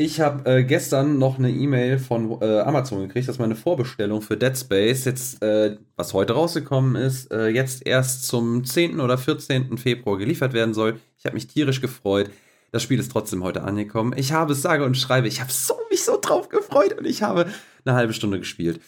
[0.00, 4.38] Ich habe äh, gestern noch eine E-Mail von äh, Amazon gekriegt, dass meine Vorbestellung für
[4.38, 8.98] Dead Space jetzt, äh, was heute rausgekommen ist, äh, jetzt erst zum 10.
[9.00, 9.76] oder 14.
[9.76, 10.98] Februar geliefert werden soll.
[11.18, 12.30] Ich habe mich tierisch gefreut.
[12.72, 14.14] Das Spiel ist trotzdem heute angekommen.
[14.16, 17.22] Ich habe es sage und schreibe, ich habe so, mich so drauf gefreut und ich
[17.22, 17.44] habe
[17.84, 18.80] eine halbe Stunde gespielt.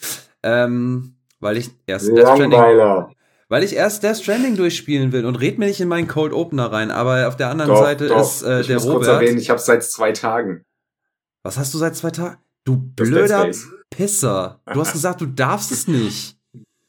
[0.43, 3.15] Ähm, weil ich erst Death Stranding,
[3.51, 6.73] weil ich erst Death Stranding durchspielen will und red mir nicht in meinen Cold Opener
[6.73, 8.23] rein, aber auf der anderen doch, Seite doch.
[8.23, 8.97] ist äh, ich der muss Robert.
[8.97, 10.65] kurz erwähnen, ich habe seit zwei Tagen.
[11.43, 12.37] Was hast du seit zwei Tagen?
[12.65, 13.51] Du blöder.
[13.91, 14.61] Pisser.
[14.73, 16.37] Du hast gesagt, du darfst es nicht.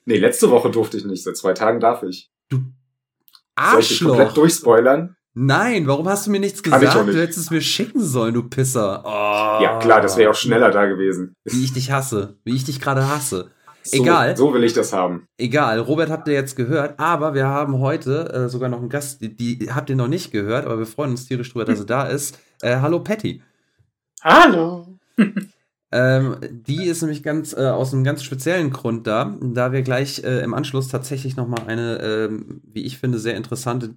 [0.05, 2.29] Nee, letzte Woche durfte ich nicht, seit zwei Tagen darf ich.
[2.49, 4.33] Du Soll ich dich komplett Arschloch.
[4.35, 5.15] durchspoilern?
[5.35, 7.05] Nein, warum hast du mir nichts Kann gesagt?
[7.07, 7.15] nicht.
[7.17, 9.01] Du hättest es mir schicken sollen, du Pisser.
[9.03, 11.33] Oh, Ja, klar, das wäre auch schneller da gewesen.
[11.45, 12.37] Wie ich dich hasse.
[12.43, 13.49] Wie ich dich gerade hasse.
[13.81, 14.37] So, Egal.
[14.37, 15.25] So will ich das haben.
[15.37, 19.21] Egal, Robert habt ihr jetzt gehört, aber wir haben heute äh, sogar noch einen Gast,
[19.21, 21.85] die, die habt ihr noch nicht gehört, aber wir freuen uns tierisch drüber, dass er
[21.85, 22.37] da ist.
[22.61, 23.41] Äh, hallo Patty.
[24.23, 24.87] Hallo.
[25.95, 30.23] Ähm, die ist nämlich ganz äh, aus einem ganz speziellen Grund da, da wir gleich
[30.23, 33.93] äh, im Anschluss tatsächlich nochmal eine, ähm, wie ich finde, sehr interessante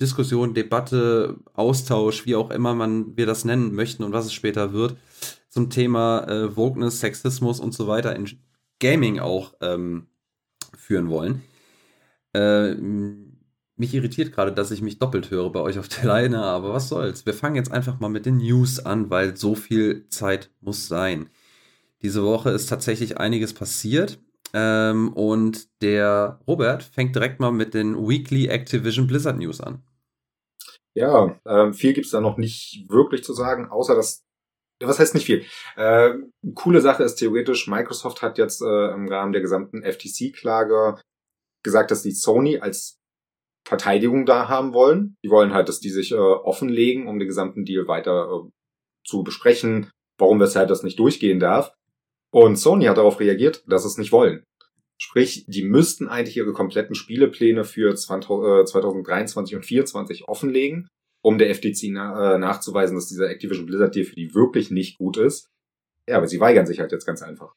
[0.00, 4.72] Diskussion, Debatte, Austausch, wie auch immer man wir das nennen möchten und was es später
[4.72, 4.96] wird,
[5.48, 8.28] zum Thema äh, Wokeness, Sexismus und so weiter in
[8.80, 10.08] Gaming auch ähm,
[10.76, 11.42] führen wollen.
[12.32, 12.74] Äh,
[13.76, 16.88] mich irritiert gerade, dass ich mich doppelt höre bei euch auf der Leine, aber was
[16.88, 17.26] soll's.
[17.26, 21.28] Wir fangen jetzt einfach mal mit den News an, weil so viel Zeit muss sein.
[22.02, 24.18] Diese Woche ist tatsächlich einiges passiert.
[24.52, 29.82] Ähm, und der Robert fängt direkt mal mit den Weekly Activision Blizzard News an.
[30.94, 34.24] Ja, ähm, viel gibt's da noch nicht wirklich zu sagen, außer dass
[34.80, 35.44] was heißt nicht viel?
[35.76, 36.14] Äh,
[36.54, 41.00] coole Sache ist theoretisch, Microsoft hat jetzt äh, im Rahmen der gesamten FTC-Klage
[41.62, 42.98] gesagt, dass die Sony als
[43.66, 45.16] Verteidigung da haben wollen.
[45.24, 48.50] Die wollen halt, dass die sich äh, offenlegen, um den gesamten Deal weiter äh,
[49.04, 51.72] zu besprechen, warum, weshalb das nicht durchgehen darf.
[52.30, 54.44] Und Sony hat darauf reagiert, dass es nicht wollen.
[54.98, 60.88] Sprich, die müssten eigentlich ihre kompletten Spielepläne für 20, äh, 2023 und 2024 offenlegen,
[61.22, 65.16] um der FTC äh, nachzuweisen, dass dieser Activision Blizzard Deal für die wirklich nicht gut
[65.16, 65.48] ist.
[66.08, 67.52] Ja, aber sie weigern sich halt jetzt ganz einfach.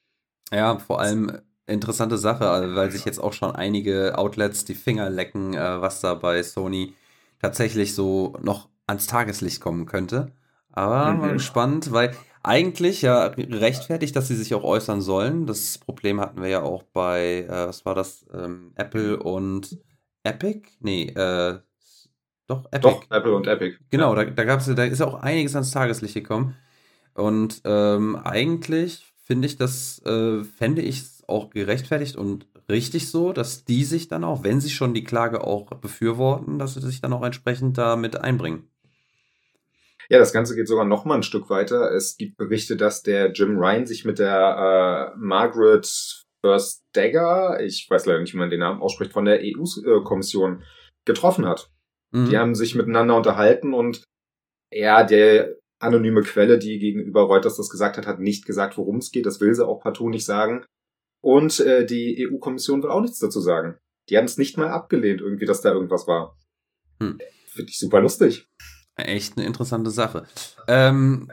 [0.51, 1.39] Ja, vor allem
[1.69, 6.01] interessante Sache, äh, weil sich jetzt auch schon einige Outlets die Finger lecken, äh, was
[6.01, 6.93] da bei Sony
[7.41, 10.31] tatsächlich so noch ans Tageslicht kommen könnte.
[10.71, 11.33] Aber Mhm.
[11.33, 15.45] gespannt, weil eigentlich ja rechtfertigt, dass sie sich auch äußern sollen.
[15.45, 19.77] Das Problem hatten wir ja auch bei, äh, was war das, ähm, Apple und
[20.23, 20.69] Epic?
[20.79, 21.59] Nee, äh,
[22.47, 22.81] doch, Epic.
[22.81, 23.77] Doch, Apple und Epic.
[23.91, 26.55] Genau, da, da gab's, da ist ja auch einiges ans Tageslicht gekommen.
[27.13, 33.33] Und ähm, eigentlich finde ich das, äh, fände ich es auch gerechtfertigt und richtig so,
[33.33, 37.01] dass die sich dann auch, wenn sie schon die Klage auch befürworten, dass sie sich
[37.01, 38.69] dann auch entsprechend damit einbringen.
[40.09, 41.91] Ja, das Ganze geht sogar noch mal ein Stück weiter.
[41.91, 48.05] Es gibt Berichte, dass der Jim Ryan sich mit der äh, Margaret Verstager, ich weiß
[48.05, 50.63] leider nicht, wie man den Namen ausspricht, von der EU-Kommission
[51.05, 51.69] getroffen hat.
[52.11, 52.29] Mhm.
[52.29, 54.03] Die haben sich miteinander unterhalten und
[54.71, 59.11] ja, der anonyme Quelle, die gegenüber Reuters das gesagt hat, hat nicht gesagt, worum es
[59.11, 59.25] geht.
[59.25, 60.65] Das will sie auch partout nicht sagen.
[61.21, 63.77] Und äh, die EU-Kommission will auch nichts dazu sagen.
[64.09, 66.37] Die haben es nicht mal abgelehnt, irgendwie, dass da irgendwas war.
[67.01, 67.19] Hm.
[67.47, 68.47] Finde ich super lustig.
[68.95, 70.25] Echt eine interessante Sache.
[70.67, 71.29] Ähm,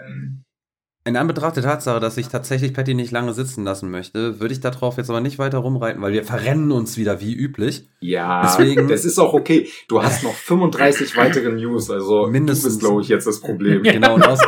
[1.05, 4.61] in Anbetracht der Tatsache, dass ich tatsächlich Patty nicht lange sitzen lassen möchte, würde ich
[4.61, 7.89] darauf jetzt aber nicht weiter rumreiten, weil wir verrennen uns wieder wie üblich.
[8.01, 9.69] Ja, Deswegen- das ist auch okay.
[9.89, 12.63] Du hast noch 35 weitere News, also Mindestens.
[12.65, 13.83] du bist, glaube ich, jetzt das Problem.
[13.97, 14.41] Genau, und aus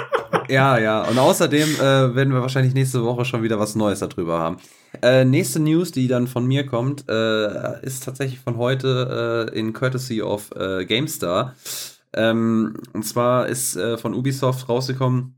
[0.49, 1.03] ja, ja.
[1.03, 4.56] Und außerdem äh, werden wir wahrscheinlich nächste Woche schon wieder was Neues darüber haben.
[5.03, 9.72] Äh, nächste News, die dann von mir kommt, äh, ist tatsächlich von heute äh, in
[9.72, 11.54] Courtesy of äh, GameStar.
[12.12, 15.37] Ähm, und zwar ist äh, von Ubisoft rausgekommen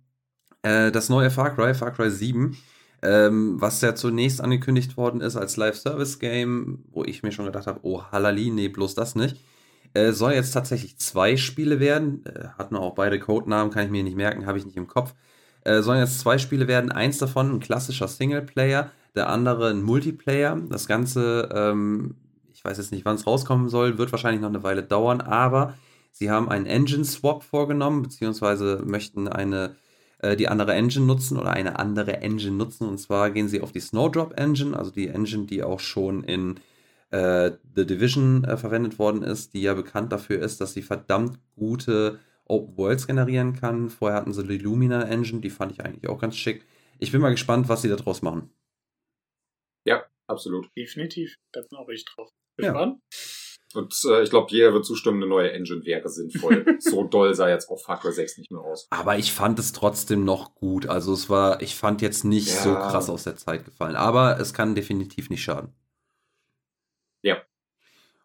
[0.62, 2.56] äh, das neue Far Cry, Far Cry 7,
[3.02, 7.81] ähm, was ja zunächst angekündigt worden ist als Live-Service-Game, wo ich mir schon gedacht habe,
[7.82, 9.37] oh Halali, nee, bloß das nicht.
[10.12, 12.23] Soll jetzt tatsächlich zwei Spiele werden.
[12.56, 15.14] Hatten auch beide Codenamen, kann ich mir nicht merken, habe ich nicht im Kopf.
[15.64, 16.93] Sollen jetzt zwei Spiele werden.
[16.93, 20.60] Eins davon ein klassischer Singleplayer, der andere ein Multiplayer.
[20.68, 22.16] Das Ganze, ähm,
[22.52, 25.74] ich weiß jetzt nicht, wann es rauskommen soll, wird wahrscheinlich noch eine Weile dauern, aber
[26.12, 29.76] sie haben einen Engine-Swap vorgenommen, beziehungsweise möchten eine
[30.22, 32.88] äh, die andere Engine nutzen oder eine andere Engine nutzen.
[32.88, 36.60] Und zwar gehen sie auf die Snowdrop Engine, also die Engine, die auch schon in
[37.10, 41.38] äh, The Division äh, verwendet worden ist, die ja bekannt dafür ist, dass sie verdammt
[41.56, 43.90] gute Open Worlds generieren kann.
[43.90, 46.66] Vorher hatten sie die Lumina Engine, die fand ich eigentlich auch ganz schick.
[46.98, 48.50] Ich bin mal gespannt, was sie daraus machen.
[49.85, 50.69] Ja, absolut.
[50.77, 51.37] Definitiv.
[51.53, 52.73] Da bin auch ich drauf Ja.
[52.73, 53.00] gespannt.
[53.73, 56.65] Und äh, ich glaube, jeder wird zustimmen, eine neue Engine wäre sinnvoll.
[56.81, 58.88] so doll sah jetzt auch Far Cry 6 nicht mehr aus.
[58.91, 60.87] Aber ich fand es trotzdem noch gut.
[60.87, 62.62] Also es war, ich fand jetzt nicht ja.
[62.62, 63.94] so krass aus der Zeit gefallen.
[63.94, 65.73] Aber es kann definitiv nicht schaden.
[67.23, 67.43] Ja.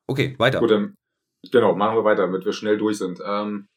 [0.07, 0.59] Okay, weiter.
[0.59, 0.95] Gut, ähm,
[1.51, 3.19] genau, machen wir weiter, damit wir schnell durch sind.
[3.23, 3.67] Ähm,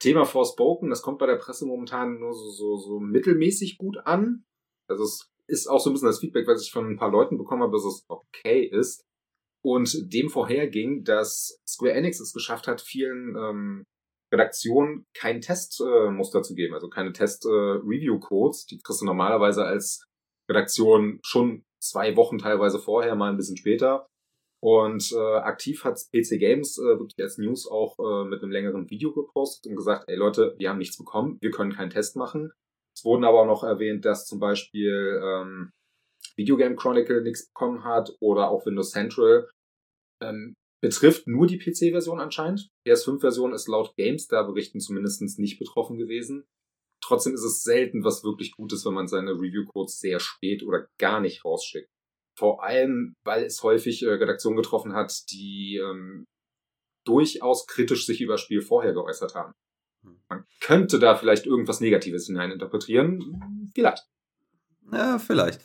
[0.00, 4.44] Thema Forspoken, das kommt bei der Presse momentan nur so, so, so mittelmäßig gut an.
[4.88, 7.38] Also es ist auch so ein bisschen das Feedback, was ich von ein paar Leuten
[7.38, 9.02] bekommen habe, dass es okay ist.
[9.64, 13.84] Und dem vorherging, dass Square Enix es geschafft hat, vielen ähm,
[14.32, 18.64] Redaktionen kein Testmuster äh, zu geben, also keine Test-Review-Codes.
[18.64, 20.04] Äh, die kriegst du normalerweise als
[20.48, 24.06] Redaktion schon zwei Wochen teilweise vorher, mal ein bisschen später.
[24.62, 28.88] Und äh, aktiv hat PC Games äh, wirklich als News auch äh, mit einem längeren
[28.90, 32.52] Video gepostet und gesagt, ey Leute, wir haben nichts bekommen, wir können keinen Test machen.
[33.06, 35.70] Wurden aber auch noch erwähnt, dass zum Beispiel ähm,
[36.36, 39.48] Videogame Chronicle nichts bekommen hat oder auch Windows Central
[40.20, 42.68] ähm, betrifft nur die PC-Version anscheinend.
[42.84, 46.44] PS5-Version ist laut GameStar berichten zumindest nicht betroffen gewesen.
[47.00, 51.20] Trotzdem ist es selten was wirklich Gutes, wenn man seine Review-Codes sehr spät oder gar
[51.20, 51.88] nicht rausschickt.
[52.36, 56.24] Vor allem, weil es häufig äh, Redaktionen getroffen hat, die ähm,
[57.06, 59.52] durchaus kritisch sich über das Spiel vorher geäußert haben.
[60.28, 63.70] Man könnte da vielleicht irgendwas Negatives hineininterpretieren.
[63.74, 64.06] Vielleicht.
[64.92, 65.60] Ja, vielleicht.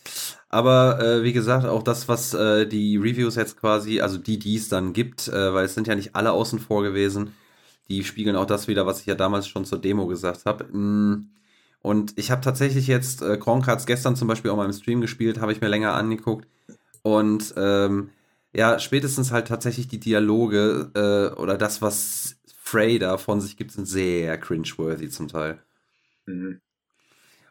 [0.49, 4.55] Aber äh, wie gesagt, auch das, was äh, die Reviews jetzt quasi, also die, die
[4.55, 7.33] es dann gibt, äh, weil es sind ja nicht alle außen vor gewesen,
[7.88, 10.65] die spiegeln auch das wieder, was ich ja damals schon zur Demo gesagt habe.
[10.65, 11.29] Mm.
[11.83, 15.39] Und ich habe tatsächlich jetzt äh, Kronkarts gestern zum Beispiel auch mal im Stream gespielt,
[15.39, 16.47] habe ich mir länger angeguckt.
[17.01, 18.09] Und ähm,
[18.53, 22.38] ja, spätestens halt tatsächlich die Dialoge äh, oder das, was
[22.71, 25.59] Frey da von sich gibt, sind sehr cringeworthy zum Teil.
[26.25, 26.62] Mhm.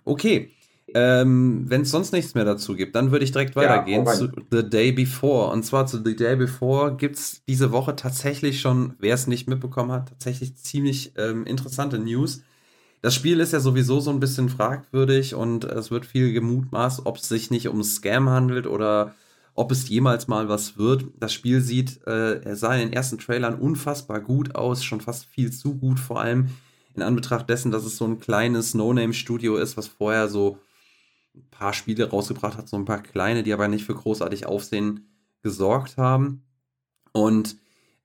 [0.04, 0.50] Okay,
[0.94, 4.28] ähm, Wenn es sonst nichts mehr dazu gibt, dann würde ich direkt weitergehen ja, zu
[4.50, 5.52] The Day Before.
[5.52, 9.48] Und zwar zu The Day Before gibt es diese Woche tatsächlich schon, wer es nicht
[9.48, 12.42] mitbekommen hat, tatsächlich ziemlich ähm, interessante News.
[13.02, 17.16] Das Spiel ist ja sowieso so ein bisschen fragwürdig und es wird viel gemutmaßt, ob
[17.16, 19.14] es sich nicht um Scam handelt oder
[19.54, 21.04] ob es jemals mal was wird.
[21.18, 25.26] Das Spiel sieht, äh, er sah in den ersten Trailern unfassbar gut aus, schon fast
[25.26, 26.50] viel zu gut, vor allem
[26.94, 30.58] in Anbetracht dessen, dass es so ein kleines No-Name-Studio ist, was vorher so
[31.34, 35.08] ein paar Spiele rausgebracht hat, so ein paar kleine, die aber nicht für großartig Aufsehen
[35.42, 36.42] gesorgt haben.
[37.12, 37.56] Und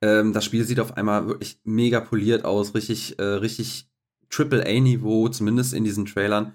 [0.02, 3.90] ähm, das Spiel sieht auf einmal wirklich mega poliert aus, richtig, äh, richtig
[4.30, 6.54] Triple-A-Niveau, zumindest in diesen Trailern.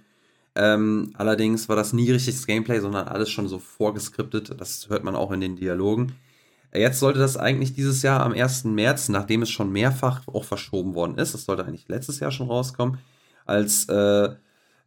[0.54, 4.60] Ähm, allerdings war das nie richtiges Gameplay, sondern alles schon so vorgeskriptet.
[4.60, 6.12] Das hört man auch in den Dialogen.
[6.72, 8.64] Jetzt sollte das eigentlich dieses Jahr am 1.
[8.64, 12.46] März, nachdem es schon mehrfach auch verschoben worden ist, das sollte eigentlich letztes Jahr schon
[12.46, 12.98] rauskommen,
[13.44, 14.30] als äh,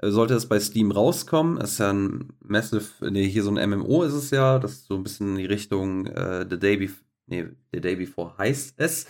[0.01, 1.57] sollte es bei Steam rauskommen.
[1.57, 4.87] Es ist ja ein Massive, nee, hier so ein MMO ist es ja, das ist
[4.87, 8.75] so ein bisschen in die Richtung äh, The Day Before, nee, The Day Before heißt
[8.77, 9.07] es.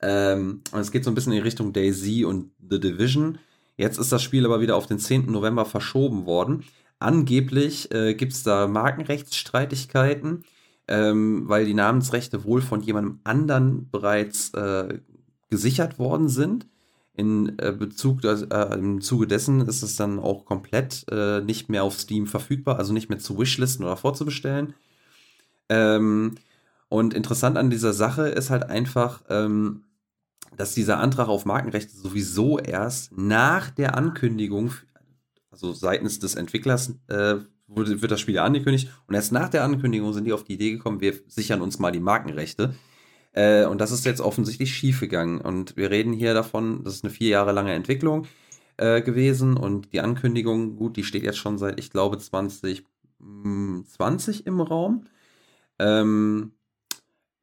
[0.00, 3.38] Ähm, und es geht so ein bisschen in die Richtung Daisy und The Division.
[3.76, 5.30] Jetzt ist das Spiel aber wieder auf den 10.
[5.30, 6.64] November verschoben worden.
[6.98, 10.44] Angeblich äh, gibt es da Markenrechtsstreitigkeiten,
[10.88, 14.98] ähm, weil die Namensrechte wohl von jemandem anderen bereits äh,
[15.50, 16.66] gesichert worden sind
[17.14, 21.84] in äh, Bezug, äh, im Zuge dessen ist es dann auch komplett äh, nicht mehr
[21.84, 24.74] auf Steam verfügbar, also nicht mehr zu Wishlisten oder vorzubestellen.
[25.68, 26.36] Ähm,
[26.88, 29.84] und interessant an dieser Sache ist halt einfach, ähm,
[30.56, 34.72] dass dieser Antrag auf Markenrechte sowieso erst nach der Ankündigung,
[35.50, 40.24] also seitens des Entwicklers, äh, wird das Spiel angekündigt und erst nach der Ankündigung sind
[40.24, 42.74] die auf die Idee gekommen, wir sichern uns mal die Markenrechte.
[43.32, 45.40] Äh, und das ist jetzt offensichtlich schiefgegangen.
[45.40, 48.26] Und wir reden hier davon, das ist eine vier Jahre lange Entwicklung
[48.76, 52.84] äh, gewesen und die Ankündigung, gut, die steht jetzt schon seit, ich glaube, 2020
[53.20, 55.06] hm, im Raum.
[55.78, 56.52] Ähm,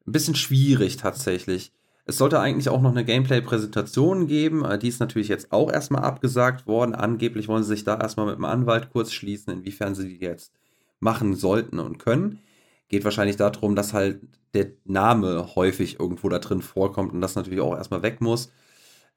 [0.05, 1.71] ein bisschen schwierig tatsächlich.
[2.09, 4.65] Es sollte eigentlich auch noch eine Gameplay-Präsentation geben.
[4.65, 6.95] Äh, die ist natürlich jetzt auch erstmal abgesagt worden.
[6.95, 10.51] Angeblich wollen sie sich da erstmal mit dem Anwalt kurz schließen, inwiefern sie die jetzt
[10.99, 12.39] machen sollten und können.
[12.87, 14.21] Geht wahrscheinlich darum, dass halt
[14.55, 18.51] der Name häufig irgendwo da drin vorkommt und das natürlich auch erstmal weg muss.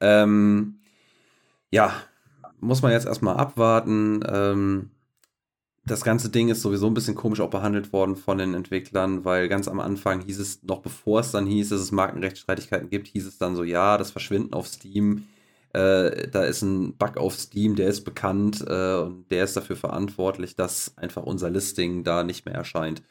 [0.01, 0.77] Ähm,
[1.71, 1.95] ja,
[2.61, 4.21] muss man jetzt erstmal abwarten.
[4.29, 4.91] Ähm,
[5.85, 9.49] das ganze Ding ist sowieso ein bisschen komisch auch behandelt worden von den Entwicklern, weil
[9.49, 13.27] ganz am Anfang hieß es, noch bevor es dann hieß, dass es Markenrechtsstreitigkeiten gibt, hieß
[13.27, 15.27] es dann so, ja, das Verschwinden auf Steam,
[15.73, 19.77] äh, da ist ein Bug auf Steam, der ist bekannt äh, und der ist dafür
[19.77, 23.03] verantwortlich, dass einfach unser Listing da nicht mehr erscheint.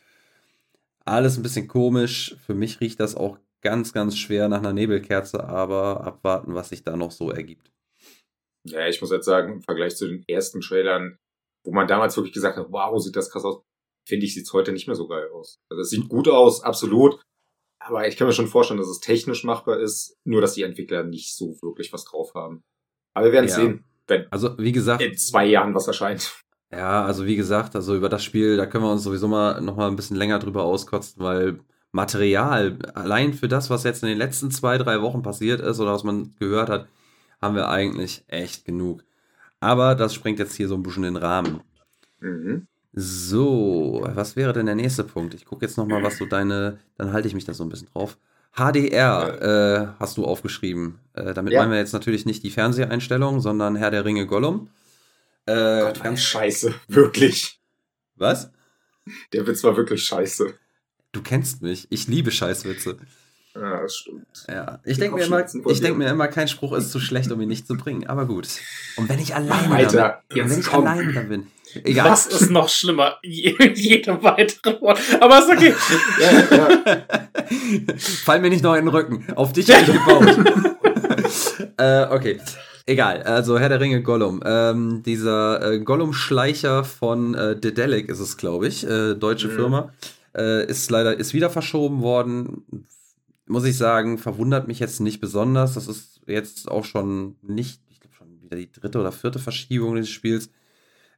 [1.03, 2.35] Alles ein bisschen komisch.
[2.45, 6.83] Für mich riecht das auch ganz, ganz schwer nach einer Nebelkerze, aber abwarten, was sich
[6.83, 7.71] da noch so ergibt.
[8.63, 11.17] Ja, ich muss jetzt sagen, im Vergleich zu den ersten Trailern,
[11.63, 13.61] wo man damals wirklich gesagt hat, wow, sieht das krass aus,
[14.07, 15.59] finde ich, sieht es heute nicht mehr so geil aus.
[15.69, 17.21] Also es sieht gut aus, absolut.
[17.79, 21.03] Aber ich kann mir schon vorstellen, dass es technisch machbar ist, nur dass die Entwickler
[21.03, 22.63] nicht so wirklich was drauf haben.
[23.13, 23.55] Aber wir werden Ja.
[23.55, 26.41] sehen, wenn Also, wie gesagt, in zwei Jahren was erscheint.
[26.71, 29.75] Ja, also wie gesagt, also über das Spiel, da können wir uns sowieso mal noch
[29.75, 31.59] mal ein bisschen länger drüber auskotzen, weil
[31.91, 35.91] Material, allein für das, was jetzt in den letzten zwei, drei Wochen passiert ist oder
[35.91, 36.87] was man gehört hat,
[37.41, 39.03] haben wir eigentlich echt genug.
[39.61, 41.61] Aber das sprengt jetzt hier so ein bisschen den Rahmen.
[42.19, 42.67] Mhm.
[42.93, 45.33] So, was wäre denn der nächste Punkt?
[45.33, 47.69] Ich gucke jetzt noch mal, was so deine, dann halte ich mich da so ein
[47.69, 48.17] bisschen drauf.
[48.53, 50.99] HDR äh, hast du aufgeschrieben.
[51.13, 51.61] Äh, damit Ja.
[51.61, 54.69] meinen wir jetzt natürlich nicht die Fernseheinstellung, sondern Herr der Ringe Gollum.
[55.45, 56.73] Äh, Gott, ganz scheiße.
[56.89, 57.61] Wirklich.
[58.15, 58.51] was?
[59.31, 60.53] Der Witz war wirklich scheiße.
[61.11, 61.87] Du kennst mich.
[61.89, 62.97] Ich liebe Scheißwitze.
[63.53, 64.25] Ja, das stimmt.
[64.47, 67.41] Ja, ich denke mir, immer- ich denk mir immer, kein Spruch ist zu schlecht, um
[67.41, 68.07] ihn nicht zu bringen.
[68.07, 68.47] Aber gut.
[68.97, 70.87] Und wenn ich alleine Alter, da bin, jetzt und wenn ich komm.
[70.87, 71.47] alleine da bin.
[71.83, 72.09] Egal.
[72.11, 73.17] Was ist noch schlimmer?
[73.23, 74.99] Je, jedem weiteren Wort.
[75.21, 75.73] Aber ist okay.
[76.19, 77.01] Ja, ja.
[77.97, 79.25] Fall mir nicht noch in den Rücken.
[79.35, 80.75] Auf dich habe ich gebaut.
[81.77, 82.39] äh, okay.
[82.85, 84.41] Egal, also Herr der Ringe Gollum.
[84.45, 89.51] Ähm, dieser äh, Gollum-Schleicher von äh, Dedelic ist es, glaube ich, äh, deutsche Mhm.
[89.55, 89.93] Firma.
[90.35, 92.63] Äh, ist leider ist wieder verschoben worden.
[93.51, 95.73] Muss ich sagen, verwundert mich jetzt nicht besonders.
[95.73, 99.95] Das ist jetzt auch schon nicht, ich glaube schon wieder die dritte oder vierte Verschiebung
[99.95, 100.49] des Spiels.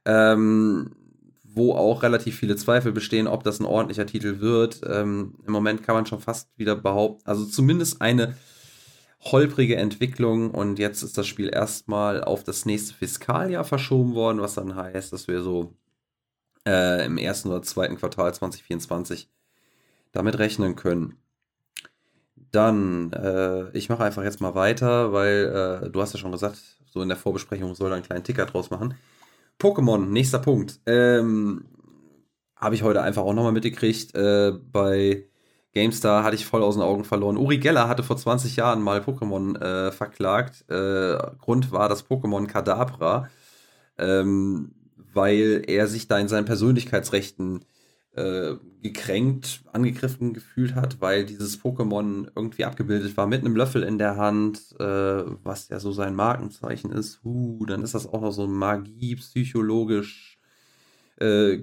[0.04, 0.90] Ähm,
[1.44, 4.80] wo auch relativ viele Zweifel bestehen, ob das ein ordentlicher Titel wird.
[4.84, 8.36] Ähm, Im Moment kann man schon fast wieder behaupten, also zumindest eine
[9.20, 14.54] holprige Entwicklung und jetzt ist das Spiel erstmal auf das nächste Fiskaljahr verschoben worden, was
[14.54, 15.72] dann heißt, dass wir so
[16.66, 19.30] äh, im ersten oder zweiten Quartal 2024
[20.10, 21.16] damit rechnen können.
[22.54, 26.56] Dann, äh, ich mache einfach jetzt mal weiter, weil äh, du hast ja schon gesagt,
[26.86, 28.94] so in der Vorbesprechung soll da einen kleinen Ticker draus machen.
[29.58, 30.78] Pokémon, nächster Punkt.
[30.86, 31.64] Ähm,
[32.56, 34.14] Habe ich heute einfach auch nochmal mitgekriegt.
[34.14, 35.24] Äh, bei
[35.72, 37.36] GameStar hatte ich voll aus den Augen verloren.
[37.36, 40.64] Uri Geller hatte vor 20 Jahren mal Pokémon äh, verklagt.
[40.70, 43.28] Äh, Grund war das Pokémon Kadabra,
[43.98, 44.72] ähm,
[45.12, 47.64] weil er sich da in seinen Persönlichkeitsrechten
[48.16, 53.98] äh, gekränkt, angegriffen gefühlt hat, weil dieses Pokémon irgendwie abgebildet war mit einem Löffel in
[53.98, 57.20] der Hand, äh, was ja so sein Markenzeichen ist.
[57.24, 60.38] Uh, dann ist das auch noch so Magie, psychologisch,
[61.20, 61.58] äh,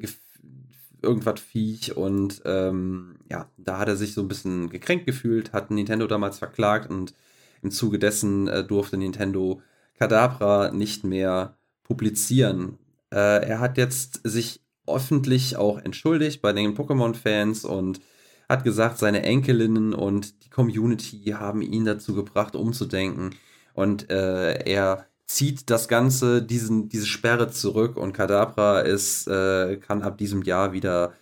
[1.01, 5.71] irgendwas Viech und ähm, ja, da hat er sich so ein bisschen gekränkt gefühlt, hat
[5.71, 7.13] Nintendo damals verklagt und
[7.61, 9.61] im Zuge dessen äh, durfte Nintendo
[9.97, 12.77] Kadabra nicht mehr publizieren.
[13.11, 18.01] Äh, er hat jetzt sich öffentlich auch entschuldigt bei den Pokémon-Fans und
[18.49, 23.35] hat gesagt, seine Enkelinnen und die Community haben ihn dazu gebracht, umzudenken.
[23.73, 30.01] Und äh, er zieht das Ganze, diesen, diese Sperre zurück und Kadabra ist, äh, kann
[30.01, 31.13] ab diesem Jahr wieder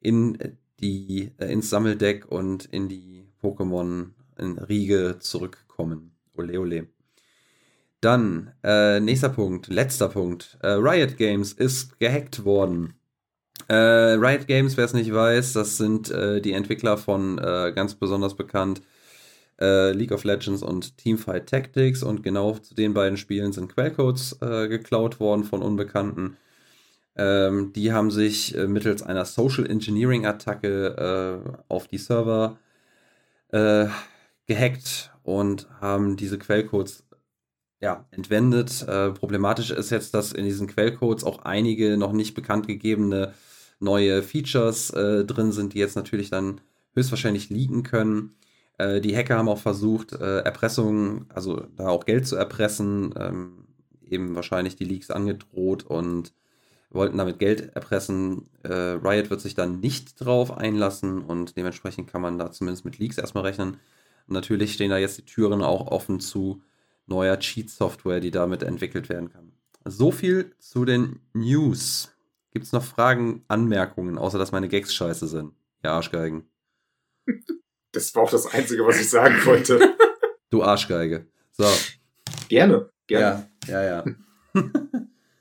[0.00, 0.36] in
[0.80, 6.12] die, äh, ins Sammeldeck und in die Pokémon-Riege zurückkommen.
[6.36, 6.88] Ole ole.
[8.02, 10.58] Dann, äh, nächster Punkt, letzter Punkt.
[10.60, 12.94] Äh, Riot Games ist gehackt worden.
[13.68, 17.94] Äh, Riot Games, wer es nicht weiß, das sind äh, die Entwickler von äh, ganz
[17.94, 18.82] besonders bekannt
[19.60, 24.38] äh, League of Legends und Teamfight Tactics und genau zu den beiden Spielen sind Quellcodes
[24.42, 26.36] äh, geklaut worden von Unbekannten.
[27.16, 32.58] Ähm, die haben sich äh, mittels einer Social Engineering Attacke auf die Server
[34.46, 37.04] gehackt und haben diese Quellcodes
[37.84, 38.82] ja, entwendet.
[38.88, 43.34] Äh, problematisch ist jetzt, dass in diesen Quellcodes auch einige noch nicht bekannt gegebene
[43.84, 46.60] neue Features äh, drin sind, die jetzt natürlich dann
[46.94, 48.34] höchstwahrscheinlich liegen können.
[48.78, 53.66] Äh, die Hacker haben auch versucht, äh, Erpressungen, also da auch Geld zu erpressen, ähm,
[54.04, 56.32] eben wahrscheinlich die Leaks angedroht und
[56.90, 58.48] wollten damit Geld erpressen.
[58.62, 62.98] Äh, Riot wird sich dann nicht drauf einlassen und dementsprechend kann man da zumindest mit
[62.98, 63.78] Leaks erstmal rechnen.
[64.26, 66.62] Und natürlich stehen da jetzt die Türen auch offen zu
[67.06, 69.52] neuer Cheat-Software, die damit entwickelt werden kann.
[69.84, 72.13] So viel zu den News.
[72.54, 75.52] Gibt es noch Fragen, Anmerkungen, außer dass meine Gags scheiße sind?
[75.82, 76.48] Ja, Arschgeigen.
[77.92, 79.94] Das war auch das Einzige, was ich sagen wollte.
[80.50, 81.26] Du Arschgeige.
[81.50, 81.64] So.
[82.48, 83.48] Gerne, gerne.
[83.66, 84.14] Ja, ja, ja.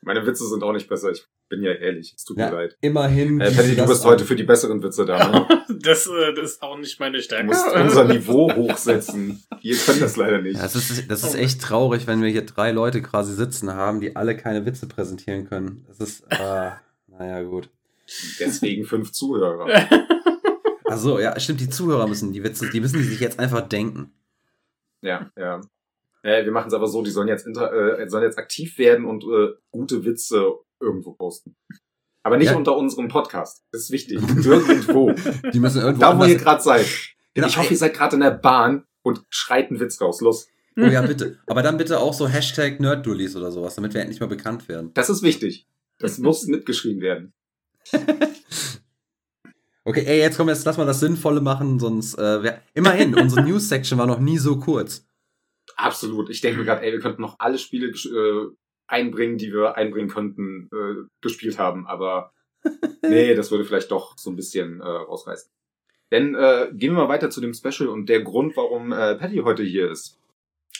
[0.01, 1.11] Meine Witze sind auch nicht besser.
[1.11, 2.15] Ich bin ja ehrlich.
[2.17, 2.77] Es tut mir ja leid.
[2.81, 3.39] immerhin.
[3.39, 5.29] Äh, Patty, du bist heute für die besseren Witze da.
[5.29, 5.47] Ne?
[5.83, 7.45] Das, äh, das ist auch nicht meine Du Stärke.
[7.45, 9.43] musst unser Niveau hochsetzen.
[9.61, 10.55] Wir können das leider nicht.
[10.55, 14.01] Ja, das, ist, das ist echt traurig, wenn wir hier drei Leute quasi sitzen haben,
[14.01, 15.85] die alle keine Witze präsentieren können.
[15.87, 16.71] Das ist, äh,
[17.17, 17.69] naja, gut.
[18.39, 19.67] Deswegen fünf Zuhörer.
[20.85, 24.11] Achso, ja, stimmt, die Zuhörer müssen die Witze, die müssen die sich jetzt einfach denken.
[25.01, 25.61] Ja, ja.
[26.21, 29.05] Äh, wir machen es aber so, die sollen jetzt, inter äh, sollen jetzt aktiv werden
[29.05, 31.55] und äh, gute Witze irgendwo posten.
[32.23, 32.55] Aber nicht Ja.
[32.55, 33.63] unter unserem Podcast.
[33.71, 34.21] Das ist wichtig.
[34.45, 35.11] Irgendwo.
[35.53, 36.85] Die müssen irgendwo da, wo ihr gerade seid.
[37.33, 40.21] Genau, ich hoffe, ihr seid gerade in der Bahn und schreit einen Witz raus.
[40.21, 40.47] Los.
[40.77, 41.37] Oh ja, bitte.
[41.47, 44.91] Aber dann bitte auch so Hashtag Nerddullies oder sowas, damit wir endlich mal bekannt werden.
[44.93, 45.67] Das ist wichtig.
[46.03, 47.33] Das muss mitgeschrieben werden.
[49.85, 53.43] Okay, ey, jetzt komm, jetzt lass mal das Sinnvolle machen, sonst, äh, wär, immerhin, unsere
[53.43, 55.05] News-Section war noch nie so kurz.
[55.75, 56.29] Absolut.
[56.29, 58.47] Ich denke mir gerade, ey, wir könnten noch alle Spiele äh,
[58.87, 61.85] einbringen, die wir einbringen könnten, äh, gespielt haben.
[61.85, 62.31] Aber
[63.03, 65.51] nee, das würde vielleicht doch so ein bisschen äh, rausreißen.
[66.11, 69.39] Denn äh, gehen wir mal weiter zu dem Special und der Grund, warum äh, Patty
[69.43, 70.17] heute hier ist.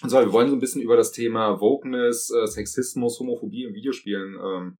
[0.02, 3.74] Und zwar, wir wollen so ein bisschen über das Thema Wokeness, äh, Sexismus, Homophobie in
[3.74, 4.78] Videospielen ähm,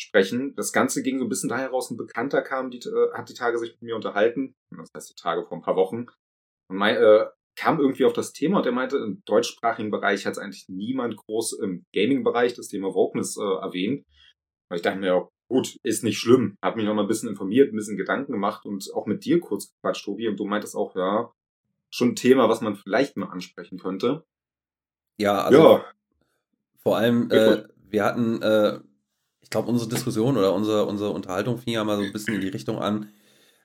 [0.00, 0.54] sprechen.
[0.56, 3.34] Das Ganze ging so ein bisschen daher raus, ein Bekannter kam, die, äh, hat die
[3.34, 6.06] Tage sich mit mir unterhalten, das heißt die Tage vor ein paar Wochen,
[6.68, 7.26] und mein, äh,
[7.56, 11.16] kam irgendwie auf das Thema und er meinte, im deutschsprachigen Bereich hat es eigentlich niemand
[11.16, 14.06] groß im Gaming-Bereich das Thema Wokeness äh, erwähnt.
[14.70, 16.56] Und ich dachte mir, ja, gut, ist nicht schlimm.
[16.62, 19.40] Hab mich noch mal ein bisschen informiert, ein bisschen Gedanken gemacht und auch mit dir
[19.40, 20.28] kurz gequatscht, Tobi.
[20.28, 21.32] Und du meintest auch, ja,
[21.90, 24.24] schon ein Thema, was man vielleicht mal ansprechen könnte.
[25.18, 25.84] Ja, also ja,
[26.78, 28.80] vor allem, äh, wir hatten, äh,
[29.40, 32.40] ich glaube, unsere Diskussion oder unsere, unsere Unterhaltung fing ja mal so ein bisschen in
[32.40, 33.10] die Richtung an.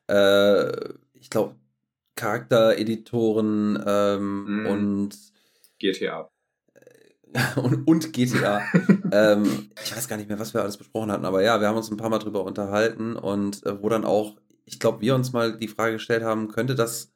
[0.08, 1.56] Äh, ich glaube,
[2.16, 4.68] Charaktereditoren ähm, Mhm.
[4.68, 5.18] und
[5.80, 6.30] GTA.
[7.58, 8.62] und, und GTA.
[9.12, 11.78] ähm, ich weiß gar nicht mehr, was wir alles besprochen hatten, aber ja, wir haben
[11.78, 15.34] uns ein paar Mal drüber unterhalten und äh, wo dann auch, ich glaube, wir uns
[15.34, 17.12] mal die Frage gestellt haben, könnte das,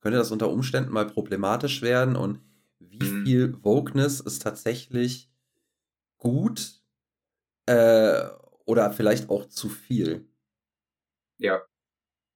[0.00, 2.40] könnte das unter Umständen mal problematisch werden und
[2.80, 3.24] wie Mhm.
[3.24, 5.30] viel Wokeness ist tatsächlich
[6.18, 6.81] gut
[7.66, 8.28] äh,
[8.64, 10.26] oder vielleicht auch zu viel?
[11.38, 11.62] Ja.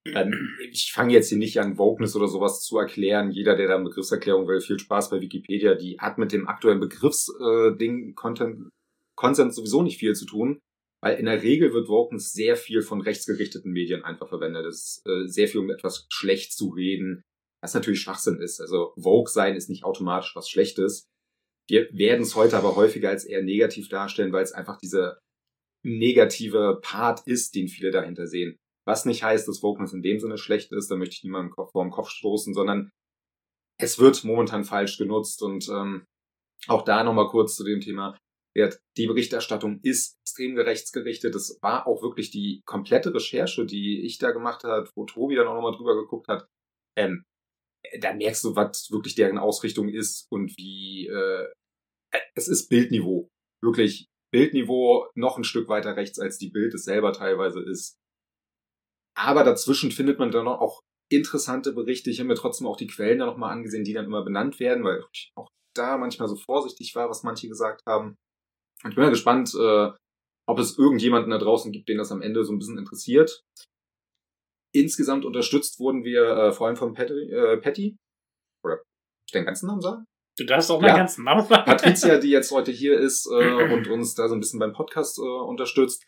[0.04, 3.30] Ähm, ich fange jetzt hier nicht an, Wokeness oder sowas zu erklären.
[3.30, 5.74] Jeder, der da eine Begriffserklärung will, viel Spaß bei Wikipedia.
[5.74, 8.70] Die hat mit dem aktuellen Begriffsding, äh, Content,
[9.16, 10.60] Konsens sowieso nicht viel zu tun.
[11.02, 14.66] Weil in der Regel wird Wokeness sehr viel von rechtsgerichteten Medien einfach verwendet.
[14.66, 17.22] Es ist äh, sehr viel, um etwas schlecht zu reden,
[17.62, 18.60] was natürlich Schwachsinn ist.
[18.60, 21.06] Also Vogue sein ist nicht automatisch was Schlechtes.
[21.68, 25.18] Wir werden es heute aber häufiger als eher negativ darstellen, weil es einfach dieser
[25.84, 28.56] negative Part ist, den viele dahinter sehen.
[28.86, 31.84] Was nicht heißt, dass Wokeness in dem Sinne schlecht ist, da möchte ich niemanden vor
[31.84, 32.90] den Kopf stoßen, sondern
[33.78, 36.06] es wird momentan falsch genutzt und ähm,
[36.68, 38.16] auch da nochmal kurz zu dem Thema.
[38.96, 41.34] Die Berichterstattung ist extrem rechtsgerichtet.
[41.34, 45.46] Das war auch wirklich die komplette Recherche, die ich da gemacht habe, wo Tobi dann
[45.46, 46.48] auch nochmal drüber geguckt hat.
[46.96, 47.24] Ähm,
[48.00, 51.46] da merkst du, was wirklich deren Ausrichtung ist und wie äh,
[52.34, 53.28] es ist Bildniveau.
[53.62, 57.96] Wirklich Bildniveau noch ein Stück weiter rechts, als die Bild es selber teilweise ist.
[59.16, 62.10] Aber dazwischen findet man dann auch interessante Berichte.
[62.10, 64.84] Ich habe mir trotzdem auch die Quellen da nochmal angesehen, die dann immer benannt werden,
[64.84, 68.16] weil ich auch da manchmal so vorsichtig war, was manche gesagt haben.
[68.82, 69.90] Und ich bin mal gespannt, äh,
[70.48, 73.42] ob es irgendjemanden da draußen gibt, den das am Ende so ein bisschen interessiert.
[74.80, 77.96] Insgesamt unterstützt wurden wir äh, vor allem von Patty, äh, Patty.
[78.64, 78.82] Oder
[79.26, 80.04] ich den ganzen Namen sagen?
[80.38, 80.96] Du darfst auch meinen Ja.
[80.98, 81.64] ganzen Namen sagen.
[81.64, 85.18] Patricia, die jetzt heute hier ist äh, und uns da so ein bisschen beim Podcast
[85.18, 86.04] äh, unterstützt.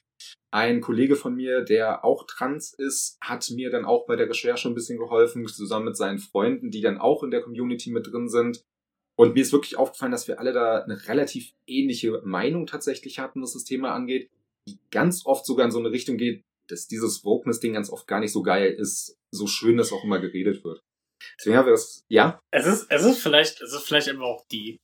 [0.50, 4.68] Ein Kollege von mir, der auch trans ist, hat mir dann auch bei der Recherche
[4.68, 8.28] ein bisschen geholfen, zusammen mit seinen Freunden, die dann auch in der Community mit drin
[8.28, 8.62] sind.
[9.18, 13.42] Und mir ist wirklich aufgefallen, dass wir alle da eine relativ ähnliche Meinung tatsächlich hatten,
[13.42, 14.30] was das Thema angeht,
[14.68, 18.20] die ganz oft sogar in so eine Richtung geht, dass dieses Wokeness-Ding ganz oft gar
[18.20, 20.80] nicht so geil ist, so schön das auch immer geredet wird.
[21.38, 24.44] Deswegen haben wir das, ja, Es ist, es ist vielleicht, es ist vielleicht einfach auch
[24.50, 24.78] die.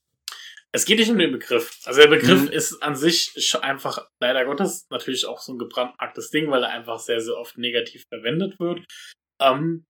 [0.73, 1.79] Es geht nicht um den Begriff.
[1.85, 2.49] Also der Begriff Mhm.
[2.49, 6.71] ist an sich schon einfach, leider Gottes, natürlich auch so ein gebrandmarktes Ding, weil er
[6.71, 8.85] einfach sehr, sehr oft negativ verwendet wird.
[9.41, 9.85] Ähm,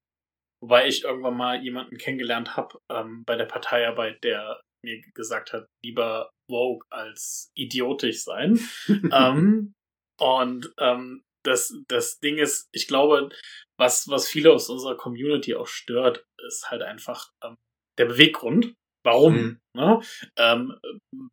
[0.62, 5.66] wobei ich irgendwann mal jemanden kennengelernt habe ähm, bei der Parteiarbeit, der mir gesagt hat,
[5.82, 8.60] lieber Vogue als idiotisch sein.
[9.12, 9.72] ähm,
[10.20, 13.30] und ähm, das, das Ding ist, ich glaube,
[13.78, 17.56] was, was viele aus unserer Community auch stört, ist halt einfach ähm,
[17.98, 18.74] der Beweggrund.
[19.04, 19.34] Warum?
[19.34, 19.60] Mhm.
[19.76, 20.00] Ne?
[20.38, 20.78] Ähm,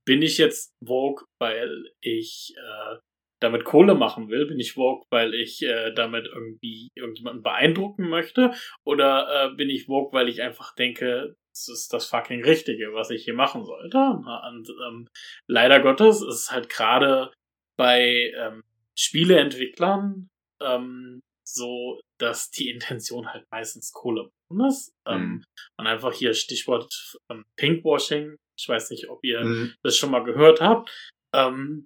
[0.05, 2.97] bin ich jetzt Vogue, weil ich äh,
[3.41, 4.45] damit Kohle machen will?
[4.45, 8.53] Bin ich Vogue, weil ich äh, damit irgendwie irgendjemanden beeindrucken möchte?
[8.85, 13.09] Oder äh, bin ich Vogue, weil ich einfach denke, das ist das fucking Richtige, was
[13.09, 13.97] ich hier machen sollte?
[13.97, 15.07] Und ähm,
[15.47, 17.31] leider Gottes ist es halt gerade
[17.77, 18.63] bei ähm,
[18.97, 20.29] Spieleentwicklern
[20.61, 24.29] ähm, so, dass die Intention halt meistens Kohle
[24.67, 24.93] ist.
[25.07, 25.43] Ähm, Mhm.
[25.77, 28.35] und einfach hier Stichwort ähm, Pinkwashing.
[28.59, 29.73] Ich weiß nicht, ob ihr Mhm.
[29.83, 30.89] das schon mal gehört habt.
[31.33, 31.85] Ähm,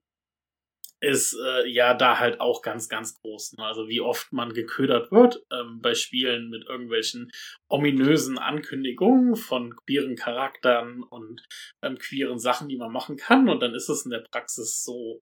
[1.01, 3.53] ist äh, ja da halt auch ganz, ganz groß.
[3.57, 3.65] Ne?
[3.65, 7.29] Also wie oft man geködert wird ähm, bei Spielen mit irgendwelchen
[7.69, 11.43] ominösen Ankündigungen von queeren Charakteren und
[11.83, 13.49] ähm, queeren Sachen, die man machen kann.
[13.49, 15.21] Und dann ist es in der Praxis so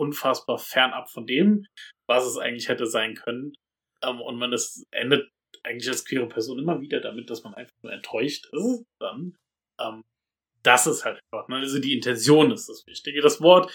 [0.00, 1.66] unfassbar fernab von dem,
[2.08, 3.52] was es eigentlich hätte sein können.
[4.02, 5.28] Ähm, und man ist endet
[5.62, 9.36] eigentlich als queere Person immer wieder damit, dass man einfach nur enttäuscht ist, dann,
[9.80, 10.02] ähm,
[10.62, 11.56] das ist halt einfach, ne?
[11.56, 13.20] also die Intention ist das Wichtige.
[13.20, 13.72] Das Wort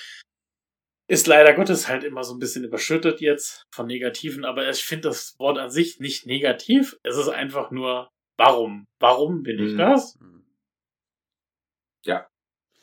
[1.08, 5.10] ist leider Gottes halt immer so ein bisschen überschüttet jetzt von Negativen, aber ich finde
[5.10, 6.98] das Wort an sich nicht negativ.
[7.04, 8.86] Es ist einfach nur, warum?
[9.00, 9.78] Warum bin ich mhm.
[9.78, 10.18] das?
[12.04, 12.28] Ja.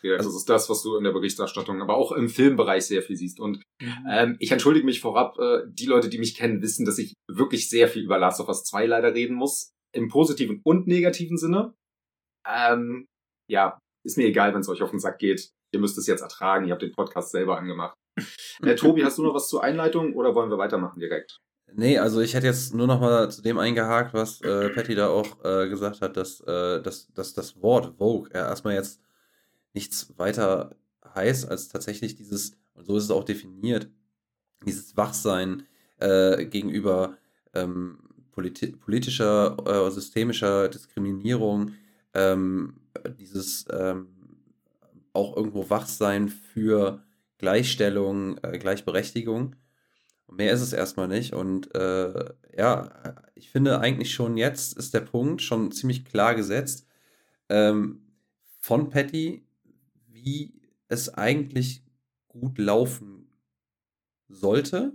[0.02, 3.02] Ja also, das ist das, was du in der Berichterstattung, aber auch im Filmbereich sehr
[3.02, 3.40] viel siehst.
[3.40, 4.06] Und mhm.
[4.10, 7.68] ähm, ich entschuldige mich vorab, äh, die Leute, die mich kennen, wissen, dass ich wirklich
[7.68, 9.72] sehr viel über Last of Us 2 leider reden muss.
[9.94, 11.74] Im positiven und negativen Sinne.
[12.48, 13.06] Ähm,
[13.48, 15.50] ja, ist mir egal, wenn es euch auf den Sack geht.
[15.72, 16.66] Ihr müsst es jetzt ertragen.
[16.66, 17.94] Ihr habt den Podcast selber angemacht.
[18.62, 21.40] Äh, Tobi, hast du noch was zur Einleitung oder wollen wir weitermachen direkt?
[21.74, 25.08] Nee, also ich hätte jetzt nur noch mal zu dem eingehakt, was äh, Patty da
[25.08, 29.00] auch äh, gesagt hat, dass, äh, dass, dass das Wort Vogue ja erstmal jetzt
[29.74, 30.76] nichts weiter
[31.14, 33.88] heißt als tatsächlich dieses, und so ist es auch definiert,
[34.64, 35.64] dieses Wachsein
[35.98, 37.16] äh, gegenüber
[37.54, 37.98] ähm,
[38.32, 41.72] politi politischer, äh, systemischer Diskriminierung,
[42.14, 42.74] ähm,
[43.18, 44.08] dieses ähm,
[45.12, 47.02] auch irgendwo Wachsein für
[47.38, 49.56] Gleichstellung, äh, Gleichberechtigung.
[50.30, 51.34] Mehr ist es erstmal nicht.
[51.34, 56.86] Und äh, ja, ich finde eigentlich schon jetzt ist der Punkt schon ziemlich klar gesetzt
[57.50, 58.02] ähm,
[58.60, 59.44] von Patty,
[60.22, 61.84] wie es eigentlich
[62.28, 63.30] gut laufen
[64.28, 64.92] sollte.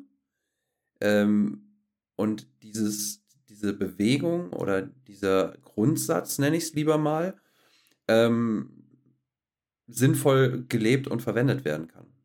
[1.02, 1.84] Ähm,
[2.16, 7.40] und dieses, diese Bewegung oder dieser Grundsatz, nenne ich es lieber mal,
[8.08, 8.84] ähm,
[9.88, 12.18] sinnvoll gelebt und verwendet werden kann.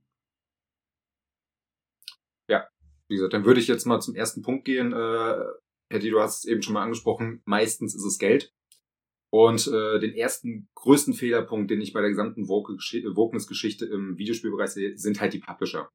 [3.12, 4.94] Wie gesagt, dann würde ich jetzt mal zum ersten Punkt gehen.
[4.94, 5.34] Äh,
[5.90, 7.42] Eddie, du hast es eben schon mal angesprochen.
[7.44, 8.54] Meistens ist es Geld.
[9.32, 14.98] Und äh, den ersten größten Fehlerpunkt, den ich bei der gesamten Wokeness-Geschichte im Videospielbereich sehe,
[14.98, 15.88] sind halt die Publisher.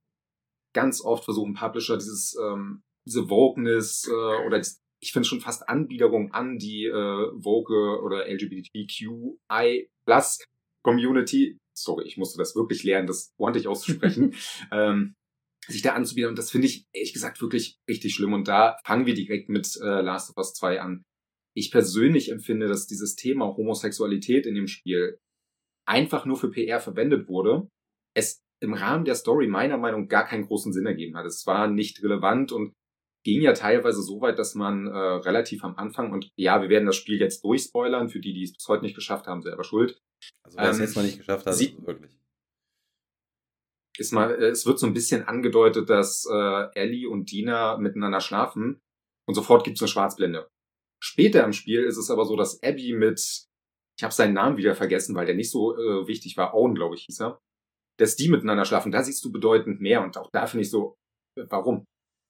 [0.74, 4.62] Ganz oft versuchen Publisher dieses ähm, diese Wokeness äh, oder
[5.00, 10.44] ich finde schon fast Anbiederung an die äh, Vogue oder LGBTQI Plus
[10.84, 11.58] Community.
[11.76, 14.36] Sorry, ich musste das wirklich lernen, das ordentlich auszusprechen.
[14.72, 15.14] ähm,
[15.68, 16.30] sich da anzubieten.
[16.30, 18.34] Und das finde ich ehrlich gesagt wirklich richtig schlimm.
[18.34, 21.04] Und da fangen wir direkt mit äh, Last of Us 2 an.
[21.58, 25.20] Ich persönlich empfinde, dass dieses Thema Homosexualität in dem Spiel
[25.88, 27.68] einfach nur für PR verwendet wurde.
[28.16, 31.26] Es im Rahmen der Story meiner Meinung nach gar keinen großen Sinn ergeben hat.
[31.26, 32.74] Es war nicht relevant und
[33.24, 36.86] ging ja teilweise so weit, dass man äh, relativ am Anfang und ja, wir werden
[36.86, 40.00] das Spiel jetzt durchspoilern, für die, die es bis heute nicht geschafft haben, selber schuld.
[40.44, 42.18] Also wer ähm, es jetzt noch nicht geschafft hat, sie, wirklich
[43.98, 48.22] ist mal, äh, es wird so ein bisschen angedeutet, dass äh, Ellie und Dina miteinander
[48.22, 48.80] schlafen
[49.28, 50.48] und sofort gibt's eine Schwarzblende.
[51.02, 54.76] Später im Spiel ist es aber so, dass Abby mit, ich habe seinen Namen wieder
[54.76, 57.40] vergessen, weil der nicht so äh, wichtig war, Owen, glaube ich, hieß er,
[58.00, 58.92] dass die miteinander schlafen.
[58.92, 60.96] Da siehst du bedeutend mehr und auch da finde ich so,
[61.38, 61.86] äh, warum?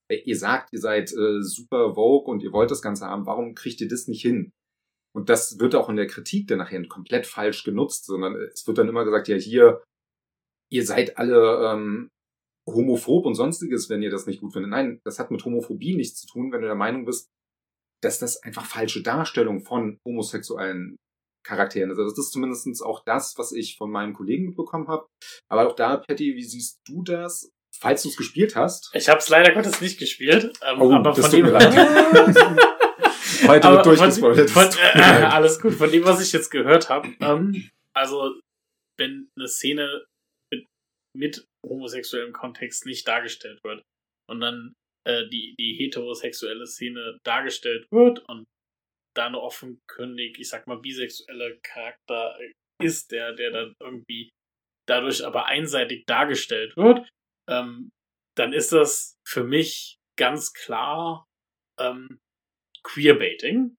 [0.10, 3.56] Äh, ihr sagt, ihr seid äh, super Vogue und ihr wollt das Ganze haben, warum
[3.56, 4.52] kriegt ihr das nicht hin?
[5.16, 8.78] Und das wird auch in der Kritik dann nachher komplett falsch genutzt, sondern es wird
[8.78, 9.84] dann immer gesagt, ja, hier,
[10.72, 12.10] ihr seid alle ähm,
[12.68, 14.70] homophob und sonstiges, wenn ihr das nicht gut findet.
[14.70, 17.30] Nein, das hat mit Homophobie nichts zu tun, wenn du der Meinung bist,
[18.08, 20.98] dass das einfach falsche Darstellung von homosexuellen
[21.46, 22.00] Charakteren ist.
[22.00, 25.08] Also das ist zumindest auch das, was ich von meinem Kollegen mitbekommen habe.
[25.50, 27.52] Aber auch da, Patty, wie siehst du das?
[27.80, 28.90] Falls du es gespielt hast.
[28.94, 31.46] Ich habe es leider Gottes nicht gespielt, ähm, oh, aber von dem
[33.48, 34.50] Heute wird durchgespoilt.
[34.50, 35.76] Von, äh, alles gut.
[35.76, 38.34] Von dem, was ich jetzt gehört habe, ähm, also
[38.98, 40.06] wenn eine Szene
[41.16, 43.84] mit homosexuellem Kontext nicht dargestellt wird.
[44.30, 44.74] Und dann
[45.08, 48.46] äh, die, die heterosexuelle Szene dargestellt wird und
[49.16, 52.38] da eine offenkundig, ich sag mal, bisexuelle Charakter
[52.84, 54.30] ist, der, der dann irgendwie
[54.88, 57.08] dadurch aber einseitig dargestellt wird,
[57.50, 57.90] ähm,
[58.38, 61.26] dann ist das für mich ganz klar
[61.80, 62.20] ähm,
[62.84, 63.76] Queerbaiting.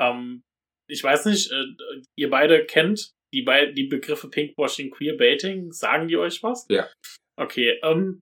[0.00, 0.42] Ähm,
[0.88, 1.64] ich weiß nicht, äh,
[2.16, 6.66] ihr beide kennt die, Be die Begriffe Pinkwashing, Queerbaiting, sagen die euch was?
[6.68, 6.88] Ja.
[7.36, 8.20] Okay, ähm,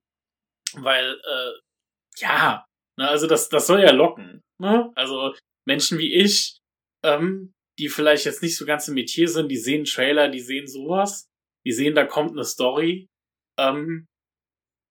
[0.73, 1.51] weil, äh,
[2.17, 2.65] ja,
[2.97, 4.41] ne, also das, das soll ja locken.
[4.59, 4.91] Ne?
[4.95, 5.35] Also
[5.67, 6.59] Menschen wie ich,
[7.03, 10.67] ähm, die vielleicht jetzt nicht so ganz im Metier sind, die sehen Trailer, die sehen
[10.67, 11.27] sowas,
[11.65, 13.07] die sehen, da kommt eine Story,
[13.59, 14.05] ähm,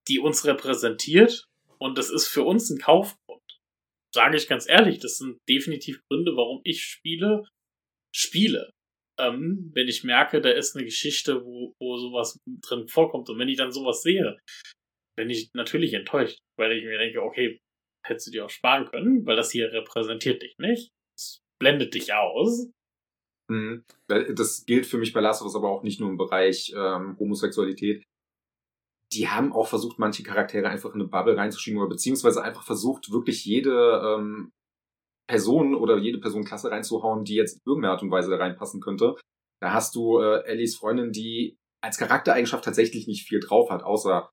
[0.09, 1.47] die uns repräsentiert
[1.79, 3.41] und das ist für uns ein Kaufgrund.
[4.13, 7.45] Sage ich ganz ehrlich, das sind definitiv Gründe, warum ich Spiele
[8.13, 8.71] spiele
[9.21, 13.29] ähm, wenn ich merke, da ist eine Geschichte, wo, wo sowas drin vorkommt.
[13.29, 14.39] Und wenn ich dann sowas sehe,
[15.21, 17.61] bin ich natürlich enttäuscht, weil ich mir denke, okay,
[18.07, 20.93] hättest du dir auch sparen können, weil das hier repräsentiert dich nicht.
[21.15, 22.71] Es blendet dich aus.
[23.51, 23.85] Mhm.
[24.09, 27.19] Das gilt für mich bei Last of Us aber auch nicht nur im Bereich ähm,
[27.19, 28.03] Homosexualität.
[29.13, 33.13] Die haben auch versucht, manche Charaktere einfach in eine Bubble reinzuschieben oder beziehungsweise einfach versucht,
[33.13, 34.53] wirklich jede ähm,
[35.29, 39.17] Person oder jede Personenklasse reinzuhauen, die jetzt in irgendeiner Art und Weise da reinpassen könnte.
[39.61, 44.31] Da hast du äh, Ellies Freundin, die als Charaktereigenschaft tatsächlich nicht viel drauf hat, außer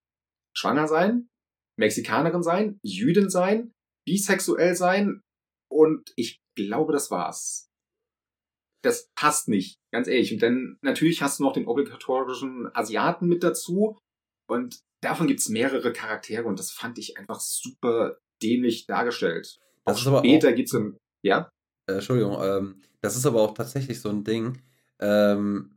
[0.55, 1.29] schwanger sein,
[1.77, 3.71] Mexikanerin sein, Jüdin sein,
[4.05, 5.21] bisexuell sein
[5.69, 7.69] und ich glaube, das war's.
[8.83, 10.31] Das passt nicht, ganz ehrlich.
[10.33, 13.97] Und dann natürlich hast du noch den obligatorischen Asiaten mit dazu
[14.49, 19.60] und davon gibt's mehrere Charaktere und das fand ich einfach super dämlich dargestellt.
[19.86, 21.49] Das auch ist später aber auch, gibt's ein, ja?
[21.88, 24.62] Äh, Entschuldigung, ähm, das ist aber auch tatsächlich so ein Ding,
[24.99, 25.71] ähm,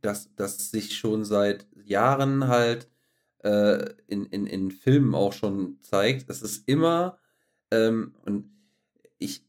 [0.00, 2.88] dass das sich schon seit Jahren halt
[3.42, 6.28] äh, in, in, in Filmen auch schon zeigt.
[6.30, 7.18] Es ist immer,
[7.70, 8.50] ähm, und
[9.18, 9.44] ich,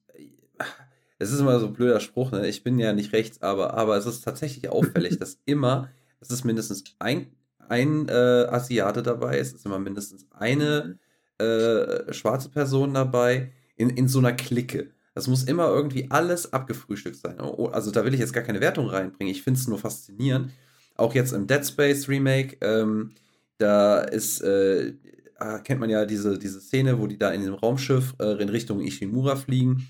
[1.20, 2.48] es ist immer so ein blöder Spruch, ne?
[2.48, 6.44] ich bin ja nicht rechts, aber, aber es ist tatsächlich auffällig, dass immer, es ist
[6.44, 7.28] mindestens ein,
[7.70, 11.00] ein äh, Asiate dabei, es ist immer mindestens eine
[11.38, 14.92] äh, schwarze Person dabei in, in so einer Clique.
[15.16, 17.40] Das muss immer irgendwie alles abgefrühstückt sein.
[17.40, 19.32] Oh, Also da will ich jetzt gar keine Wertung reinbringen.
[19.32, 20.52] Ich finde es nur faszinierend.
[20.96, 23.12] Auch jetzt im Dead Space Remake, ähm,
[23.58, 24.94] da ist, äh,
[25.38, 28.50] ah, kennt man ja diese, diese Szene, wo die da in dem Raumschiff äh, in
[28.50, 29.88] Richtung Ishimura fliegen.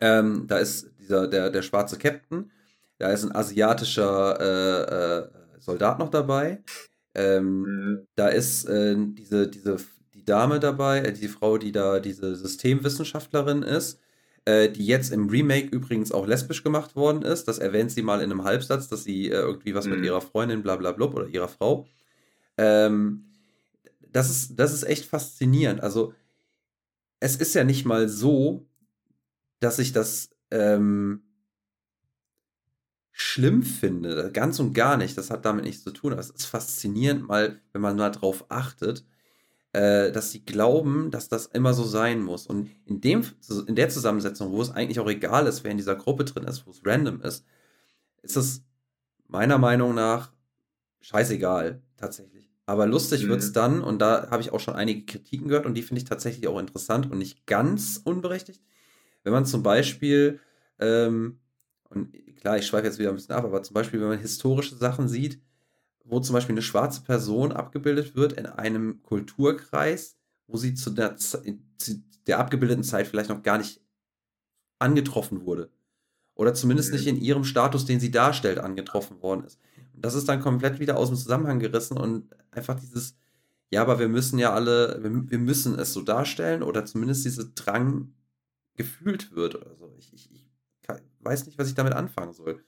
[0.00, 2.50] Ähm, da ist dieser, der, der schwarze Captain.
[2.98, 5.28] Da ist ein asiatischer äh, äh,
[5.60, 6.62] Soldat noch dabei.
[7.14, 8.06] Ähm, Mhm.
[8.14, 9.76] da ist äh, diese, diese,
[10.14, 14.00] die Dame dabei, äh, die Frau, die da diese Systemwissenschaftlerin ist,
[14.48, 17.46] die jetzt im Remake übrigens auch lesbisch gemacht worden ist.
[17.46, 20.04] Das erwähnt sie mal in einem Halbsatz, dass sie äh, irgendwie was mit Mhm.
[20.06, 21.86] ihrer Freundin, bla bla blub, oder ihrer Frau.
[22.60, 23.24] Ähm,
[24.12, 25.82] das, ist, das ist echt faszinierend.
[25.82, 26.12] Also,
[27.18, 28.66] es ist ja nicht mal so,
[29.60, 31.22] dass ich das ähm,
[33.12, 34.30] schlimm finde.
[34.32, 35.16] Ganz und gar nicht.
[35.16, 36.12] Das hat damit nichts zu tun.
[36.12, 39.06] Aber es ist faszinierend, mal, wenn man mal drauf achtet,
[39.72, 42.46] äh, dass sie glauben, dass das immer so sein muss.
[42.46, 43.24] Und in, dem,
[43.66, 46.66] in der Zusammensetzung, wo es eigentlich auch egal ist, wer in dieser Gruppe drin ist,
[46.66, 47.46] wo es random ist,
[48.22, 48.64] ist es
[49.28, 50.32] meiner Meinung nach
[51.00, 52.49] scheißegal, tatsächlich.
[52.70, 53.28] Aber lustig Mhm.
[53.30, 56.02] wird es dann, und da habe ich auch schon einige Kritiken gehört, und die finde
[56.02, 58.62] ich tatsächlich auch interessant und nicht ganz unberechtigt.
[59.24, 60.40] Wenn man zum Beispiel,
[60.78, 61.40] ähm,
[61.90, 64.76] und klar, ich schweife jetzt wieder ein bisschen ab, aber zum Beispiel, wenn man historische
[64.76, 65.42] Sachen sieht,
[66.04, 70.16] wo zum Beispiel eine schwarze Person abgebildet wird in einem Kulturkreis,
[70.48, 71.38] wo sie zu der, zu
[72.26, 73.82] der abgebildeten Zeit vielleicht noch gar nicht
[74.78, 75.70] angetroffen wurde.
[76.36, 76.96] Oder zumindest Mhm.
[76.98, 79.60] nicht in ihrem Status, den sie darstellt, angetroffen worden ist.
[80.00, 83.16] Das ist dann komplett wieder aus dem Zusammenhang gerissen und einfach dieses,
[83.70, 87.44] ja, aber wir müssen ja alle, wir, wir müssen es so darstellen oder zumindest dieser
[87.54, 88.14] Drang
[88.76, 89.94] gefühlt wird oder so.
[89.98, 90.44] Ich, ich, ich
[91.20, 92.64] weiß nicht, was ich damit anfangen soll.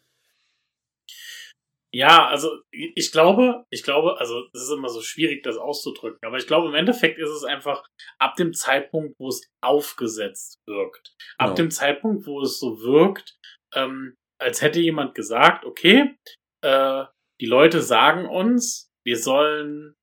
[1.95, 6.39] Ja, also ich glaube, ich glaube, also es ist immer so schwierig, das auszudrücken, aber
[6.39, 7.87] ich glaube, im Endeffekt ist es einfach
[8.19, 11.15] ab dem Zeitpunkt, wo es aufgesetzt wirkt.
[11.37, 11.55] Ab Genau.
[11.57, 13.37] dem Zeitpunkt, wo es so wirkt,
[13.75, 16.17] ähm, als hätte jemand gesagt, okay,
[16.63, 17.05] äh,
[17.43, 19.97] die Leute sagen uns, wir sollen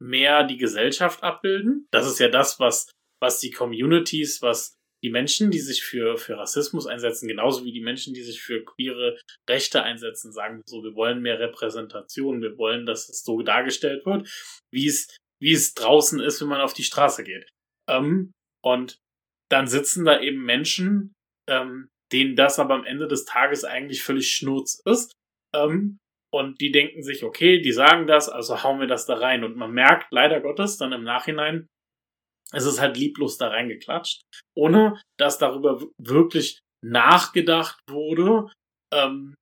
[0.00, 1.88] mehr die Gesellschaft abbilden.
[1.90, 2.88] Das ist ja das, was,
[3.20, 7.82] was die Communities, was die Menschen, die sich für, für Rassismus einsetzen, genauso wie die
[7.82, 9.18] Menschen, die sich für queere
[9.50, 14.30] Rechte einsetzen, sagen so, wir wollen mehr Repräsentation, wir wollen, dass es so dargestellt wird,
[14.72, 17.50] wie es, wie es draußen ist, wenn man auf die Straße geht.
[17.90, 18.30] Ähm,
[18.64, 18.98] und
[19.50, 21.12] dann sitzen da eben Menschen,
[21.48, 25.12] ähm, denen das aber am Ende des Tages eigentlich völlig schnurz ist.
[25.54, 25.98] Ähm,
[26.34, 29.44] und die denken sich, okay, die sagen das, also hauen wir das da rein.
[29.44, 31.68] Und man merkt leider Gottes dann im Nachhinein,
[32.50, 34.22] es ist halt lieblos da reingeklatscht,
[34.56, 38.50] ohne dass darüber wirklich nachgedacht wurde,
[38.92, 39.34] ähm,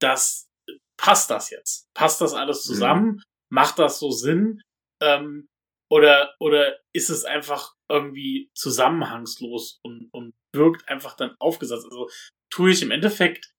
[0.00, 0.48] dass
[0.96, 1.86] passt das jetzt?
[1.94, 3.22] Passt das alles zusammen?
[3.52, 4.60] Macht das so Sinn?
[5.00, 5.46] Ähm,
[5.88, 11.84] oder, oder ist es einfach irgendwie zusammenhangslos und, und wirkt einfach dann aufgesetzt?
[11.84, 12.10] Also
[12.50, 13.52] tue ich im Endeffekt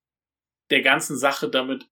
[0.70, 1.88] der ganzen Sache damit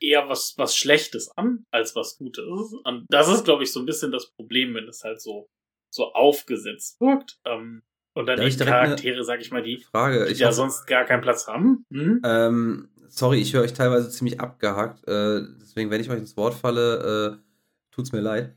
[0.00, 2.44] eher was, was Schlechtes an, als was Gutes.
[2.84, 5.48] Und das ist, glaube ich, so ein bisschen das Problem, wenn es halt so,
[5.90, 7.38] so aufgesetzt wirkt.
[7.44, 7.82] Ähm,
[8.14, 10.26] und dann eine Charaktere, sag ich mal, die, Frage.
[10.26, 11.84] die Ich ja sonst gar keinen Platz haben.
[11.92, 12.20] Hm?
[12.24, 15.06] Ähm, sorry, ich höre euch teilweise ziemlich abgehackt.
[15.06, 18.54] Äh, deswegen, wenn ich euch ins Wort falle, äh, tut's mir leid.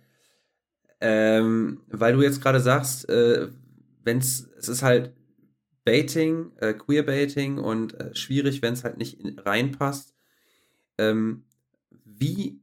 [1.00, 3.50] Ähm, weil du jetzt gerade sagst, äh,
[4.04, 5.14] wenn's, es ist halt
[5.84, 10.16] Baiting, äh, Queerbaiting und äh, schwierig, wenn es halt nicht in, reinpasst.
[11.02, 11.44] Ähm,
[12.06, 12.60] wie,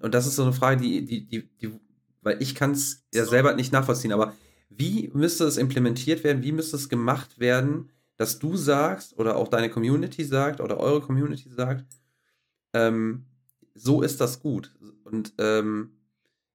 [0.00, 1.80] und das ist so eine Frage, die, die, die, die
[2.22, 4.34] weil ich kann es ja selber nicht nachvollziehen, aber
[4.68, 9.48] wie müsste es implementiert werden, wie müsste es gemacht werden, dass du sagst oder auch
[9.48, 11.84] deine Community sagt oder eure Community sagt,
[12.74, 13.24] ähm,
[13.74, 14.74] so ist das gut.
[15.04, 15.92] Und ähm,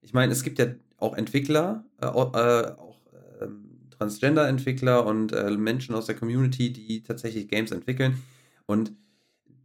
[0.02, 0.68] ich meine, es gibt ja
[0.98, 3.02] auch Entwickler, äh, äh, auch
[3.42, 8.22] ähm, Transgender-Entwickler und äh, Menschen aus der Community, die tatsächlich Games entwickeln.
[8.66, 8.92] Und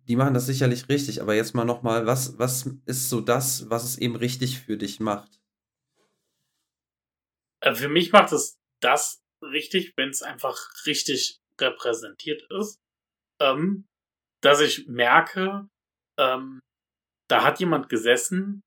[0.09, 1.21] die machen das sicherlich richtig.
[1.21, 5.01] Aber jetzt mal nochmal, was, was ist so das, was es eben richtig für dich
[5.01, 5.39] macht?
[7.61, 12.79] Äh, für mich macht es das richtig, wenn es einfach richtig repräsentiert ist.
[13.41, 13.87] Ähm,
[14.41, 15.69] dass ich merke,
[16.19, 16.61] ähm,
[17.29, 18.63] da hat jemand gesessen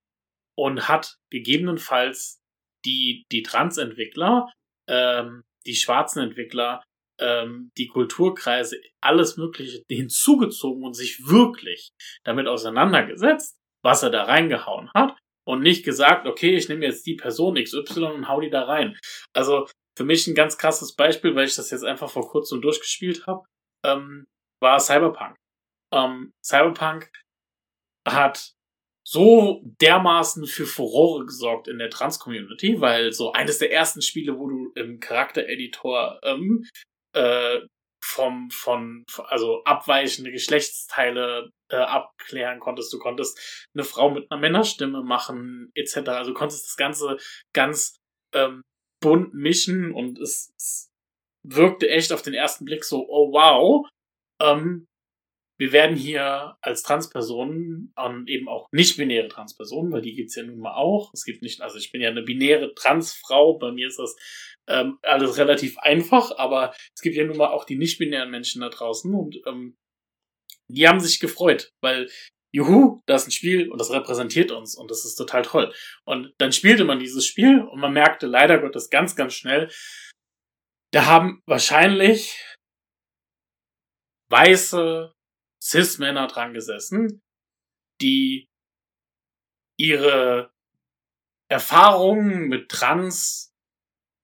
[0.55, 2.39] und hat gegebenenfalls
[2.85, 4.51] die, die Trans-Entwickler,
[4.87, 6.83] ähm, die schwarzen Entwickler,
[7.21, 11.91] ähm, die Kulturkreise, alles Mögliche hinzugezogen und sich wirklich
[12.23, 17.15] damit auseinandergesetzt, was er da reingehauen hat und nicht gesagt, okay, ich nehme jetzt die
[17.15, 18.97] Person XY und hau die da rein.
[19.33, 23.25] Also für mich ein ganz krasses Beispiel, weil ich das jetzt einfach vor kurzem durchgespielt
[23.27, 23.43] habe,
[23.85, 24.25] ähm,
[24.61, 25.35] war Cyberpunk.
[25.93, 27.11] Ähm, Cyberpunk
[28.07, 28.53] hat
[29.03, 34.47] so dermaßen für Furore gesorgt in der Trans-Community, weil so eines der ersten Spiele, wo
[34.47, 36.65] du im Charaktereditor ähm,
[37.13, 37.59] äh,
[38.03, 42.91] vom von also abweichende Geschlechtsteile äh, abklären konntest.
[42.91, 45.97] Du konntest eine Frau mit einer Männerstimme machen etc.
[46.09, 47.17] Also du konntest das Ganze
[47.53, 47.95] ganz
[48.33, 48.63] ähm,
[49.01, 50.89] bunt mischen und es, es
[51.43, 53.87] wirkte echt auf den ersten Blick so, oh wow,
[54.41, 54.87] ähm,
[55.61, 60.57] wir werden hier als Transpersonen und eben auch nicht-binäre Transpersonen, weil die gibt's ja nun
[60.57, 61.11] mal auch.
[61.13, 64.15] Es gibt nicht, also ich bin ja eine binäre Transfrau, bei mir ist das
[64.71, 68.69] ähm, alles relativ einfach, aber es gibt ja nun mal auch die nicht-binären Menschen da
[68.69, 69.77] draußen und ähm,
[70.67, 72.09] die haben sich gefreut, weil
[72.53, 75.73] juhu, da ist ein Spiel und das repräsentiert uns und das ist total toll.
[76.05, 79.69] Und dann spielte man dieses Spiel und man merkte leider Gottes ganz, ganz schnell,
[80.91, 82.37] da haben wahrscheinlich
[84.29, 85.13] weiße
[85.61, 87.21] Cis-Männer dran gesessen,
[88.01, 88.47] die
[89.77, 90.51] ihre
[91.49, 93.50] Erfahrungen mit Trans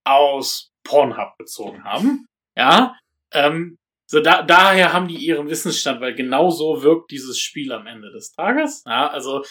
[0.10, 2.26] aus Pornhub bezogen haben.
[2.56, 2.98] Ja,
[3.34, 3.78] ähm,
[4.10, 8.12] so da, daher haben die ihren Wissensstand, weil genau so wirkt dieses Spiel am Ende
[8.12, 8.84] des Tages.
[8.86, 9.43] Ja, also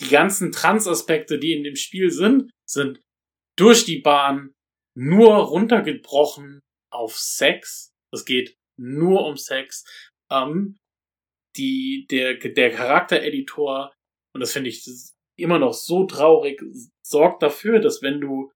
[0.00, 3.00] die ganzen Trans-Aspekte, die in dem Spiel sind, sind
[3.56, 4.54] durch die Bahn
[4.96, 7.90] nur runtergebrochen auf Sex.
[8.12, 9.84] Es geht nur um Sex.
[10.30, 10.78] Ähm,
[11.56, 13.92] die, der, der Charaktereditor,
[14.34, 14.86] und das finde ich
[15.36, 16.62] immer noch so traurig,
[17.02, 18.50] sorgt dafür, dass wenn du,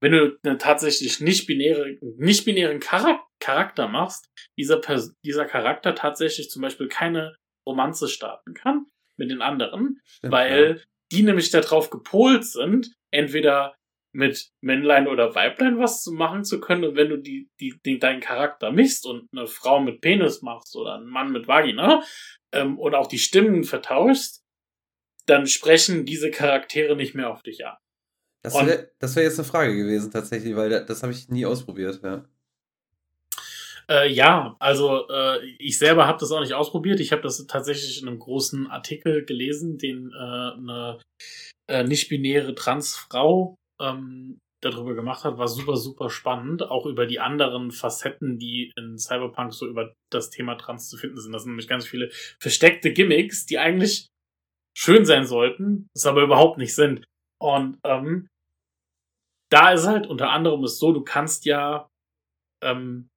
[0.00, 4.80] wenn du einen tatsächlich nicht-binäre, nicht-binären Charakter machst, dieser,
[5.24, 7.36] dieser Charakter tatsächlich zum Beispiel keine
[7.66, 8.86] Romanze starten kann
[9.16, 10.82] mit den anderen, Stimmt, weil ja.
[11.12, 13.76] die nämlich darauf gepolt sind, entweder
[14.12, 16.84] mit Männlein oder Weiblein was zu machen zu können.
[16.84, 20.74] Und wenn du die, die, die deinen Charakter mischst und eine Frau mit Penis machst
[20.76, 22.02] oder einen Mann mit Vagina
[22.52, 24.42] ähm, und auch die Stimmen vertauschst,
[25.26, 27.76] dann sprechen diese Charaktere nicht mehr auf dich an.
[28.42, 32.00] Das wäre wär jetzt eine Frage gewesen tatsächlich, weil das, das habe ich nie ausprobiert,
[32.02, 32.24] ja.
[33.88, 37.00] Äh, ja, also äh, ich selber habe das auch nicht ausprobiert.
[37.00, 41.00] Ich habe das tatsächlich in einem großen Artikel gelesen, den äh, eine
[41.68, 46.62] äh, nicht-binäre Transfrau ähm, darüber gemacht hat, war super, super spannend.
[46.62, 51.20] Auch über die anderen Facetten, die in Cyberpunk so über das Thema Trans zu finden
[51.20, 51.32] sind.
[51.32, 54.06] Das sind nämlich ganz viele versteckte Gimmicks, die eigentlich
[54.76, 57.04] schön sein sollten, es aber überhaupt nicht sind.
[57.40, 58.28] Und ähm,
[59.50, 61.88] da ist halt unter anderem es so, du kannst ja
[62.62, 63.08] ähm,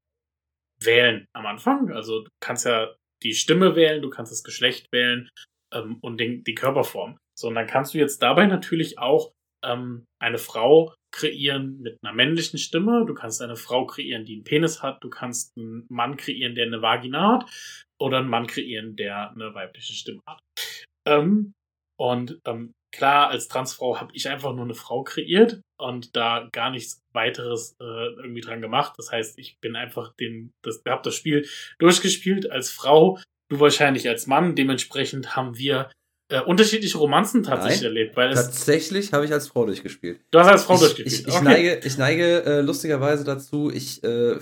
[0.81, 1.91] wählen am Anfang.
[1.91, 5.29] Also du kannst ja die Stimme wählen, du kannst das Geschlecht wählen
[5.73, 7.17] ähm, und den, die Körperform.
[7.37, 9.33] So, und dann kannst du jetzt dabei natürlich auch
[9.63, 14.43] ähm, eine Frau kreieren mit einer männlichen Stimme, du kannst eine Frau kreieren, die einen
[14.43, 18.95] Penis hat, du kannst einen Mann kreieren, der eine Vagina hat, oder einen Mann kreieren,
[18.95, 20.41] der eine weibliche Stimme hat.
[21.05, 21.53] Ähm,
[21.97, 26.69] und ähm, klar, als Transfrau habe ich einfach nur eine Frau kreiert und da gar
[26.69, 28.93] nichts weiteres äh, irgendwie dran gemacht.
[28.97, 31.45] Das heißt, ich bin einfach den, das, habe das Spiel
[31.79, 34.55] durchgespielt als Frau, du wahrscheinlich als Mann.
[34.55, 35.89] Dementsprechend haben wir
[36.29, 38.15] äh, unterschiedliche Romanzen tatsächlich Nein, erlebt.
[38.15, 40.21] Weil tatsächlich habe ich als Frau durchgespielt.
[40.31, 41.27] Du hast als Frau ich, durchgespielt.
[41.27, 41.43] Ich, ich okay.
[41.43, 44.37] neige, ich neige äh, lustigerweise dazu, ich, äh,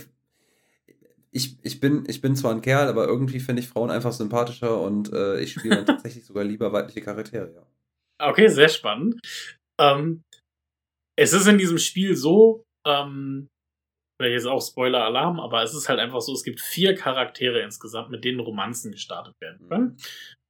[1.32, 4.80] ich, ich, bin, ich bin zwar ein Kerl, aber irgendwie finde ich Frauen einfach sympathischer
[4.82, 7.66] und äh, ich spiele dann tatsächlich sogar lieber weibliche Charaktere, ja.
[8.22, 9.20] Okay, sehr spannend.
[9.80, 10.22] Ähm,
[11.18, 13.48] es ist in diesem Spiel so, ähm,
[14.20, 18.10] vielleicht jetzt auch Spoiler-Alarm, aber es ist halt einfach so, es gibt vier Charaktere insgesamt,
[18.10, 19.86] mit denen Romanzen gestartet werden können.
[19.86, 19.98] Mhm.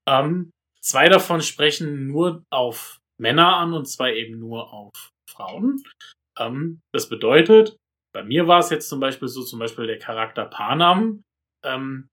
[0.07, 0.51] Ähm,
[0.83, 4.91] Zwei davon sprechen nur auf Männer an und zwei eben nur auf
[5.29, 5.83] Frauen.
[6.39, 7.77] Ähm, das bedeutet,
[8.13, 11.21] bei mir war es jetzt zum Beispiel so, zum Beispiel der Charakter Panam
[11.63, 12.07] ähm,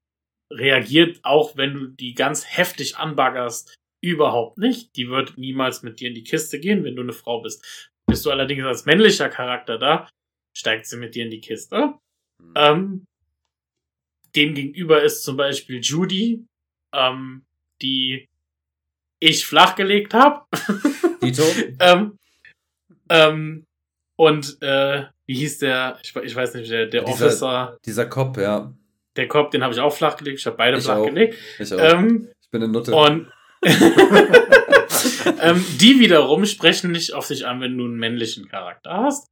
[0.53, 4.97] reagiert auch, wenn du die ganz heftig anbaggerst, überhaupt nicht.
[4.97, 7.91] Die wird niemals mit dir in die Kiste gehen, wenn du eine Frau bist.
[8.07, 10.09] Bist du allerdings als männlicher Charakter da,
[10.57, 11.95] steigt sie mit dir in die Kiste.
[12.41, 12.53] Mhm.
[12.57, 13.07] Ähm,
[14.35, 16.45] dem gegenüber ist zum Beispiel Judy,
[16.95, 17.45] ähm,
[17.83, 18.27] die
[19.21, 20.47] ich flachgelegt habe.
[21.23, 21.43] Dito?
[21.81, 22.17] ähm,
[23.11, 23.65] ähm,
[24.17, 25.99] und äh, wie hieß der?
[26.03, 27.79] Ich, ich weiß nicht, der, der dieser, Officer.
[27.85, 28.73] Dieser Cop, ja.
[29.17, 30.39] Der Cop, den habe ich auch flachgelegt.
[30.39, 31.35] Ich habe beide ich flachgelegt.
[31.35, 31.61] Auch.
[31.61, 31.79] Ich auch.
[31.79, 32.95] Ähm, ich bin eine Nutte.
[32.95, 33.31] Und
[35.41, 39.27] ähm, die wiederum sprechen nicht auf sich an, wenn du einen männlichen Charakter hast.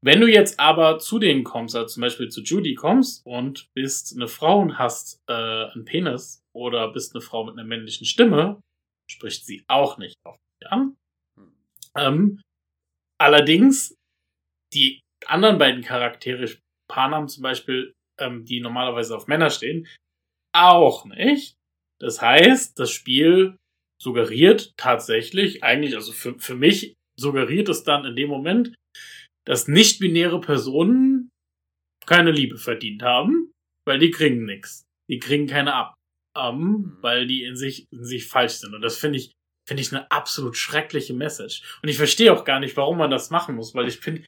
[0.00, 4.14] Wenn du jetzt aber zu denen kommst, also zum Beispiel zu Judy kommst und bist
[4.14, 8.60] eine Frau und hast äh, einen Penis oder bist eine Frau mit einer männlichen Stimme,
[9.10, 10.96] spricht sie auch nicht auf dich an.
[11.96, 12.40] Ähm,
[13.20, 13.96] allerdings,
[14.72, 16.48] die anderen beiden Charaktere,
[16.88, 19.88] Panam zum Beispiel, ähm, die normalerweise auf Männer stehen,
[20.54, 21.57] auch nicht.
[22.00, 23.56] Das heißt, das Spiel
[24.00, 28.74] suggeriert tatsächlich, eigentlich, also für, für mich suggeriert es dann in dem Moment,
[29.44, 31.30] dass nicht-binäre Personen
[32.06, 33.52] keine Liebe verdient haben,
[33.84, 34.84] weil die kriegen nichts.
[35.10, 35.94] Die kriegen keine ab.
[36.36, 36.98] Ähm, mhm.
[37.00, 38.74] weil die in sich, in sich falsch sind.
[38.74, 39.32] Und das finde ich,
[39.66, 41.62] finde ich eine absolut schreckliche Message.
[41.82, 44.24] Und ich verstehe auch gar nicht, warum man das machen muss, weil ich finde,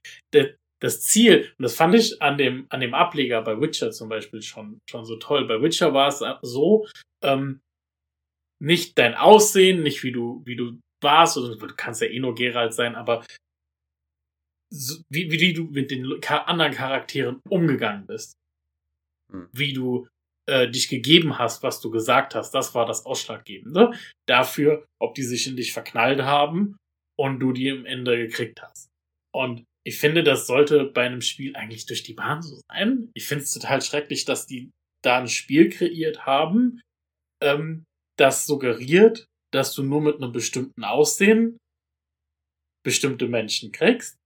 [0.81, 4.43] das Ziel, und das fand ich an dem, an dem Ableger bei Witcher zum Beispiel
[4.43, 5.47] schon, schon so toll.
[5.47, 6.87] Bei Witcher war es so,
[7.23, 7.61] ähm,
[8.63, 12.35] nicht dein Aussehen, nicht wie du, wie du warst, oder du kannst ja eh nur
[12.35, 13.25] Geralt sein, aber
[14.73, 18.35] so, wie, wie du mit den anderen Charakteren umgegangen bist.
[19.33, 19.49] Hm.
[19.53, 20.07] Wie du
[20.47, 23.93] äh, dich gegeben hast, was du gesagt hast, das war das Ausschlaggebende
[24.27, 26.77] dafür, ob die sich in dich verknallt haben
[27.19, 28.89] und du die im Ende gekriegt hast.
[29.33, 33.11] Und ich finde, das sollte bei einem Spiel eigentlich durch die Bahn so sein.
[33.15, 34.71] Ich finde es total schrecklich, dass die
[35.03, 36.81] da ein Spiel kreiert haben,
[37.43, 37.85] ähm,
[38.19, 41.57] das suggeriert, dass du nur mit einem bestimmten Aussehen
[42.85, 44.17] bestimmte Menschen kriegst.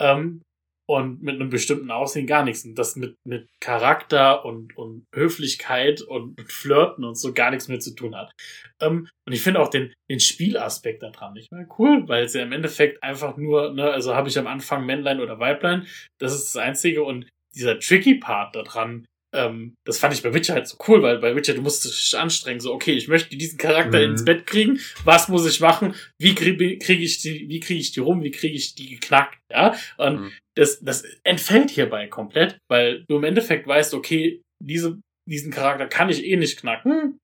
[0.00, 0.42] Ähm,
[0.86, 2.64] und mit einem bestimmten Aussehen gar nichts.
[2.64, 7.68] Und das mit, mit Charakter und, und Höflichkeit und, und Flirten und so gar nichts
[7.68, 8.32] mehr zu tun hat.
[8.80, 12.42] Ähm, und ich finde auch den, den Spielaspekt daran nicht mehr cool, weil es ja
[12.42, 15.86] im Endeffekt einfach nur, ne, also habe ich am Anfang Männlein oder Weiblein,
[16.18, 20.54] das ist das Einzige und dieser tricky Part daran, ähm, das fand ich bei Witcher
[20.54, 23.58] halt so cool, weil bei Witcher du musst dich anstrengen, so okay, ich möchte diesen
[23.58, 24.12] Charakter mhm.
[24.12, 27.92] ins Bett kriegen, was muss ich machen, wie kriege krieg ich die, wie kriege ich
[27.92, 29.76] die rum, wie kriege ich die geknackt, ja?
[29.98, 30.32] Und mhm.
[30.56, 36.08] das, das entfällt hierbei komplett, weil du im Endeffekt weißt, okay, diese, diesen Charakter kann
[36.08, 37.18] ich eh nicht knacken,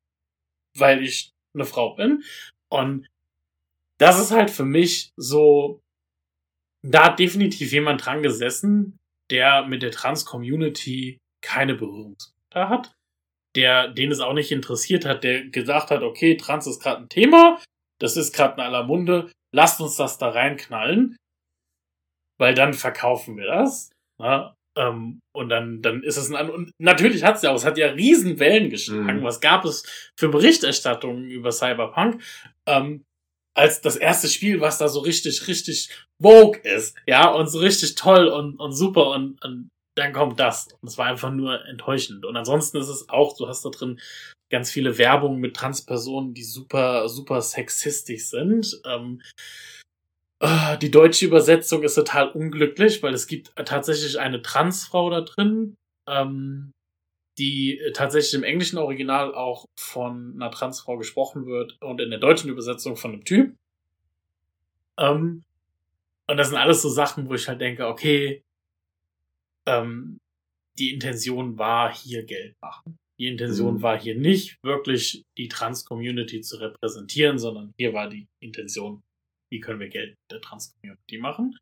[0.77, 2.25] weil ich eine Frau bin.
[2.73, 3.07] Und
[4.01, 5.81] das ist halt für mich so,
[6.87, 8.99] da hat definitiv jemand dran gesessen,
[9.31, 12.93] der mit der Trans-Community keine Berührungspunkte hat,
[13.57, 17.09] der den es auch nicht interessiert hat, der gesagt hat, okay, Trans ist gerade ein
[17.09, 17.61] Thema,
[18.01, 21.17] das ist gerade in aller Munde, lasst uns das da reinknallen,
[22.39, 23.91] weil dann verkaufen wir das.
[24.19, 24.55] Na?
[24.77, 27.77] Ähm, und dann, dann ist es ein, und natürlich hat es ja auch, es hat
[27.77, 29.21] ja riesen Wellen geschlagen.
[29.21, 29.25] Mhm.
[29.25, 29.85] Was gab es
[30.19, 32.23] für Berichterstattungen über Cyberpunk?
[32.67, 33.03] Ähm,
[33.57, 37.97] als das erste Spiel, was da so richtig, richtig woke ist, ja, und so richtig
[37.97, 40.69] toll und, und super und, und dann kommt das.
[40.81, 42.25] Und es war einfach nur enttäuschend.
[42.25, 44.01] Und ansonsten ist es auch, du hast da drin
[44.51, 48.81] ganz viele Werbungen mit Transpersonen, die super, super sexistisch sind.
[48.85, 49.23] Ähm,
[50.41, 55.77] äh, die deutsche Übersetzung ist total unglücklich, weil es gibt tatsächlich eine Transfrau da drin,
[56.09, 56.73] ähm,
[57.39, 62.51] die tatsächlich im englischen Original auch von einer Transfrau gesprochen wird und in der deutschen
[62.51, 63.55] Übersetzung von einem Typ.
[64.99, 65.45] Ähm,
[66.27, 68.43] und das sind alles so Sachen, wo ich halt denke, okay,
[69.67, 70.19] ähm,
[70.79, 72.97] die Intention war, hier Geld machen.
[73.19, 73.83] Die Intention mhm.
[73.83, 79.03] war hier nicht wirklich die Trans-Community zu repräsentieren, sondern hier war die Intention,
[79.51, 81.57] wie können wir Geld mit der Trans-Community machen.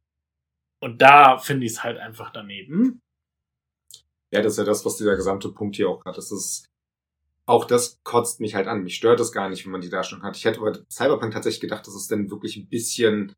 [0.80, 3.00] Und da finde ich es halt einfach daneben.
[4.32, 6.16] Ja, das ist ja das, was dieser gesamte Punkt hier auch hat.
[6.16, 6.68] Das ist,
[7.46, 8.84] auch das kotzt mich halt an.
[8.84, 10.36] Mich stört es gar nicht, wenn man die Darstellung hat.
[10.36, 13.34] Ich hätte bei Cyberpunk tatsächlich gedacht, dass es denn wirklich ein bisschen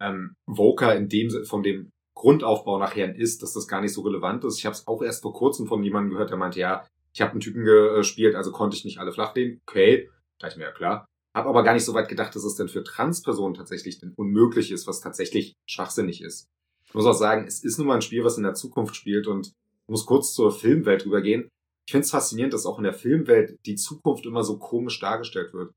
[0.00, 4.42] ähm, Voker in dem von dem Grundaufbau nachher ist, dass das gar nicht so relevant
[4.44, 4.58] ist.
[4.58, 7.32] Ich habe es auch erst vor kurzem von jemandem gehört, der meinte, ja, ich habe
[7.32, 9.60] einen Typen gespielt, also konnte ich nicht alle flach legen.
[9.66, 11.06] Okay, da ich mir ja klar.
[11.34, 14.72] Habe aber gar nicht so weit gedacht, dass es denn für Transpersonen tatsächlich denn unmöglich
[14.72, 16.48] ist, was tatsächlich schwachsinnig ist.
[16.86, 19.26] Ich muss auch sagen, es ist nun mal ein Spiel, was in der Zukunft spielt
[19.26, 19.52] und
[19.86, 21.50] muss kurz zur Filmwelt rübergehen.
[21.86, 25.52] Ich finde es faszinierend, dass auch in der Filmwelt die Zukunft immer so komisch dargestellt
[25.52, 25.72] wird.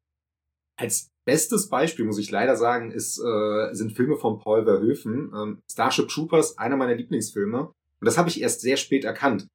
[0.77, 5.31] Als bestes Beispiel, muss ich leider sagen, ist, äh, sind Filme von Paul Verhoeven.
[5.31, 7.67] Ähm, Starship Troopers, einer meiner Lieblingsfilme.
[7.67, 9.45] Und das habe ich erst sehr spät erkannt.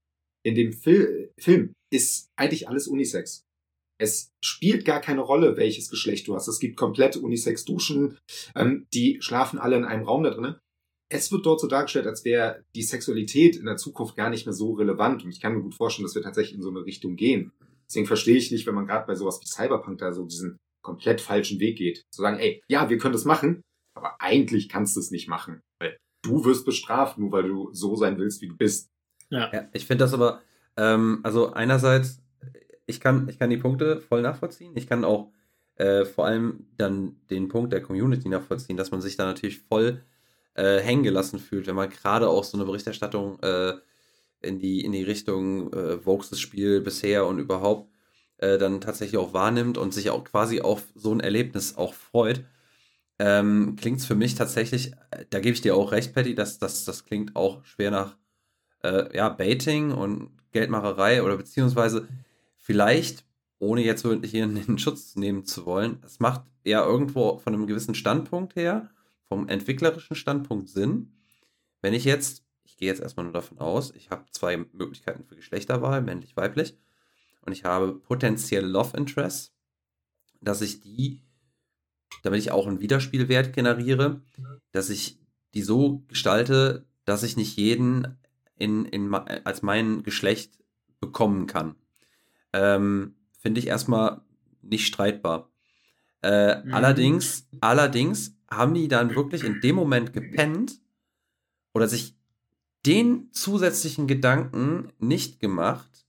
[0.44, 3.42] In dem Fil Film ist eigentlich alles Unisex.
[3.98, 6.46] Es spielt gar keine Rolle, welches Geschlecht du hast.
[6.46, 8.18] Es gibt komplett Unisex-Duschen.
[8.54, 10.54] Ähm, die schlafen alle in einem Raum da drin.
[11.08, 14.52] es wird dort so dargestellt, als wäre die Sexualität in der Zukunft gar nicht mehr
[14.52, 15.24] so relevant.
[15.24, 17.50] Und ich kann mir gut vorstellen, dass wir tatsächlich in so eine Richtung gehen.
[17.88, 21.20] Deswegen verstehe ich nicht, wenn man gerade bei sowas wie Cyberpunk da so diesen komplett
[21.20, 22.04] falschen Weg geht.
[22.10, 23.62] Zu sagen, ey, ja, wir können das machen,
[23.94, 25.62] aber eigentlich kannst du es nicht machen.
[25.80, 28.90] Weil du wirst bestraft, nur weil du so sein willst, wie du bist.
[29.30, 30.42] Ja, ja ich finde das aber,
[30.76, 32.22] ähm, also einerseits,
[32.86, 34.72] ich kann, ich kann die Punkte voll nachvollziehen.
[34.76, 35.32] Ich kann auch
[35.76, 40.02] äh, vor allem dann den Punkt der Community nachvollziehen, dass man sich da natürlich voll
[40.54, 43.74] äh, hängen gelassen fühlt, wenn man gerade auch so eine Berichterstattung äh,
[44.42, 47.90] in, die, in die Richtung äh, Vokes Spiel bisher und überhaupt
[48.38, 52.44] äh, dann tatsächlich auch wahrnimmt und sich auch quasi auf so ein Erlebnis auch freut.
[53.18, 56.58] Ähm, klingt es für mich tatsächlich, äh, da gebe ich dir auch recht, Patty, dass
[56.58, 58.16] das, das klingt auch schwer nach
[58.82, 62.08] äh, ja, Baiting und Geldmacherei oder beziehungsweise
[62.56, 63.24] vielleicht,
[63.58, 67.94] ohne jetzt hier einen Schutz nehmen zu wollen, es macht ja irgendwo von einem gewissen
[67.94, 68.90] Standpunkt her
[69.28, 71.12] vom entwicklerischen Standpunkt Sinn,
[71.82, 75.36] wenn ich jetzt, ich gehe jetzt erstmal nur davon aus, ich habe zwei Möglichkeiten für
[75.36, 76.78] Geschlechterwahl, männlich, weiblich,
[77.44, 79.52] und ich habe potenzielle Love Interests,
[80.40, 81.22] dass ich die,
[82.22, 84.22] damit ich auch einen Widerspielwert generiere,
[84.72, 85.18] dass ich
[85.54, 88.18] die so gestalte, dass ich nicht jeden
[88.56, 90.58] in, in, als mein Geschlecht
[91.00, 91.76] bekommen kann.
[92.52, 94.22] Ähm, Finde ich erstmal
[94.62, 95.50] nicht streitbar.
[96.22, 96.74] Äh, mhm.
[96.74, 100.80] Allerdings, allerdings haben die dann wirklich in dem Moment gepennt
[101.74, 102.16] oder sich
[102.86, 106.03] den zusätzlichen Gedanken nicht gemacht,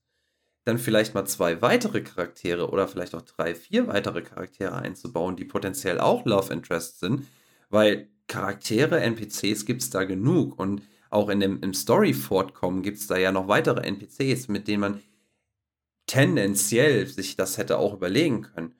[0.66, 5.46] dann vielleicht mal zwei weitere Charaktere oder vielleicht auch drei, vier weitere Charaktere einzubauen, die
[5.46, 7.26] potenziell auch Love Interest sind,
[7.70, 13.08] weil Charaktere, NPCs gibt es da genug und auch in dem, im Story-Fortkommen gibt es
[13.08, 15.02] da ja noch weitere NPCs, mit denen man
[16.08, 18.76] tendenziell sich das hätte auch überlegen können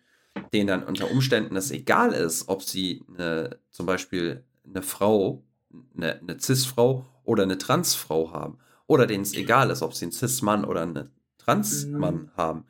[0.54, 5.44] denen dann unter Umständen es egal ist, ob sie eine, zum Beispiel eine Frau,
[5.96, 8.58] eine, eine Cis-Frau oder eine Trans-Frau haben.
[8.88, 11.12] Oder denen es egal ist, ob sie einen Cis-Mann oder einen
[11.46, 12.30] Trans-Mann mhm.
[12.36, 12.66] haben.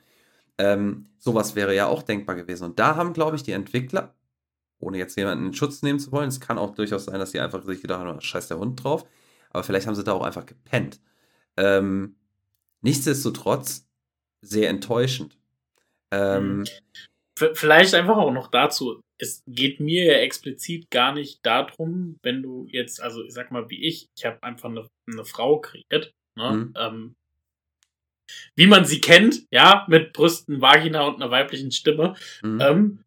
[0.58, 2.66] Ähm, sowas wäre ja auch denkbar gewesen.
[2.66, 4.14] Und da haben, glaube ich, die Entwickler,
[4.80, 7.40] ohne jetzt jemanden in Schutz nehmen zu wollen, es kann auch durchaus sein, dass sie
[7.40, 9.06] einfach sich gedacht haben, scheiß der Hund drauf.
[9.50, 11.00] Aber vielleicht haben sie da auch einfach gepennt.
[11.58, 12.16] Ähm,
[12.82, 13.88] nichtsdestotrotz
[14.42, 15.38] sehr enttäuschend.
[16.12, 16.66] Ähm, mhm.
[17.38, 19.02] Vielleicht einfach auch noch dazu.
[19.18, 23.70] Es geht mir ja explizit gar nicht darum, wenn du jetzt, also ich sag mal
[23.70, 26.52] wie ich, ich habe einfach eine, eine Frau kreiert, ne?
[26.52, 26.74] Mhm.
[26.78, 27.16] Ähm,
[28.56, 32.16] wie man sie kennt, ja, mit Brüsten, Vagina und einer weiblichen Stimme.
[32.44, 32.62] Mhm.
[32.62, 33.04] Ähm,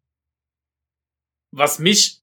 [1.51, 2.19] was mich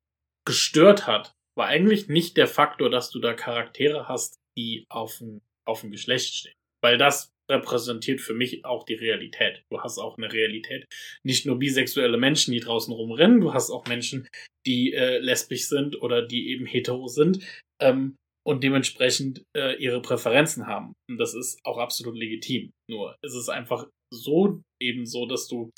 [0.47, 5.41] gestört hat, war eigentlich nicht der Faktor, dass du da Charaktere hast, die auf ein,
[5.67, 6.55] auf ein Geschlecht stehen.
[6.83, 9.63] Weil das repräsentiert für mich auch die Realität.
[9.71, 10.85] Du hast auch eine Realität.
[11.23, 14.29] Nicht nur bisexuelle Menschen, die draußen rumrennen, du hast auch Menschen,
[14.67, 17.45] die äh, lesbisch sind oder die eben hetero sind
[17.81, 18.17] ähm,
[18.47, 20.93] und dementsprechend äh, ihre Präferenzen haben.
[21.11, 22.71] Und das ist auch absolut legitim.
[22.89, 25.71] Nur es ist einfach so eben so, dass du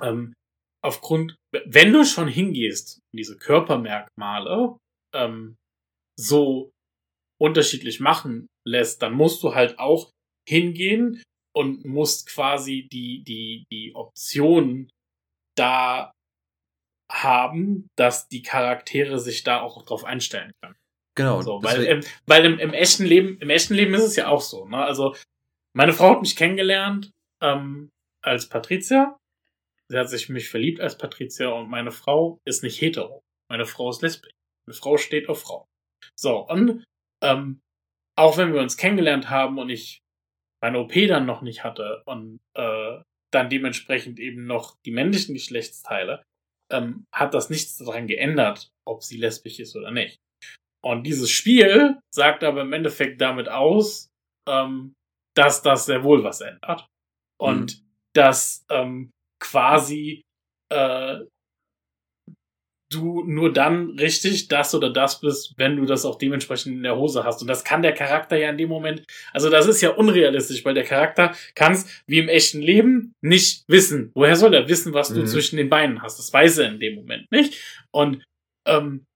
[0.00, 0.34] ähm,
[0.84, 4.76] aufgrund, wenn du schon hingehst, diese Körpermerkmale
[5.14, 5.54] ähm,
[6.18, 6.72] so
[7.40, 10.10] unterschiedlich machen lässt, dann musst du halt auch
[10.48, 11.22] hingehen
[11.54, 14.90] und musst quasi die, die, die Option
[15.56, 16.10] da
[17.10, 20.76] haben, dass die Charaktere sich da auch drauf einstellen können.
[21.16, 21.42] Genau.
[21.42, 24.40] So, weil im, weil im, im echten Leben, im echten Leben ist es ja auch
[24.40, 24.66] so.
[24.66, 24.78] Ne?
[24.78, 25.14] Also
[25.76, 27.10] meine Frau hat mich kennengelernt
[27.42, 27.90] ähm,
[28.22, 29.16] als Patricia.
[29.88, 33.22] Sie hat sich mich verliebt als Patricia und meine Frau ist nicht hetero.
[33.50, 34.32] Meine Frau ist lesbisch.
[34.66, 35.66] Meine Frau steht auf Frau.
[36.18, 36.84] So, und
[37.22, 37.60] ähm,
[38.16, 40.00] auch wenn wir uns kennengelernt haben und ich
[40.62, 43.00] meine OP dann noch nicht hatte und äh,
[43.32, 46.22] dann dementsprechend eben noch die männlichen Geschlechtsteile,
[46.72, 50.18] ähm, hat das nichts daran geändert, ob sie lesbisch ist oder nicht.
[50.84, 54.10] Und dieses Spiel sagt aber im Endeffekt damit aus,
[54.46, 54.94] ähm,
[55.34, 56.86] dass das sehr wohl was ändert.
[57.40, 57.86] Und mhm.
[58.14, 59.10] dass ähm,
[59.40, 60.22] quasi
[60.70, 61.20] äh,
[62.92, 66.96] du nur dann richtig das oder das bist, wenn du das auch dementsprechend in der
[66.96, 67.40] Hose hast.
[67.40, 70.74] Und das kann der Charakter ja in dem Moment, also das ist ja unrealistisch, weil
[70.74, 74.12] der Charakter kann es wie im echten Leben nicht wissen.
[74.14, 75.14] Woher soll er wissen, was mhm.
[75.14, 76.18] du zwischen den Beinen hast?
[76.18, 77.86] Das weiß er in dem Moment nicht.
[77.90, 78.22] Und
[78.66, 79.06] ähm,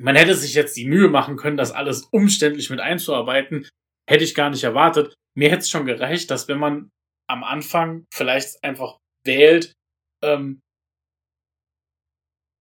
[0.00, 3.68] man hätte sich jetzt die Mühe machen können, das alles umständlich mit einzuarbeiten.
[4.08, 5.14] Hätte ich gar nicht erwartet.
[5.36, 6.90] Mir hätte es schon gereicht, dass wenn man
[7.28, 9.72] am Anfang vielleicht einfach wählt,
[10.24, 10.60] ähm,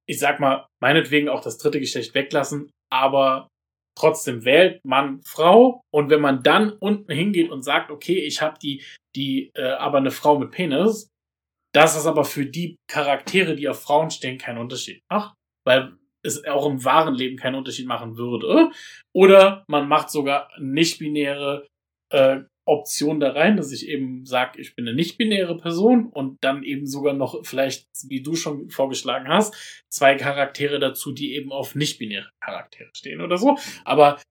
[0.10, 3.48] ich sag mal, meinetwegen auch das dritte Geschlecht weglassen, aber
[3.98, 8.58] trotzdem wählt man Frau und wenn man dann unten hingeht und sagt, okay, ich habe
[8.60, 8.84] die,
[9.16, 11.10] die, äh, aber eine Frau mit Penis,
[11.74, 15.36] das ist aber für die Charaktere, die auf Frauen stehen, kein Unterschied macht,
[15.66, 15.98] weil
[16.28, 18.72] es auch im wahren Leben keinen Unterschied machen würde.
[19.14, 21.68] Oder man macht sogar nicht-binäre
[22.12, 26.64] äh, Option da rein, dass ich eben sage, ich bin eine nicht-binäre Person und dann
[26.64, 29.56] eben sogar noch vielleicht, wie du schon vorgeschlagen hast,
[29.90, 33.58] zwei Charaktere dazu, die eben auf nicht-binäre Charaktere stehen oder so.
[33.86, 34.22] Aber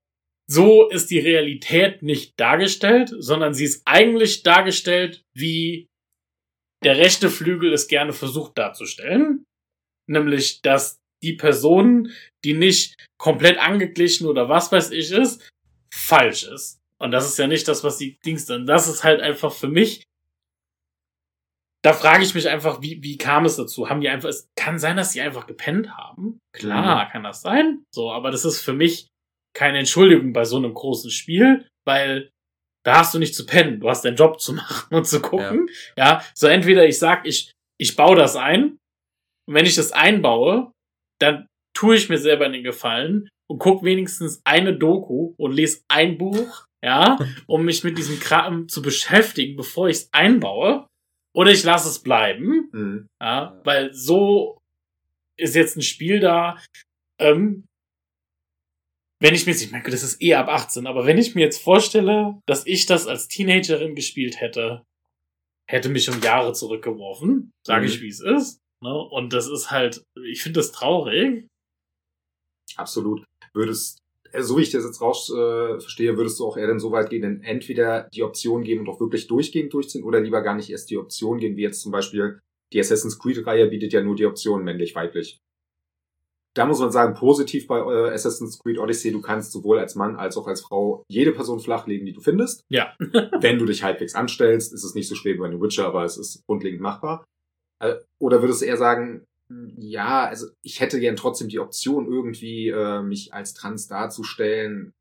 [0.48, 5.88] so ist die Realität nicht dargestellt, sondern sie ist eigentlich dargestellt, wie
[6.84, 9.44] der rechte Flügel es gerne versucht darzustellen.
[10.08, 12.12] Nämlich, dass die Person,
[12.44, 15.48] die nicht komplett angeglichen oder was weiß ich ist,
[15.92, 16.80] falsch ist.
[16.98, 18.66] Und das ist ja nicht das, was die Dings dann.
[18.66, 20.04] Das ist halt einfach für mich.
[21.82, 23.88] Da frage ich mich einfach, wie, wie kam es dazu?
[23.88, 26.40] Haben die einfach, es kann sein, dass sie einfach gepennt haben.
[26.52, 27.10] Klar, mhm.
[27.10, 27.84] kann das sein.
[27.94, 29.08] So, aber das ist für mich
[29.54, 32.30] keine Entschuldigung bei so einem großen Spiel, weil
[32.84, 33.80] da hast du nicht zu pennen.
[33.80, 35.68] Du hast deinen Job zu machen und zu gucken.
[35.96, 38.78] Ja, ja so entweder ich sag, ich, ich baue das ein.
[39.46, 40.72] Und wenn ich das einbaue,
[41.20, 46.18] dann tue ich mir selber den Gefallen und guck wenigstens eine Doku und lese ein
[46.18, 50.86] Buch ja, um mich mit diesem Kram zu beschäftigen, bevor ich es einbaue.
[51.34, 52.70] Oder ich lasse es bleiben.
[52.72, 53.08] Mhm.
[53.20, 54.62] Ja, weil so
[55.36, 56.56] ist jetzt ein Spiel da.
[57.20, 57.66] Ähm,
[59.20, 61.42] wenn ich mir jetzt, ich meine, das ist eh ab 18, aber wenn ich mir
[61.42, 64.84] jetzt vorstelle, dass ich das als Teenagerin gespielt hätte,
[65.68, 67.88] hätte mich um Jahre zurückgeworfen, sage mhm.
[67.88, 68.60] ich, wie es ist.
[68.82, 68.94] Ne?
[68.94, 71.46] Und das ist halt, ich finde das traurig.
[72.76, 73.24] Absolut.
[73.54, 73.98] Würdest
[74.32, 76.92] äh, so wie ich das jetzt raus äh, verstehe, würdest du auch eher dann so
[76.92, 80.54] weit gehen, denn entweder die Option geben und auch wirklich durchgehend durchziehen oder lieber gar
[80.54, 82.40] nicht erst die Option gehen, wie jetzt zum Beispiel
[82.72, 85.38] die Assassin's Creed-Reihe bietet ja nur die Option männlich-weiblich.
[86.54, 90.16] Da muss man sagen, positiv bei äh, Assassin's Creed Odyssey, du kannst sowohl als Mann
[90.16, 92.62] als auch als Frau jede Person flachlegen, die du findest.
[92.70, 92.94] Ja.
[93.40, 96.04] Wenn du dich halbwegs anstellst, ist es nicht so schwer wie bei The Witcher, aber
[96.04, 97.24] es ist grundlegend machbar.
[97.80, 99.26] Äh, oder würdest du eher sagen,
[99.76, 104.92] ja, also ich hätte gern trotzdem die Option, irgendwie äh, mich als trans darzustellen.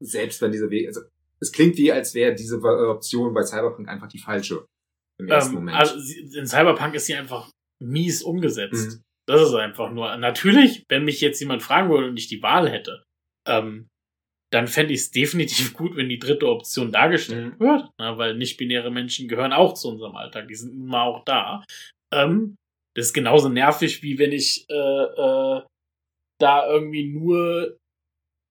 [0.00, 1.00] Selbst wenn diese Wege, also
[1.40, 4.66] es klingt wie, als wäre diese äh, Option bei Cyberpunk einfach die falsche
[5.18, 5.76] im ersten ähm, Moment.
[5.76, 5.96] Also
[6.38, 8.98] in Cyberpunk ist sie einfach mies umgesetzt.
[8.98, 9.02] Mhm.
[9.26, 10.16] Das ist einfach nur.
[10.16, 13.04] Natürlich, wenn mich jetzt jemand fragen würde und ich die Wahl hätte,
[13.46, 13.88] ähm,
[14.50, 17.60] dann fände ich es definitiv gut, wenn die dritte Option dargestellt mhm.
[17.60, 21.64] wird, na, weil nicht-binäre Menschen gehören auch zu unserem Alltag, die sind immer auch da.
[22.12, 22.56] Ähm,
[22.96, 25.62] das ist genauso nervig, wie wenn ich äh, äh,
[26.40, 27.76] da irgendwie nur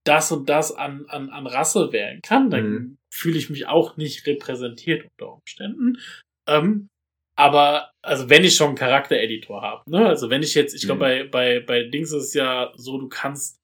[0.06, 2.50] das und das an, an, an Rasse wählen kann.
[2.50, 2.98] Dann mhm.
[3.14, 5.98] fühle ich mich auch nicht repräsentiert unter Umständen.
[6.48, 6.88] Ähm,
[7.38, 10.08] aber, also wenn ich schon einen Charaktereditor habe, ne?
[10.08, 11.30] Also wenn ich jetzt, ich glaube, mhm.
[11.30, 13.58] bei, bei, bei Dings ist es ja so, du kannst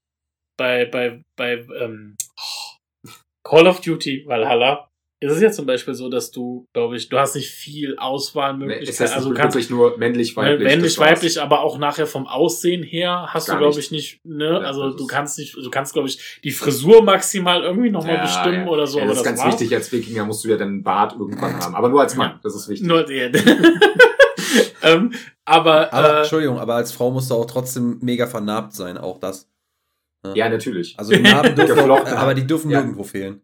[0.58, 2.16] bei, bei, bei ähm,
[3.43, 4.89] Call of Duty Valhalla
[5.24, 9.06] ist es ja zum Beispiel so, dass du, glaube ich, du hast nicht viel Auswahlmöglichkeiten.
[9.06, 10.68] Nee, also du kannst wirklich nur männlich, weiblich.
[10.68, 14.60] Männlich, weiblich, aber auch nachher vom Aussehen her hast Gar du, glaube ich, nicht, ne?
[14.62, 18.22] Ja, also du kannst nicht, du kannst, glaube ich, die Frisur maximal irgendwie nochmal ja,
[18.24, 18.68] bestimmen ja.
[18.68, 18.99] oder so.
[18.99, 19.47] Ja, das ist das ganz war.
[19.47, 21.74] wichtig, als Wikinger musst du ja deinen Bart irgendwann haben.
[21.74, 22.86] Aber nur als Mann, das ist wichtig.
[22.86, 23.28] Nur, ja.
[24.84, 25.14] ähm,
[25.45, 29.20] aber, aber äh, Entschuldigung, aber als Frau musst du auch trotzdem mega vernarbt sein, auch
[29.20, 29.49] das.
[30.36, 30.97] Ja, natürlich.
[30.97, 33.41] Also die Narben dürfen, auch, aber die dürfen nirgendwo fehlen.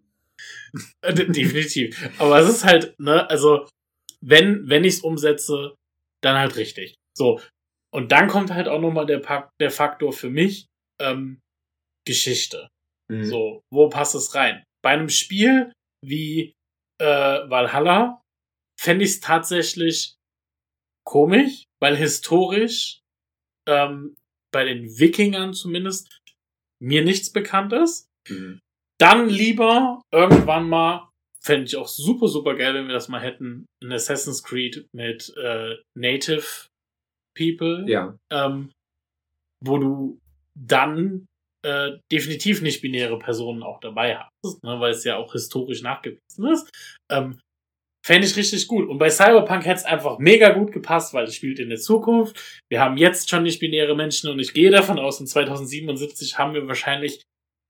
[1.03, 2.09] Definitiv.
[2.19, 3.67] Aber es ist halt, ne, also,
[4.21, 5.75] wenn, wenn ich es umsetze,
[6.21, 6.95] dann halt richtig.
[7.17, 7.41] So.
[7.93, 10.67] Und dann kommt halt auch nochmal der, der Faktor für mich,
[11.01, 11.39] ähm,
[12.05, 12.69] Geschichte.
[13.09, 13.23] Mhm.
[13.23, 14.63] So, wo passt es rein?
[14.84, 15.73] Bei einem Spiel
[16.05, 16.53] wie
[17.01, 17.05] äh,
[17.49, 18.21] Valhalla
[18.80, 20.15] fände ich es tatsächlich
[21.05, 23.01] komisch, weil historisch
[23.67, 24.15] ähm,
[24.51, 26.18] bei den Wikingern zumindest
[26.82, 28.07] mir nichts bekannt ist.
[28.27, 28.59] Mhm.
[28.99, 31.09] Dann lieber irgendwann mal,
[31.41, 35.34] fände ich auch super, super geil, wenn wir das mal hätten, ein Assassin's Creed mit
[35.38, 36.67] äh, Native
[37.38, 37.86] People.
[37.88, 38.17] Ja.
[38.32, 38.71] Ähm,
[39.63, 40.19] wo du
[40.55, 41.25] dann
[41.65, 46.47] äh, definitiv nicht binäre Personen auch dabei hast, ne, weil es ja auch historisch nachgewiesen
[46.47, 46.69] ist.
[47.11, 47.39] Ähm,
[48.06, 48.88] Fände ich richtig gut.
[48.88, 52.62] Und bei Cyberpunk hätte es einfach mega gut gepasst, weil es spielt in der Zukunft.
[52.70, 56.54] Wir haben jetzt schon nicht binäre Menschen und ich gehe davon aus, in 2077 haben
[56.54, 57.22] wir wahrscheinlich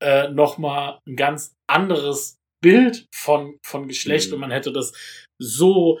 [0.02, 4.34] äh, nochmal ein ganz anderes Bild von, von Geschlecht mhm.
[4.34, 4.92] und man hätte das
[5.40, 6.00] so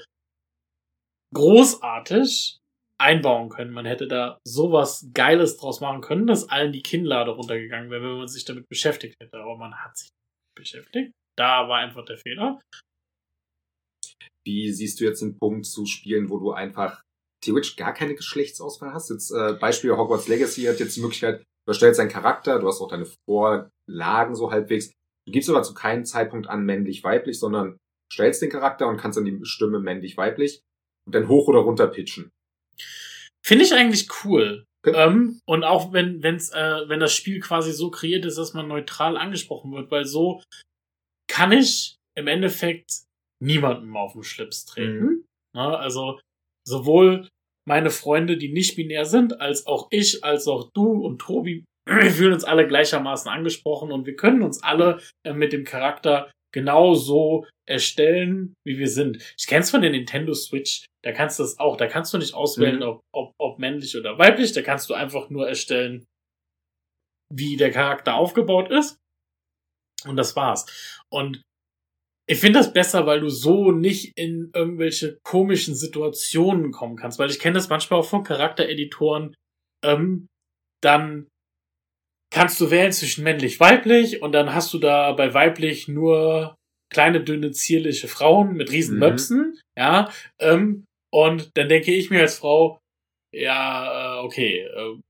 [1.34, 2.58] großartig
[3.00, 3.72] einbauen können.
[3.72, 8.18] Man hätte da sowas Geiles draus machen können, dass allen die Kinnlade runtergegangen wäre, wenn
[8.18, 9.38] man sich damit beschäftigt hätte.
[9.38, 10.10] Aber man hat sich
[10.56, 11.12] beschäftigt.
[11.36, 12.60] Da war einfach der Fehler.
[14.46, 17.02] Wie siehst du jetzt den Punkt zu spielen, wo du einfach
[17.42, 19.10] theoretisch gar keine Geschlechtsauswahl hast?
[19.10, 22.80] Jetzt äh, Beispiel Hogwarts Legacy hat jetzt die Möglichkeit, du erstellst einen Charakter, du hast
[22.80, 24.92] auch deine Vorlagen so halbwegs.
[25.26, 27.76] Du gibst aber zu keinem Zeitpunkt an männlich-weiblich, sondern
[28.12, 30.62] stellst den Charakter und kannst dann die Stimme männlich-weiblich
[31.06, 32.30] und dann hoch oder runter pitchen.
[33.44, 34.64] Finde ich eigentlich cool.
[34.86, 38.68] Ähm, und auch wenn, wenn's, äh, wenn das Spiel quasi so kreiert ist, dass man
[38.68, 40.42] neutral angesprochen wird, weil so
[41.28, 43.04] kann ich im Endeffekt
[43.42, 45.00] niemandem auf den Schlips treten.
[45.00, 45.24] Mhm.
[45.54, 46.20] Na, also
[46.66, 47.28] sowohl
[47.66, 52.10] meine Freunde, die nicht binär sind, als auch ich, als auch du und Tobi, wir
[52.10, 56.94] fühlen uns alle gleichermaßen angesprochen und wir können uns alle äh, mit dem Charakter genau
[56.94, 59.22] so erstellen, wie wir sind.
[59.38, 62.34] Ich kenn's von der Nintendo Switch, da kannst du das auch, da kannst du nicht
[62.34, 62.82] auswählen, mhm.
[62.82, 66.04] ob, ob, ob männlich oder weiblich, da kannst du einfach nur erstellen,
[67.32, 68.96] wie der Charakter aufgebaut ist.
[70.06, 70.66] Und das war's.
[71.12, 71.42] Und
[72.30, 77.28] ich finde das besser, weil du so nicht in irgendwelche komischen Situationen kommen kannst, weil
[77.28, 79.34] ich kenne das manchmal auch von Charaktereditoren.
[79.84, 80.28] Ähm,
[80.80, 81.26] dann
[82.32, 86.54] kannst du wählen zwischen männlich, weiblich und dann hast du da bei weiblich nur
[86.92, 89.00] kleine, dünne, zierliche Frauen mit riesen mhm.
[89.00, 90.08] Möpsen, ja.
[90.38, 92.78] Ähm, und dann denke ich mir als Frau,
[93.34, 95.00] ja, äh, okay, äh,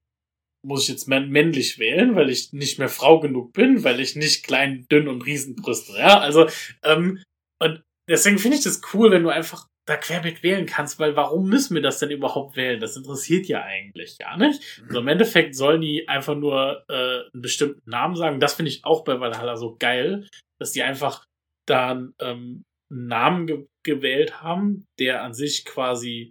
[0.67, 4.45] muss ich jetzt männlich wählen, weil ich nicht mehr Frau genug bin, weil ich nicht
[4.45, 6.49] klein, dünn und Riesenbrüste, ja, also,
[6.83, 7.23] ähm,
[7.63, 11.49] und deswegen finde ich das cool, wenn du einfach da querbeet wählen kannst, weil warum
[11.49, 12.81] müssen wir das denn überhaupt wählen?
[12.81, 14.81] Das interessiert ja eigentlich gar nicht.
[14.87, 18.39] Also im Endeffekt sollen die einfach nur äh, einen bestimmten Namen sagen.
[18.39, 20.29] Das finde ich auch bei Valhalla so geil,
[20.61, 21.25] dass die einfach
[21.67, 26.31] da ähm, einen Namen ge gewählt haben, der an sich quasi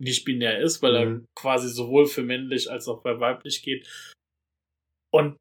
[0.00, 1.20] nicht binär ist, weil mhm.
[1.20, 3.88] er quasi sowohl für männlich als auch bei weiblich geht.
[5.12, 5.36] Und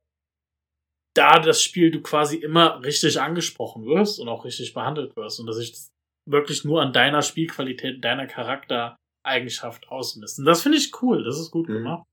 [1.15, 5.47] da das Spiel du quasi immer richtig angesprochen wirst und auch richtig behandelt wirst und
[5.47, 5.89] dass ich das
[6.29, 10.39] wirklich nur an deiner Spielqualität, deiner Charaktereigenschaft ausmisst.
[10.39, 11.73] Und das finde ich cool, das ist gut mhm.
[11.73, 12.07] gemacht.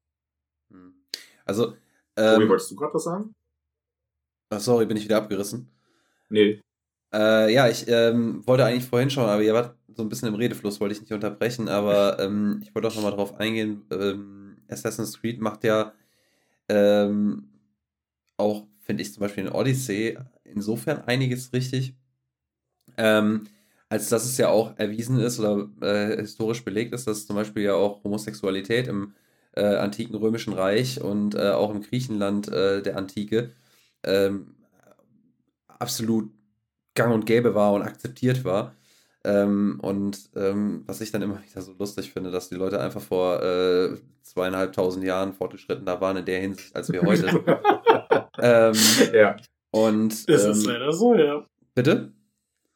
[0.71, 0.95] Mhm.
[1.45, 1.77] Also,
[2.17, 3.33] ähm, Tobi, wolltest du gerade was sagen?
[4.53, 5.71] Oh, sorry, bin ich wieder abgerissen?
[6.31, 6.61] Nee.
[7.15, 10.35] Äh, ja, ich ähm, wollte eigentlich vorhin schon, aber ihr wart so ein bisschen im
[10.35, 13.85] Redefluss, wollte ich nicht unterbrechen, aber ähm, ich wollte auch nochmal drauf eingehen.
[13.93, 15.95] Ähm, Assassin's Creed macht ja
[16.69, 17.51] ähm,
[18.39, 21.95] auch, finde ich zum Beispiel in Odyssey, insofern einiges richtig,
[22.97, 23.45] ähm,
[23.89, 27.63] als dass es ja auch erwiesen ist oder äh, historisch belegt ist, dass zum Beispiel
[27.65, 29.15] ja auch Homosexualität im
[29.55, 33.53] äh, antiken römischen Reich und äh, auch im Griechenland äh, der Antike
[34.05, 34.55] ähm,
[35.79, 36.31] absolut
[36.95, 38.75] gang und gäbe war und akzeptiert war.
[39.27, 43.01] Ähm, und ähm, was ich dann immer wieder so lustig finde, dass die Leute einfach
[43.01, 47.29] vor äh, zweieinhalbtausend Jahren fortgeschrittener waren in der Hinsicht als wir heute.
[48.39, 48.75] ähm,
[49.15, 49.37] ja.
[49.71, 51.45] Und, das ist ähm, leider so, ja.
[51.75, 52.13] Bitte?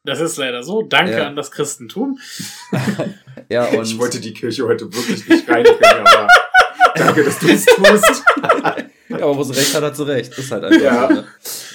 [0.03, 0.81] Das ist leider so.
[0.81, 1.27] Danke ja.
[1.27, 2.17] an das Christentum.
[3.49, 6.27] ja, und ich wollte die Kirche heute wirklich nicht reinbringen, aber
[6.95, 8.23] danke, dass du es tust.
[9.09, 10.31] ja, aber wo sie recht hat, hat sie recht.
[10.31, 11.07] Das ist halt einfach ja.
[11.07, 11.25] so, ne?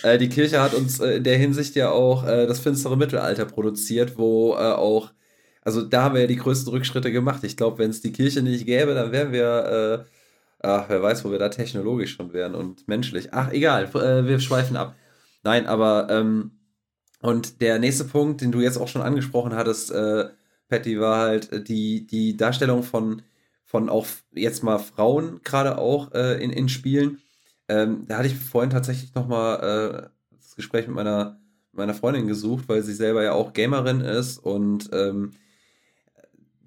[0.03, 3.45] äh, Die Kirche hat uns äh, in der Hinsicht ja auch äh, das finstere Mittelalter
[3.45, 5.12] produziert, wo äh, auch,
[5.62, 7.45] also da haben wir ja die größten Rückschritte gemacht.
[7.45, 10.07] Ich glaube, wenn es die Kirche nicht gäbe, dann wären wir,
[10.62, 13.28] äh, ach, wer weiß, wo wir da technologisch schon wären und menschlich.
[13.32, 14.95] Ach, egal, äh, wir schweifen ab.
[15.43, 16.53] Nein, aber, ähm,
[17.20, 19.91] und der nächste Punkt, den du jetzt auch schon angesprochen hattest,
[20.68, 23.22] Patty, war halt die, die Darstellung von
[23.74, 27.18] von auch jetzt mal Frauen gerade auch äh, in, in Spielen.
[27.68, 31.40] Ähm, da hatte ich vorhin tatsächlich nochmal äh, das Gespräch mit meiner,
[31.72, 35.32] meiner Freundin gesucht, weil sie selber ja auch Gamerin ist und ähm,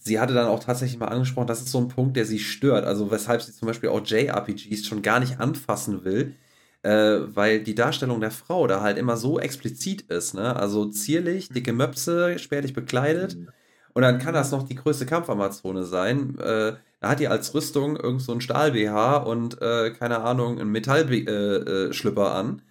[0.07, 2.85] sie hatte dann auch tatsächlich mal angesprochen, das ist so ein Punkt, der sie stört.
[2.85, 6.35] Also weshalb sie zum Beispiel auch JRPGs schon gar nicht anfassen will,
[6.81, 10.33] äh, weil die Darstellung der Frau da halt immer so explizit ist.
[10.33, 10.55] Ne?
[10.55, 13.35] Also zierlich, dicke Möpse, spärlich bekleidet.
[13.37, 13.49] Mhm.
[13.93, 16.37] Und dann kann das noch die größte Kampfamazone sein.
[16.39, 20.69] Äh, da hat die als Rüstung irgend so ein Stahl-BH und, äh, keine Ahnung, ein
[20.69, 22.61] Metallschlüpper äh, äh, an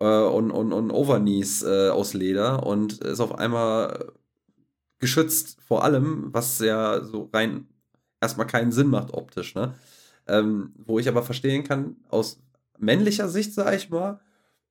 [0.00, 4.12] äh, und, und, und Overknees äh, aus Leder und ist auf einmal
[4.98, 7.68] geschützt vor allem, was ja so rein
[8.20, 9.74] erstmal keinen Sinn macht optisch, ne?
[10.28, 12.40] Ähm, wo ich aber verstehen kann, aus
[12.78, 14.20] männlicher Sicht, sag ich mal,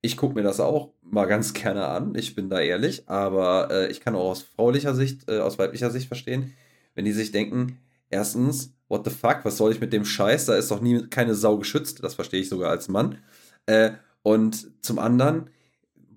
[0.02, 3.90] ich gucke mir das auch mal ganz gerne an, ich bin da ehrlich, aber äh,
[3.90, 6.54] ich kann auch aus fraulicher Sicht, äh, aus weiblicher Sicht verstehen,
[6.94, 7.78] wenn die sich denken,
[8.10, 10.46] erstens, what the fuck, was soll ich mit dem Scheiß?
[10.46, 13.18] Da ist doch nie keine Sau geschützt, das verstehe ich sogar als Mann.
[13.66, 13.92] Äh,
[14.22, 15.50] und zum anderen,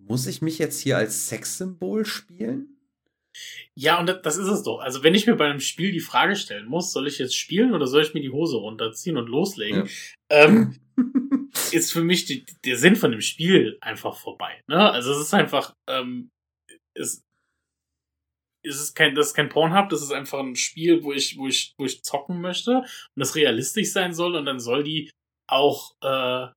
[0.07, 2.73] muss ich mich jetzt hier als Sexsymbol spielen?
[3.75, 4.79] Ja, und das ist es doch.
[4.79, 7.73] Also, wenn ich mir bei einem Spiel die Frage stellen muss, soll ich jetzt spielen
[7.73, 10.45] oder soll ich mir die Hose runterziehen und loslegen, ja.
[10.45, 10.75] ähm,
[11.71, 14.61] ist für mich die, der Sinn von dem Spiel einfach vorbei.
[14.67, 14.91] Ne?
[14.91, 16.29] Also, es ist einfach, ähm,
[16.93, 17.23] es,
[18.63, 21.47] ist es kein, das ist kein Pornhub, das ist einfach ein Spiel, wo ich, wo
[21.47, 25.11] ich, wo ich zocken möchte und das realistisch sein soll und dann soll die
[25.47, 26.47] auch äh,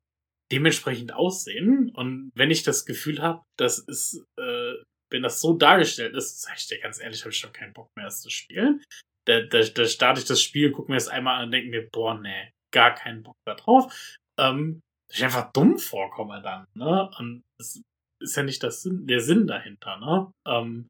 [0.52, 1.90] dementsprechend aussehen.
[1.90, 4.74] Und wenn ich das Gefühl habe, das ist, äh,
[5.10, 7.88] wenn das so dargestellt ist, sag ich dir ganz ehrlich, habe ich schon keinen Bock
[7.96, 8.82] mehr, es zu spielen.
[9.26, 11.88] Da, da, da starte ich das Spiel, gucke mir das einmal an und denke mir,
[11.90, 13.92] boah, nee, gar keinen Bock da drauf.
[14.38, 14.80] Ähm,
[15.12, 17.10] ich einfach dumm vorkomme dann, ne?
[17.18, 17.80] Und das
[18.20, 20.30] ist ja nicht das Sinn, der Sinn dahinter, ne?
[20.46, 20.88] Ähm,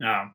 [0.00, 0.32] ja.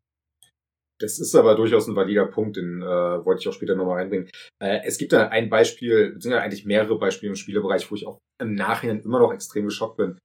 [1.02, 4.30] Das ist aber durchaus ein valider Punkt, den äh, wollte ich auch später nochmal reinbringen.
[4.62, 7.96] Äh, es gibt da ein Beispiel, es sind ja eigentlich mehrere Beispiele im Spielebereich, wo
[7.96, 10.20] ich auch im Nachhinein immer noch extrem geschockt bin.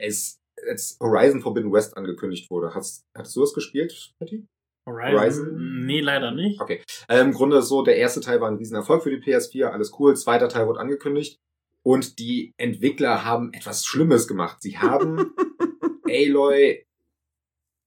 [0.00, 0.38] Es,
[0.68, 4.46] als Horizon Forbidden West angekündigt wurde, hast, hattest du das gespielt, Patty?
[4.88, 5.18] Horizon?
[5.18, 5.86] Horizon?
[5.86, 6.60] Nee, leider nicht.
[6.60, 6.82] Okay.
[7.08, 10.16] Äh, Im Grunde so, der erste Teil war ein Riesenerfolg für die PS4, alles cool.
[10.16, 11.38] Zweiter Teil wurde angekündigt.
[11.82, 14.58] Und die Entwickler haben etwas Schlimmes gemacht.
[14.60, 15.34] Sie haben
[16.08, 16.84] Aloy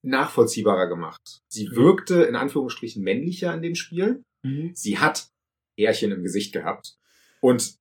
[0.04, 1.42] nachvollziehbarer gemacht.
[1.48, 1.76] Sie mhm.
[1.76, 4.24] wirkte in Anführungsstrichen männlicher in dem Spiel.
[4.44, 4.72] Mhm.
[4.76, 5.28] Sie hat
[5.78, 6.96] Härchen im Gesicht gehabt.
[7.42, 7.76] Und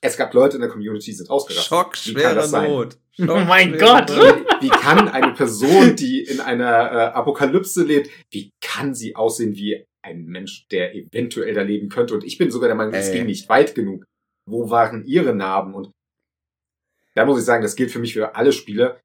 [0.00, 1.66] es gab Leute in der Community, die sind ausgerastet.
[1.66, 2.98] Schock, schwere Not.
[3.12, 4.10] Schock, oh mein Gott.
[4.10, 9.54] Wie, wie, kann eine Person, die in einer äh, Apokalypse lebt, wie kann sie aussehen
[9.54, 12.14] wie ein Mensch, der eventuell da leben könnte?
[12.14, 14.04] Und ich bin sogar der Meinung, es ging nicht weit genug.
[14.44, 15.74] Wo waren ihre Narben?
[15.74, 15.92] Und
[17.14, 19.00] da muss ich sagen, das gilt für mich für alle Spiele.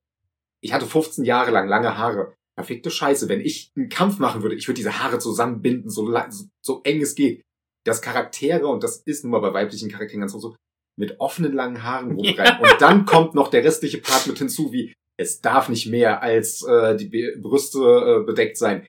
[0.61, 2.33] Ich hatte 15 Jahre lang lange Haare.
[2.57, 3.29] Perfekte Scheiße.
[3.29, 7.01] Wenn ich einen Kampf machen würde, ich würde diese Haare zusammenbinden, so, so, so eng
[7.01, 7.43] es geht.
[7.85, 10.55] Dass Charaktere, und das ist nun mal bei weiblichen Charakteren ganz so,
[10.99, 12.59] mit offenen langen Haaren rumrennen.
[12.61, 16.63] Und dann kommt noch der restliche Part mit hinzu, wie es darf nicht mehr als
[16.63, 18.85] äh, die Brüste äh, bedeckt sein.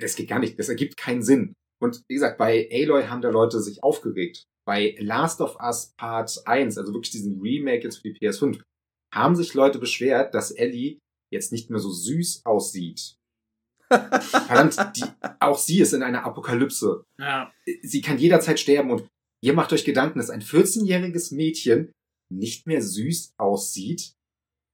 [0.00, 0.58] Das geht gar nicht.
[0.58, 1.52] Das ergibt keinen Sinn.
[1.82, 4.44] Und wie gesagt, bei Aloy haben da Leute sich aufgeregt.
[4.66, 8.60] Bei Last of Us Part 1, also wirklich diesen Remake jetzt für die PS5,
[9.14, 10.98] haben sich Leute beschwert, dass Ellie
[11.32, 13.16] jetzt nicht mehr so süß aussieht.
[13.88, 15.04] Verdammt, die,
[15.40, 17.04] auch sie ist in einer Apokalypse.
[17.20, 17.52] Ja.
[17.82, 19.08] Sie kann jederzeit sterben und
[19.42, 21.92] Ihr macht euch Gedanken, dass ein 14-jähriges Mädchen
[22.32, 24.12] nicht mehr süß aussieht.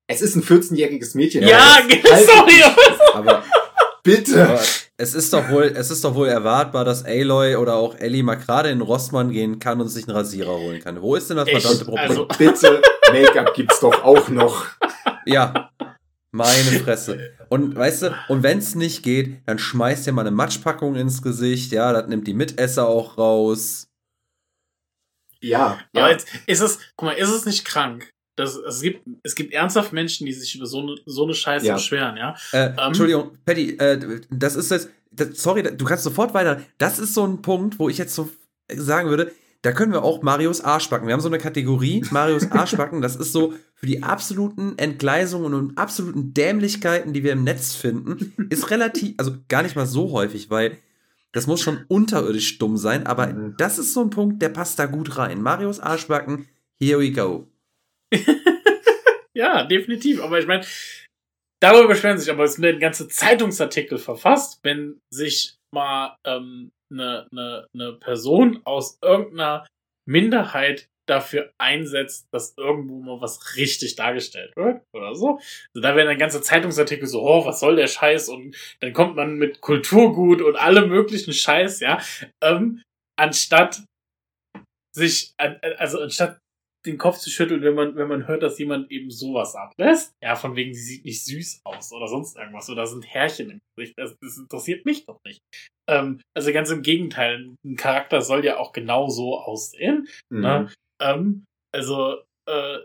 [0.08, 1.42] Es ist ein 14-jähriges Mädchen.
[1.42, 1.78] Ja,
[2.26, 2.62] sorry.
[3.14, 3.42] Aber
[4.02, 4.48] bitte.
[4.48, 4.60] Aber
[4.96, 8.36] es ist doch wohl, es ist doch wohl erwartbar, dass Aloy oder auch Ellie mal
[8.36, 11.02] gerade in Rossmann gehen kann und sich einen Rasierer holen kann.
[11.02, 12.08] Wo ist denn das verdammte Problem?
[12.08, 12.82] Also, bitte,
[13.12, 14.66] Make-up gibt's doch auch noch.
[15.26, 15.71] Ja.
[16.34, 17.34] Meine Fresse.
[17.50, 21.20] Und weißt du, und wenn es nicht geht, dann schmeißt ihr mal eine Matschpackung ins
[21.20, 23.86] Gesicht, ja, das nimmt die Mitesser auch raus.
[25.40, 25.78] Ja.
[25.92, 26.10] Aber ja.
[26.10, 28.10] jetzt ist es, guck mal, ist es nicht krank?
[28.36, 31.66] Das, es, gibt, es gibt ernsthaft Menschen, die sich über so eine, so eine Scheiße
[31.66, 31.74] ja.
[31.74, 32.34] beschweren, ja?
[32.52, 36.62] Äh, ähm, Entschuldigung, Patty, äh, das ist jetzt, das, sorry, du kannst sofort weiter.
[36.78, 38.30] Das ist so ein Punkt, wo ich jetzt so
[38.74, 41.06] sagen würde, da können wir auch Marius Arschbacken.
[41.06, 45.78] Wir haben so eine Kategorie, Marius Arschbacken, das ist so für die absoluten Entgleisungen und
[45.78, 50.50] absoluten Dämlichkeiten, die wir im Netz finden, ist relativ, also gar nicht mal so häufig,
[50.50, 50.78] weil
[51.30, 53.54] das muss schon unterirdisch dumm sein, aber mhm.
[53.56, 55.40] das ist so ein Punkt, der passt da gut rein.
[55.40, 56.48] Marius Arschbacken,
[56.80, 57.48] here we go.
[59.32, 60.20] ja, definitiv.
[60.20, 60.64] Aber ich meine,
[61.60, 67.66] darüber beschweren sich, aber es werden ganze Zeitungsartikel verfasst, wenn sich mal ähm, eine, eine,
[67.74, 69.66] eine Person aus irgendeiner
[70.06, 75.38] Minderheit dafür einsetzt, dass irgendwo mal was richtig dargestellt wird oder so.
[75.74, 78.28] Also da werden dann ganze Zeitungsartikel so, oh, was soll der Scheiß?
[78.28, 82.00] Und dann kommt man mit Kulturgut und allem möglichen Scheiß, ja,
[82.42, 82.82] ähm,
[83.18, 83.82] anstatt
[84.94, 86.38] sich, also anstatt
[86.86, 90.12] den Kopf zu schütteln, wenn man, wenn man hört, dass jemand eben sowas ablässt.
[90.22, 93.60] Ja, von wegen, sie sieht nicht süß aus oder sonst irgendwas oder sind Härchen im
[93.76, 93.94] Gesicht.
[93.96, 95.40] Das, das interessiert mich doch nicht.
[95.88, 100.08] Ähm, also ganz im Gegenteil, ein Charakter soll ja auch genau so aussehen.
[100.30, 100.38] Ne?
[100.38, 100.40] Mhm.
[100.40, 100.72] Ne?
[101.00, 102.18] Ähm, also,
[102.48, 102.78] äh,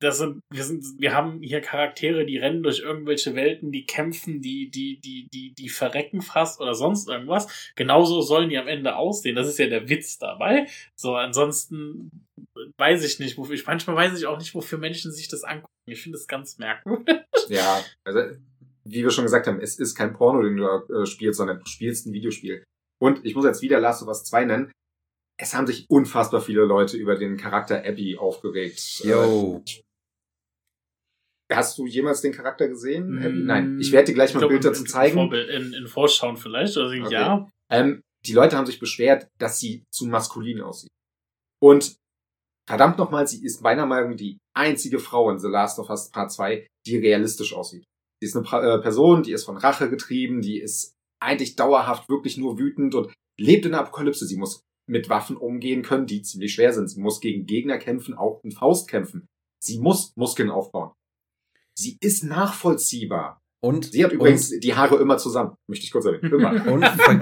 [0.00, 4.42] das sind, wir sind, wir haben hier Charaktere, die rennen durch irgendwelche Welten, die kämpfen,
[4.42, 7.72] die, die, die, die, die verrecken fast oder sonst irgendwas.
[7.76, 9.36] Genauso sollen die am Ende aussehen.
[9.36, 10.66] Das ist ja der Witz dabei.
[10.94, 12.26] So, ansonsten
[12.76, 15.72] weiß ich nicht, wofür, ich, manchmal weiß ich auch nicht, wofür Menschen sich das angucken.
[15.86, 17.16] Ich finde das ganz merkwürdig.
[17.48, 18.20] Ja, also,
[18.84, 21.66] wie wir schon gesagt haben, es ist kein Porno, den du äh, spielst, sondern du
[21.66, 22.64] spielst ein Videospiel.
[23.00, 24.72] Und ich muss jetzt wieder Last of Us 2 nennen
[25.38, 29.02] es haben sich unfassbar viele Leute über den Charakter Abby aufgeregt.
[29.04, 29.62] Yo.
[31.52, 33.42] Hast du jemals den Charakter gesehen, Abby?
[33.44, 33.78] Nein.
[33.80, 35.32] Ich werde dir gleich mal ein Bild dazu zeigen.
[35.32, 37.12] In, in Vorschauen vielleicht, oder okay.
[37.12, 37.48] ja.
[37.70, 40.90] Ähm, die Leute haben sich beschwert, dass sie zu maskulin aussieht.
[41.62, 41.96] Und
[42.68, 46.10] verdammt nochmal, sie ist meiner Meinung nach die einzige Frau in The Last of Us
[46.10, 47.84] Part 2, die realistisch aussieht.
[48.20, 52.36] Sie ist eine äh, Person, die ist von Rache getrieben, die ist eigentlich dauerhaft wirklich
[52.36, 54.26] nur wütend und lebt in der Apokalypse.
[54.26, 56.88] Sie muss mit Waffen umgehen können, die ziemlich schwer sind.
[56.88, 59.26] Sie muss gegen Gegner kämpfen, auch in Faust kämpfen.
[59.62, 60.92] Sie muss Muskeln aufbauen.
[61.78, 63.42] Sie ist nachvollziehbar.
[63.60, 66.32] Und sie hat übrigens und, die Haare immer zusammen, möchte ich kurz erwähnen.
[66.32, 66.66] Immer.
[66.72, 67.20] Und, ver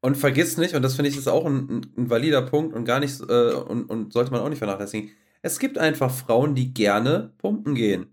[0.00, 3.00] und vergiss nicht, und das finde ich ist auch ein, ein, valider Punkt und gar
[3.00, 5.10] nicht äh, und, und sollte man auch nicht vernachlässigen.
[5.42, 8.06] Es gibt einfach Frauen, die gerne pumpen gehen.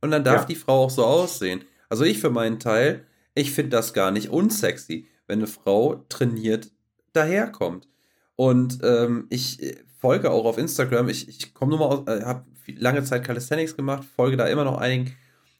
[0.00, 0.46] Und dann darf ja.
[0.46, 1.64] die Frau auch so aussehen.
[1.88, 6.70] Also ich für meinen Teil, ich finde das gar nicht unsexy, wenn eine Frau trainiert
[7.12, 7.88] daherkommt.
[8.36, 11.08] Und ähm, ich folge auch auf Instagram.
[11.08, 12.44] Ich, ich komme nur mal aus, äh, habe
[12.78, 15.14] lange Zeit Calisthenics gemacht, folge da immer noch einigen.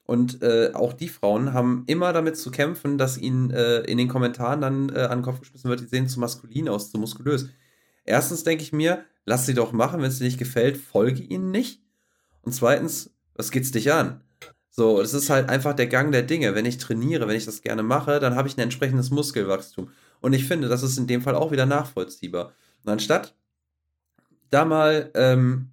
[0.05, 4.09] Und äh, auch die Frauen haben immer damit zu kämpfen, dass ihnen äh, in den
[4.09, 7.49] Kommentaren dann äh, an den Kopf geschmissen wird, die sehen zu maskulin aus, zu muskulös.
[8.05, 11.53] Erstens denke ich mir, lass sie doch machen, wenn es dir nicht gefällt, folge ihnen
[11.53, 11.81] nicht.
[12.43, 14.25] Und zweitens, was geht's dich an?
[14.69, 16.55] So, es ist halt einfach der Gang der Dinge.
[16.55, 19.91] Wenn ich trainiere, wenn ich das gerne mache, dann habe ich ein entsprechendes Muskelwachstum.
[20.21, 22.53] Und ich finde, das ist in dem Fall auch wieder nachvollziehbar.
[22.85, 23.35] Und anstatt
[24.51, 25.71] da mal, ähm,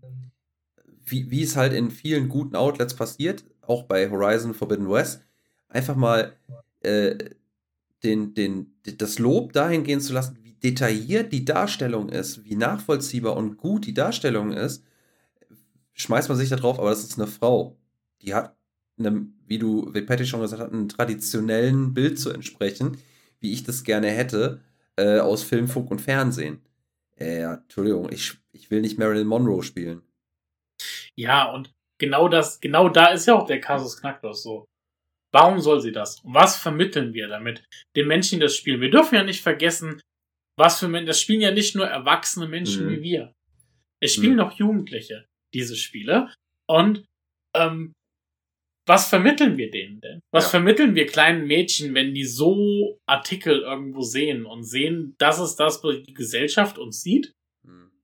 [1.10, 5.22] wie, wie es halt in vielen guten Outlets passiert, auch bei Horizon Forbidden West,
[5.70, 6.34] einfach mal
[6.82, 7.16] äh,
[8.04, 13.36] den, den, das Lob dahin gehen zu lassen, wie detailliert die Darstellung ist, wie nachvollziehbar
[13.36, 14.84] und gut die Darstellung ist,
[15.94, 17.78] schmeißt man sich da drauf, aber das ist eine Frau.
[18.22, 18.56] Die hat,
[19.00, 22.98] eine, wie du, wie Patty schon gesagt hat, einem traditionellen Bild zu entsprechen,
[23.40, 24.62] wie ich das gerne hätte,
[24.96, 26.60] äh, aus Film, Funk und Fernsehen.
[27.16, 30.02] Äh, Entschuldigung, ich, ich will nicht Marilyn Monroe spielen.
[31.18, 34.66] Ja, und genau das, genau da ist ja auch der Kasus Knacklos so.
[35.34, 36.22] Warum soll sie das?
[36.22, 37.64] Und was vermitteln wir damit
[37.96, 38.82] den Menschen, die das spielen?
[38.82, 40.02] Wir dürfen ja nicht vergessen,
[40.58, 42.90] was für Menschen, das spielen ja nicht nur erwachsene Menschen mhm.
[42.92, 43.34] wie wir.
[44.02, 44.40] Es spielen mhm.
[44.42, 46.34] auch Jugendliche diese Spiele.
[46.70, 47.06] Und
[47.56, 47.94] ähm,
[48.88, 50.22] was vermitteln wir denen denn?
[50.34, 50.52] Was ja.
[50.52, 55.84] vermitteln wir kleinen Mädchen, wenn die so Artikel irgendwo sehen und sehen, das ist das,
[55.84, 57.34] was die Gesellschaft uns sieht.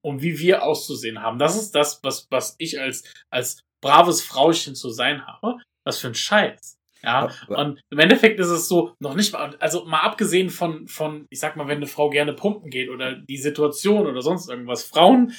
[0.04, 1.40] Und wie wir auszusehen haben?
[1.40, 5.58] Das ist das, was, was ich als, als braves Frauchen zu sein habe.
[5.86, 6.78] Was für ein Scheiß.
[7.04, 11.26] Ja, und im Endeffekt ist es so, noch nicht mal, also mal abgesehen von, von,
[11.30, 14.86] ich sag mal, wenn eine Frau gerne pumpen geht oder die Situation oder sonst irgendwas.
[14.86, 15.34] Frauen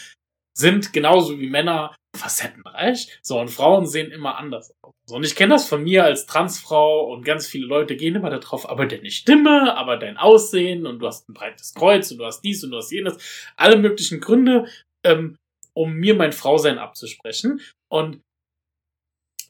[0.56, 3.18] sind genauso wie Männer facettenreich.
[3.22, 4.94] So, und Frauen sehen immer anders aus.
[5.06, 8.30] So, und ich kenne das von mir als Transfrau und ganz viele Leute gehen immer
[8.30, 12.24] darauf, aber deine Stimme, aber dein Aussehen und du hast ein breites Kreuz und du
[12.24, 13.18] hast dies und du hast jenes.
[13.56, 14.68] Alle möglichen Gründe,
[15.04, 15.36] ähm,
[15.74, 17.60] um mir mein Frausein abzusprechen.
[17.90, 18.22] Und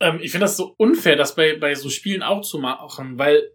[0.00, 3.52] ähm, ich finde das so unfair, das bei, bei so Spielen auch zu machen, weil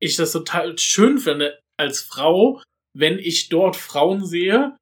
[0.00, 2.62] ich das total schön finde als Frau,
[2.96, 4.76] wenn ich dort Frauen sehe,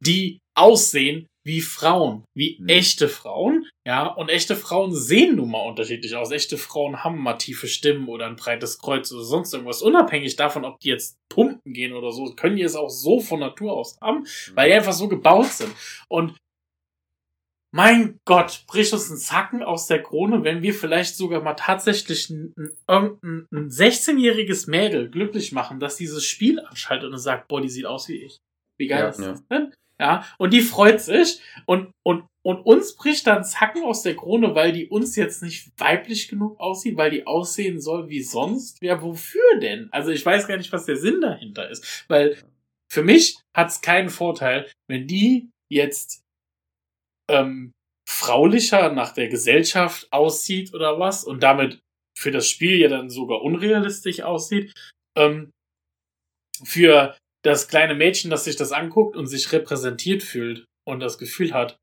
[0.00, 2.68] die aussehen wie Frauen, wie mhm.
[2.68, 6.30] echte Frauen, ja, und echte Frauen sehen nun mal unterschiedlich aus.
[6.30, 9.82] Echte Frauen haben mal tiefe Stimmen oder ein breites Kreuz oder sonst irgendwas.
[9.82, 13.40] Unabhängig davon, ob die jetzt pumpen gehen oder so, können die es auch so von
[13.40, 14.26] Natur aus haben, mhm.
[14.54, 15.74] weil die einfach so gebaut sind.
[16.08, 16.36] Und
[17.74, 22.28] mein Gott, bricht uns ein Zacken aus der Krone, wenn wir vielleicht sogar mal tatsächlich
[22.28, 22.52] ein,
[22.86, 27.86] ein, ein 16-jähriges Mädel glücklich machen, dass dieses Spiel anschaltet und sagt, boah, die sieht
[27.86, 28.38] aus wie ich.
[28.78, 29.72] Wie geil ja, ist das denn?
[30.02, 34.52] Ja, und die freut sich und, und, und uns bricht dann Zacken aus der Krone,
[34.56, 38.82] weil die uns jetzt nicht weiblich genug aussieht, weil die aussehen soll wie sonst.
[38.82, 39.88] Ja, wofür denn?
[39.92, 42.36] Also ich weiß gar nicht, was der Sinn dahinter ist, weil
[42.90, 46.24] für mich hat es keinen Vorteil, wenn die jetzt
[47.30, 47.70] ähm,
[48.08, 51.78] fraulicher nach der Gesellschaft aussieht oder was und damit
[52.18, 54.74] für das Spiel ja dann sogar unrealistisch aussieht.
[55.16, 55.52] Ähm,
[56.64, 61.52] für das kleine Mädchen, das sich das anguckt und sich repräsentiert fühlt und das Gefühl
[61.52, 61.76] hat,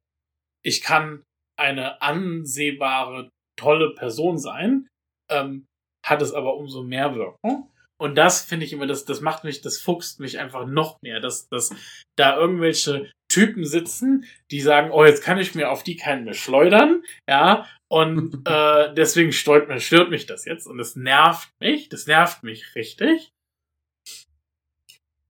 [0.63, 1.23] ich kann
[1.57, 4.87] eine ansehbare, tolle Person sein,
[5.29, 5.65] ähm,
[6.05, 7.69] hat es aber umso mehr Wirkung.
[8.01, 11.19] Und das finde ich immer, das, das macht mich, das fuchst mich einfach noch mehr,
[11.19, 11.75] dass, dass
[12.17, 16.33] da irgendwelche Typen sitzen, die sagen, oh, jetzt kann ich mir auf die keinen mehr
[16.33, 22.07] schleudern, ja, und äh, deswegen stört, stört mich das jetzt und das nervt mich, das
[22.07, 23.31] nervt mich richtig.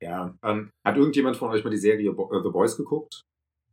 [0.02, 0.34] Ja.
[0.43, 3.24] Ähm, hat irgendjemand von euch mal die Serie Bo äh, The Boys geguckt?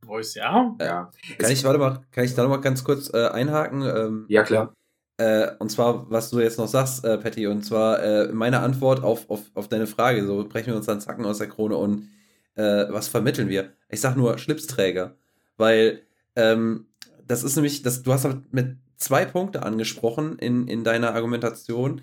[0.04, 0.74] Boys, ja.
[0.80, 1.10] Ja.
[1.38, 3.82] Kann ich, warte mal, kann ich da noch mal ganz kurz äh, einhaken?
[3.82, 4.72] Ähm, ja, klar.
[5.18, 9.02] Äh, und zwar, was du jetzt noch sagst, äh, Patty, und zwar äh, meine Antwort
[9.02, 12.08] auf, auf, auf deine Frage, so brechen wir uns dann Zacken aus der Krone und
[12.54, 13.72] äh, was vermitteln wir?
[13.88, 15.16] Ich sag nur Schlipsträger,
[15.56, 16.02] weil
[16.34, 16.86] ähm,
[17.26, 22.02] das ist nämlich, das, du hast mit zwei Punkte angesprochen in, in deiner Argumentation.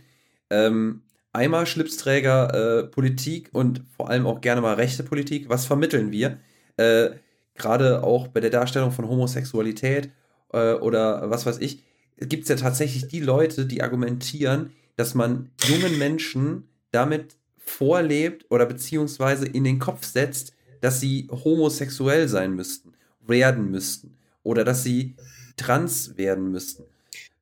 [0.50, 1.03] Ähm,
[1.34, 5.50] einmal Schlipsträger äh, Politik und vor allem auch gerne mal rechte Politik.
[5.50, 6.38] Was vermitteln wir?
[6.78, 7.12] Äh,
[7.56, 10.10] Gerade auch bei der Darstellung von Homosexualität
[10.54, 11.84] äh, oder was weiß ich,
[12.18, 18.66] gibt es ja tatsächlich die Leute, die argumentieren, dass man jungen Menschen damit vorlebt oder
[18.66, 25.16] beziehungsweise in den Kopf setzt, dass sie homosexuell sein müssten, werden müssten oder dass sie
[25.58, 26.84] trans werden müssten.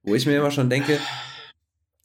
[0.03, 0.99] Wo ich mir immer schon denke,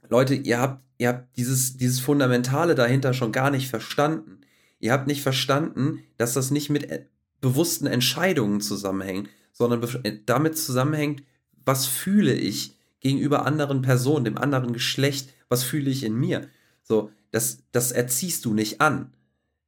[0.09, 4.41] Leute, ihr habt, ihr habt dieses, dieses Fundamentale dahinter schon gar nicht verstanden.
[4.79, 7.07] Ihr habt nicht verstanden, dass das nicht mit äh,
[7.41, 11.23] bewussten Entscheidungen zusammenhängt, sondern äh, damit zusammenhängt,
[11.65, 16.49] was fühle ich gegenüber anderen Personen, dem anderen Geschlecht, was fühle ich in mir.
[16.83, 19.13] So, das, das erziehst du nicht an.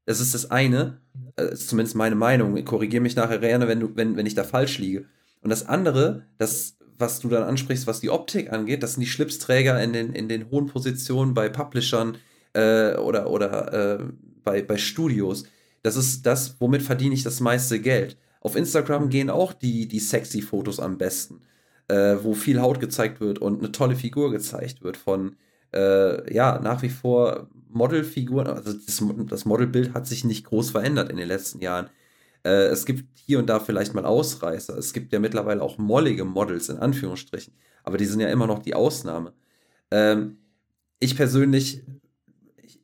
[0.07, 1.01] Das ist das eine,
[1.37, 2.65] das ist zumindest meine Meinung.
[2.65, 5.05] Korrigiere mich nachher gerne, wenn, du, wenn, wenn ich da falsch liege.
[5.43, 9.07] Und das andere, das, was du dann ansprichst, was die Optik angeht, das sind die
[9.07, 12.19] Schlipsträger in den, in den hohen Positionen bei Publishern
[12.53, 14.05] äh, oder, oder äh,
[14.45, 15.45] bei, bei Studios.
[15.83, 18.17] Das ist das, womit verdiene ich das meiste Geld.
[18.41, 21.41] Auf Instagram gehen auch die, die sexy Fotos am besten,
[21.89, 25.37] äh, wo viel Haut gezeigt wird und eine tolle Figur gezeigt wird von,
[25.75, 28.49] äh, ja, nach wie vor Modelfiguren.
[28.49, 31.89] Also das, das Modelbild hat sich nicht groß verändert in den letzten Jahren.
[32.49, 34.77] Äh, es gibt hier und da vielleicht mal Ausreißer.
[34.79, 37.53] Es gibt ja mittlerweile auch mollige Models in Anführungsstrichen.
[37.83, 39.35] Aber die sind ja immer noch die Ausnahme.
[39.91, 40.39] Ähm,
[40.99, 41.83] ich persönlich,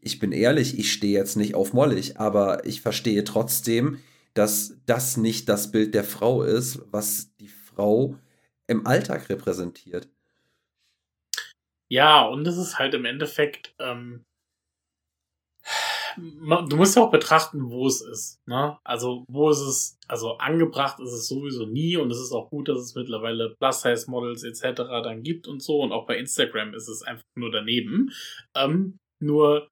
[0.02, 4.00] ich bin ehrlich, ich stehe jetzt nicht auf mollig, aber ich verstehe trotzdem,
[4.34, 8.16] dass das nicht das Bild der Frau ist, was die Frau
[8.66, 10.08] im Alltag repräsentiert.
[11.88, 14.24] Ja, und es ist halt im Endeffekt, ähm,
[16.16, 18.40] du musst ja auch betrachten, wo es ist.
[18.46, 18.78] Ne?
[18.84, 22.68] Also, wo ist es, also angebracht ist es sowieso nie und es ist auch gut,
[22.68, 24.82] dass es mittlerweile Plus-Size-Models etc.
[25.02, 28.10] dann gibt und so und auch bei Instagram ist es einfach nur daneben.
[28.54, 29.68] Ähm, nur,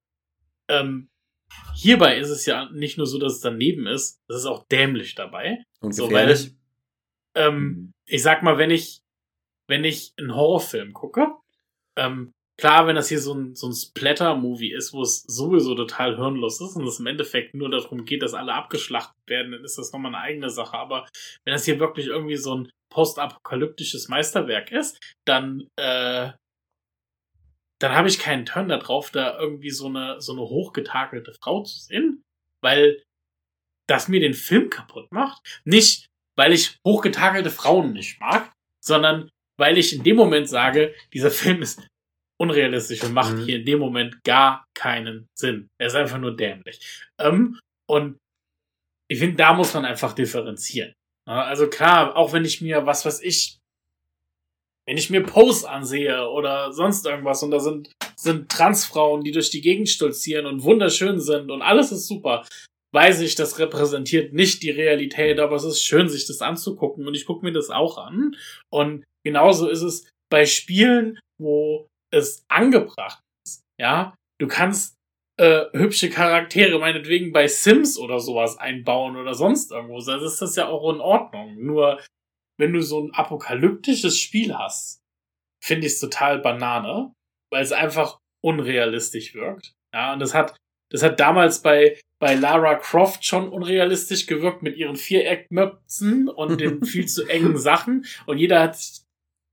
[0.69, 1.09] ähm,
[1.75, 5.15] hierbei ist es ja nicht nur so, dass es daneben ist, es ist auch dämlich
[5.15, 5.65] dabei.
[5.81, 6.39] Und gefährlich.
[6.39, 6.47] So,
[7.35, 9.01] weil, ähm, ich sag mal, wenn ich,
[9.69, 11.29] wenn ich einen Horrorfilm gucke,
[11.97, 12.33] ähm,
[12.63, 16.61] Klar, wenn das hier so ein, so ein Splatter-Movie ist, wo es sowieso total hirnlos
[16.61, 19.93] ist und es im Endeffekt nur darum geht, dass alle abgeschlachtet werden, dann ist das
[19.93, 20.75] nochmal eine eigene Sache.
[20.75, 21.09] Aber
[21.43, 24.97] wenn das hier wirklich irgendwie so ein postapokalyptisches Meisterwerk ist,
[25.27, 26.31] dann, äh,
[27.81, 31.81] dann habe ich keinen Turn darauf, da irgendwie so eine, so eine hochgetakelte Frau zu
[31.81, 32.23] sehen,
[32.63, 33.03] weil
[33.89, 35.43] das mir den Film kaputt macht.
[35.65, 36.07] Nicht,
[36.39, 41.61] weil ich hochgetakelte Frauen nicht mag, sondern weil ich in dem Moment sage, dieser Film
[41.61, 41.81] ist
[42.43, 43.45] unrealistisch und macht mhm.
[43.45, 45.69] hier in dem Moment gar keinen Sinn.
[45.81, 46.81] Er ist einfach nur dämlich.
[47.21, 48.19] Ähm, und
[49.09, 50.93] ich finde, da muss man einfach differenzieren.
[51.25, 53.59] Also klar, auch wenn ich mir, was weiß ich,
[54.89, 59.51] wenn ich mir Posts ansehe oder sonst irgendwas und da sind, sind Transfrauen, die durch
[59.51, 62.45] die Gegend stolzieren und wunderschön sind und alles ist super,
[62.93, 67.15] weiß ich, das repräsentiert nicht die Realität, aber es ist schön, sich das anzugucken und
[67.15, 68.37] ich gucke mir das auch an.
[68.71, 73.63] Und genauso ist es bei Spielen, wo es angebracht ist.
[73.79, 74.97] Ja, du kannst
[75.39, 79.99] äh, hübsche Charaktere meinetwegen bei Sims oder sowas einbauen oder sonst irgendwo.
[79.99, 81.57] Das ist das ja auch in Ordnung.
[81.59, 82.01] Nur
[82.59, 85.01] wenn du so ein apokalyptisches Spiel hast,
[85.63, 87.13] finde ich es total Banane,
[87.51, 89.75] weil es einfach unrealistisch wirkt.
[89.95, 90.57] Ja, und das hat,
[90.91, 96.85] das hat damals bei, bei Lara Croft schon unrealistisch gewirkt mit ihren Viereckmöpzen und den
[96.85, 98.05] viel zu engen Sachen.
[98.27, 99.02] Und jeder hat sich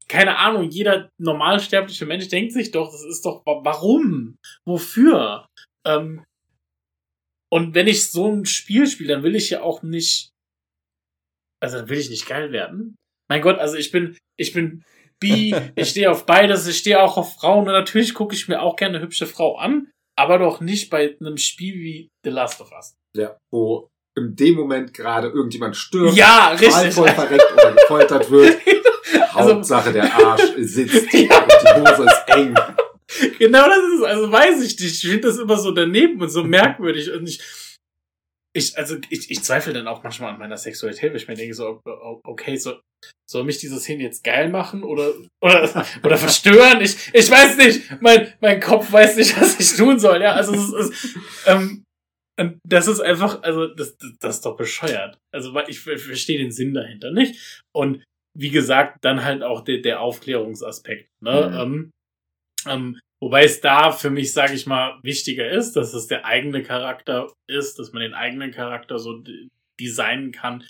[0.09, 4.37] keine Ahnung, jeder normalsterbliche Mensch denkt sich doch, das ist doch, warum?
[4.65, 5.47] Wofür?
[5.85, 6.25] Ähm,
[7.51, 10.31] und wenn ich so ein Spiel spiele, dann will ich ja auch nicht,
[11.61, 12.95] also dann will ich nicht geil werden.
[13.29, 14.83] Mein Gott, also ich bin, ich bin
[15.19, 18.61] bi, ich stehe auf beides, ich stehe auch auf Frauen und natürlich gucke ich mir
[18.61, 22.61] auch gerne eine hübsche Frau an, aber doch nicht bei einem Spiel wie The Last
[22.61, 22.95] of Us.
[23.15, 26.93] Ja, wo in dem Moment gerade irgendjemand stirbt, ja, richtig.
[26.93, 28.59] voll verreckt oder gefoltert wird.
[29.39, 31.43] Also, Hauptsache der Arsch sitzt ja.
[31.43, 32.55] und die Hose ist eng.
[33.39, 34.03] Genau das ist es.
[34.03, 35.03] Also weiß ich nicht.
[35.03, 37.11] Ich finde das immer so daneben und so merkwürdig.
[37.11, 37.41] Und ich,
[38.53, 41.53] ich, also ich, ich zweifle dann auch manchmal an meiner Sexualität, weil ich mir denke
[41.53, 41.81] so,
[42.23, 42.79] okay, so,
[43.29, 46.81] soll mich diese Szene jetzt geil machen oder, oder, oder verstören?
[46.81, 48.01] Ich, ich weiß nicht.
[48.01, 50.21] Mein, mein Kopf weiß nicht, was ich tun soll.
[50.21, 51.83] Ja, also es ist, ähm,
[52.65, 55.17] das ist einfach, also das, das ist doch bescheuert.
[55.33, 57.63] Also ich, ich verstehe den Sinn dahinter nicht.
[57.75, 58.03] Und
[58.33, 61.09] wie gesagt, dann halt auch der, der Aufklärungsaspekt.
[61.21, 61.49] Ne?
[61.49, 61.59] Mhm.
[61.59, 61.91] Ähm,
[62.67, 66.63] ähm, wobei es da für mich, sage ich mal, wichtiger ist, dass es der eigene
[66.63, 69.23] Charakter ist, dass man den eigenen Charakter so
[69.79, 70.63] designen kann,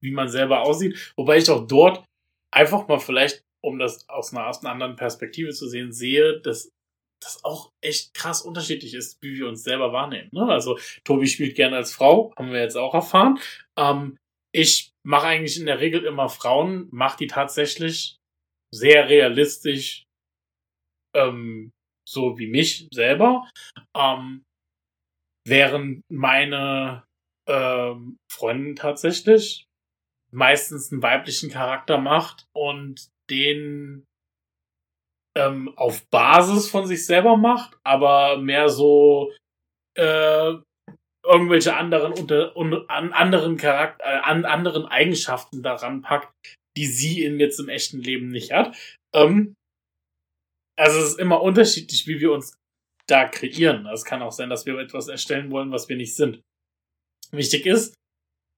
[0.00, 1.12] wie man selber aussieht.
[1.16, 2.04] Wobei ich auch dort
[2.50, 6.70] einfach mal vielleicht, um das aus einer, aus einer anderen Perspektive zu sehen, sehe, dass
[7.20, 10.28] das auch echt krass unterschiedlich ist, wie wir uns selber wahrnehmen.
[10.32, 10.46] Ne?
[10.46, 13.38] Also Tobi spielt gerne als Frau, haben wir jetzt auch erfahren.
[13.76, 14.18] Ähm,
[14.54, 18.16] ich mache eigentlich in der Regel immer Frauen, mache die tatsächlich
[18.72, 20.04] sehr realistisch,
[21.14, 21.72] ähm,
[22.08, 23.48] so wie mich selber,
[23.96, 24.44] ähm,
[25.46, 27.04] während meine
[27.48, 29.66] ähm, Freundin tatsächlich
[30.32, 34.04] meistens einen weiblichen Charakter macht und den
[35.36, 39.32] ähm, auf Basis von sich selber macht, aber mehr so
[39.96, 40.54] äh,
[41.24, 46.32] irgendwelche anderen unter, un, an anderen Charakter, äh, an anderen Eigenschaften daran packt,
[46.76, 48.76] die sie in jetzt im echten Leben nicht hat.
[49.14, 49.54] Ähm,
[50.76, 52.56] also es ist immer unterschiedlich, wie wir uns
[53.06, 53.86] da kreieren.
[53.86, 56.40] Es kann auch sein, dass wir etwas erstellen wollen, was wir nicht sind.
[57.30, 57.94] Wichtig ist,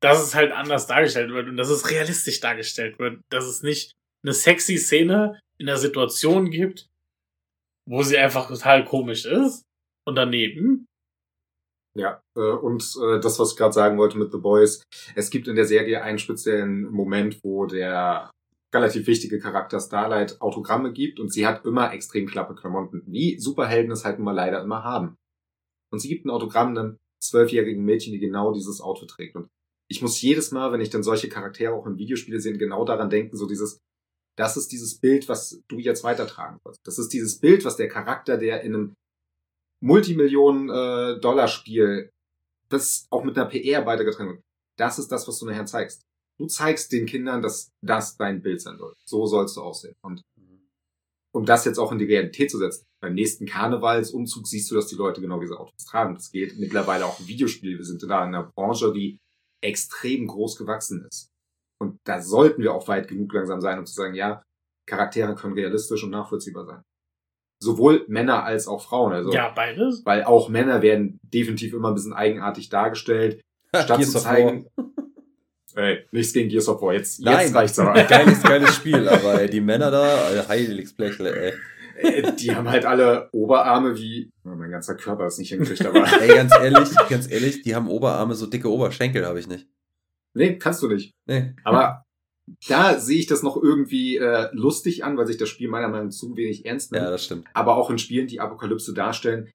[0.03, 3.21] dass es halt anders dargestellt wird und dass es realistisch dargestellt wird.
[3.31, 3.93] Dass es nicht
[4.25, 6.87] eine sexy Szene in der Situation gibt,
[7.89, 9.63] wo sie einfach total komisch ist
[10.07, 10.86] und daneben.
[11.97, 14.83] Ja, äh, und äh, das, was ich gerade sagen wollte mit The Boys,
[15.15, 18.31] es gibt in der Serie einen speziellen Moment, wo der
[18.75, 23.93] relativ wichtige Charakter Starlight Autogramme gibt und sie hat immer extrem klappe Klamotten, wie Superhelden
[23.93, 25.17] es halt immer leider immer haben.
[25.91, 29.37] Und sie gibt ein Autogramm einem zwölfjährigen Mädchen, die genau dieses Outfit trägt.
[29.37, 29.49] Und
[29.89, 33.09] ich muss jedes Mal, wenn ich dann solche Charaktere auch in Videospiele sehe, genau daran
[33.09, 33.79] denken, so dieses,
[34.37, 36.81] das ist dieses Bild, was du jetzt weitertragen wirst.
[36.85, 38.95] Das ist dieses Bild, was der Charakter, der in einem
[39.83, 42.11] Multimillionen-Dollar-Spiel,
[42.69, 44.45] das auch mit einer PR weitergetragen wird,
[44.79, 46.03] das ist das, was du nachher zeigst.
[46.39, 48.95] Du zeigst den Kindern, dass das dein Bild sein soll.
[49.05, 49.95] So sollst du aussehen.
[50.03, 50.23] Und
[51.35, 54.87] um das jetzt auch in die Realität zu setzen, beim nächsten Karnevalsumzug siehst du, dass
[54.87, 56.15] die Leute genau diese Autos tragen.
[56.15, 57.77] Das geht mittlerweile auch im Videospiel.
[57.77, 59.19] Wir sind da in einer Branche, die
[59.63, 61.29] extrem groß gewachsen ist.
[61.79, 64.43] Und da sollten wir auch weit genug langsam sein, um zu sagen, ja,
[64.89, 66.83] Charaktere können realistisch und nachvollziehbar sein.
[67.59, 69.13] Sowohl Männer als auch Frauen.
[69.13, 70.03] Also, ja, beides.
[70.05, 73.41] Weil auch Männer werden definitiv immer ein bisschen eigenartig dargestellt.
[73.75, 74.67] Statt zu zeigen.
[75.75, 76.95] Ey, nichts gegen Gears of War.
[76.95, 77.41] Jetzt, Nein.
[77.41, 77.93] jetzt reicht's aber.
[78.05, 81.53] Geiles, geiles Spiel, aber ey, die Männer da, äh, Heiligsblechle, ey.
[81.99, 86.07] Äh, Die haben halt alle Oberarme wie, oh, mein ganzer Körper ist nicht hingekriegt, aber.
[86.21, 89.67] Ey, ganz ehrlich, ganz ehrlich, die haben Oberarme, so dicke Oberschenkel habe ich nicht.
[90.35, 91.13] nee, kannst du nicht.
[91.27, 91.55] Nee.
[91.65, 92.03] Aber
[92.69, 96.07] da sehe ich das noch irgendwie äh, lustig an, weil sich das Spiel meiner Meinung
[96.07, 97.05] nach zu wenig ernst nimmt.
[97.05, 97.47] Ja, das stimmt.
[97.55, 99.51] aber auch in Spielen, die Apokalypse darstellen,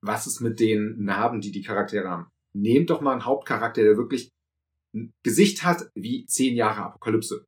[0.00, 2.30] was ist mit den Narben, die die Charaktere haben?
[2.54, 4.30] Nehmt doch mal einen Hauptcharakter, der wirklich
[4.94, 7.44] ein Gesicht hat wie zehn Jahre Apokalypse.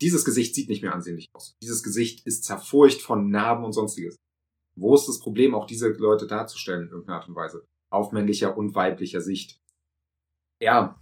[0.00, 1.54] Dieses Gesicht sieht nicht mehr ansehnlich aus.
[1.62, 4.16] Dieses Gesicht ist zerfurcht von Narben und sonstiges.
[4.76, 7.64] Wo ist das Problem, auch diese Leute darzustellen in irgendeiner Art und Weise?
[7.90, 9.60] Auf männlicher und weiblicher Sicht.
[10.60, 10.98] Ja,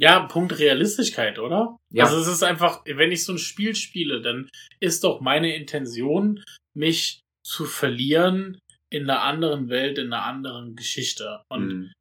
[0.00, 1.76] Ja, Punkt Realistigkeit, oder?
[1.90, 2.04] Ja.
[2.04, 4.48] Also es ist einfach, wenn ich so ein Spiel spiele, dann
[4.80, 6.42] ist doch meine Intention,
[6.74, 8.60] mich zu verlieren
[8.90, 11.42] in einer anderen Welt, in einer anderen Geschichte.
[11.48, 11.92] Und mh,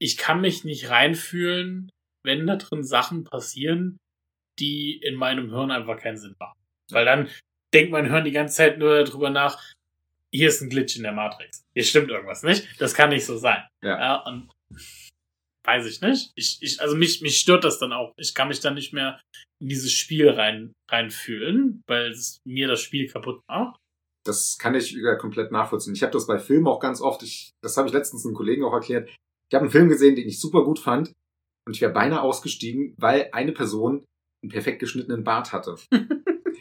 [0.00, 1.90] ich kann mich nicht reinfühlen,
[2.24, 3.98] wenn da drin Sachen passieren,
[4.58, 6.58] die in meinem Hirn einfach keinen Sinn machen.
[6.90, 7.28] Weil dann
[7.72, 9.62] denkt mein Hirn die ganze Zeit nur darüber nach,
[10.32, 11.64] hier ist ein Glitch in der Matrix.
[11.74, 12.66] Hier stimmt irgendwas nicht.
[12.80, 13.62] Das kann nicht so sein.
[13.82, 14.16] Ja.
[14.24, 14.50] und
[15.68, 16.32] weiß ich nicht.
[16.34, 18.14] Ich, ich, also mich, mich stört das dann auch.
[18.16, 19.20] Ich kann mich dann nicht mehr
[19.60, 23.78] in dieses Spiel rein, reinfühlen, weil es mir das Spiel kaputt macht.
[24.24, 25.94] das kann ich komplett nachvollziehen.
[25.94, 28.64] Ich habe das bei Filmen auch ganz oft, ich, das habe ich letztens einem Kollegen
[28.64, 29.08] auch erklärt.
[29.50, 31.12] Ich habe einen Film gesehen, den ich super gut fand
[31.66, 34.04] und ich wäre beinahe ausgestiegen, weil eine Person
[34.42, 35.76] einen perfekt geschnittenen Bart hatte.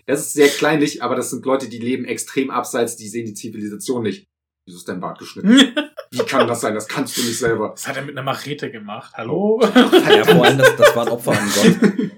[0.09, 3.33] Das ist sehr kleinlich, aber das sind Leute, die leben extrem abseits, die sehen die
[3.33, 4.25] Zivilisation nicht.
[4.65, 5.75] Wieso ist dein Bart geschnitten?
[6.11, 6.73] Wie kann das sein?
[6.73, 7.69] Das kannst du nicht selber.
[7.69, 9.13] Das hat er mit einer Machete gemacht.
[9.15, 9.59] Hallo?
[9.63, 12.11] Ja, vor allem, das, das war ein Opfer an Gott.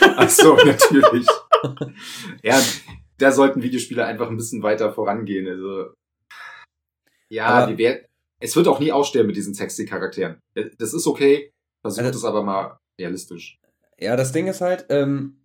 [0.16, 1.26] Ach so, natürlich.
[2.42, 2.60] ja,
[3.18, 5.46] da sollten Videospiele einfach ein bisschen weiter vorangehen.
[5.46, 5.92] Also,
[7.28, 8.06] ja, Aber- die wär,
[8.40, 10.38] es wird auch nie aussterben mit diesen sexy Charakteren.
[10.78, 11.50] Das ist okay.
[11.82, 13.58] Versucht Also- es aber mal realistisch.
[14.00, 15.40] Ja, das Ding ist halt, ähm,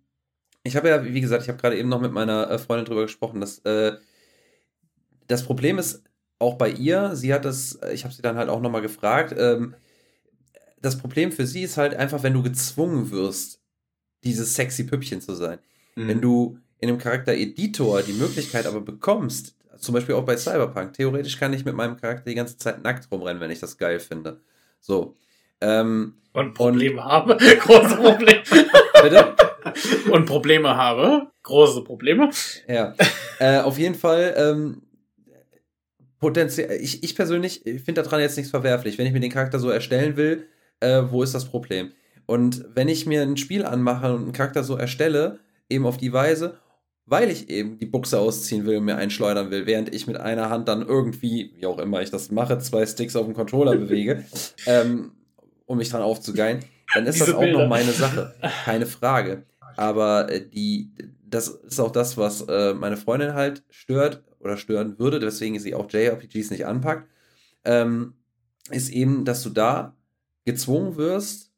[0.62, 3.02] ich habe ja, wie gesagt, ich habe gerade eben noch mit meiner äh, Freundin drüber
[3.02, 3.96] gesprochen, dass äh,
[5.26, 6.04] das Problem ist
[6.44, 9.74] auch bei ihr, sie hat das, ich habe sie dann halt auch nochmal gefragt, ähm,
[10.80, 13.60] das Problem für sie ist halt einfach, wenn du gezwungen wirst,
[14.22, 15.58] dieses sexy Püppchen zu sein.
[15.96, 16.08] Mhm.
[16.08, 20.92] Wenn du in einem Charakter Editor die Möglichkeit aber bekommst, zum Beispiel auch bei Cyberpunk,
[20.92, 23.98] theoretisch kann ich mit meinem Charakter die ganze Zeit nackt rumrennen, wenn ich das geil
[23.98, 24.40] finde.
[24.80, 25.16] So.
[25.60, 27.36] Ähm, Und Probleme habe.
[27.60, 28.42] Große Probleme.
[29.02, 29.34] bitte?
[30.10, 31.28] Und Probleme habe.
[31.42, 32.30] Große Probleme.
[32.68, 32.94] Ja,
[33.38, 34.34] äh, auf jeden Fall.
[34.36, 34.82] Ähm,
[36.20, 38.98] potenziell, ich, ich persönlich finde daran jetzt nichts verwerflich.
[38.98, 40.46] Wenn ich mir den Charakter so erstellen will,
[40.80, 41.92] äh, wo ist das Problem?
[42.26, 46.12] Und wenn ich mir ein Spiel anmache und einen Charakter so erstelle, eben auf die
[46.12, 46.58] Weise,
[47.06, 50.48] weil ich eben die Buchse ausziehen will und mir einschleudern will, während ich mit einer
[50.48, 54.24] Hand dann irgendwie, wie auch immer ich das mache, zwei Sticks auf dem Controller bewege,
[54.66, 55.12] ähm,
[55.66, 56.60] um mich dran aufzugeilen,
[56.94, 57.60] dann ist Diese das auch Bilder.
[57.60, 58.34] noch meine Sache.
[58.64, 59.44] Keine Frage.
[59.76, 60.92] Aber äh, die,
[61.26, 65.74] das ist auch das, was äh, meine Freundin halt stört oder stören würde, deswegen sie
[65.74, 67.08] auch JRPGs nicht anpackt,
[67.64, 68.14] ähm,
[68.70, 69.96] ist eben, dass du da
[70.44, 71.52] gezwungen wirst,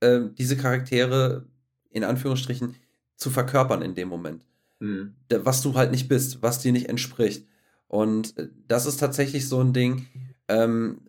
[0.00, 1.46] ähm, diese Charaktere
[1.90, 2.76] in Anführungsstrichen
[3.16, 4.44] zu verkörpern in dem Moment.
[4.78, 5.14] Mhm.
[5.28, 7.46] Was du halt nicht bist, was dir nicht entspricht.
[7.88, 10.06] Und äh, das ist tatsächlich so ein Ding,
[10.46, 11.00] ähm,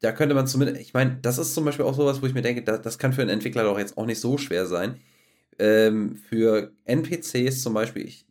[0.00, 2.42] da könnte man zumindest, ich meine, das ist zum Beispiel auch sowas, wo ich mir
[2.42, 4.96] denke, das, das kann für einen Entwickler doch jetzt auch nicht so schwer sein.
[5.58, 8.26] Ähm, für NPCs zum Beispiel ich,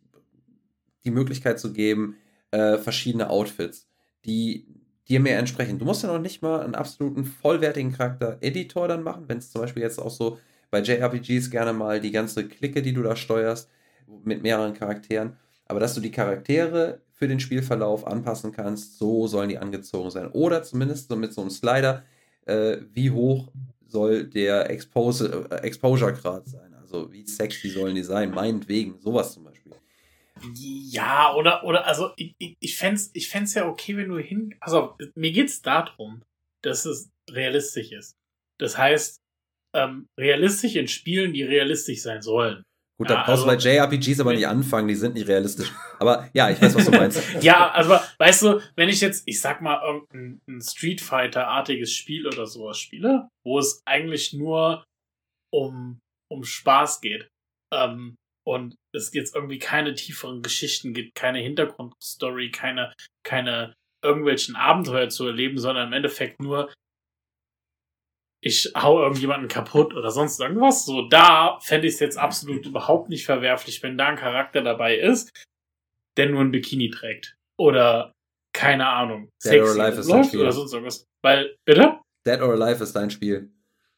[1.04, 2.16] die Möglichkeit zu geben,
[2.52, 3.88] äh, verschiedene Outfits,
[4.24, 4.66] die
[5.08, 5.78] dir mehr entsprechen.
[5.78, 9.60] Du musst ja noch nicht mal einen absoluten vollwertigen Charakter-Editor dann machen, wenn es zum
[9.60, 10.38] Beispiel jetzt auch so
[10.70, 13.68] bei JRPGs gerne mal die ganze Clique, die du da steuerst,
[14.24, 19.48] mit mehreren Charakteren, aber dass du die Charaktere für den Spielverlauf anpassen kannst, so sollen
[19.48, 20.28] die angezogen sein.
[20.32, 22.02] Oder zumindest so mit so einem Slider,
[22.46, 23.52] äh, wie hoch
[23.86, 26.74] soll der Expose, äh, Exposure-Grad sein?
[26.74, 28.30] Also wie sexy sollen die sein?
[28.32, 29.51] Meinetwegen, sowas zum Beispiel.
[30.54, 34.18] Ja, oder, oder, also ich, ich, ich fände es ich fänd's ja okay, wenn du
[34.18, 34.54] hin.
[34.60, 36.22] Also, mir geht's darum,
[36.62, 38.14] dass es realistisch ist.
[38.58, 39.20] Das heißt,
[39.74, 42.62] ähm, realistisch in Spielen, die realistisch sein sollen.
[42.98, 45.72] Gut, da ja, brauchst also, du bei JRPGs aber nicht anfangen, die sind nicht realistisch.
[45.98, 47.42] Aber ja, ich weiß, was du meinst.
[47.42, 52.46] ja, also weißt du, wenn ich jetzt, ich sag mal, irgendein Street Fighter-artiges Spiel oder
[52.46, 54.84] sowas spiele, wo es eigentlich nur
[55.52, 55.98] um,
[56.30, 57.28] um Spaß geht,
[57.72, 58.14] ähm,
[58.44, 62.92] und es jetzt irgendwie keine tieferen Geschichten gibt, keine Hintergrundstory, keine,
[63.24, 66.72] keine irgendwelchen Abenteuer zu erleben, sondern im Endeffekt nur,
[68.42, 70.84] ich hau irgendjemanden kaputt oder sonst irgendwas.
[70.84, 74.96] So, da fände ich es jetzt absolut überhaupt nicht verwerflich, wenn da ein Charakter dabei
[74.96, 75.30] ist,
[76.16, 77.36] der nur ein Bikini trägt.
[77.56, 78.12] Oder,
[78.52, 80.40] keine Ahnung, Dead or Alive ist dein Spiel.
[80.40, 81.06] oder sonst irgendwas.
[81.22, 82.00] Weil, bitte?
[82.26, 83.52] Dead or Alive ist dein Spiel.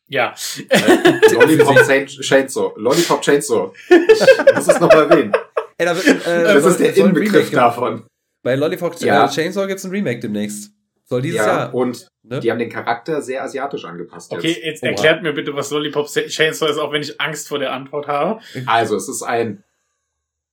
[0.09, 0.35] Ja.
[1.33, 1.77] Lollipop
[2.21, 2.73] Chainsaw.
[2.77, 3.73] Lollipop Chainsaw.
[3.89, 5.33] Ich muss es nochmal erwähnen.
[5.79, 8.07] Ey, da wird, äh, das ist der Inbegriff davon.
[8.43, 9.29] Bei Lollipop ja.
[9.29, 10.73] Chainsaw gibt es ein Remake demnächst.
[11.07, 11.75] Soll dieses ja, Jahr.
[11.75, 12.41] Und ne?
[12.41, 14.33] die haben den Charakter sehr asiatisch angepasst.
[14.33, 17.59] Okay, jetzt, jetzt erklärt mir bitte, was Lollipop Chainsaw ist, auch wenn ich Angst vor
[17.59, 18.41] der Antwort habe.
[18.67, 19.65] Also, es ist ein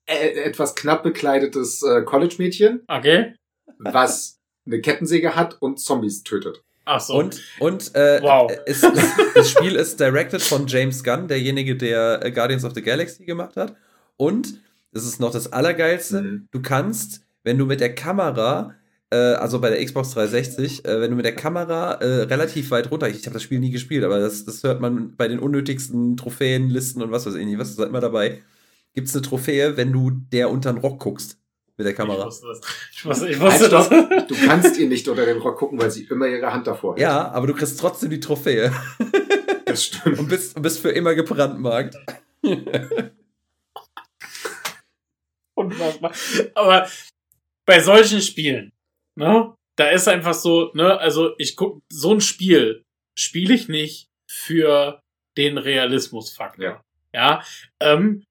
[0.06, 2.84] äh, etwas knapp bekleidetes äh, College-Mädchen.
[2.88, 3.36] Okay.
[3.78, 6.64] Was eine Kettensäge hat und Zombies tötet.
[6.94, 7.16] Ach so.
[7.16, 8.52] Und, und äh, wow.
[8.66, 8.86] ist,
[9.34, 13.56] das Spiel ist directed von James Gunn, derjenige, der äh, Guardians of the Galaxy gemacht
[13.56, 13.76] hat.
[14.18, 14.60] Und,
[14.92, 16.48] das ist noch das Allergeilste, mhm.
[16.52, 18.76] du kannst, wenn du mit der Kamera
[19.10, 22.92] äh, also bei der Xbox 360, äh, wenn du mit der Kamera äh, relativ weit
[22.92, 26.18] runter, ich habe das Spiel nie gespielt, aber das, das hört man bei den unnötigsten
[26.18, 28.42] Trophäenlisten und was weiß ich nicht, was ist immer dabei,
[28.94, 31.41] gibt es eine Trophäe, wenn du der unter den Rock guckst
[31.78, 32.20] mit der Kamera.
[32.20, 32.62] Ich wusste das.
[32.92, 33.90] Ich wusste, ich wusste das.
[33.90, 37.00] Du kannst ihr nicht unter den Rock gucken, weil sie immer ihre Hand davor hat.
[37.00, 38.72] Ja, aber du kriegst trotzdem die Trophäe.
[39.66, 40.20] Das stimmt.
[40.20, 41.96] Und bist, bist für immer gebrandmarkt.
[45.54, 46.12] Unfassbar.
[46.56, 46.88] Aber
[47.66, 48.74] bei solchen Spielen,
[49.16, 49.54] Ne?
[49.76, 52.84] Da ist einfach so, ne, also ich guck, so ein Spiel
[53.16, 55.02] spiele ich nicht für
[55.38, 56.66] den Realismusfaktor.
[56.66, 56.84] Ja.
[57.14, 57.44] ja
[57.80, 58.24] ähm,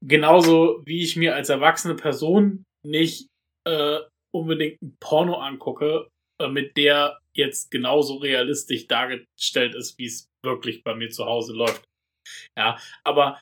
[0.00, 3.28] genauso wie ich mir als erwachsene Person nicht
[3.66, 4.00] äh,
[4.34, 6.08] unbedingt ein Porno angucke,
[6.40, 11.52] äh, mit der jetzt genauso realistisch dargestellt ist, wie es wirklich bei mir zu Hause
[11.52, 11.84] läuft.
[12.56, 13.40] Ja, aber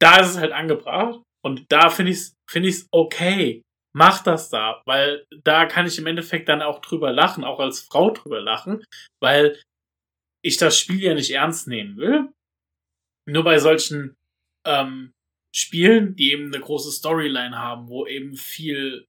[0.00, 3.62] da ist es halt angebracht und da finde ich es finde ich's okay,
[3.94, 7.80] mach das da, weil da kann ich im Endeffekt dann auch drüber lachen, auch als
[7.80, 8.84] Frau drüber lachen,
[9.20, 9.60] weil
[10.44, 12.32] ich das Spiel ja nicht ernst nehmen will.
[13.28, 14.14] Nur bei solchen
[14.66, 15.12] ähm,
[15.58, 19.06] Spielen, die eben eine große Storyline haben, wo eben viel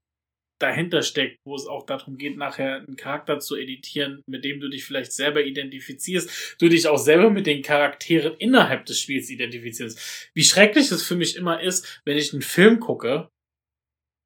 [0.60, 4.68] dahinter steckt, wo es auch darum geht, nachher einen Charakter zu editieren, mit dem du
[4.68, 10.32] dich vielleicht selber identifizierst, du dich auch selber mit den Charakteren innerhalb des Spiels identifizierst.
[10.34, 13.30] Wie schrecklich es für mich immer ist, wenn ich einen Film gucke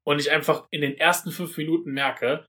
[0.04, 2.46] und ich einfach in den ersten fünf Minuten merke,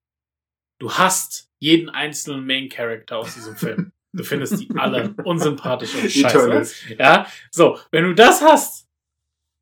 [0.80, 3.92] du hast jeden einzelnen Main Character aus diesem Film.
[4.14, 6.96] Du findest die alle unsympathisch und scheiße.
[6.98, 8.85] Ja, so, wenn du das hast,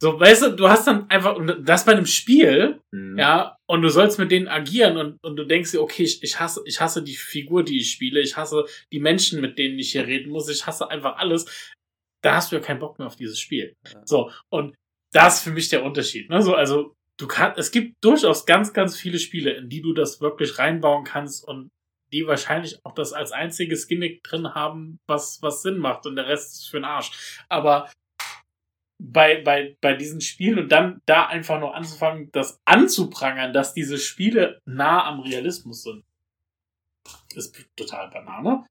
[0.03, 3.17] so, weißt du, du hast dann einfach, und das bei einem Spiel, mhm.
[3.17, 6.41] ja, und du sollst mit denen agieren und, und du denkst dir, okay, ich, ich
[6.41, 9.93] hasse, ich hasse die Figur, die ich spiele, ich hasse die Menschen, mit denen ich
[9.93, 11.45] hier reden muss, ich hasse einfach alles.
[12.21, 13.77] Da hast du ja keinen Bock mehr auf dieses Spiel.
[13.93, 14.01] Ja.
[14.03, 14.75] So, und
[15.13, 16.29] das ist für mich der Unterschied.
[16.29, 16.41] Ne?
[16.41, 20.19] So, also du kannst, es gibt durchaus ganz, ganz viele Spiele, in die du das
[20.19, 21.69] wirklich reinbauen kannst und
[22.11, 26.27] die wahrscheinlich auch das als einziges Gimmick drin haben, was, was Sinn macht und der
[26.27, 27.39] Rest ist für den Arsch.
[27.47, 27.89] Aber
[29.05, 33.97] bei, bei, bei diesen Spielen und dann da einfach nur anzufangen, das anzuprangern, dass diese
[33.97, 36.05] Spiele nah am Realismus sind,
[37.35, 38.65] ist total Banane.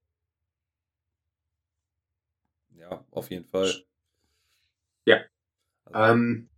[2.71, 3.71] Ja, auf jeden Fall.
[5.05, 5.21] Ja.
[5.93, 6.49] Ähm,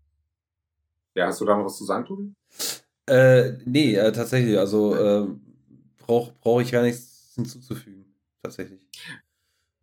[1.15, 2.33] ja, hast du da noch was zu sagen, Tobi?
[3.07, 4.57] Äh, nee, äh, tatsächlich.
[4.57, 5.29] Also äh,
[5.99, 8.05] brauche brauch ich gar nichts hinzuzufügen.
[8.43, 8.81] Tatsächlich.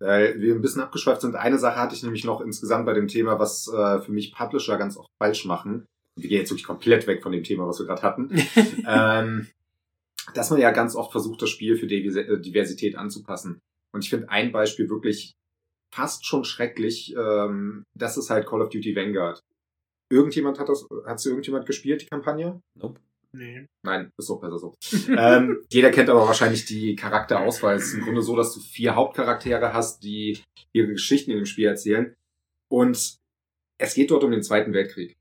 [0.02, 1.36] Weil wir ein bisschen abgeschweift sind.
[1.36, 4.78] Eine Sache hatte ich nämlich noch insgesamt bei dem Thema, was äh, für mich Publisher
[4.78, 5.86] ganz oft falsch machen.
[6.19, 8.32] Wir gehen jetzt wirklich komplett weg von dem Thema, was wir gerade hatten.
[8.88, 9.48] ähm,
[10.34, 13.60] dass man ja ganz oft versucht, das Spiel für äh, Diversität anzupassen.
[13.94, 15.34] Und ich finde ein Beispiel wirklich
[15.94, 17.15] fast schon schrecklich.
[17.15, 19.40] Ähm, das ist halt Call of Duty Vanguard.
[20.11, 22.60] Irgendjemand hat das, hat sie irgendjemand gespielt, die Kampagne?
[22.76, 22.99] Nope.
[23.34, 23.66] Nee.
[23.84, 24.76] Nein, ist doch besser so.
[25.18, 27.76] ähm, jeder kennt aber wahrscheinlich die Charakterauswahl.
[27.76, 30.41] Es ist im Grunde so, dass du vier Hauptcharaktere hast, die
[30.74, 32.14] ihre Geschichten in dem Spiel erzählen.
[32.70, 33.18] Und
[33.78, 35.18] es geht dort um den Zweiten Weltkrieg.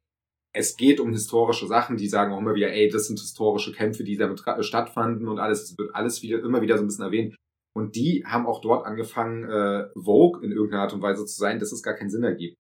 [0.53, 4.03] Es geht um historische Sachen, die sagen auch immer wieder, ey, das sind historische Kämpfe,
[4.03, 5.63] die damit stattfanden und alles.
[5.63, 7.37] Es wird alles wieder, immer wieder so ein bisschen erwähnt.
[7.77, 11.61] Und die haben auch dort angefangen, äh, Vogue in irgendeiner Art und Weise zu sein,
[11.61, 12.57] dass es gar keinen Sinn ergibt.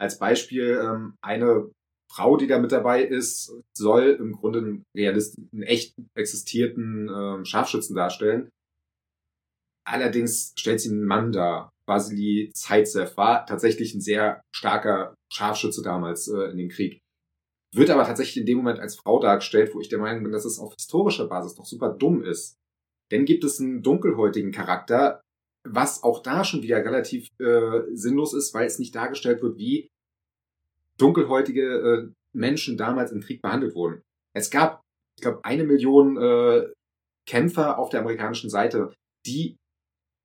[0.00, 1.70] Als Beispiel, ähm, eine
[2.10, 7.44] Frau, die da mit dabei ist, soll im Grunde einen, Realist einen echt existierten ähm,
[7.44, 8.50] Scharfschützen darstellen.
[9.86, 11.70] Allerdings stellt sie einen Mann dar.
[11.86, 17.00] Vasily Zaitsev war tatsächlich ein sehr starker Scharfschütze damals äh, in dem Krieg.
[17.74, 20.44] Wird aber tatsächlich in dem Moment als Frau dargestellt, wo ich der Meinung bin, dass
[20.44, 22.54] es auf historischer Basis doch super dumm ist.
[23.10, 25.20] Denn gibt es einen dunkelhäutigen Charakter,
[25.66, 29.88] was auch da schon wieder relativ äh, sinnlos ist, weil es nicht dargestellt wird, wie
[30.98, 34.02] dunkelhäutige äh, Menschen damals im Krieg behandelt wurden.
[34.34, 34.82] Es gab,
[35.16, 36.72] ich glaube, eine Million äh,
[37.28, 38.92] Kämpfer auf der amerikanischen Seite,
[39.26, 39.56] die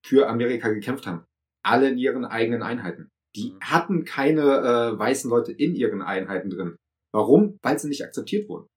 [0.06, 1.26] für Amerika gekämpft haben.
[1.64, 3.10] Alle in ihren eigenen Einheiten.
[3.36, 3.60] Die mhm.
[3.62, 6.76] hatten keine äh, weißen Leute in ihren Einheiten drin.
[7.14, 7.58] Warum?
[7.64, 8.68] Weil sie nicht akzeptiert wurden.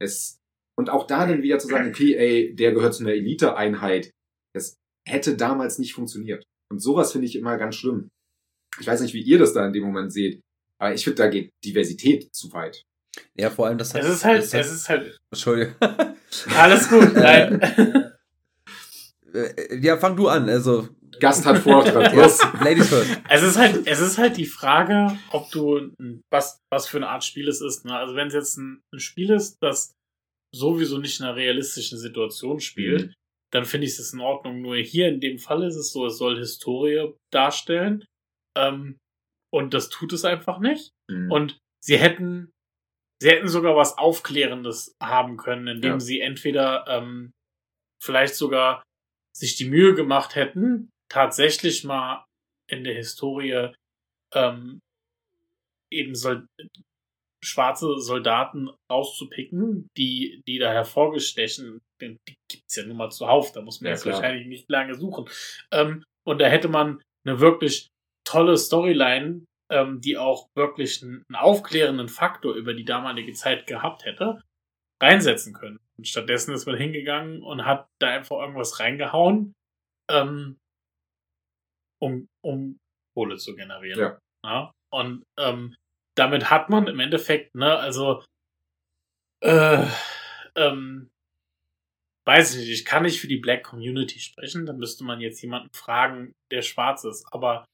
[0.00, 0.38] Es,
[0.78, 4.10] und auch da dann wieder zu sagen, okay, ey, der gehört zu einer Elite-Einheit.
[4.54, 4.76] Das
[5.08, 6.44] hätte damals nicht funktioniert.
[6.70, 8.08] Und sowas finde ich immer ganz schlimm.
[8.80, 10.40] Ich weiß nicht, wie ihr das da in dem Moment seht.
[10.82, 12.82] Aber ich finde, da geht Diversität zu weit.
[13.36, 14.04] Ja, vor allem das heißt.
[14.04, 15.16] Es ist halt, es ist halt.
[15.30, 15.76] Entschuldigung.
[16.56, 17.60] Alles gut, nein.
[19.32, 20.48] Äh, ja, fang du an.
[20.48, 20.88] Also.
[21.20, 22.12] Gast hat Vortritt.
[22.14, 22.40] Los.
[22.60, 23.16] Ladies first.
[23.30, 25.92] Es ist halt, es ist halt die Frage, ob du,
[26.30, 27.84] was, was für eine Art Spiel es ist.
[27.84, 27.96] Ne?
[27.96, 29.94] Also wenn es jetzt ein, ein, Spiel ist, das
[30.52, 33.14] sowieso nicht in einer realistischen Situation spielt, mhm.
[33.52, 34.60] dann finde ich es in Ordnung.
[34.60, 38.04] Nur hier in dem Fall ist es so, es soll Historie darstellen.
[38.56, 38.98] Ähm,
[39.52, 40.92] und das tut es einfach nicht.
[41.08, 41.30] Mhm.
[41.30, 42.52] Und sie hätten,
[43.20, 46.00] sie hätten sogar was Aufklärendes haben können, indem ja.
[46.00, 47.32] sie entweder ähm,
[48.02, 48.82] vielleicht sogar
[49.36, 52.24] sich die Mühe gemacht hätten, tatsächlich mal
[52.66, 53.72] in der Historie
[54.34, 54.80] ähm,
[55.90, 56.46] eben Sol
[57.44, 62.16] schwarze Soldaten rauszupicken, die, die da hervorgestechen, die
[62.48, 64.14] gibt's ja nun mal zuhauf, da muss man ja, jetzt klar.
[64.14, 65.28] wahrscheinlich nicht lange suchen.
[65.72, 67.91] Ähm, und da hätte man eine wirklich
[68.32, 74.04] tolle Storyline, ähm, die auch wirklich einen, einen, aufklärenden Faktor über die damalige Zeit gehabt
[74.04, 74.40] hätte,
[75.02, 75.78] reinsetzen können.
[75.98, 79.52] Und stattdessen ist man hingegangen und hat da einfach irgendwas reingehauen,
[80.10, 80.58] ähm,
[82.00, 82.78] um, um
[83.14, 84.00] Kohle zu generieren.
[84.00, 84.18] Ja.
[84.44, 84.72] ja?
[84.90, 85.74] Und ähm,
[86.16, 88.24] damit hat man im Endeffekt, ne, also
[89.40, 89.86] äh,
[90.56, 91.10] ähm,
[92.24, 95.42] weiß ich nicht, ich kann nicht für die Black Community sprechen, da müsste man jetzt
[95.42, 97.66] jemanden fragen, der schwarz ist, aber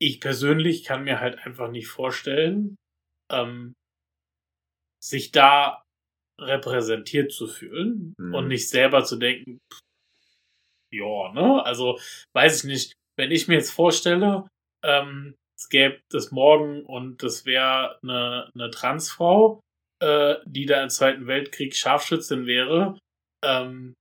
[0.00, 2.76] ich persönlich kann mir halt einfach nicht vorstellen,
[3.30, 3.74] ähm,
[5.02, 5.82] sich da
[6.40, 8.34] repräsentiert zu fühlen mhm.
[8.34, 9.58] und nicht selber zu denken,
[10.92, 11.64] ja, ne?
[11.64, 11.98] Also,
[12.34, 14.48] weiß ich nicht, wenn ich mir jetzt vorstelle,
[14.82, 19.60] ähm, es gäbe das morgen und das wäre eine, eine Transfrau,
[20.02, 22.98] äh, die da im Zweiten Weltkrieg Scharfschützin wäre,
[23.44, 23.94] ähm,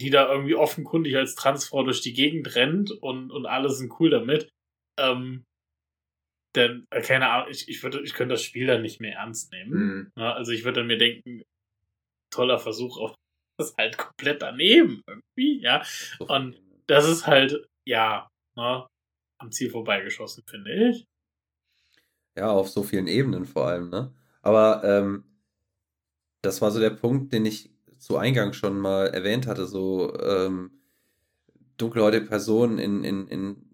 [0.00, 4.10] die da irgendwie offenkundig als Transfrau durch die Gegend rennt und, und alle sind cool
[4.10, 4.48] damit,
[4.98, 5.44] ähm,
[6.54, 9.52] denn, äh, keine Ahnung, ich, ich würde, ich könnte das Spiel dann nicht mehr ernst
[9.52, 9.72] nehmen.
[9.72, 10.12] Mhm.
[10.16, 11.42] Ja, also ich würde dann mir denken,
[12.30, 13.14] toller Versuch, auf
[13.58, 15.82] das halt komplett daneben irgendwie, ja.
[16.20, 18.86] Und das ist halt, ja, ne,
[19.38, 21.06] am Ziel vorbeigeschossen, finde ich.
[22.36, 24.12] Ja, auf so vielen Ebenen vor allem, ne?
[24.42, 25.24] Aber ähm,
[26.42, 30.70] das war so der Punkt, den ich zu Eingang schon mal erwähnt hatte, so ähm,
[31.76, 33.67] dunkelhäutige Personen in, in, in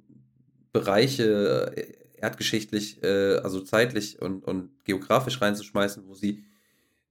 [0.75, 6.43] Bereiche äh, erdgeschichtlich, äh, also zeitlich und, und geografisch reinzuschmeißen, wo sie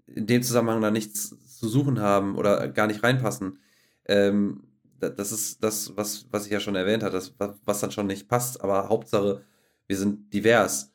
[0.05, 3.59] in dem Zusammenhang da nichts zu suchen haben oder gar nicht reinpassen.
[4.05, 4.63] Ähm,
[4.99, 8.27] das ist das, was, was ich ja schon erwähnt habe, das, was dann schon nicht
[8.27, 9.43] passt, aber Hauptsache,
[9.87, 10.91] wir sind divers.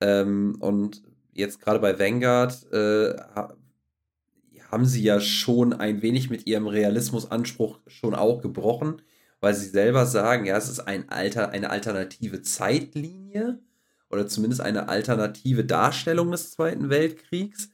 [0.00, 3.14] Ähm, und jetzt gerade bei Vanguard äh,
[4.70, 9.02] haben sie ja schon ein wenig mit ihrem Realismusanspruch schon auch gebrochen
[9.40, 13.60] weil sie selber sagen, ja, es ist ein Alter, eine alternative Zeitlinie
[14.10, 17.70] oder zumindest eine alternative Darstellung des Zweiten Weltkriegs,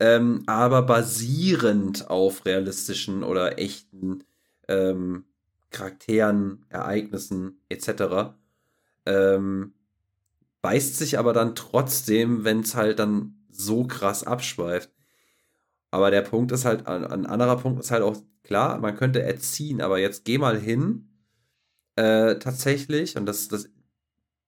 [0.00, 4.24] ähm, aber basierend auf realistischen oder echten
[4.68, 5.24] ähm,
[5.70, 8.32] Charakteren, Ereignissen etc.
[9.06, 9.74] Ähm,
[10.62, 14.90] beißt sich aber dann trotzdem, wenn es halt dann so krass abschweift.
[15.90, 19.80] Aber der Punkt ist halt, ein anderer Punkt ist halt auch klar, man könnte erziehen,
[19.80, 21.08] aber jetzt geh mal hin,
[21.96, 23.68] äh, tatsächlich, und das, das,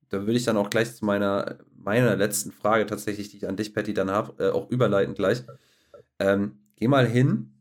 [0.08, 3.56] da würde ich dann auch gleich zu meiner, meiner letzten Frage tatsächlich, die ich an
[3.56, 5.42] dich, Patty, dann habe, äh, auch überleiten gleich.
[6.18, 7.54] Ähm, geh mal hin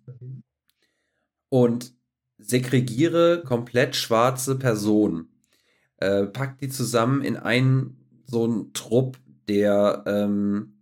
[1.50, 1.94] und
[2.38, 5.30] segregiere komplett schwarze Personen.
[5.98, 10.79] Äh, pack die zusammen in einen so einen Trupp, der ähm,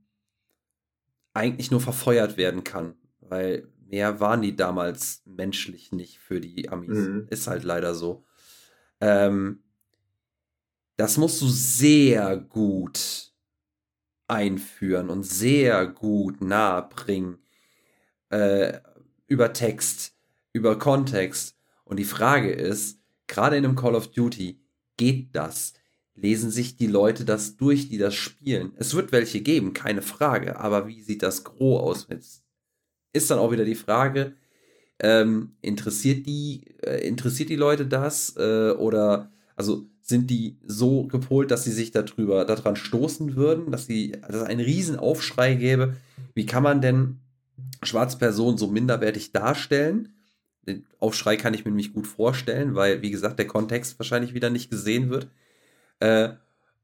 [1.37, 2.95] eigentlich nur verfeuert werden kann.
[3.21, 7.07] Weil mehr waren die damals menschlich nicht für die Amis.
[7.07, 7.27] Mhm.
[7.29, 8.25] Ist halt leider so.
[8.99, 9.63] Ähm,
[10.97, 13.31] das musst du sehr gut
[14.27, 17.37] einführen und sehr gut nahebringen.
[18.29, 18.79] Äh,
[19.27, 20.17] über Text,
[20.53, 21.55] über Kontext.
[21.85, 24.59] Und die Frage ist, gerade in einem Call of Duty,
[24.97, 25.73] geht das?
[26.19, 28.73] Lesen sich die Leute das durch, die das spielen?
[28.77, 30.59] Es wird welche geben, keine Frage.
[30.59, 32.07] Aber wie sieht das Gros aus?
[32.09, 32.43] Jetzt
[33.13, 34.33] ist dann auch wieder die Frage,
[34.99, 38.35] ähm, interessiert die, äh, interessiert die Leute das?
[38.35, 43.85] Äh, oder, also, sind die so gepolt, dass sie sich darüber, daran stoßen würden, dass,
[43.87, 45.97] sie, dass es einen riesen Aufschrei gäbe?
[46.33, 47.19] Wie kann man denn
[47.83, 50.15] schwarze Personen so minderwertig darstellen?
[50.65, 54.49] Den Aufschrei kann ich mir nämlich gut vorstellen, weil, wie gesagt, der Kontext wahrscheinlich wieder
[54.49, 55.27] nicht gesehen wird.
[55.99, 56.29] Äh,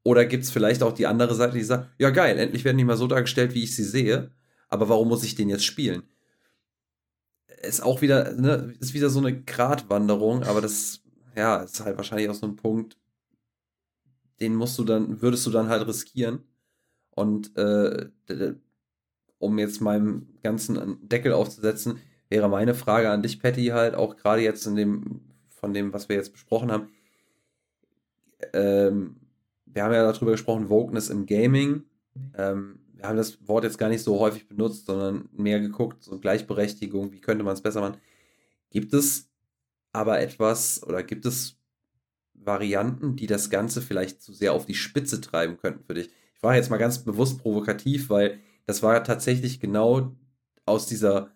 [0.02, 2.84] oder gibt es vielleicht auch die andere Seite, die sagt, ja geil, endlich werden die
[2.84, 4.30] mal so dargestellt, wie ich sie sehe,
[4.68, 6.02] aber warum muss ich den jetzt spielen?
[7.62, 11.00] Ist auch wieder, ne, ist wieder so eine Gratwanderung, aber das,
[11.34, 12.98] ja, ist halt wahrscheinlich auch so ein Punkt,
[14.40, 16.40] den musst du dann, würdest du dann halt riskieren.
[17.10, 18.08] Und äh,
[19.38, 24.42] um jetzt meinem ganzen Deckel aufzusetzen, wäre meine Frage an dich, Patty, halt auch gerade
[24.42, 26.88] jetzt in dem, von dem, was wir jetzt besprochen haben.
[28.52, 29.16] Ähm,
[29.66, 31.84] wir haben ja darüber gesprochen, Wokeness im Gaming.
[32.36, 36.18] Ähm, wir haben das Wort jetzt gar nicht so häufig benutzt, sondern mehr geguckt, so
[36.18, 37.98] Gleichberechtigung, wie könnte man es besser machen.
[38.70, 39.28] Gibt es
[39.92, 41.56] aber etwas oder gibt es
[42.34, 46.10] Varianten, die das Ganze vielleicht zu sehr auf die Spitze treiben könnten für dich?
[46.34, 50.16] Ich war jetzt mal ganz bewusst provokativ, weil das war tatsächlich genau
[50.66, 51.30] aus dieser,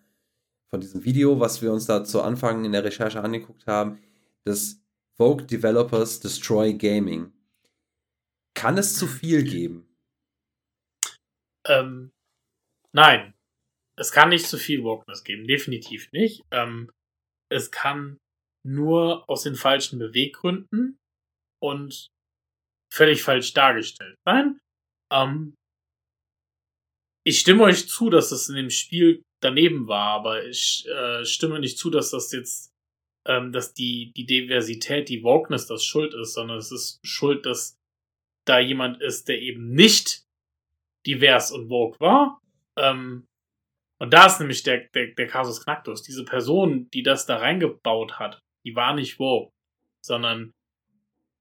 [0.69, 3.99] von diesem Video, was wir uns da zu Anfang in der Recherche angeguckt haben,
[4.43, 4.81] das
[5.19, 7.33] Vogue Developers Destroy Gaming.
[8.55, 9.85] Kann es zu viel geben?
[11.67, 12.11] Ähm,
[12.93, 13.33] nein.
[13.97, 16.45] Es kann nicht zu viel Wokeness geben, definitiv nicht.
[16.51, 16.89] Ähm,
[17.51, 18.17] es kann
[18.65, 20.97] nur aus den falschen Beweggründen
[21.61, 22.07] und
[22.89, 24.61] völlig falsch dargestellt sein.
[25.11, 25.55] Ähm,
[27.25, 31.59] ich stimme euch zu, dass das in dem Spiel daneben war, aber ich äh, stimme
[31.59, 32.68] nicht zu, dass das jetzt,
[33.29, 37.77] ähm, dass die, die Diversität, die Wokeness das schuld ist, sondern es ist schuld, dass
[38.45, 40.23] da jemand ist, der eben nicht
[41.05, 42.41] divers und woke war.
[42.75, 43.27] Ähm,
[44.01, 46.01] und da ist nämlich der, der, der Kasus Knacktus.
[46.01, 49.51] Diese Person, die das da reingebaut hat, die war nicht woke,
[50.03, 50.51] sondern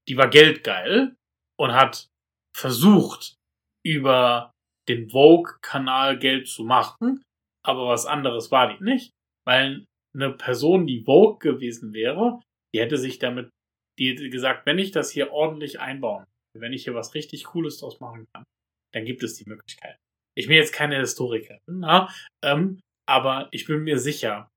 [0.09, 1.17] die war geldgeil
[1.59, 2.09] und hat
[2.55, 3.37] versucht,
[3.85, 4.53] über
[4.89, 7.23] den Vogue-Kanal Geld zu machen,
[7.65, 9.13] aber was anderes war die nicht,
[9.47, 12.41] weil eine Person, die Vogue gewesen wäre,
[12.75, 13.51] die hätte sich damit,
[13.99, 16.25] die hätte gesagt, wenn ich das hier ordentlich einbauen,
[16.55, 18.45] wenn ich hier was richtig Cooles draus machen kann,
[18.93, 19.97] dann gibt es die Möglichkeit.
[20.37, 22.13] Ich bin jetzt keine Historikerin, na,
[22.43, 24.51] ähm, aber ich bin mir sicher,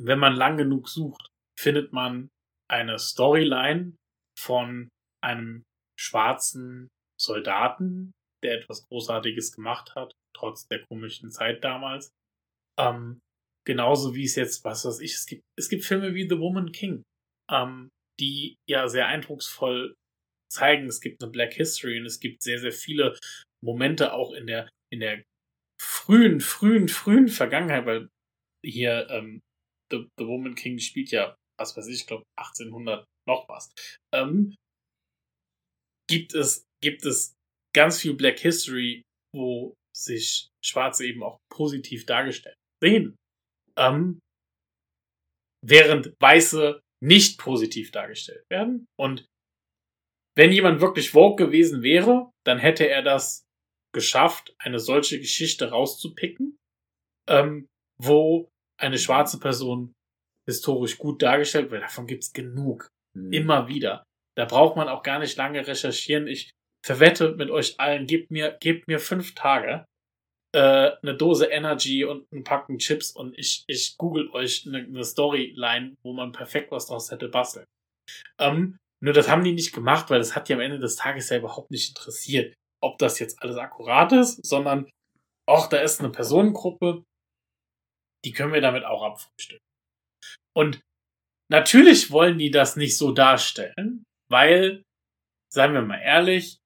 [0.00, 1.28] wenn man lang genug sucht,
[1.58, 2.28] findet man
[2.68, 3.96] eine Storyline
[4.38, 4.88] von
[5.22, 5.64] einem
[5.98, 6.88] schwarzen
[7.18, 8.12] Soldaten,
[8.42, 12.10] der etwas Großartiges gemacht hat, trotz der komischen Zeit damals.
[12.78, 13.20] Ähm,
[13.66, 16.72] genauso wie es jetzt, was weiß ich, es gibt, es gibt Filme wie The Woman
[16.72, 17.02] King,
[17.50, 19.94] ähm, die ja sehr eindrucksvoll
[20.50, 23.18] zeigen, es gibt eine Black History und es gibt sehr, sehr viele
[23.62, 25.22] Momente auch in der, in der
[25.80, 28.08] frühen, frühen, frühen Vergangenheit, weil
[28.64, 29.40] hier ähm,
[29.90, 33.72] The, The Woman King spielt ja, was weiß ich, ich glaube 1800 noch was.
[34.14, 34.54] Ähm,
[36.08, 37.34] gibt es, gibt es
[37.74, 39.02] ganz viel Black History,
[39.34, 43.16] wo sich Schwarze eben auch positiv dargestellt sehen.
[43.78, 44.20] Ähm,
[45.64, 48.86] während Weiße nicht positiv dargestellt werden.
[48.98, 49.26] Und
[50.36, 53.44] wenn jemand wirklich Vogue gewesen wäre, dann hätte er das
[53.94, 56.56] geschafft, eine solche Geschichte rauszupicken,
[57.28, 57.66] ähm,
[58.00, 58.48] wo
[58.78, 59.94] eine schwarze Person
[60.46, 61.82] historisch gut dargestellt wird.
[61.82, 62.88] Davon gibt's genug.
[63.16, 63.32] Mhm.
[63.32, 64.04] Immer wieder.
[64.36, 66.26] Da braucht man auch gar nicht lange recherchieren.
[66.26, 66.50] Ich
[66.84, 69.86] verwette mit euch allen, gebt mir, gebt mir fünf Tage,
[70.56, 75.04] äh, eine Dose Energy und ein Packen Chips und ich, ich google euch eine, eine
[75.04, 77.66] Storyline, wo man perfekt was draus hätte basteln.
[78.40, 81.28] Ähm, nur das haben die nicht gemacht, weil das hat die am Ende des Tages
[81.28, 84.90] ja überhaupt nicht interessiert, ob das jetzt alles akkurat ist, sondern
[85.46, 87.04] auch da ist eine Personengruppe,
[88.24, 89.66] die können wir damit auch abfrühstücken.
[90.56, 90.80] Und
[91.52, 94.82] natürlich wollen die das nicht so darstellen, weil,
[95.52, 96.56] seien wir mal ehrlich,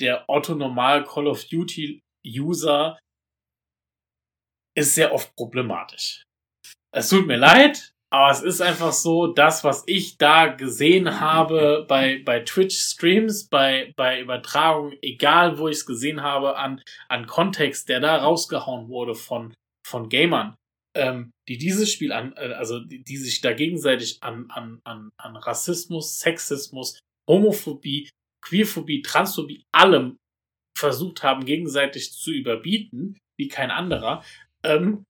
[0.00, 2.98] der Otto Normal Call of Duty User
[4.76, 6.24] ist sehr oft problematisch.
[6.94, 11.84] Es tut mir leid, aber es ist einfach so, das, was ich da gesehen habe
[11.88, 17.88] bei, bei Twitch-Streams, bei, bei Übertragungen, egal wo ich es gesehen habe, an, an Kontext,
[17.88, 19.52] der da rausgehauen wurde von,
[19.84, 20.54] von Gamern,
[20.96, 25.10] ähm, die dieses Spiel an, äh, also die, die sich da gegenseitig an, an, an,
[25.20, 28.08] an Rassismus, Sexismus, Homophobie,
[28.44, 30.16] Queerphobie, Transphobie, allem
[30.84, 34.22] versucht haben, gegenseitig zu überbieten, wie kein anderer,
[34.62, 35.04] ähm,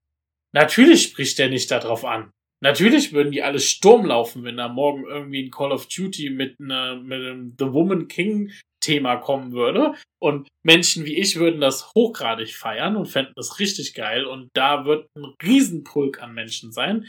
[0.52, 2.30] natürlich spricht der nicht darauf an.
[2.62, 6.58] Natürlich würden die alle Sturm laufen, wenn da morgen irgendwie ein Call of Duty mit,
[6.60, 9.94] ne, mit einem The Woman King Thema kommen würde.
[10.22, 14.24] Und Menschen wie ich würden das hochgradig feiern und fänden das richtig geil.
[14.24, 17.06] Und da wird ein Riesenpulk an Menschen sein,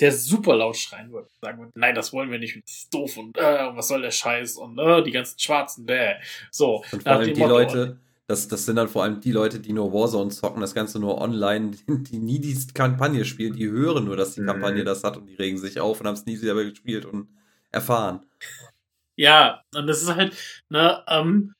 [0.00, 1.30] der super laut schreien wird.
[1.40, 4.10] Sagen wird, nein, das wollen wir nicht, das ist doof und äh, was soll der
[4.10, 6.14] Scheiß und äh, die ganzen Schwarzen, bäh.
[6.50, 6.84] So.
[6.92, 9.72] Und vor allem die Motto, Leute, das, das sind dann vor allem die Leute, die
[9.72, 14.16] nur Warzone zocken, das Ganze nur online, die nie die Kampagne spielen, die hören nur,
[14.16, 14.46] dass die mhm.
[14.46, 17.28] Kampagne das hat und die regen sich auf und haben es nie selber gespielt und
[17.70, 18.26] erfahren.
[19.14, 20.36] Ja, und das ist halt,
[20.68, 21.54] ne, ähm,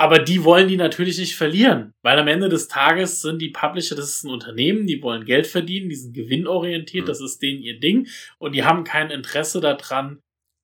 [0.00, 3.94] aber die wollen die natürlich nicht verlieren, weil am Ende des Tages sind die Publisher,
[3.94, 7.08] das ist ein Unternehmen, die wollen Geld verdienen, die sind gewinnorientiert, mhm.
[7.08, 8.08] das ist denen ihr Ding
[8.38, 10.22] und die haben kein Interesse daran,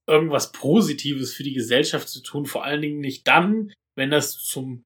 [0.09, 4.85] irgendwas Positives für die Gesellschaft zu tun, vor allen Dingen nicht dann, wenn das zum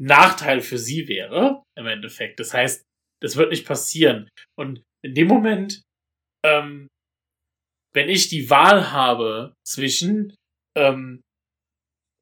[0.00, 2.40] Nachteil für sie wäre, im Endeffekt.
[2.40, 2.82] Das heißt,
[3.22, 4.28] das wird nicht passieren.
[4.58, 5.82] Und in dem Moment,
[6.44, 6.88] ähm,
[7.92, 10.34] wenn ich die Wahl habe zwischen
[10.76, 11.20] ähm,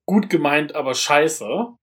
[0.06, 1.76] gut gemeint, aber scheiße,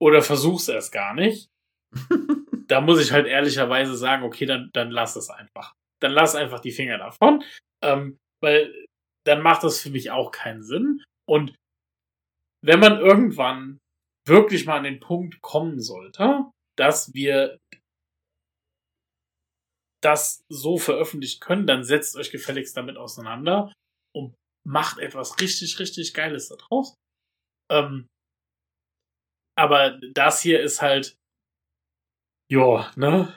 [0.00, 1.48] oder versuch's erst gar nicht,
[2.66, 5.74] da muss ich halt ehrlicherweise sagen, okay, dann, dann lass es einfach.
[6.00, 7.44] Dann lass einfach die Finger davon,
[7.82, 8.74] ähm, weil
[9.24, 11.04] dann macht das für mich auch keinen Sinn.
[11.28, 11.54] Und
[12.64, 13.78] wenn man irgendwann
[14.26, 17.58] wirklich mal an den Punkt kommen sollte, dass wir
[20.02, 23.72] das so veröffentlichen können, dann setzt euch gefälligst damit auseinander
[24.64, 26.94] macht etwas richtig, richtig Geiles daraus.
[27.70, 28.08] Ähm,
[29.56, 31.16] aber das hier ist halt,
[32.50, 33.36] ja, ne?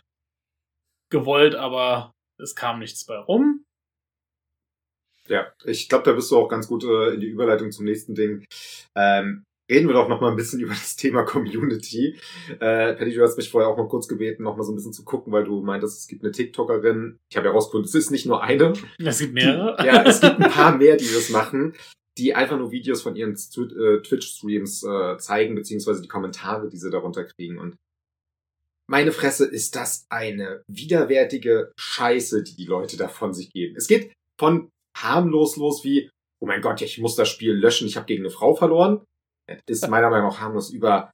[1.12, 3.64] Gewollt, aber es kam nichts bei rum.
[5.28, 8.14] Ja, ich glaube, da bist du auch ganz gut äh, in die Überleitung zum nächsten
[8.14, 8.46] Ding.
[8.96, 12.18] Ähm, reden wir doch noch mal ein bisschen über das Thema Community.
[12.60, 14.94] Äh, Patty, du hast mich vorher auch mal kurz gebeten, noch mal so ein bisschen
[14.94, 17.18] zu gucken, weil du meintest, es gibt eine TikTokerin.
[17.30, 18.74] Ich habe herausgefunden, es ist nicht nur eine.
[18.98, 19.76] Es gibt mehrere.
[19.80, 21.74] Die, ja, es gibt ein paar mehr, die das machen,
[22.18, 26.90] die einfach nur Videos von ihren äh, Twitch-Streams äh, zeigen, beziehungsweise die Kommentare, die sie
[26.90, 27.60] darunter kriegen.
[27.60, 27.76] Und
[28.88, 33.76] meine Fresse, ist das eine widerwärtige Scheiße, die die Leute davon sich geben.
[33.76, 36.10] Es geht von harmlos los wie,
[36.42, 39.02] oh mein Gott, ich muss das Spiel löschen, ich habe gegen eine Frau verloren,
[39.68, 41.12] ist meiner Meinung nach harmlos über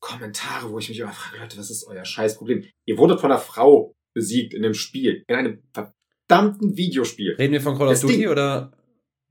[0.00, 2.64] Kommentare, wo ich mich immer frage, Leute, was ist euer Scheißproblem?
[2.86, 7.36] Ihr wurdet von einer Frau besiegt in einem Spiel, in einem verdammten Videospiel.
[7.38, 8.72] Reden wir von Call of Duty Ding, oder?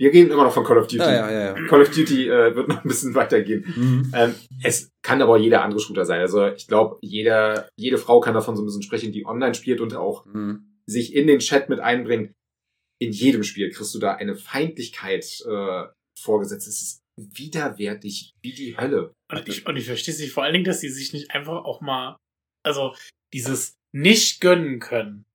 [0.02, 1.02] Wir reden immer noch von Call of Duty.
[1.02, 1.68] Ah, ja, ja, ja.
[1.68, 3.64] Call of Duty äh, wird noch ein bisschen weitergehen.
[3.76, 4.12] Mhm.
[4.16, 6.22] Ähm, es kann aber auch jeder andere Shooter sein.
[6.22, 9.80] Also ich glaube, jeder, jede Frau kann davon so ein bisschen sprechen, die online spielt
[9.80, 10.80] und auch mhm.
[10.88, 12.34] sich in den Chat mit einbringt.
[13.00, 15.84] In jedem Spiel kriegst du da eine Feindlichkeit äh,
[16.18, 16.68] vorgesetzt.
[16.68, 17.01] Es ist
[17.38, 19.14] widerwärtig wie die Hölle.
[19.32, 21.82] Und ich, und ich verstehe sich vor allen Dingen, dass sie sich nicht einfach auch
[21.82, 22.18] mal,
[22.64, 22.96] also
[23.34, 25.26] dieses nicht gönnen können.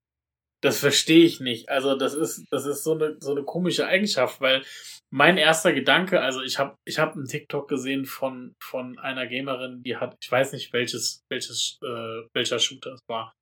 [0.63, 1.69] Das verstehe ich nicht.
[1.69, 4.65] Also das ist, das ist so eine, so eine komische Eigenschaft, weil
[5.13, 9.83] mein erster Gedanke, also ich habe ich hab einen TikTok gesehen von, von einer Gamerin,
[9.83, 13.35] die hat, ich weiß nicht welches, welches, äh, welcher Shooter es war.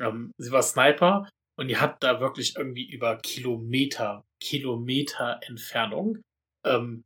[0.00, 6.20] Ähm, sie war Sniper und die hat da wirklich irgendwie über Kilometer, Kilometer Entfernung
[6.64, 7.04] ähm,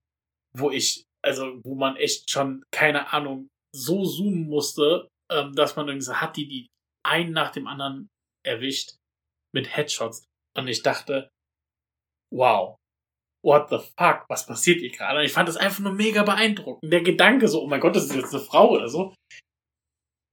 [0.59, 5.89] wo ich, also wo man echt schon, keine Ahnung, so zoomen musste, ähm, dass man
[5.89, 6.66] irgendwie so hat die die
[7.06, 8.09] einen nach dem anderen
[8.44, 8.97] erwischt
[9.55, 10.24] mit Headshots.
[10.56, 11.28] Und ich dachte,
[12.35, 12.76] wow,
[13.44, 15.18] what the fuck, was passiert hier gerade?
[15.18, 16.93] Und ich fand das einfach nur mega beeindruckend.
[16.93, 19.14] Der Gedanke so, oh mein Gott, das ist jetzt eine Frau oder so,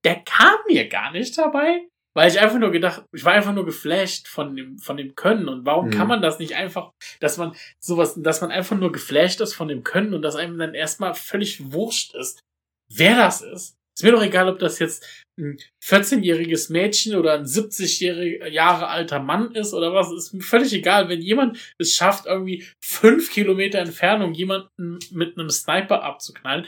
[0.04, 1.88] der kam mir gar nicht dabei.
[2.16, 5.50] Weil ich einfach nur gedacht, ich war einfach nur geflasht von dem, von dem Können.
[5.50, 5.90] Und warum mhm.
[5.90, 9.68] kann man das nicht einfach, dass man sowas, dass man einfach nur geflasht ist von
[9.68, 12.40] dem Können und dass einem dann erstmal völlig wurscht ist,
[12.88, 13.76] wer das ist.
[13.94, 15.04] Ist mir doch egal, ob das jetzt
[15.38, 20.10] ein 14-jähriges Mädchen oder ein 70 Jahre alter Mann ist oder was.
[20.10, 21.10] Ist mir völlig egal.
[21.10, 26.66] Wenn jemand es schafft, irgendwie fünf Kilometer Entfernung jemanden mit einem Sniper abzuknallen,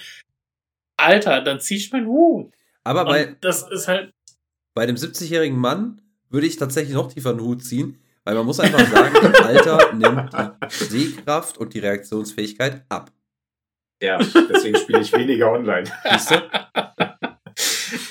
[0.99, 2.53] Alter, dann zieh ich meinen Hut.
[2.85, 4.13] Aber bei, das ist halt,
[4.79, 6.01] bei dem 70-jährigen Mann
[6.31, 9.93] würde ich tatsächlich noch tiefer einen Hut ziehen, weil man muss einfach sagen, das Alter
[9.93, 10.33] nimmt
[10.71, 13.11] die Sehkraft und die Reaktionsfähigkeit ab.
[14.01, 15.91] Ja, deswegen spiele ich weniger online.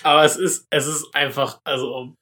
[0.03, 2.13] Aber es ist, es ist einfach, also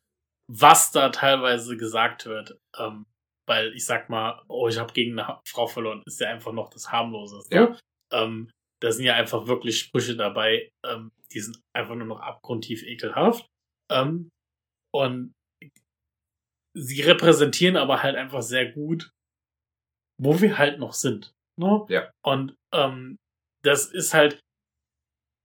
[0.47, 3.07] was da teilweise gesagt wird, ähm,
[3.47, 6.69] weil ich sag mal, oh, ich habe gegen eine Frau verloren, ist ja einfach noch
[6.69, 7.55] das harmloseste.
[7.55, 7.76] Ja.
[8.11, 12.84] Ähm, da sind ja einfach wirklich Sprüche dabei, ähm, die sind einfach nur noch abgrundtief
[12.84, 13.47] ekelhaft.
[13.89, 14.30] Ähm,
[14.95, 15.34] und
[16.76, 19.11] sie repräsentieren aber halt einfach sehr gut,
[20.22, 21.34] wo wir halt noch sind.
[21.59, 21.85] Ne?
[21.89, 22.11] Ja.
[22.23, 23.17] Und ähm,
[23.63, 24.39] das ist halt,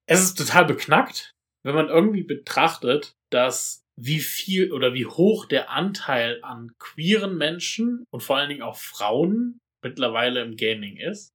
[0.09, 1.32] es ist total beknackt,
[1.64, 8.05] wenn man irgendwie betrachtet, dass wie viel oder wie hoch der Anteil an queeren Menschen
[8.12, 11.31] und vor allen Dingen auch Frauen mittlerweile im Gaming ist.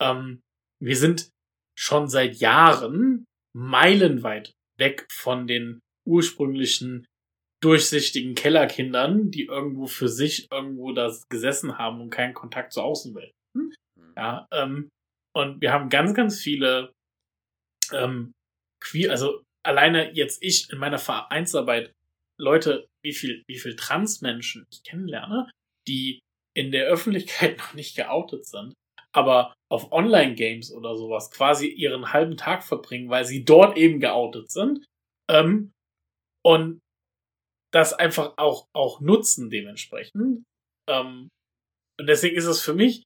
[0.00, 0.40] Ähm,
[0.80, 1.30] wir sind
[1.78, 3.24] schon seit Jahren
[3.54, 7.06] meilenweit weg von den ursprünglichen
[7.66, 13.32] durchsichtigen Kellerkindern, die irgendwo für sich irgendwo das gesessen haben und keinen Kontakt zur Außenwelt.
[13.56, 13.74] Hm?
[14.16, 14.88] Ja, ähm,
[15.34, 16.92] und wir haben ganz, ganz viele
[17.92, 18.32] ähm,
[18.80, 21.92] queer, also alleine jetzt ich in meiner Vereinsarbeit
[22.38, 25.50] Leute, wie viel, wie viel Transmenschen ich kennenlerne,
[25.88, 26.20] die
[26.56, 28.74] in der Öffentlichkeit noch nicht geoutet sind,
[29.12, 34.52] aber auf Online-Games oder sowas quasi ihren halben Tag verbringen, weil sie dort eben geoutet
[34.52, 34.86] sind
[35.28, 35.72] ähm,
[36.44, 36.78] und
[37.76, 40.44] das einfach auch, auch nutzen dementsprechend.
[40.88, 41.28] Ähm,
[41.98, 43.02] und deswegen ist es für mich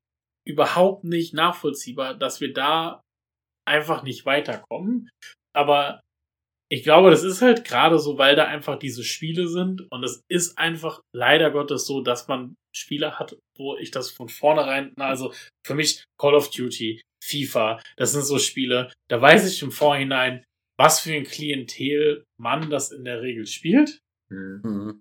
[0.47, 3.03] überhaupt nicht nachvollziehbar, dass wir da
[3.69, 5.11] einfach nicht weiterkommen.
[5.55, 6.01] Aber
[6.73, 10.23] ich glaube, das ist halt gerade so, weil da einfach diese Spiele sind und es
[10.31, 15.07] ist einfach leider Gottes so, dass man Spiele hat, wo ich das von vornherein, na,
[15.07, 15.35] also
[15.67, 20.45] für mich Call of Duty, FIFA, das sind so Spiele, da weiß ich im Vorhinein,
[20.79, 23.99] was für ein Klientel man das in der Regel spielt.
[24.31, 25.01] Mhm.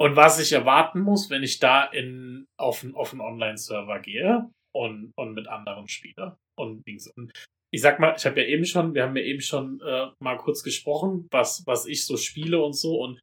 [0.00, 5.12] Und was ich erwarten muss, wenn ich da in, auf, auf einen Online-Server gehe und,
[5.16, 6.38] und mit anderen spiele.
[6.58, 6.84] Und,
[7.16, 7.32] und
[7.72, 10.36] ich sag mal, ich habe ja eben schon, wir haben ja eben schon äh, mal
[10.36, 12.98] kurz gesprochen, was, was ich so spiele und so.
[13.00, 13.20] Und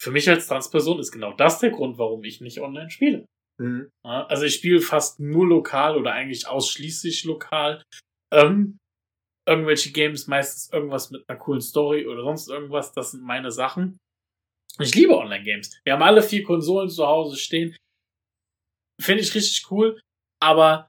[0.00, 3.26] für mich als Transperson ist genau das der Grund, warum ich nicht online spiele.
[3.60, 3.90] Mhm.
[4.02, 7.82] Also ich spiele fast nur lokal oder eigentlich ausschließlich lokal.
[8.32, 8.78] Ähm,
[9.46, 13.98] irgendwelche Games, meistens irgendwas mit einer coolen Story oder sonst irgendwas, das sind meine Sachen.
[14.78, 15.80] Ich liebe Online-Games.
[15.84, 17.76] Wir haben alle vier Konsolen zu Hause stehen.
[19.00, 20.00] Finde ich richtig cool,
[20.40, 20.88] aber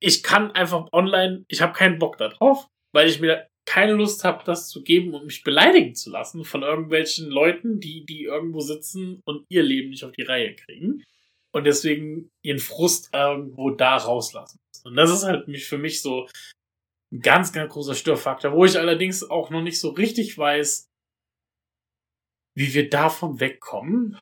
[0.00, 4.44] ich kann einfach online, ich habe keinen Bock darauf, weil ich mir keine Lust habe,
[4.44, 9.20] das zu geben und mich beleidigen zu lassen von irgendwelchen Leuten, die, die irgendwo sitzen
[9.24, 11.02] und ihr Leben nicht auf die Reihe kriegen
[11.52, 14.58] und deswegen ihren Frust irgendwo da rauslassen.
[14.84, 16.28] Und das ist halt mich für mich so
[17.16, 20.88] ein ganz, ganz großer Störfaktor, wo ich allerdings auch noch nicht so richtig weiß,
[22.56, 24.18] wie wir davon wegkommen.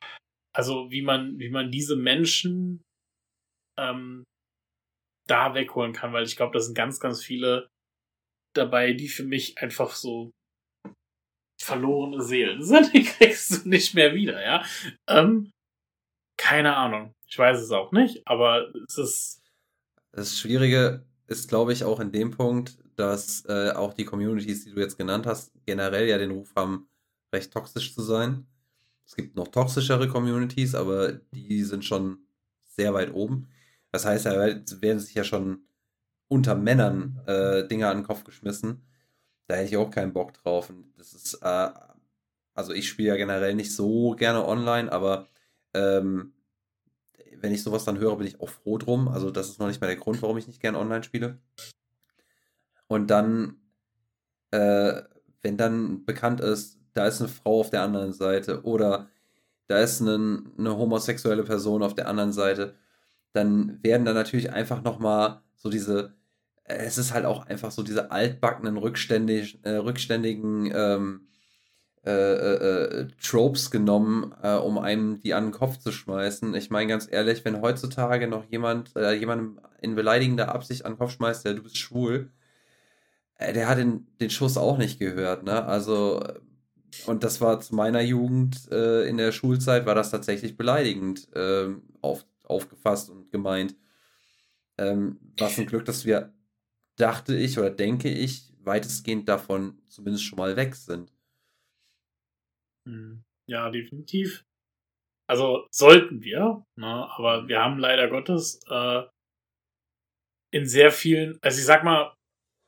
[0.53, 2.81] Also wie man, wie man diese Menschen
[3.77, 4.23] ähm,
[5.27, 7.67] da wegholen kann, weil ich glaube, da sind ganz, ganz viele
[8.53, 10.31] dabei, die für mich einfach so
[11.61, 12.93] verlorene Seelen sind.
[12.93, 14.63] Die kriegst du nicht mehr wieder, ja.
[15.09, 15.51] Ähm,
[16.37, 17.13] keine Ahnung.
[17.27, 19.41] Ich weiß es auch nicht, aber es ist.
[20.11, 24.71] Das Schwierige ist, glaube ich, auch in dem Punkt, dass äh, auch die Communities, die
[24.71, 26.87] du jetzt genannt hast, generell ja den Ruf haben,
[27.33, 28.47] recht toxisch zu sein.
[29.05, 32.19] Es gibt noch toxischere Communities, aber die sind schon
[32.63, 33.47] sehr weit oben.
[33.91, 35.65] Das heißt, da werden sich ja schon
[36.27, 38.83] unter Männern äh, Dinge an den Kopf geschmissen.
[39.47, 40.69] Da hätte ich auch keinen Bock drauf.
[40.69, 41.69] Und das ist, äh,
[42.53, 45.27] also ich spiele ja generell nicht so gerne online, aber
[45.73, 46.33] ähm,
[47.37, 49.07] wenn ich sowas dann höre, bin ich auch froh drum.
[49.07, 51.39] Also das ist noch nicht mal der Grund, warum ich nicht gerne online spiele.
[52.87, 53.57] Und dann,
[54.51, 55.01] äh,
[55.41, 59.09] wenn dann bekannt ist, da ist eine Frau auf der anderen Seite oder
[59.67, 62.75] da ist eine, eine homosexuelle Person auf der anderen Seite
[63.35, 66.13] dann werden da natürlich einfach nochmal so diese,
[66.63, 71.27] äh, es ist halt auch einfach so diese altbackenen, rückständig, äh, rückständigen ähm,
[72.05, 76.53] äh, äh, äh, Tropes genommen, äh, um einem die an den Kopf zu schmeißen.
[76.55, 81.11] Ich meine ganz ehrlich, wenn heutzutage noch jemand, jemandem in beleidigender Absicht an den Kopf
[81.11, 82.31] schmeißt, der du bist schwul,
[83.39, 85.65] der hat den, den Schuss auch nicht gehört, ne?
[85.65, 86.23] Also,
[87.07, 92.25] und das war zu meiner Jugend in der Schulzeit, war das tatsächlich beleidigend ähm, auf
[92.47, 93.75] aufgefasst und gemeint.
[94.77, 96.33] Ähm, was ein Glück, dass wir,
[96.97, 101.13] dachte ich oder denke ich, weitestgehend davon zumindest schon mal weg sind.
[102.85, 103.23] Hm.
[103.47, 104.45] Ja, definitiv.
[105.27, 107.09] Also sollten wir, ne?
[107.15, 109.03] aber wir haben leider Gottes äh,
[110.51, 112.14] in sehr vielen, also ich sag mal,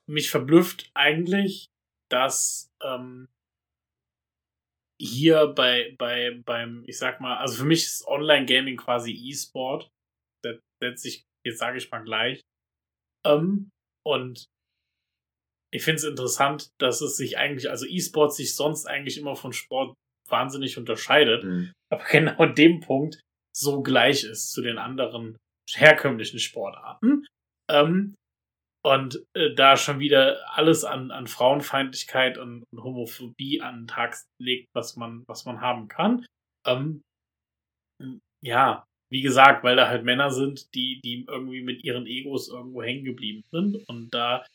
[0.08, 1.68] mich verblüfft eigentlich,
[2.10, 3.28] dass ähm,
[5.00, 9.90] hier bei, bei, beim, ich sag mal, also für mich ist Online-Gaming quasi E-Sport.
[10.44, 12.42] Das setzt sich, jetzt sage ich mal gleich.
[13.26, 13.70] Ähm,
[14.06, 14.46] und
[15.74, 19.54] ich finde es interessant, dass es sich eigentlich, also E-Sport sich sonst eigentlich immer von
[19.54, 19.94] Sport
[20.30, 21.72] wahnsinnig unterscheidet, mhm.
[21.92, 23.20] aber genau in dem Punkt
[23.56, 25.38] so gleich ist zu den anderen
[25.74, 27.26] herkömmlichen Sportarten.
[27.70, 28.16] Ähm,
[28.88, 34.16] und äh, da schon wieder alles an, an Frauenfeindlichkeit und, und, Homophobie an den Tag
[34.40, 36.26] legt, was man, was man haben kann.
[36.66, 37.02] Ähm,
[38.42, 42.84] ja, wie gesagt, weil da halt Männer sind, die, die irgendwie mit ihren Egos irgendwo
[42.84, 44.46] hängen geblieben sind und da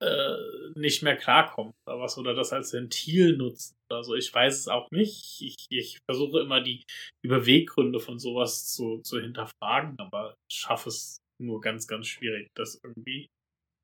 [0.00, 0.36] äh,
[0.74, 4.14] nicht mehr klarkommen oder was oder das als Ventil nutzen oder so.
[4.14, 5.40] Ich weiß es auch nicht.
[5.40, 6.84] Ich, ich versuche immer die,
[7.24, 12.80] die Beweggründe von sowas zu, zu hinterfragen, aber schaffe es nur ganz, ganz schwierig, das
[12.82, 13.28] irgendwie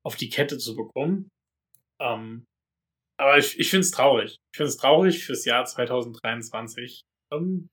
[0.05, 1.29] auf die Kette zu bekommen.
[2.01, 2.45] Ähm,
[3.19, 4.37] aber ich, ich finde es traurig.
[4.53, 7.67] Ich finde es traurig fürs Jahr 2023, ähm,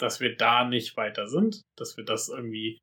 [0.00, 2.78] dass wir da nicht weiter sind, dass wir das irgendwie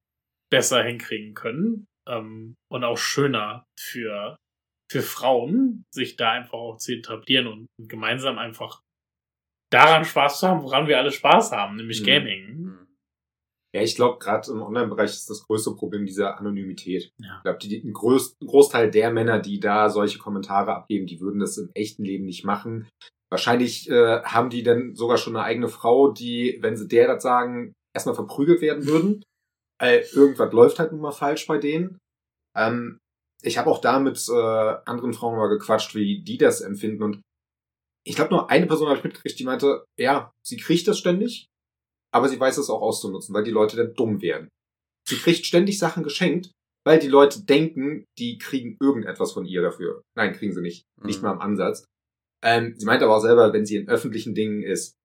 [0.52, 4.38] besser hinkriegen können ähm, und auch schöner für
[4.92, 8.82] für Frauen, sich da einfach auch zu etablieren und gemeinsam einfach
[9.72, 12.06] daran Spaß zu haben, woran wir alle Spaß haben, nämlich mhm.
[12.06, 12.69] Gaming.
[13.76, 17.12] Ja, ich glaube, gerade im Online-Bereich ist das größte Problem diese Anonymität.
[17.20, 17.38] Ja.
[17.38, 17.94] Ich glaube, ein
[18.48, 22.44] Großteil der Männer, die da solche Kommentare abgeben, die würden das im echten Leben nicht
[22.44, 22.88] machen.
[23.32, 27.22] Wahrscheinlich äh, haben die dann sogar schon eine eigene Frau, die, wenn sie der das
[27.22, 29.24] sagen, erstmal verprügelt werden würden.
[29.82, 32.00] Äh, irgendwas läuft halt nun mal falsch bei denen.
[32.58, 32.98] Ähm,
[33.44, 37.04] ich habe auch da mit äh, anderen Frauen mal gequatscht, wie die das empfinden.
[37.04, 37.22] Und
[38.06, 41.49] ich glaube, nur eine Person habe ich mitgekriegt, die meinte, ja, sie kriegt das ständig,
[42.14, 44.50] aber sie weiß es auch auszunutzen, weil die Leute dann dumm werden.
[45.08, 46.52] Sie kriegt ständig Sachen geschenkt,
[46.86, 50.02] weil die Leute denken, die kriegen irgendetwas von ihr dafür.
[50.16, 50.86] Nein, kriegen sie nicht.
[51.00, 51.08] Mhm.
[51.08, 51.86] Nicht mal im Ansatz.
[52.44, 54.96] Ähm, sie meint aber auch selber, wenn sie in öffentlichen Dingen ist,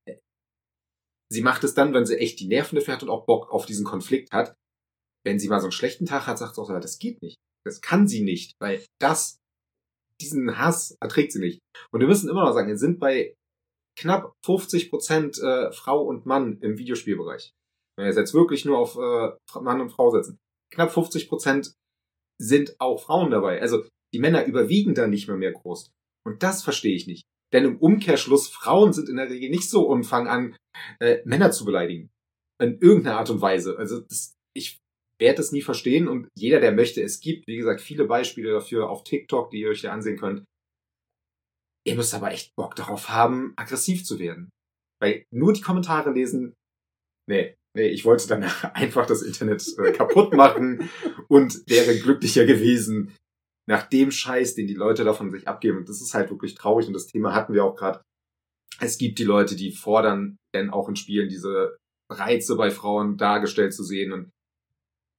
[1.31, 3.67] sie macht es dann, wenn sie echt die Nerven dafür hat und auch Bock auf
[3.67, 4.55] diesen Konflikt hat.
[5.27, 7.37] Wenn sie mal so einen schlechten Tag hat, sagt sie auch, das geht nicht.
[7.67, 9.39] Das kann sie nicht, weil das,
[10.21, 11.61] diesen Hass erträgt sie nicht.
[11.91, 13.35] Und wir müssen immer noch sagen, wir sind bei
[13.99, 17.53] knapp 50 Prozent äh, Frau und Mann im Videospielbereich.
[17.97, 20.39] Wenn wir jetzt wirklich nur auf äh, Mann und Frau setzen.
[20.73, 21.75] Knapp 50 Prozent
[22.41, 23.61] sind auch Frauen dabei.
[23.61, 25.91] Also die Männer überwiegen da nicht mehr mehr groß.
[26.27, 27.25] Und das verstehe ich nicht.
[27.53, 30.57] Denn im Umkehrschluss, Frauen sind in der Regel nicht so umfang an,
[31.01, 32.11] äh, Männer zu beleidigen.
[32.61, 33.77] In irgendeiner Art und Weise.
[33.79, 34.79] Also das, ich
[35.21, 38.91] werde es nie verstehen und jeder, der möchte, es gibt, wie gesagt, viele Beispiele dafür
[38.91, 40.45] auf TikTok, die ihr euch da ansehen könnt.
[41.87, 44.51] Ihr müsst aber echt Bock darauf haben, aggressiv zu werden.
[45.01, 46.55] Weil nur die Kommentare lesen,
[47.29, 48.43] nee, nee, ich wollte dann
[48.75, 50.89] einfach das Internet äh, kaputt machen
[51.29, 53.15] und wäre glücklicher gewesen
[53.67, 55.79] nach dem Scheiß, den die Leute davon sich abgeben.
[55.79, 58.03] Und das ist halt wirklich traurig und das Thema hatten wir auch gerade.
[58.81, 61.77] Es gibt die Leute, die fordern denn auch in Spielen diese
[62.11, 64.31] Reize bei Frauen dargestellt zu sehen und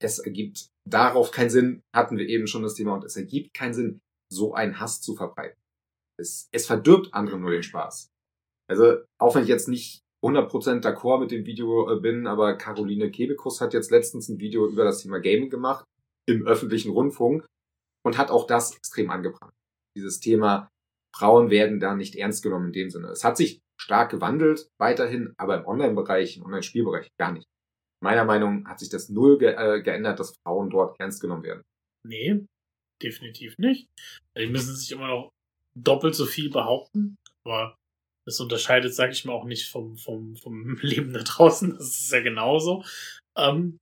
[0.01, 3.73] es ergibt darauf keinen Sinn, hatten wir eben schon das Thema, und es ergibt keinen
[3.73, 3.99] Sinn,
[4.31, 5.57] so einen Hass zu verbreiten.
[6.17, 8.09] Es, es verdirbt anderen nur den Spaß.
[8.69, 13.11] Also, auch wenn ich jetzt nicht 100% d'accord mit dem Video äh, bin, aber Caroline
[13.11, 15.85] Kebekus hat jetzt letztens ein Video über das Thema Gaming gemacht
[16.27, 17.45] im öffentlichen Rundfunk
[18.03, 19.53] und hat auch das extrem angebracht.
[19.95, 20.69] Dieses Thema
[21.15, 23.09] Frauen werden da nicht ernst genommen in dem Sinne.
[23.09, 27.45] Es hat sich stark gewandelt weiterhin, aber im Online-Bereich, im Online-Spielbereich gar nicht
[28.05, 31.63] meiner Meinung hat sich das null ge äh, geändert, dass Frauen dort ernst genommen werden.
[32.07, 32.45] Nee,
[33.01, 33.87] definitiv nicht.
[34.37, 35.31] Die müssen sich immer noch
[35.77, 37.77] doppelt so viel behaupten, aber
[38.25, 41.77] das unterscheidet, sag ich mal, auch nicht vom, vom, vom Leben da draußen.
[41.77, 42.83] Das ist ja genauso.
[43.37, 43.77] Ähm,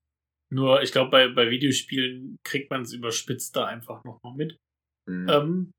[0.52, 4.57] nur, ich glaube, bei, bei Videospielen kriegt man es überspitzt da einfach nochmal mit.
[5.10, 5.30] Mhm.
[5.30, 5.72] Ähm,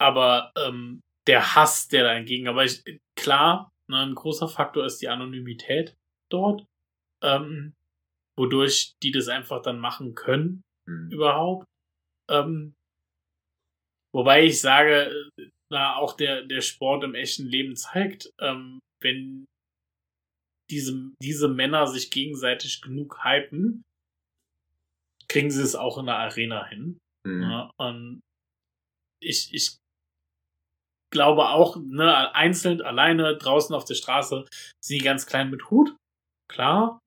[0.00, 2.82] aber ähm, der Hass, der da entgegen, aber ich,
[3.18, 5.96] klar, ne, ein großer Faktor ist die Anonymität
[6.30, 6.64] dort
[7.22, 7.74] ähm,
[8.38, 11.10] wodurch die das einfach dann machen können mhm.
[11.10, 11.66] überhaupt.
[12.30, 12.74] Ähm,
[14.16, 15.30] wobei ich sage,
[15.70, 19.44] na, auch der, der Sport im echten Leben zeigt, ähm, wenn
[20.70, 23.82] diese, diese Männer sich gegenseitig genug hypen,
[25.28, 26.98] kriegen sie es auch in der Arena hin.
[27.26, 27.42] Mhm.
[27.42, 28.20] Ja, und
[29.22, 29.76] ich, ich
[31.12, 34.46] glaube auch, ne, einzeln, alleine, draußen auf der Straße,
[34.88, 35.96] die ganz klein mit Hut.
[36.48, 37.00] Klar.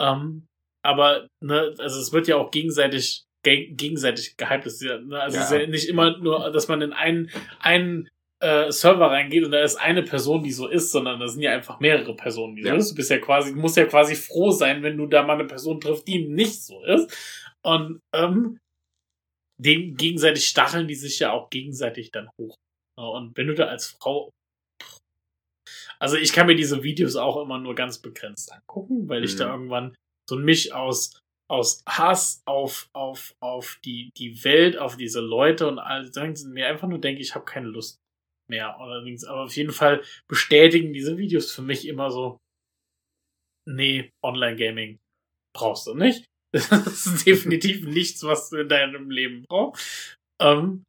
[0.00, 0.46] Ähm,
[0.84, 4.66] aber, ne, also es wird ja auch gegenseitig, ge gegenseitig gehypt.
[4.80, 5.20] Ja, ne?
[5.20, 5.42] Also ja.
[5.42, 7.30] es ist ja nicht immer nur, dass man in einen,
[7.60, 8.08] einen
[8.40, 11.52] äh, Server reingeht und da ist eine Person, die so ist, sondern da sind ja
[11.52, 12.72] einfach mehrere Personen, die ja.
[12.72, 12.90] so ist.
[12.90, 15.80] Du bist ja quasi, musst ja quasi froh sein, wenn du da mal eine Person
[15.80, 17.14] triffst, die nicht so ist.
[17.62, 18.58] Und ähm,
[19.58, 22.56] dem gegenseitig stacheln die sich ja auch gegenseitig dann hoch.
[22.96, 24.30] Und wenn du da als Frau
[26.00, 29.38] also ich kann mir diese Videos auch immer nur ganz begrenzt angucken, weil ich mhm.
[29.38, 29.94] da irgendwann
[30.28, 31.20] so ein Misch aus
[31.50, 36.08] aus Hass auf, auf, auf die, die Welt, auf diese Leute und all
[36.46, 37.98] mir einfach nur denke, ich habe keine Lust
[38.48, 38.78] mehr.
[38.78, 42.38] Allerdings, aber auf jeden Fall bestätigen diese Videos für mich immer so,
[43.68, 44.98] nee, Online-Gaming
[45.54, 46.24] brauchst du nicht.
[46.52, 50.16] Das ist definitiv nichts, was du in deinem Leben brauchst.
[50.40, 50.82] Ähm,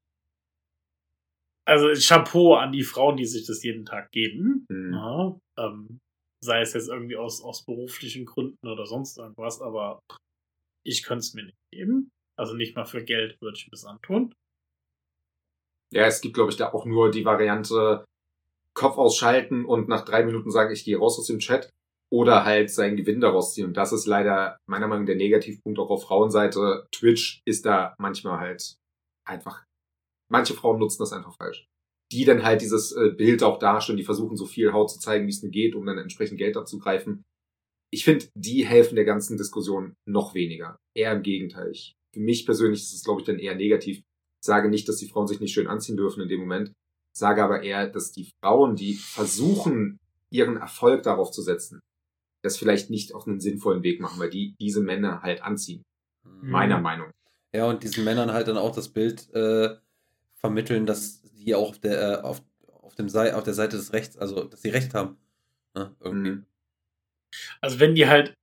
[1.68, 4.66] also Chapeau an die Frauen, die sich das jeden Tag geben.
[4.70, 4.94] Mhm.
[4.94, 6.00] Ja, ähm,
[6.44, 10.00] sei es jetzt irgendwie aus, aus beruflichen Gründen oder sonst irgendwas, aber
[10.86, 12.12] ich könnte es mir nicht geben.
[12.38, 14.34] Also nicht mal für Geld würde ich mir das antun.
[15.94, 18.06] Ja, es gibt, glaube ich, da auch nur die Variante
[18.74, 21.70] Kopf ausschalten und nach drei Minuten sagen, ich gehe raus aus dem Chat
[22.12, 23.68] oder halt seinen Gewinn daraus ziehen.
[23.68, 26.86] Und das ist leider meiner Meinung nach der Negativpunkt auch auf Frauenseite.
[26.92, 28.76] Twitch ist da manchmal halt
[29.28, 29.64] einfach,
[30.32, 31.66] manche Frauen nutzen das einfach falsch.
[32.12, 35.26] Die dann halt dieses äh, Bild auch darstellen, die versuchen so viel Haut zu zeigen,
[35.28, 37.24] wie es nur geht, um dann entsprechend Geld abzugreifen.
[37.92, 40.78] Ich finde, die helfen der ganzen Diskussion noch weniger.
[40.96, 41.72] Eher im Gegenteil.
[41.72, 44.02] Ich, für mich persönlich ist es, glaube ich, dann eher negativ,
[44.44, 46.72] sage nicht, dass die Frauen sich nicht schön anziehen dürfen in dem Moment,
[47.14, 50.00] sage aber eher, dass die Frauen, die versuchen,
[50.30, 51.82] ihren Erfolg darauf zu setzen,
[52.42, 55.84] das vielleicht nicht auf einen sinnvollen Weg machen, weil die diese Männer halt anziehen.
[56.24, 56.50] Mhm.
[56.50, 57.12] Meiner Meinung.
[57.54, 59.76] Ja, und diesen Männern halt dann auch das Bild äh,
[60.36, 62.42] vermitteln, dass die auch auf der, äh, auf,
[62.82, 65.18] auf, dem Sei auf der Seite des Rechts, also dass sie Recht haben.
[65.76, 66.32] Ne, irgendwie.
[66.32, 66.46] Mhm.
[67.62, 68.34] Also wenn die halt,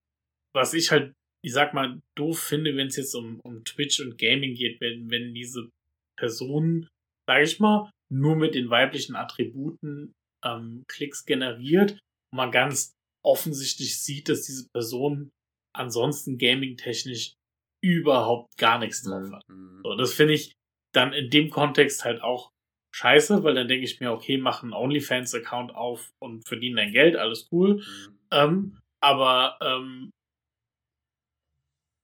[0.55, 1.12] was ich halt,
[1.44, 5.10] ich sag mal, doof finde, wenn es jetzt um, um Twitch und Gaming geht, wenn,
[5.10, 5.70] wenn diese
[6.19, 6.89] Person,
[7.27, 10.12] sage ich mal, nur mit den weiblichen Attributen
[10.44, 12.94] ähm, Klicks generiert und man ganz
[13.24, 15.31] offensichtlich sieht, dass diese Person
[15.74, 17.35] ansonsten gaming-technisch
[17.82, 19.48] überhaupt gar nichts drauf hat.
[19.48, 19.81] Mhm.
[19.85, 20.52] So, das finde ich
[20.93, 22.51] dann in dem Kontext halt auch
[22.94, 27.16] scheiße, weil dann denke ich mir, okay, mach einen OnlyFans-Account auf und verdiene dein Geld,
[27.16, 27.77] alles cool.
[27.77, 28.18] Mhm.
[28.30, 30.10] Ähm, aber ähm,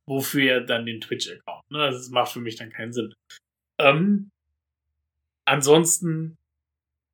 [0.06, 1.70] wofür dann den Twitch-Account?
[1.70, 1.90] Ne?
[1.90, 3.14] Das macht für mich dann keinen Sinn.
[3.80, 4.30] Ähm,
[5.46, 6.36] ansonsten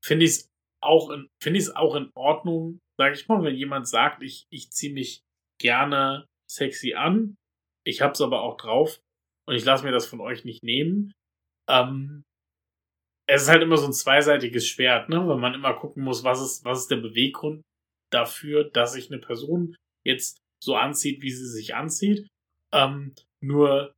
[0.05, 0.51] finde ich es
[0.83, 4.47] auch in, finde ich es auch in Ordnung, sage ich mal, wenn jemand sagt, ich,
[4.51, 5.23] ich ziehe mich
[5.61, 7.37] gerne sexy an,
[7.85, 9.01] ich hab's aber auch drauf
[9.47, 11.13] und ich lasse mir das von euch nicht nehmen.
[11.69, 12.25] Ähm,
[13.27, 15.27] es ist halt immer so ein zweiseitiges Schwert, ne?
[15.29, 17.63] weil man immer gucken muss, was ist, was ist der Beweggrund
[18.13, 22.29] dafür, dass sich eine Person jetzt so anzieht, wie sie sich anzieht.
[22.73, 23.95] Ähm, nur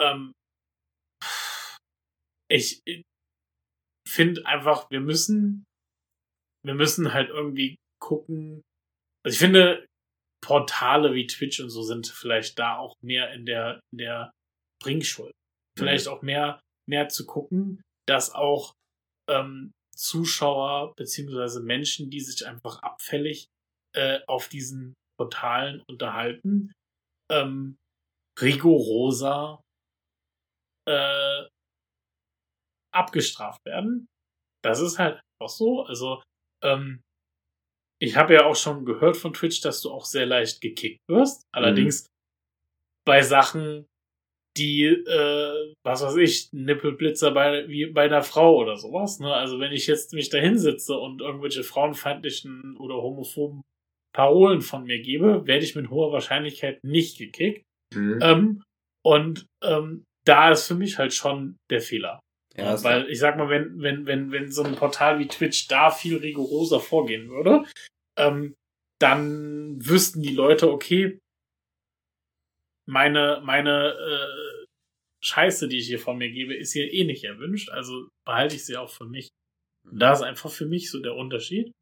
[0.00, 0.32] ähm,
[2.48, 2.82] ich
[4.06, 5.64] finde einfach, wir müssen,
[6.64, 8.62] wir müssen halt irgendwie gucken.
[9.24, 9.86] Also ich finde,
[10.42, 14.30] Portale wie Twitch und so sind vielleicht da auch mehr in der, in der
[14.82, 15.32] Bringschuld.
[15.76, 16.12] Vielleicht mhm.
[16.12, 18.74] auch mehr, mehr zu gucken, dass auch
[19.28, 23.48] ähm, Zuschauer beziehungsweise Menschen, die sich einfach abfällig
[23.94, 26.72] äh, auf diesen Portalen unterhalten,
[27.30, 27.76] ähm,
[28.38, 29.62] rigoroser
[30.86, 31.44] äh,
[32.94, 34.06] abgestraft werden.
[34.62, 35.84] Das ist halt auch so.
[35.84, 36.22] Also,
[36.62, 37.02] ähm,
[38.00, 41.42] ich habe ja auch schon gehört von Twitch, dass du auch sehr leicht gekickt wirst.
[41.54, 42.08] Allerdings mhm.
[43.06, 43.86] bei Sachen,
[44.56, 49.18] die, äh, was weiß ich, Nippelblitzer bei, wie bei einer Frau oder sowas.
[49.20, 49.32] Ne?
[49.32, 53.62] Also wenn ich jetzt mich da hinsitze und irgendwelche frauenfeindlichen oder homophoben
[54.14, 57.64] Parolen von mir gebe, werde ich mit hoher Wahrscheinlichkeit nicht gekickt.
[57.94, 58.18] Mhm.
[58.22, 58.62] Ähm,
[59.04, 62.20] und ähm, da ist für mich halt schon der Fehler.
[62.56, 65.90] Ja, Weil ich sag mal, wenn, wenn, wenn, wenn so ein Portal wie Twitch da
[65.90, 67.64] viel rigoroser vorgehen würde,
[68.18, 68.54] ähm,
[68.98, 71.18] dann wüssten die Leute, okay,
[72.86, 74.66] meine, meine äh,
[75.20, 78.64] Scheiße, die ich hier von mir gebe, ist hier eh nicht erwünscht, also behalte ich
[78.64, 79.30] sie auch für mich.
[79.84, 81.72] Und da ist einfach für mich so der Unterschied.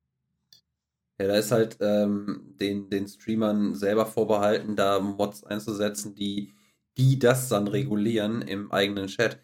[1.19, 6.53] Ja, da ist halt ähm, den, den Streamern selber vorbehalten, da Mods einzusetzen, die,
[6.97, 9.39] die das dann regulieren im eigenen Chat.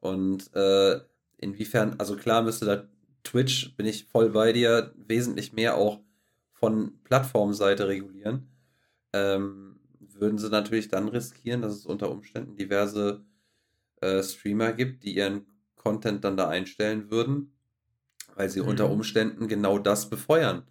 [0.00, 1.00] Und äh,
[1.36, 2.88] inwiefern, also klar müsste da
[3.24, 6.00] Twitch, bin ich voll bei dir, wesentlich mehr auch
[6.52, 8.48] von Plattformseite regulieren.
[9.12, 9.80] Ähm,
[10.22, 13.24] würden sie natürlich dann riskieren, dass es unter Umständen diverse
[14.00, 17.52] äh, Streamer gibt, die ihren Content dann da einstellen würden,
[18.36, 18.68] weil sie mhm.
[18.68, 20.66] unter Umständen genau das befeuern.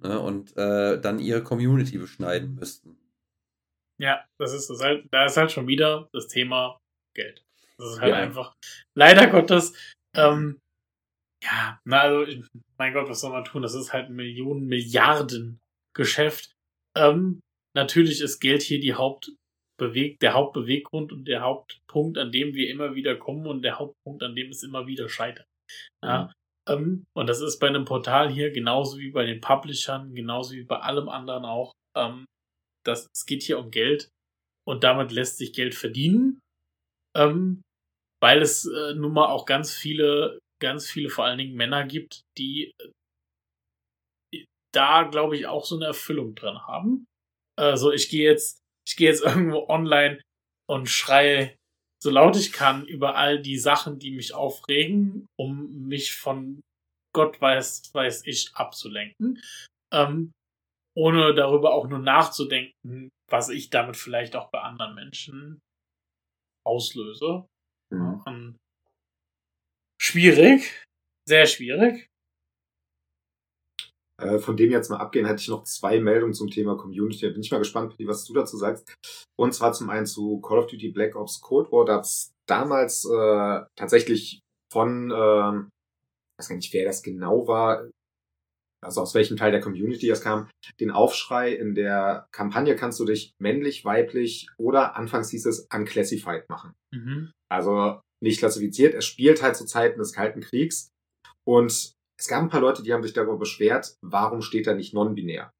[0.00, 2.96] Ne, und äh, dann ihre Community beschneiden müssten.
[3.98, 6.78] Ja, das ist das halt, da ist halt schon wieder das Thema
[7.14, 7.44] Geld.
[7.78, 8.20] Das ist halt ja.
[8.20, 8.54] einfach,
[8.94, 9.72] leider Gottes,
[10.14, 10.60] ähm,
[11.42, 12.42] ja, na, also,
[12.78, 13.62] mein Gott, was soll man tun?
[13.62, 15.60] Das ist halt ein Millionen, Milliarden
[15.94, 16.52] Geschäft.
[16.96, 17.40] Ähm,
[17.78, 22.94] natürlich ist Geld hier die Hauptbeweg, der Hauptbeweggrund und der Hauptpunkt, an dem wir immer
[22.94, 25.46] wieder kommen und der Hauptpunkt, an dem es immer wieder scheitert.
[26.04, 26.32] Ja,
[26.68, 26.74] mhm.
[26.74, 30.64] ähm, und das ist bei einem Portal hier genauso wie bei den Publishern, genauso wie
[30.64, 31.72] bei allem anderen auch.
[31.96, 32.26] Ähm,
[32.84, 34.08] das, es geht hier um Geld
[34.66, 36.40] und damit lässt sich Geld verdienen,
[37.16, 37.62] ähm,
[38.20, 42.22] weil es äh, nun mal auch ganz viele, ganz viele vor allen Dingen Männer gibt,
[42.36, 44.44] die äh,
[44.74, 47.07] da, glaube ich, auch so eine Erfüllung dran haben.
[47.58, 50.20] Also ich gehe jetzt, ich gehe jetzt irgendwo online
[50.68, 51.56] und schreie
[52.00, 56.60] so laut ich kann über all die Sachen, die mich aufregen, um mich von
[57.12, 59.42] Gott weiß, weiß ich abzulenken.
[59.92, 60.32] Ähm,
[60.96, 65.60] ohne darüber auch nur nachzudenken, was ich damit vielleicht auch bei anderen Menschen
[66.64, 67.46] auslöse.
[67.90, 68.56] Mhm.
[70.00, 70.84] Schwierig,
[71.26, 72.07] sehr schwierig.
[74.20, 77.26] Äh, von dem jetzt mal abgehen, hätte ich noch zwei Meldungen zum Thema Community.
[77.26, 78.94] Da bin ich mal gespannt, was du dazu sagst.
[79.38, 81.84] Und zwar zum einen zu Call of Duty Black Ops Cold War.
[81.84, 82.08] Da hat
[82.46, 84.40] damals äh, tatsächlich
[84.72, 87.88] von, äh, ich weiß gar nicht, wer das genau war,
[88.80, 90.48] also aus welchem Teil der Community das kam,
[90.80, 96.48] den Aufschrei in der Kampagne kannst du dich männlich, weiblich oder anfangs hieß es unclassified
[96.48, 96.74] machen.
[96.92, 97.32] Mhm.
[97.50, 98.94] Also nicht klassifiziert.
[98.94, 100.90] Es spielt halt zu Zeiten des Kalten Kriegs
[101.44, 104.92] und es gab ein paar Leute, die haben sich darüber beschwert, warum steht da nicht
[104.92, 105.52] non-binär?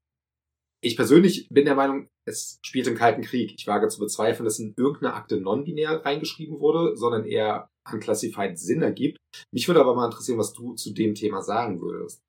[0.81, 3.53] Ich persönlich bin der Meinung, es spielt im Kalten Krieg.
[3.57, 8.81] Ich wage zu bezweifeln, dass in irgendeiner Akte non-binär reingeschrieben wurde, sondern eher unclassified Sinn
[8.81, 9.17] ergibt.
[9.53, 12.21] Mich würde aber mal interessieren, was du zu dem Thema sagen würdest.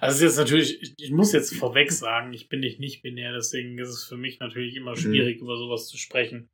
[0.00, 3.78] Also jetzt natürlich, ich, ich, muss jetzt vorweg sagen, ich bin nicht nicht binär, deswegen
[3.78, 4.96] ist es für mich natürlich immer mhm.
[4.96, 5.44] schwierig, mhm.
[5.44, 6.48] über sowas zu sprechen,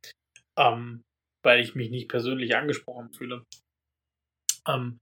[0.57, 1.01] ähm,
[1.43, 3.43] weil ich mich nicht persönlich angesprochen fühle.
[4.69, 4.99] Ähm,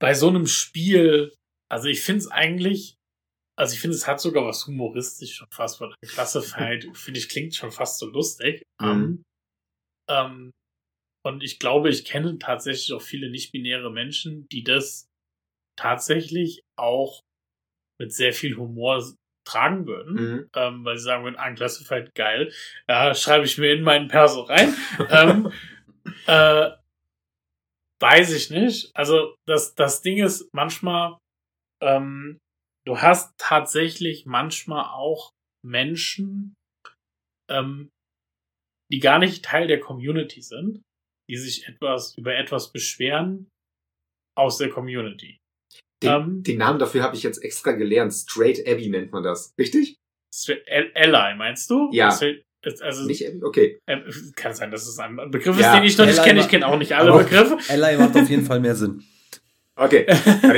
[0.00, 1.34] bei so einem Spiel,
[1.70, 2.96] also ich finde es eigentlich,
[3.58, 7.54] also ich finde, es hat sogar was humoristisch schon fast, weil Classified, finde ich, klingt
[7.54, 8.62] schon fast so lustig.
[8.80, 9.22] Mhm.
[10.08, 10.50] Ähm,
[11.24, 15.08] und ich glaube, ich kenne tatsächlich auch viele nicht-binäre Menschen, die das
[15.76, 17.22] tatsächlich auch
[17.98, 19.02] mit sehr viel Humor
[19.46, 20.50] tragen würden, mhm.
[20.54, 22.52] ähm, weil sie sagen würden, Unclassified geil,
[22.88, 24.74] ja, schreibe ich mir in meinen Perso rein.
[25.10, 25.52] ähm,
[26.26, 26.70] äh,
[28.00, 28.94] Weiß ich nicht.
[28.94, 31.18] Also das, das Ding ist manchmal,
[31.82, 32.38] ähm,
[32.86, 35.32] du hast tatsächlich manchmal auch
[35.64, 36.54] Menschen,
[37.50, 37.90] ähm,
[38.92, 40.82] die gar nicht Teil der Community sind,
[41.28, 43.48] die sich etwas über etwas beschweren
[44.36, 45.38] aus der Community.
[46.02, 48.12] Den, ähm, den Namen dafür habe ich jetzt extra gelernt.
[48.12, 49.54] Straight Abby nennt man das.
[49.58, 49.96] Richtig?
[50.32, 51.90] Straight Ally, meinst du?
[51.92, 52.16] Ja.
[52.82, 53.80] Also, nicht, okay.
[53.86, 53.98] Äh,
[54.34, 56.40] kann sein, dass es ein Begriff ist, den ich noch nicht kenne.
[56.40, 57.58] Ich kenne auch nicht alle Begriffe.
[57.68, 59.02] Ally macht auf jeden Fall mehr Sinn.
[59.78, 60.06] Okay.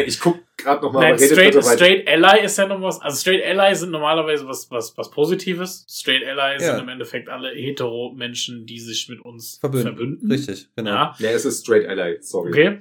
[0.07, 1.11] ich guck gerade nochmal.
[1.11, 3.01] Nein, straight, straight Ally ist ja noch was.
[3.01, 5.85] Also Straight Ally sind normalerweise was, was, was Positives.
[5.89, 6.59] Straight Ally ja.
[6.61, 9.89] sind im Endeffekt alle hetero Menschen, die sich mit uns verbünden.
[9.89, 10.31] verbünden.
[10.31, 10.91] Richtig, genau.
[10.91, 11.15] Ja.
[11.19, 12.51] ja, es ist Straight Ally, sorry.
[12.51, 12.79] Okay.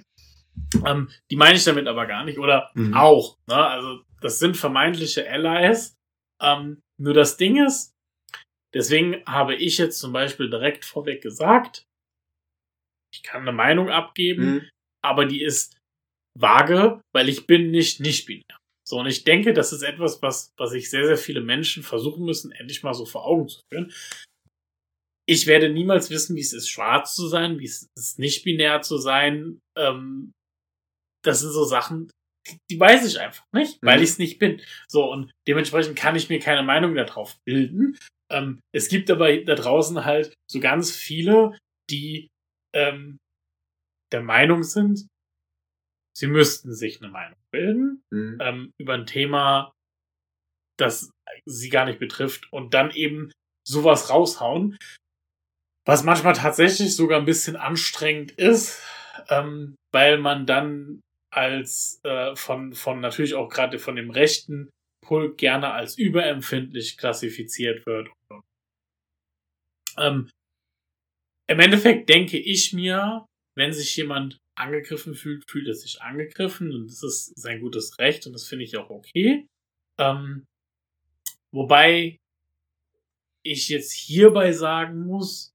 [0.85, 2.38] Ähm, die meine ich damit aber gar nicht.
[2.38, 2.94] Oder mhm.
[2.94, 3.39] auch.
[3.48, 3.56] Ne?
[3.56, 5.98] Also das sind vermeintliche Allies.
[6.39, 7.95] Ähm, nur das Ding ist,
[8.77, 11.87] Deswegen habe ich jetzt zum Beispiel direkt vorweg gesagt,
[13.11, 14.69] ich kann eine Meinung abgeben, mhm.
[15.03, 15.77] aber die ist
[16.39, 18.59] vage, weil ich bin nicht nicht binär.
[18.87, 22.23] So, und ich denke, das ist etwas, was, was sich sehr, sehr viele Menschen versuchen
[22.23, 23.91] müssen, endlich mal so vor Augen zu führen.
[25.27, 28.83] Ich werde niemals wissen, wie es ist, schwarz zu sein, wie es ist, nicht binär
[28.83, 29.59] zu sein.
[29.75, 30.33] Ähm,
[31.25, 32.11] das sind so Sachen,
[32.69, 34.03] die, weiß ich einfach nicht, weil mhm.
[34.03, 34.61] ich es nicht bin.
[34.87, 37.97] So, und dementsprechend kann ich mir keine Meinung darauf bilden.
[38.31, 41.57] Ähm, es gibt aber da draußen halt so ganz viele,
[41.89, 42.27] die
[42.75, 43.17] ähm,
[44.11, 45.07] der Meinung sind,
[46.17, 48.37] sie müssten sich eine Meinung bilden mhm.
[48.41, 49.71] ähm, über ein Thema,
[50.77, 51.11] das
[51.45, 53.31] sie gar nicht betrifft und dann eben
[53.67, 54.77] sowas raushauen,
[55.85, 58.81] was manchmal tatsächlich sogar ein bisschen anstrengend ist,
[59.29, 61.01] ähm, weil man dann
[61.33, 64.69] als äh, von, von natürlich auch gerade von dem rechten
[65.07, 68.09] Pulk gerne als überempfindlich klassifiziert wird.
[69.97, 70.29] Ähm,
[71.47, 73.25] Im Endeffekt denke ich mir,
[73.55, 78.27] wenn sich jemand angegriffen fühlt, fühlt er sich angegriffen und das ist sein gutes Recht
[78.27, 79.47] und das finde ich auch okay.
[79.97, 80.45] Ähm,
[81.51, 82.19] wobei
[83.43, 85.53] ich jetzt hierbei sagen muss,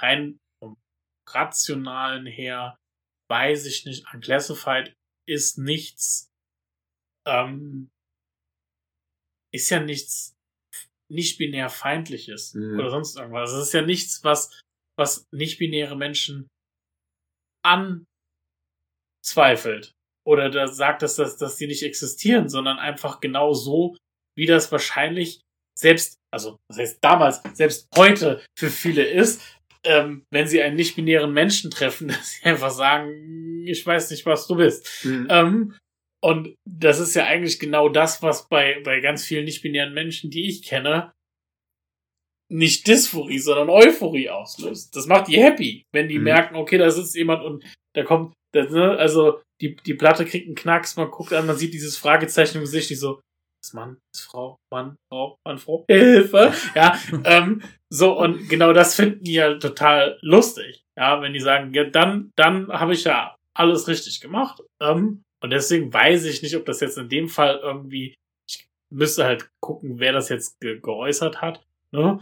[0.00, 0.76] rein vom
[1.28, 2.76] rationalen her,
[3.28, 4.94] weiß ich nicht, Unclassified
[5.26, 6.28] ist nichts,
[7.26, 7.88] ähm,
[9.56, 10.36] ist ja nichts
[11.08, 12.78] nicht-binär feindliches mhm.
[12.78, 13.52] oder sonst irgendwas.
[13.52, 14.60] Es ist ja nichts, was,
[14.98, 16.48] was nicht-binäre Menschen
[19.24, 19.92] anzweifelt
[20.26, 23.96] oder da sagt, dass, dass, dass die nicht existieren, sondern einfach genau so,
[24.36, 25.40] wie das wahrscheinlich
[25.78, 29.40] selbst, also das heißt damals, selbst heute für viele ist,
[29.84, 34.46] ähm, wenn sie einen nicht-binären Menschen treffen, dass sie einfach sagen, ich weiß nicht, was
[34.46, 35.04] du bist.
[35.04, 35.26] Mhm.
[35.30, 35.78] Ähm,
[36.22, 40.48] und das ist ja eigentlich genau das, was bei, bei ganz vielen nicht-binären Menschen, die
[40.48, 41.12] ich kenne,
[42.48, 44.94] nicht Dysphorie, sondern Euphorie auslöst.
[44.94, 46.24] Das macht die happy, wenn die Mhm.
[46.24, 47.64] merken, okay, da sitzt jemand und
[47.94, 51.56] da kommt, das, ne, also die, die Platte kriegt einen Knacks, man guckt an, man
[51.56, 53.20] sieht dieses Fragezeichen im Gesicht, die so,
[53.64, 57.62] ist Mann, ist Frau, Mann, Frau, Mann, Frau, Hilfe, ja, ähm,
[57.92, 62.30] so, und genau das finden die ja total lustig, ja, wenn die sagen, ja, dann,
[62.36, 66.80] dann habe ich ja alles richtig gemacht, ähm, und deswegen weiß ich nicht, ob das
[66.80, 68.16] jetzt in dem Fall irgendwie,
[68.48, 72.18] ich müsste halt gucken, wer das jetzt ge geäußert hat, ne,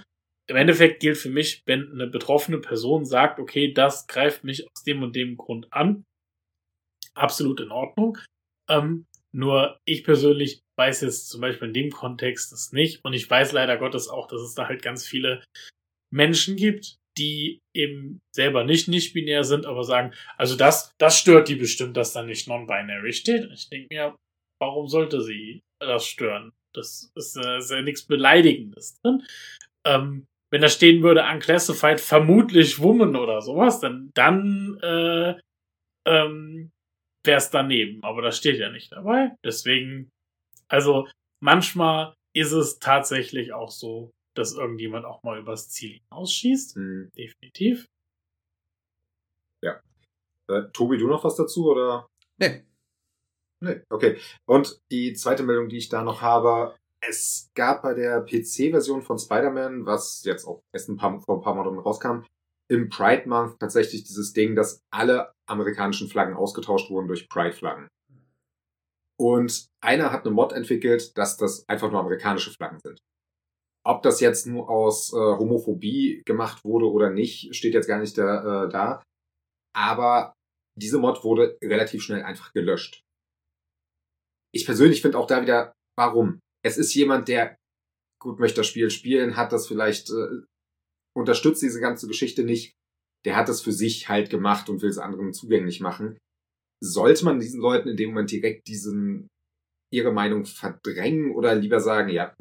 [0.46, 4.82] im Endeffekt gilt für mich, wenn eine betroffene Person sagt, okay, das greift mich aus
[4.84, 6.04] dem und dem Grund an,
[7.14, 8.18] absolut in Ordnung.
[8.68, 13.30] Ähm, nur ich persönlich weiß jetzt zum Beispiel in dem Kontext das nicht und ich
[13.30, 15.42] weiß leider Gottes auch, dass es da halt ganz viele
[16.12, 21.54] Menschen gibt, die eben selber nicht nicht-binär sind, aber sagen, also das, das stört die
[21.54, 23.50] bestimmt, dass da nicht non-binary steht.
[23.52, 24.16] Ich denke mir,
[24.60, 26.52] warum sollte sie das stören?
[26.72, 29.22] Das ist, äh, ist ja nichts Beleidigendes drin.
[29.86, 35.34] Ähm, wenn da stehen würde, unclassified, vermutlich Woman oder sowas, dann, dann äh,
[36.06, 36.70] ähm,
[37.24, 38.02] wäre es daneben.
[38.02, 39.32] Aber das steht ja nicht dabei.
[39.44, 40.10] Deswegen,
[40.68, 41.08] also
[41.40, 46.76] manchmal ist es tatsächlich auch so, dass irgendjemand auch mal übers Ziel hinausschießt.
[46.76, 47.10] Mhm.
[47.16, 47.86] Definitiv.
[50.48, 52.08] Äh, Tobi, du noch was dazu oder?
[52.38, 52.64] Nee.
[53.60, 54.18] Nee, okay.
[54.46, 59.18] Und die zweite Meldung, die ich da noch habe, es gab bei der PC-Version von
[59.18, 62.24] Spider-Man, was jetzt auch erst ein paar, vor ein paar Monaten rauskam,
[62.68, 67.88] im Pride Month tatsächlich dieses Ding, dass alle amerikanischen Flaggen ausgetauscht wurden durch Pride-Flaggen.
[69.16, 73.00] Und einer hat eine Mod entwickelt, dass das einfach nur amerikanische Flaggen sind.
[73.86, 78.16] Ob das jetzt nur aus äh, Homophobie gemacht wurde oder nicht, steht jetzt gar nicht
[78.16, 78.64] da.
[78.64, 79.02] Äh, da.
[79.76, 80.32] Aber
[80.76, 83.02] diese Mod wurde relativ schnell einfach gelöscht.
[84.54, 86.40] Ich persönlich finde auch da wieder, warum?
[86.64, 87.56] Es ist jemand, der
[88.22, 90.42] gut möchte das Spiel spielen, hat das vielleicht, äh,
[91.14, 92.72] unterstützt diese ganze Geschichte nicht.
[93.26, 96.18] Der hat das für sich halt gemacht und will es anderen zugänglich machen.
[96.82, 99.28] Sollte man diesen Leuten in dem Moment direkt diesen,
[99.92, 102.34] ihre Meinung verdrängen oder lieber sagen, ja,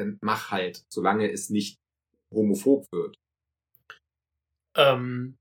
[0.00, 1.78] dann mach halt, solange es nicht
[2.32, 3.16] homophob wird.
[4.76, 5.36] Ähm,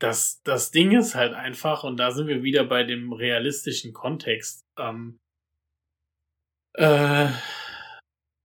[0.00, 4.64] das, das Ding ist halt einfach, und da sind wir wieder bei dem realistischen Kontext.
[4.78, 5.18] Ähm,
[6.74, 7.28] äh,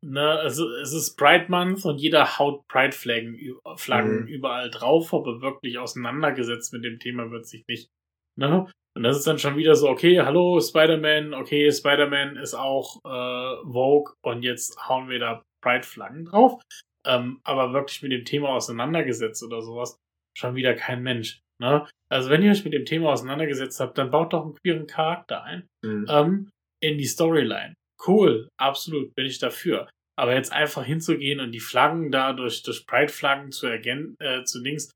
[0.03, 3.39] ne, also es ist Pride Month und jeder haut Pride-Flaggen
[3.77, 4.27] Flaggen Mhm.
[4.27, 7.89] überall drauf, aber wirklich auseinandergesetzt mit dem Thema wird sich nicht.
[8.37, 8.69] Ne?
[8.95, 13.61] Und das ist dann schon wieder so, okay, hallo, Spider-Man, okay, Spider-Man ist auch äh,
[13.69, 16.61] Vogue und jetzt hauen wir da Pride-Flaggen drauf.
[17.05, 19.97] Ähm, aber wirklich mit dem Thema auseinandergesetzt oder sowas,
[20.37, 21.39] schon wieder kein Mensch.
[21.61, 21.87] Ne?
[22.09, 25.43] Also wenn ihr euch mit dem Thema auseinandergesetzt habt, dann baut doch einen queeren Charakter
[25.43, 26.05] ein Mhm.
[26.09, 26.49] ähm,
[26.81, 27.73] in die Storyline.
[28.05, 29.89] Cool, absolut, bin ich dafür.
[30.17, 34.61] Aber jetzt einfach hinzugehen und die Flaggen da durch, durch Pride-Flaggen zu ergänzen, äh, zu
[34.63, 34.91] Dings.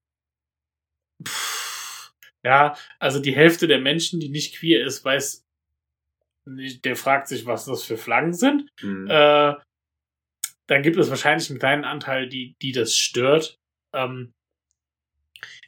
[1.27, 1.48] Pff,
[2.43, 5.45] ja, also die Hälfte der Menschen, die nicht queer ist, weiß,
[6.45, 8.69] nicht, der fragt sich, was das für Flaggen sind.
[8.81, 9.07] Mhm.
[9.07, 9.55] Äh,
[10.67, 13.57] dann gibt es wahrscheinlich einen kleinen Anteil, die, die das stört.
[13.93, 14.33] Ähm,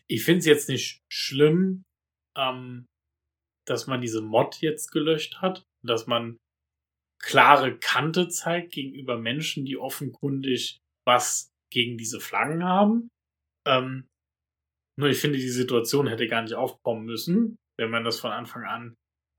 [0.07, 1.83] ich finde es jetzt nicht schlimm,
[2.35, 2.85] ähm,
[3.65, 6.37] dass man diese Mod jetzt gelöscht hat, dass man
[7.19, 13.09] klare Kante zeigt gegenüber Menschen, die offenkundig was gegen diese Flaggen haben.
[13.65, 14.07] Ähm,
[14.97, 18.63] nur ich finde, die Situation hätte gar nicht aufkommen müssen, wenn man das von Anfang
[18.65, 18.95] an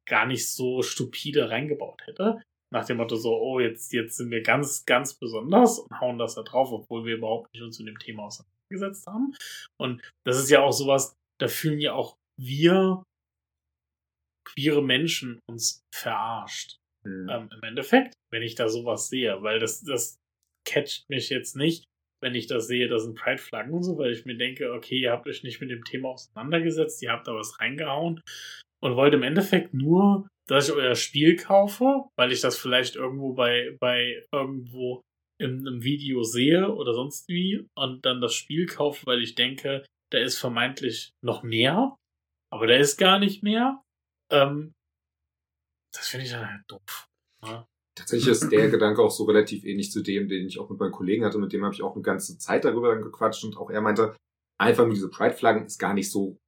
[0.09, 2.43] gar nicht so stupide reingebaut hätte.
[2.73, 6.35] Nach dem Motto so, oh, jetzt, jetzt sind wir ganz, ganz besonders und hauen das
[6.35, 9.35] da drauf, obwohl wir überhaupt nicht uns zu dem Thema auseinandergesetzt haben.
[9.79, 13.05] Und das ist ja auch sowas, da fühlen ja auch wir
[14.45, 16.79] queere Menschen uns verarscht.
[17.05, 17.29] Mhm.
[17.31, 20.19] Ähm, Im Endeffekt, wenn ich da sowas sehe, weil das, das
[20.66, 21.85] catcht mich jetzt nicht,
[22.23, 25.12] wenn ich das sehe, das sind Pride-Flaggen und so, weil ich mir denke, okay, ihr
[25.12, 28.23] habt euch nicht mit dem Thema auseinandergesetzt, ihr habt da was reingehauen
[28.81, 33.35] und wollt im Endeffekt nur, dass ich euer Spiel kaufe, weil ich das vielleicht irgendwo
[33.35, 35.03] bei, bei irgendwo
[35.40, 39.85] in einem Video sehe oder sonst wie und dann das Spiel kaufe, weil ich denke,
[40.12, 41.97] da ist vermeintlich noch mehr,
[42.53, 43.82] aber da ist gar nicht mehr.
[44.31, 44.73] Ähm,
[45.93, 47.09] das finde ich dann halt doof.
[47.44, 47.66] Ja.
[47.94, 50.93] Tatsächlich ist der Gedanke auch so relativ ähnlich zu dem, den ich auch mit meinen
[50.93, 51.39] Kollegen hatte.
[51.39, 54.16] Mit dem habe ich auch eine ganze Zeit darüber dann gequatscht und auch er meinte,
[54.59, 56.39] einfach nur diese Pride-Flaggen ist gar nicht so,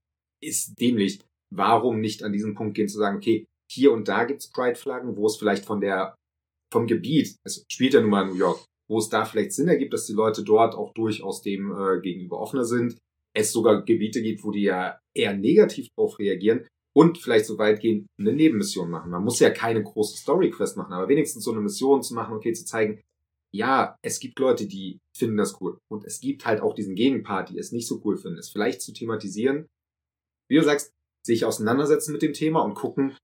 [0.43, 1.21] ist dämlich.
[1.55, 5.27] Warum nicht an diesen Punkt gehen zu sagen, okay, hier und da gibt's Pride-Flaggen, wo
[5.27, 6.15] es vielleicht von der,
[6.73, 9.69] vom Gebiet, es spielt ja nun mal in New York, wo es da vielleicht Sinn
[9.69, 12.97] ergibt, dass die Leute dort auch durchaus dem äh, gegenüber offener sind.
[13.37, 17.81] Es sogar Gebiete gibt, wo die ja eher negativ drauf reagieren und vielleicht so weit
[17.81, 19.11] gehen, eine Nebenmission machen.
[19.11, 22.53] Man muss ja keine große Story-Quest machen, aber wenigstens so eine Mission zu machen, okay,
[22.53, 23.03] zu zeigen,
[23.53, 25.79] ja, es gibt Leute, die finden das cool.
[25.89, 28.39] Und es gibt halt auch diesen Gegenpart, die es nicht so cool finden.
[28.39, 29.69] Es vielleicht zu thematisieren.
[30.49, 30.93] Wie du sagst,
[31.25, 33.17] sich auseinandersetzen mit dem Thema und gucken,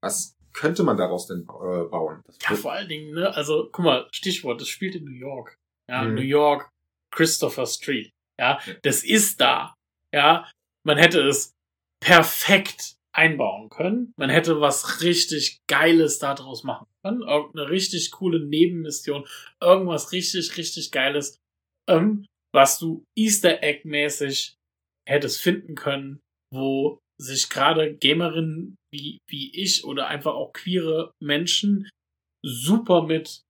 [0.00, 2.22] was könnte man daraus denn äh, bauen.
[2.42, 5.56] Ja, vor allen Dingen, ne, also guck mal, Stichwort, das spielt in New York.
[5.88, 6.14] Ja, mhm.
[6.14, 6.70] New York,
[7.10, 8.10] Christopher Street.
[8.38, 9.74] Ja, das ist da.
[10.12, 10.48] Ja,
[10.84, 11.54] man hätte es
[12.00, 14.12] perfekt einbauen können.
[14.16, 17.22] Man hätte was richtig Geiles daraus machen können.
[17.22, 19.26] Irgendeine richtig coole Nebenmission.
[19.60, 21.38] Irgendwas richtig, richtig Geiles.
[21.88, 24.54] Ähm, was du Easter Egg-mäßig
[25.08, 26.20] hättest finden können,
[26.52, 31.88] wo sich gerade Gamerinnen wie, wie ich oder einfach auch queere Menschen
[32.44, 33.42] super mit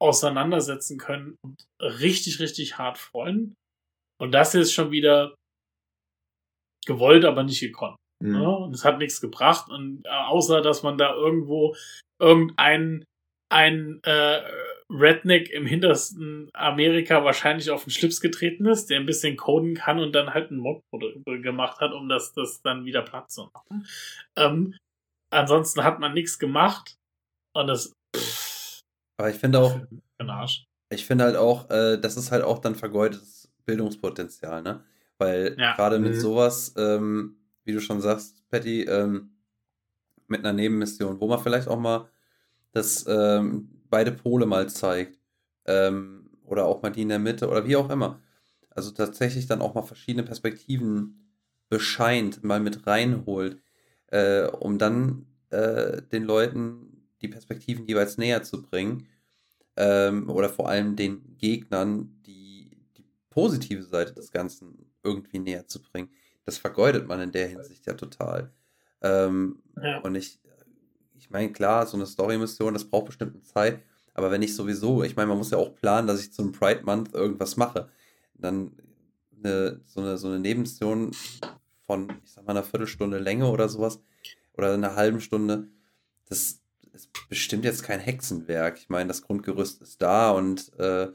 [0.00, 3.54] auseinandersetzen können und richtig, richtig hart freuen.
[4.20, 5.34] Und das ist schon wieder
[6.86, 7.96] gewollt, aber nicht gekonnt.
[8.22, 8.34] Mhm.
[8.34, 9.70] Ja, und es hat nichts gebracht.
[9.70, 11.74] Und äh, außer dass man da irgendwo
[12.18, 13.04] irgendein
[13.48, 14.40] ein äh,
[14.90, 19.98] Redneck im hintersten Amerika wahrscheinlich auf den Schlips getreten ist, der ein bisschen coden kann
[19.98, 20.82] und dann halt einen Mod
[21.24, 23.86] gemacht hat, um das, das dann wieder Platz zu machen.
[24.36, 24.74] Ähm,
[25.30, 26.96] ansonsten hat man nichts gemacht
[27.54, 27.92] und das.
[28.14, 28.80] Pff,
[29.18, 29.80] Aber ich finde auch.
[30.88, 34.84] Ich finde halt auch, äh, das ist halt auch dann vergeudetes Bildungspotenzial, ne?
[35.18, 35.74] Weil ja.
[35.74, 36.20] gerade mit mhm.
[36.20, 37.35] sowas, ähm,
[37.66, 39.30] wie du schon sagst, Patty, ähm,
[40.28, 42.08] mit einer Nebenmission, wo man vielleicht auch mal
[42.72, 45.18] das ähm, beide Pole mal zeigt.
[45.66, 48.20] Ähm, oder auch mal die in der Mitte oder wie auch immer.
[48.70, 51.32] Also tatsächlich dann auch mal verschiedene Perspektiven
[51.68, 53.60] bescheint, mal mit reinholt,
[54.08, 59.08] äh, um dann äh, den Leuten die Perspektiven jeweils näher zu bringen.
[59.76, 65.82] Ähm, oder vor allem den Gegnern die, die positive Seite des Ganzen irgendwie näher zu
[65.82, 66.10] bringen.
[66.46, 68.50] Das vergeudet man in der Hinsicht ja total.
[69.02, 69.98] Ähm, ja.
[69.98, 70.40] Und ich,
[71.18, 73.82] ich meine, klar, so eine Story-Mission, das braucht bestimmt eine Zeit.
[74.14, 76.84] Aber wenn ich sowieso, ich meine, man muss ja auch planen, dass ich zum Pride
[76.84, 77.90] Month irgendwas mache.
[78.34, 78.72] Dann
[79.38, 81.10] eine, so, eine, so eine Nebenmission
[81.84, 84.00] von, ich sag mal, einer Viertelstunde Länge oder sowas,
[84.54, 85.68] oder einer halben Stunde,
[86.28, 86.62] das
[86.92, 88.78] ist bestimmt jetzt kein Hexenwerk.
[88.78, 91.08] Ich meine, das Grundgerüst ist da und äh,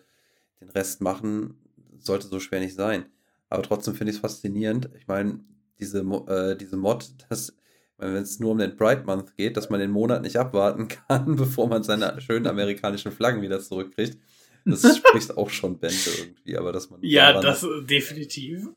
[0.59, 1.57] den Rest machen
[1.97, 3.05] sollte so schwer nicht sein.
[3.51, 4.89] Aber trotzdem finde ich es faszinierend.
[4.97, 5.41] Ich meine,
[5.79, 7.55] diese, äh, diese Mod, das
[8.01, 11.35] wenn es nur um den Pride Month geht, dass man den Monat nicht abwarten kann,
[11.35, 14.17] bevor man seine schönen amerikanischen Flaggen wieder zurückkriegt.
[14.65, 16.99] Das spricht auch schon Bände irgendwie, aber dass man.
[17.03, 18.69] Ja, das definitiv.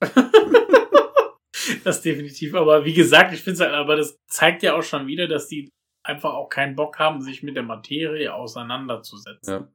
[1.85, 2.55] das definitiv.
[2.55, 5.49] Aber wie gesagt, ich finde es halt, aber das zeigt ja auch schon wieder, dass
[5.49, 5.71] die
[6.03, 9.53] einfach auch keinen Bock haben, sich mit der Materie auseinanderzusetzen.
[9.53, 9.69] Ja.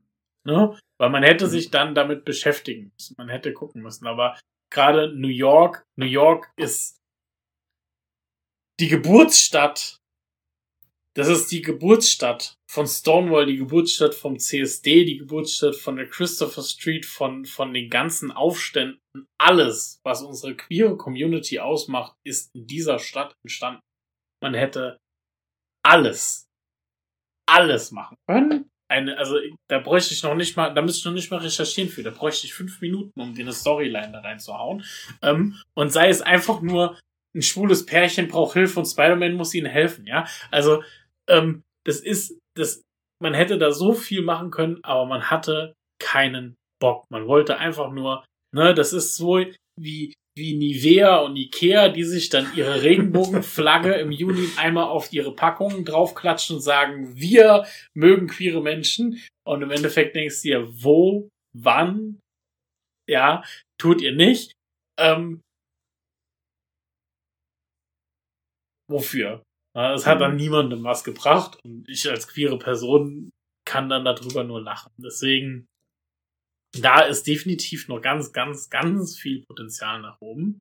[0.46, 0.78] Ne?
[0.98, 3.16] Weil man hätte sich dann damit beschäftigen müssen.
[3.18, 4.08] Man hätte gucken müssen.
[4.08, 4.36] Aber
[4.72, 7.00] gerade New York, New York ist
[8.80, 10.00] die Geburtsstadt.
[11.16, 16.62] Das ist die Geburtsstadt von Stonewall, die Geburtsstadt vom CSD, die Geburtsstadt von der Christopher
[16.62, 19.02] Street, von, von den ganzen Aufständen.
[19.38, 23.82] Alles, was unsere queere Community ausmacht, ist in dieser Stadt entstanden.
[24.42, 24.98] Man hätte
[25.84, 26.48] alles,
[27.48, 28.70] alles machen können.
[28.90, 29.38] Eine, also
[29.70, 32.04] da bräuchte ich noch nicht mal, da müsste ich noch nicht mal recherchieren für.
[32.04, 34.84] Da bräuchte ich fünf Minuten, um dir eine Storyline da reinzuhauen.
[35.22, 36.98] Ähm, und sei es einfach nur
[37.36, 40.28] ein schwules Pärchen braucht Hilfe und Spider-Man muss ihnen helfen, ja.
[40.50, 40.84] Also,
[41.28, 42.82] ähm, das ist, das,
[43.22, 47.06] man hätte da so viel machen können, aber man hatte keinen Bock.
[47.10, 49.46] Man wollte einfach nur, ne, das ist so
[49.80, 55.36] wie, wie Nivea und Ikea, die sich dann ihre Regenbogenflagge im Juni einmal auf ihre
[55.36, 59.22] Packungen draufklatschen und sagen, wir mögen queere Menschen.
[59.46, 62.20] Und im Endeffekt denkst du dir, wo, wann,
[63.08, 63.44] ja,
[63.78, 64.54] tut ihr nicht.
[64.98, 65.42] Ähm,
[68.90, 69.44] wofür?
[69.76, 70.38] Es hat dann mhm.
[70.38, 73.30] niemandem was gebracht und ich als queere Person
[73.66, 74.92] kann dann darüber nur lachen.
[74.98, 75.68] Deswegen,
[76.74, 80.60] da ist definitiv noch ganz, ganz, ganz viel Potenzial nach oben.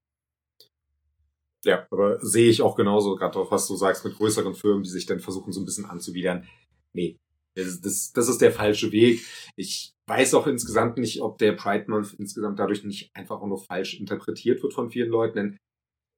[1.64, 4.90] Ja, aber sehe ich auch genauso, gerade auch was du sagst mit größeren Firmen, die
[4.90, 6.48] sich dann versuchen, so ein bisschen anzuwidern.
[6.92, 7.18] Nee,
[7.54, 9.20] das, das, das ist der falsche Weg.
[9.56, 13.62] Ich weiß auch insgesamt nicht, ob der Pride Month insgesamt dadurch nicht einfach auch nur
[13.62, 15.58] falsch interpretiert wird von vielen Leuten, denn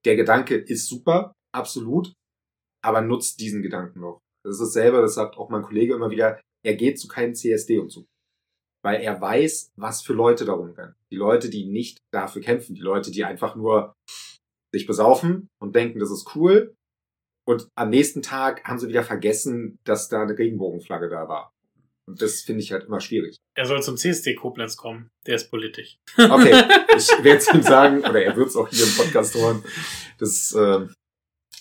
[0.05, 2.13] der Gedanke ist super, absolut,
[2.83, 4.21] aber nutzt diesen Gedanken noch.
[4.45, 7.79] Das ist dasselbe, das sagt auch mein Kollege immer wieder, er geht zu keinem CSD
[7.79, 8.07] und so.
[8.83, 10.95] Weil er weiß, was für Leute darum gehen.
[11.11, 13.95] Die Leute, die nicht dafür kämpfen, die Leute, die einfach nur
[14.73, 16.75] sich besaufen und denken, das ist cool.
[17.47, 21.53] Und am nächsten Tag haben sie wieder vergessen, dass da eine Regenbogenflagge da war.
[22.07, 23.37] Und das finde ich halt immer schwierig.
[23.55, 25.11] Er soll zum CSD Koblenz kommen.
[25.27, 25.99] Der ist politisch.
[26.17, 26.53] Okay,
[26.97, 29.65] ich werde es ihm sagen, oder er wird es auch hier im Podcast hören.
[30.19, 30.87] Das äh,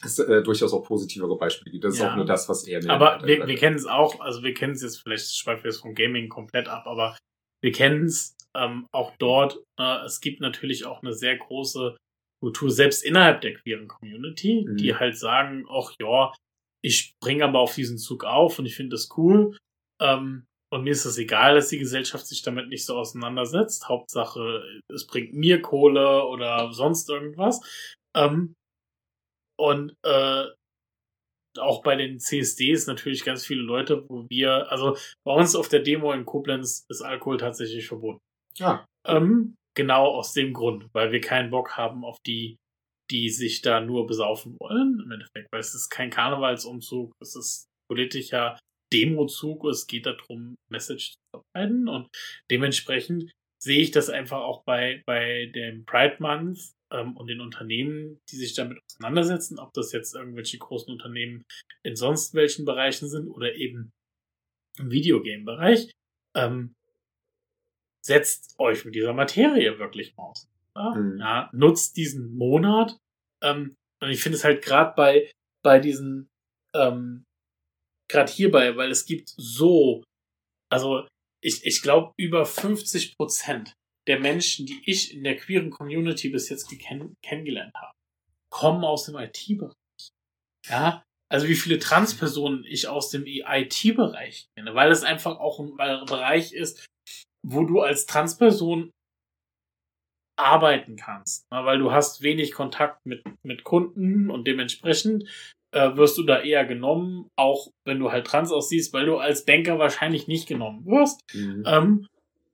[0.04, 1.84] es äh, durchaus auch positivere Beispiele gibt.
[1.84, 2.06] Das ja.
[2.06, 4.74] ist auch nur das, was er Aber wir, wir kennen es auch, also wir kennen
[4.74, 7.18] es jetzt, vielleicht schweifen wir es vom Gaming komplett ab, aber
[7.62, 9.62] wir kennen es ähm, auch dort.
[9.80, 11.98] Äh, es gibt natürlich auch eine sehr große
[12.42, 14.78] Kultur, selbst innerhalb der queeren Community, mhm.
[14.78, 16.34] die halt sagen, ach ja,
[16.82, 19.58] ich springe aber auf diesen Zug auf und ich finde das cool.
[20.02, 23.90] Ähm, und mir ist es egal, dass die Gesellschaft sich damit nicht so auseinandersetzt.
[23.90, 24.64] Hauptsache,
[24.94, 27.60] es bringt mir Kohle oder sonst irgendwas.
[28.16, 28.54] Ähm,
[29.60, 30.46] und äh,
[31.58, 34.96] auch bei den CSDs natürlich ganz viele Leute, wo wir, also
[35.26, 38.20] bei uns auf der Demo in Koblenz ist Alkohol tatsächlich verboten.
[38.58, 38.86] Ja.
[39.06, 42.58] Ähm, genau aus dem Grund, weil wir keinen Bock haben auf die,
[43.12, 47.66] die sich da nur besaufen wollen, im Endeffekt, weil es ist kein Karnevalsumzug, es ist
[47.90, 48.58] politischer
[48.94, 52.08] Demozug, es geht darum, Message zu verbreiten und
[52.52, 53.32] dementsprechend
[53.62, 58.38] sehe ich das einfach auch bei, bei dem Pride Month ähm, und den Unternehmen, die
[58.38, 61.44] sich damit auseinandersetzen, ob das jetzt irgendwelche großen Unternehmen
[61.84, 63.92] in sonst welchen Bereichen sind oder eben
[64.78, 65.92] im Videogame-Bereich,
[66.36, 66.74] ähm,
[68.02, 70.48] setzt euch mit dieser Materie wirklich aus.
[70.76, 70.96] Ja?
[70.96, 71.20] Mhm.
[71.20, 72.98] ja nutzt diesen Monat.
[73.44, 75.32] Ähm, und ich finde es halt gerade bei,
[75.64, 76.30] bei diesen,
[76.74, 77.26] ähm,
[78.10, 80.04] gerade hierbei, weil es gibt so,
[80.72, 81.08] also
[81.42, 83.74] ich, ich glaube, über 50 Prozent
[84.10, 87.94] der Menschen, die ich in der queeren Community bis jetzt kenn kennengelernt habe,
[88.52, 89.74] kommen aus dem IT-Bereich.
[90.68, 95.76] Ja, also wie viele Transpersonen ich aus dem IT-Bereich kenne, weil es einfach auch ein
[96.06, 96.88] Bereich ist,
[97.48, 98.90] wo du als Transperson
[100.40, 105.30] arbeiten kannst, weil du hast wenig Kontakt mit, mit Kunden und dementsprechend
[105.72, 109.46] äh, wirst du da eher genommen, auch wenn du halt trans aussiehst, weil du als
[109.46, 111.22] Banker wahrscheinlich nicht genommen wirst.
[111.34, 111.64] Mhm.
[111.68, 112.08] Ähm,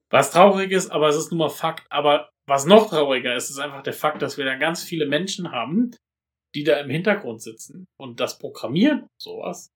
[0.09, 1.85] was traurig ist, aber es ist nun mal Fakt.
[1.89, 5.51] Aber was noch trauriger ist, ist einfach der Fakt, dass wir dann ganz viele Menschen
[5.51, 5.91] haben,
[6.55, 9.71] die da im Hintergrund sitzen und das programmieren und sowas.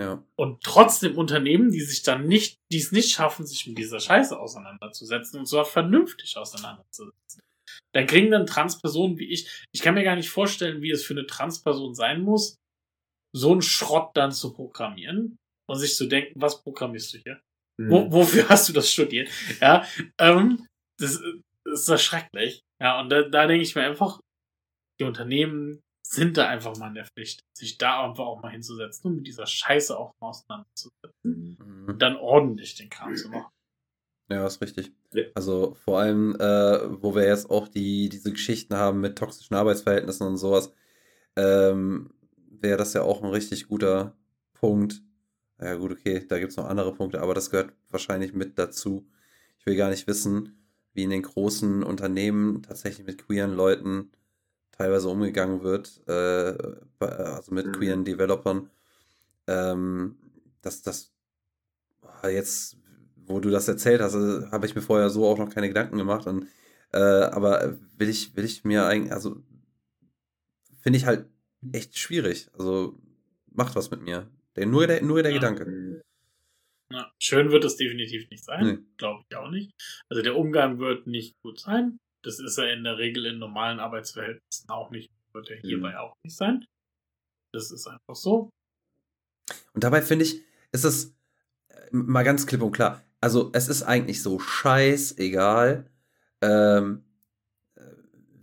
[0.00, 0.24] Ja.
[0.36, 4.38] Und trotzdem Unternehmen, die sich dann nicht, die es nicht schaffen, sich mit dieser Scheiße
[4.38, 7.42] auseinanderzusetzen und zwar vernünftig auseinanderzusetzen.
[7.92, 11.14] Dann kriegen dann Transpersonen wie ich, ich kann mir gar nicht vorstellen, wie es für
[11.14, 12.56] eine Transperson sein muss,
[13.34, 15.36] so einen Schrott dann zu programmieren
[15.68, 17.40] und sich zu denken, was programmierst du hier?
[17.78, 17.90] Mhm.
[17.90, 19.28] Wo, wofür hast du das studiert?
[19.60, 19.84] Ja,
[20.18, 20.66] ähm,
[20.98, 21.20] das,
[21.64, 22.62] das ist erschrecklich.
[22.80, 24.20] Ja, und da, da denke ich mir einfach,
[25.00, 29.10] die Unternehmen sind da einfach mal in der Pflicht, sich da einfach auch mal hinzusetzen
[29.10, 31.12] und mit dieser Scheiße auch mal auseinanderzusetzen.
[31.22, 31.84] Mhm.
[31.86, 33.52] Und dann ordentlich den Kram zu machen.
[34.30, 34.92] Ja, ist richtig.
[35.12, 35.24] Ja.
[35.34, 40.26] Also vor allem, äh, wo wir jetzt auch die, diese Geschichten haben mit toxischen Arbeitsverhältnissen
[40.26, 40.72] und sowas,
[41.36, 44.16] ähm, wäre das ja auch ein richtig guter
[44.54, 45.02] Punkt,
[45.60, 49.08] ja, gut, okay, da gibt es noch andere Punkte, aber das gehört wahrscheinlich mit dazu.
[49.58, 50.58] Ich will gar nicht wissen,
[50.94, 54.10] wie in den großen Unternehmen tatsächlich mit queeren Leuten
[54.72, 56.56] teilweise umgegangen wird, äh,
[57.00, 57.72] also mit mhm.
[57.72, 58.70] queeren Developern.
[59.46, 60.16] Ähm,
[60.62, 61.12] dass das
[62.24, 62.76] jetzt,
[63.16, 65.98] wo du das erzählt hast, äh, habe ich mir vorher so auch noch keine Gedanken
[65.98, 66.26] gemacht.
[66.26, 66.46] Und,
[66.92, 69.42] äh, aber will ich, will ich mir eigentlich, also
[70.80, 71.26] finde ich halt
[71.72, 72.48] echt schwierig.
[72.56, 72.98] Also
[73.50, 74.28] macht was mit mir.
[74.58, 75.38] Der, nur der, nur der ja.
[75.38, 76.02] Gedanke.
[76.90, 78.66] Ja, schön wird es definitiv nicht sein.
[78.66, 78.78] Nee.
[78.96, 79.72] Glaube ich auch nicht.
[80.08, 81.98] Also der Umgang wird nicht gut sein.
[82.22, 85.10] Das ist er in der Regel in normalen Arbeitsverhältnissen auch nicht.
[85.32, 85.96] Wird er hierbei mhm.
[85.96, 86.64] auch nicht sein.
[87.52, 88.50] Das ist einfach so.
[89.74, 91.14] Und dabei finde ich, ist es
[91.68, 93.02] äh, mal ganz klipp und klar.
[93.20, 95.90] Also es ist eigentlich so scheißegal,
[96.40, 97.04] ähm,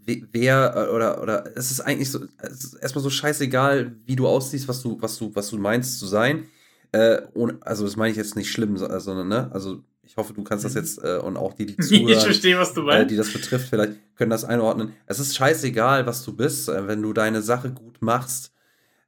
[0.05, 4.27] wer äh, oder oder es ist eigentlich so es ist erstmal so scheißegal, wie du
[4.27, 6.45] aussiehst, was du was du was du meinst zu sein.
[6.91, 10.43] Äh, ohne, also das meine ich jetzt nicht schlimm, sondern ne, also ich hoffe, du
[10.43, 10.79] kannst das mhm.
[10.79, 13.05] jetzt äh, und auch die die zuhören, ich verstehe, was du meinst.
[13.05, 14.93] Äh, die das betrifft, vielleicht können das einordnen.
[15.07, 18.53] Es ist scheißegal, was du bist, äh, wenn du deine Sache gut machst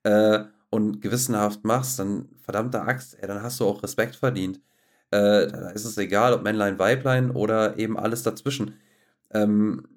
[0.04, 4.60] äh, und gewissenhaft machst, dann verdammte Axt, ey, dann hast du auch Respekt verdient.
[5.10, 8.74] Da ist es egal, ob Männlein, Weiblein oder eben alles dazwischen.
[9.32, 9.88] Ähm,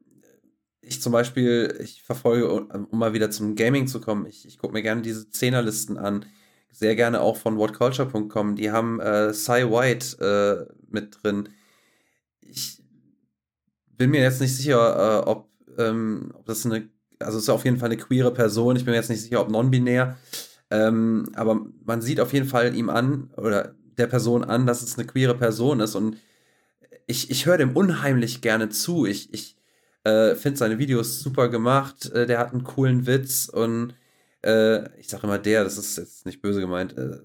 [0.83, 4.73] ich zum Beispiel, ich verfolge, um mal wieder zum Gaming zu kommen, ich, ich gucke
[4.73, 6.25] mir gerne diese Zehnerlisten an.
[6.73, 8.57] Sehr gerne auch von whatculture.com.
[8.57, 11.49] Die haben äh, Cy White äh, mit drin.
[12.41, 12.83] Ich
[13.97, 16.89] bin mir jetzt nicht sicher, äh, ob, ähm, ob das eine,
[17.19, 18.77] also es ist auf jeden Fall eine queere Person.
[18.77, 20.17] Ich bin mir jetzt nicht sicher, ob non-binär.
[20.71, 24.97] Ähm, aber man sieht auf jeden Fall ihm an, oder der Person an, dass es
[24.97, 25.97] eine queere Person ist.
[25.97, 26.17] Und
[27.07, 29.05] ich, ich höre dem unheimlich gerne zu.
[29.05, 29.60] Ich, ich,
[30.05, 32.11] äh, Finde seine Videos super gemacht.
[32.13, 33.95] Äh, der hat einen coolen Witz und
[34.43, 36.97] äh, ich sage immer der, das ist jetzt nicht böse gemeint.
[36.97, 37.19] Äh,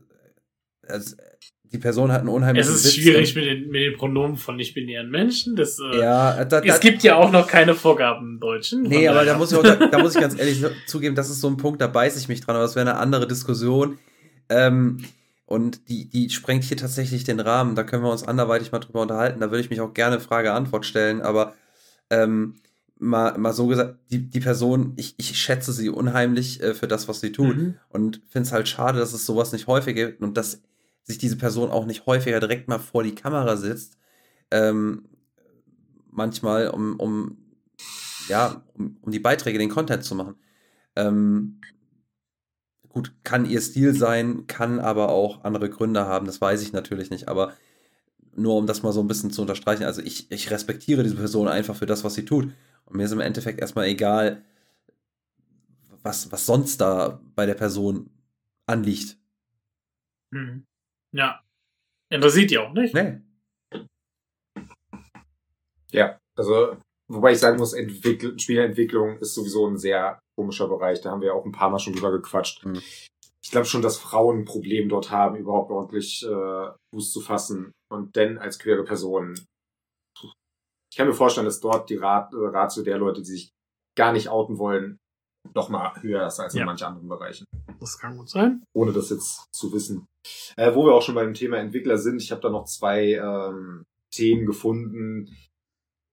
[0.88, 1.16] also,
[1.64, 2.80] die Person hat einen unheimlichen Witz.
[2.80, 5.56] Es ist Witz schwierig mit den, mit den Pronomen von nicht-binären Menschen.
[5.56, 8.84] Das, äh, ja, da, da, es gibt ja auch noch keine Vorgaben im Deutschen.
[8.84, 11.42] Nee, aber da muss, ich auch, da, da, muss ich ganz ehrlich zugeben, das ist
[11.42, 13.98] so ein Punkt, da beiße ich mich dran, aber das wäre eine andere Diskussion.
[14.50, 15.04] Ähm,
[15.48, 17.76] Und die, die sprengt hier tatsächlich den Rahmen.
[17.76, 19.40] Da können wir uns anderweitig mal drüber unterhalten.
[19.40, 21.22] Da würde ich mich auch gerne Frage-Antwort stellen.
[21.22, 21.54] Aber
[22.10, 22.56] ähm,
[22.98, 27.08] mal, mal so gesagt, die, die Person, ich, ich schätze sie unheimlich äh, für das,
[27.08, 27.58] was sie tut.
[27.58, 27.76] Mhm.
[27.90, 30.62] Und finde es halt schade, dass es sowas nicht häufiger gibt und dass
[31.04, 33.98] sich diese Person auch nicht häufiger direkt mal vor die Kamera sitzt.
[34.52, 35.06] Ähm,
[36.10, 37.38] manchmal, um, um
[38.28, 40.36] ja, um, um die Beiträge, den Content zu machen.
[40.96, 41.60] Ähm,
[42.90, 47.10] gut, kann ihr Stil sein, kann aber auch andere Gründe haben, das weiß ich natürlich
[47.10, 47.54] nicht, aber
[48.36, 51.48] nur um das mal so ein bisschen zu unterstreichen, also ich, ich respektiere diese Person
[51.48, 52.52] einfach für das, was sie tut.
[52.86, 54.44] Und mir ist im Endeffekt erstmal egal,
[56.04, 58.10] was, was sonst da bei der Person
[58.68, 59.18] anliegt.
[60.34, 60.66] Hm.
[61.12, 61.42] Ja.
[62.10, 62.94] Interessiert die auch nicht?
[62.94, 63.22] Nee.
[65.92, 71.02] Ja, also Wobei ich sagen muss, Entwickl Spielentwicklung ist sowieso ein sehr komischer Bereich.
[71.02, 72.66] Da haben wir auch ein paar Mal schon drüber gequatscht.
[72.66, 72.82] Mhm.
[73.44, 77.72] Ich glaube schon, dass Frauen ein Problem dort haben, überhaupt ordentlich äh, Fuß zu fassen.
[77.96, 79.36] Und denn als queere Person.
[80.92, 83.52] Ich kann mir vorstellen, dass dort die Rat, äh, Ratio der Leute, die sich
[83.98, 85.00] gar nicht outen wollen,
[85.54, 87.46] doch mal höher ist als in manchen anderen Bereichen.
[87.80, 88.64] Das kann gut sein.
[88.74, 90.08] Ohne das jetzt zu wissen.
[90.58, 93.84] Äh, wo wir auch schon beim Thema Entwickler sind, ich habe da noch zwei ähm,
[94.12, 95.36] Themen gefunden,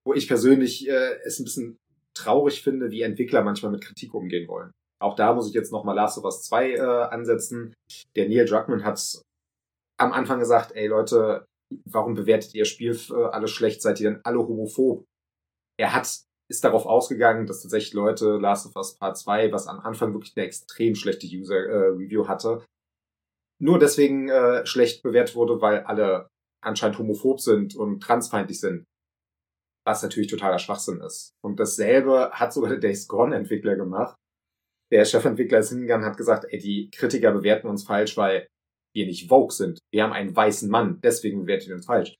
[0.04, 1.78] wo ich persönlich äh, es ein bisschen
[2.14, 4.72] traurig finde, wie Entwickler manchmal mit Kritik umgehen wollen.
[5.00, 7.74] Auch da muss ich jetzt nochmal Last of Us 2 äh, ansetzen.
[8.14, 9.00] Der Neil Druckmann hat
[9.98, 11.46] am Anfang gesagt, ey Leute,
[11.84, 13.82] warum bewertet ihr Spiel alles schlecht?
[13.82, 15.04] Seid ihr denn alle homophob?
[15.78, 16.20] Er hat
[16.50, 20.34] ist darauf ausgegangen, dass tatsächlich Leute Last of Us Part 2, was am Anfang wirklich
[20.36, 22.62] eine extrem schlechte User-Review äh, hatte,
[23.58, 26.28] nur deswegen äh, schlecht bewertet wurde, weil alle
[26.62, 28.84] anscheinend homophob sind und transfeindlich sind
[29.84, 31.34] was natürlich totaler Schwachsinn ist.
[31.42, 34.16] Und dasselbe hat sogar der Days Gone Entwickler gemacht.
[34.90, 38.46] Der Chefentwickler ist hingegangen und hat gesagt, ey, die Kritiker bewerten uns falsch, weil
[38.94, 39.78] wir nicht Vogue sind.
[39.92, 42.16] Wir haben einen weißen Mann, deswegen bewerten wir uns falsch.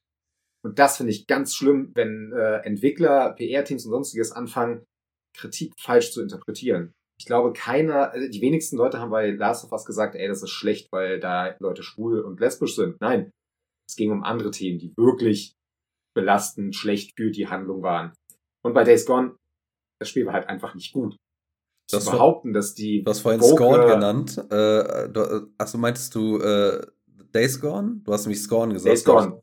[0.65, 4.85] Und das finde ich ganz schlimm, wenn äh, Entwickler, PR-Teams und sonstiges anfangen,
[5.37, 6.93] Kritik falsch zu interpretieren.
[7.19, 10.43] Ich glaube, keiner, also die wenigsten Leute haben bei Last of Us gesagt, ey, das
[10.43, 13.01] ist schlecht, weil da Leute schwul und lesbisch sind.
[13.01, 13.31] Nein,
[13.89, 15.55] es ging um andere Themen, die wirklich
[16.15, 18.13] belastend, schlecht für die Handlung waren.
[18.65, 19.37] Und bei Days Gone,
[20.01, 21.17] das Spiel war halt einfach nicht gut.
[21.93, 23.03] Das zu behaupten, dass die.
[23.05, 24.39] Du hast vorhin Scorn genannt.
[24.51, 26.81] Äh, du, achso, meintest du äh,
[27.35, 28.01] Days Gone?
[28.05, 28.91] Du hast nämlich Scorn gesagt.
[28.91, 29.43] Days Gone.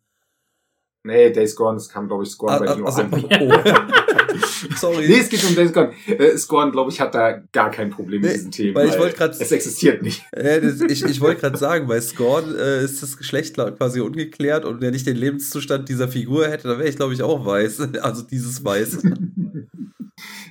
[1.04, 4.76] Nee, Days Gone, das kam, glaube ich, Scorn ah, bei nur also, oh.
[4.76, 5.08] Sorry.
[5.08, 5.94] Nee, es geht um Days Gone.
[6.08, 8.76] Äh, Scorn, glaube ich, hat da gar kein Problem mit diesen Themen.
[8.76, 9.36] Weil ich wollte gerade.
[9.40, 10.26] Es existiert nicht.
[10.32, 14.64] Äh, das, ich ich wollte gerade sagen, bei Scorn äh, ist das Geschlecht quasi ungeklärt
[14.64, 17.90] und wenn ich den Lebenszustand dieser Figur hätte, dann wäre ich, glaube ich, auch weiß.
[18.02, 19.00] Also dieses Weiß.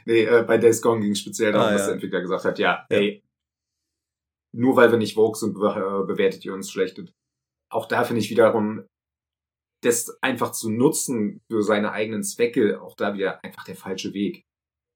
[0.05, 2.59] Nee, äh, bei Days Gone ging es speziell darum, ah, dass der Entwickler gesagt hat,
[2.59, 3.23] ja, ja, ey,
[4.53, 7.03] nur weil wir nicht Vogue sind, be bewertet ihr uns schlecht.
[7.70, 8.86] Auch da finde ich wiederum,
[9.82, 14.45] das einfach zu nutzen für seine eigenen Zwecke, auch da wieder einfach der falsche Weg.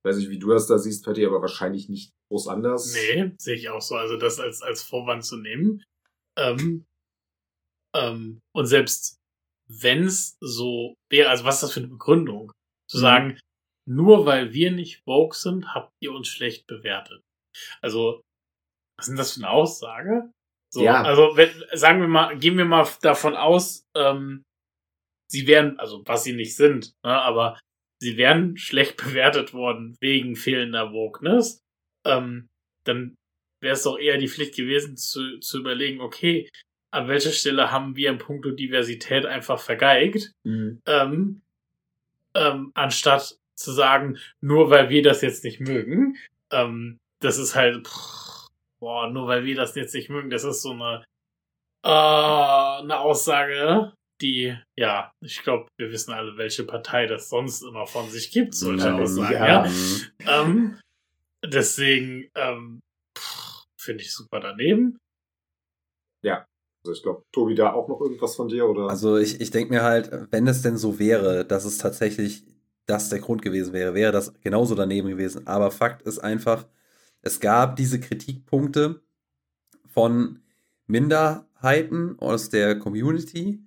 [0.05, 2.93] weiß nicht, wie du das da siehst, Patty, aber wahrscheinlich nicht groß anders.
[2.93, 3.94] Nee, sehe ich auch so.
[3.94, 5.85] Also das als, als Vorwand zu nehmen.
[6.36, 6.86] Ähm,
[7.94, 9.20] ähm, und selbst
[9.69, 12.53] wenn es so wäre, also was ist das für eine Begründung?
[12.89, 13.01] Zu mhm.
[13.03, 13.40] sagen,
[13.86, 17.22] nur weil wir nicht woke sind, habt ihr uns schlecht bewertet.
[17.80, 18.22] Also,
[18.96, 20.32] was ist denn das für eine Aussage?
[20.72, 21.02] So, ja.
[21.02, 24.44] Also, wenn, sagen wir mal, gehen wir mal davon aus, ähm,
[25.28, 27.59] sie wären, also was sie nicht sind, ne, aber
[28.00, 31.60] sie wären schlecht bewertet worden wegen fehlender Wokeness,
[32.04, 32.48] ähm,
[32.84, 33.16] dann
[33.60, 36.48] wäre es doch eher die Pflicht gewesen zu, zu überlegen, okay,
[36.92, 40.82] an welcher Stelle haben wir in puncto Diversität einfach vergeigt, mhm.
[40.86, 41.42] ähm,
[42.34, 46.16] ähm, anstatt zu sagen, nur weil wir das jetzt nicht mögen,
[46.51, 48.48] ähm, das ist halt, pff,
[48.80, 51.05] boah, nur weil wir das jetzt nicht mögen, das ist so eine,
[51.84, 57.86] äh, eine Aussage, die, ja, ich glaube, wir wissen alle, welche Partei das sonst immer
[57.86, 59.66] von sich gibt, sollte ich auch sagen, ja.
[59.66, 60.43] ja.
[60.43, 60.78] Ähm,
[61.44, 62.80] deswegen ähm,
[63.76, 64.98] finde ich super daneben.
[66.22, 66.47] Ja.
[66.84, 68.89] Also ich glaube, Tobi, da auch noch irgendwas von dir, oder?
[68.89, 72.44] Also ich, ich denke mir halt, wenn es denn so wäre, dass es tatsächlich
[72.86, 75.46] das der Grund gewesen wäre, wäre das genauso daneben gewesen.
[75.46, 76.66] Aber Fakt ist einfach,
[77.20, 79.02] es gab diese Kritikpunkte
[79.86, 80.40] von
[80.86, 83.60] Minderheiten aus der Community,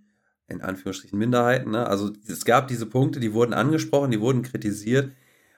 [0.48, 1.72] in Anführungsstrichen Minderheiten.
[1.72, 1.88] Ne?
[1.88, 5.12] Also es gab diese Punkte, die wurden angesprochen, die wurden kritisiert.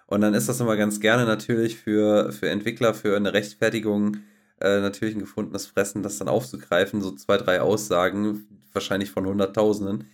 [0.05, 4.17] Und dann ist das immer ganz gerne natürlich für, für Entwickler, für eine Rechtfertigung
[4.59, 10.05] äh, natürlich ein gefundenes Fressen, das dann aufzugreifen, so zwei, drei Aussagen, wahrscheinlich von Hunderttausenden,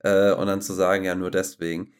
[0.00, 1.92] äh, und dann zu sagen, ja, nur deswegen.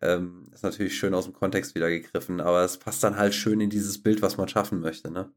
[0.00, 3.60] Ähm, ist natürlich schön aus dem Kontext wieder gegriffen, aber es passt dann halt schön
[3.60, 5.32] in dieses Bild, was man schaffen möchte, ne?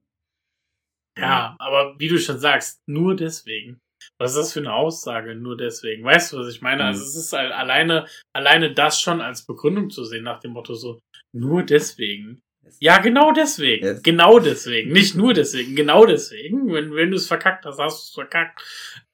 [1.18, 3.80] Ja, aber wie du schon sagst, nur deswegen.
[4.20, 5.36] Was ist das für eine Aussage?
[5.36, 6.04] Nur deswegen.
[6.04, 6.86] Weißt du, was ich meine?
[6.86, 7.08] Also mhm.
[7.08, 11.00] es ist halt alleine, alleine das schon als Begründung zu sehen, nach dem Motto so,
[11.36, 12.42] nur deswegen.
[12.80, 13.86] Ja, genau deswegen.
[13.86, 14.04] Yes.
[14.04, 14.92] Genau deswegen.
[14.92, 16.72] Nicht nur deswegen, genau deswegen.
[16.72, 18.62] Wenn, wenn du es verkackt hast, hast du es verkackt.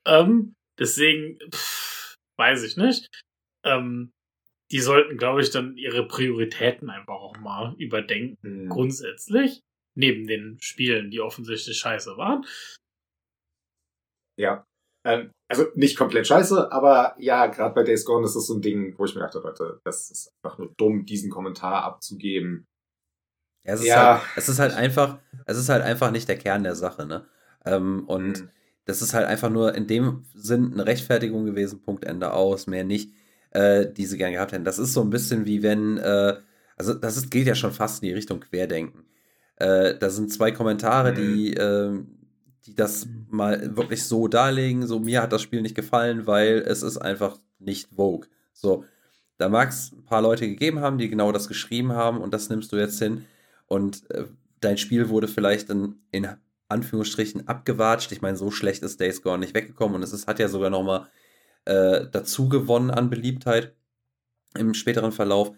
[0.06, 3.07] Ähm, deswegen, pff, weiß ich nicht.
[3.65, 4.11] Ähm,
[4.72, 8.65] die sollten, glaube ich, dann ihre Prioritäten einfach auch mal überdenken.
[8.65, 8.69] Mhm.
[8.69, 9.61] Grundsätzlich.
[9.95, 12.45] Neben den Spielen, die offensichtlich scheiße waren.
[14.38, 14.64] Ja.
[15.06, 18.61] Ähm, also nicht komplett scheiße, aber ja, gerade bei Days Gone ist das so ein
[18.61, 22.65] Ding, wo ich mir dachte, Leute, das ist einfach nur dumm, diesen Kommentar abzugeben.
[23.65, 24.15] Ja, es, ja.
[24.15, 27.06] Ist halt, es ist halt einfach, es ist halt einfach nicht der Kern der Sache,
[27.06, 27.26] ne?
[27.65, 28.49] Ähm, und mhm.
[28.85, 32.84] das ist halt einfach nur in dem Sinn eine Rechtfertigung gewesen, Punkt Ende aus, mehr
[32.84, 33.14] nicht,
[33.58, 34.66] äh, die sie gern gehabt hätten.
[34.66, 36.36] Das ist so ein bisschen wie wenn, äh,
[36.78, 39.06] also das ist, geht ja schon fast in die Richtung Querdenken.
[39.56, 41.16] Äh, da sind zwei Kommentare, mhm.
[41.16, 42.00] die, äh,
[42.68, 46.84] die das mal wirklich so darlegen, so mir hat das Spiel nicht gefallen, weil es
[46.84, 48.28] ist einfach nicht Vogue.
[48.54, 48.86] So,
[49.38, 52.50] da mag es ein paar Leute gegeben haben, die genau das geschrieben haben und das
[52.50, 53.26] nimmst du jetzt hin
[53.66, 54.26] und äh,
[54.60, 56.28] dein Spiel wurde vielleicht in, in
[56.70, 58.12] Anführungsstrichen abgewatscht.
[58.12, 60.70] Ich meine, so schlecht ist Days Gone nicht weggekommen und es ist, hat ja sogar
[60.70, 61.08] nochmal
[61.68, 63.76] äh, dazu gewonnen an Beliebtheit
[64.57, 65.52] im späteren Verlauf.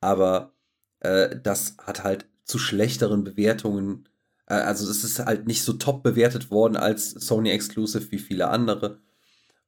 [0.00, 0.52] Aber
[1.00, 4.08] äh, das hat halt zu schlechteren Bewertungen,
[4.46, 8.48] äh, also es ist halt nicht so top bewertet worden als Sony Exclusive wie viele
[8.48, 9.00] andere.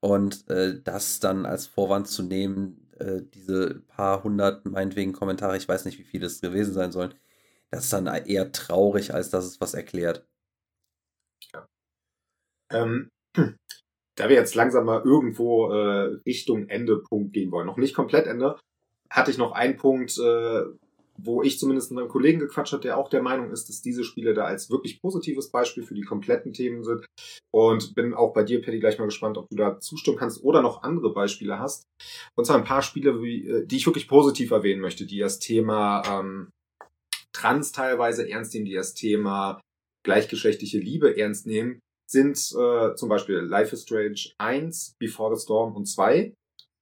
[0.01, 5.69] Und äh, das dann als Vorwand zu nehmen, äh, diese paar hundert, meinetwegen Kommentare, ich
[5.69, 7.15] weiß nicht, wie viele es gewesen sein sollen,
[7.71, 10.27] das ist dann eher traurig, als dass es was erklärt.
[11.53, 11.69] Ja.
[12.71, 13.11] Ähm,
[14.21, 18.59] da wir jetzt langsam mal irgendwo äh, Richtung Endepunkt gehen wollen, noch nicht komplett Ende,
[19.09, 20.63] hatte ich noch einen Punkt, äh,
[21.17, 24.05] wo ich zumindest mit einem Kollegen gequatscht habe, der auch der Meinung ist, dass diese
[24.05, 27.05] Spiele da als wirklich positives Beispiel für die kompletten Themen sind.
[27.51, 30.63] Und bin auch bei dir, Patty, gleich mal gespannt, ob du da zustimmen kannst oder
[30.63, 31.85] noch andere Beispiele hast.
[32.37, 35.39] Und zwar ein paar Spiele, wie, äh, die ich wirklich positiv erwähnen möchte, die das
[35.39, 36.51] Thema ähm,
[37.33, 39.61] Trans teilweise ernst nehmen, die das Thema
[40.05, 41.81] gleichgeschlechtliche Liebe ernst nehmen,
[42.11, 46.35] sind äh, zum Beispiel Life is Strange 1, Before the Storm und 2.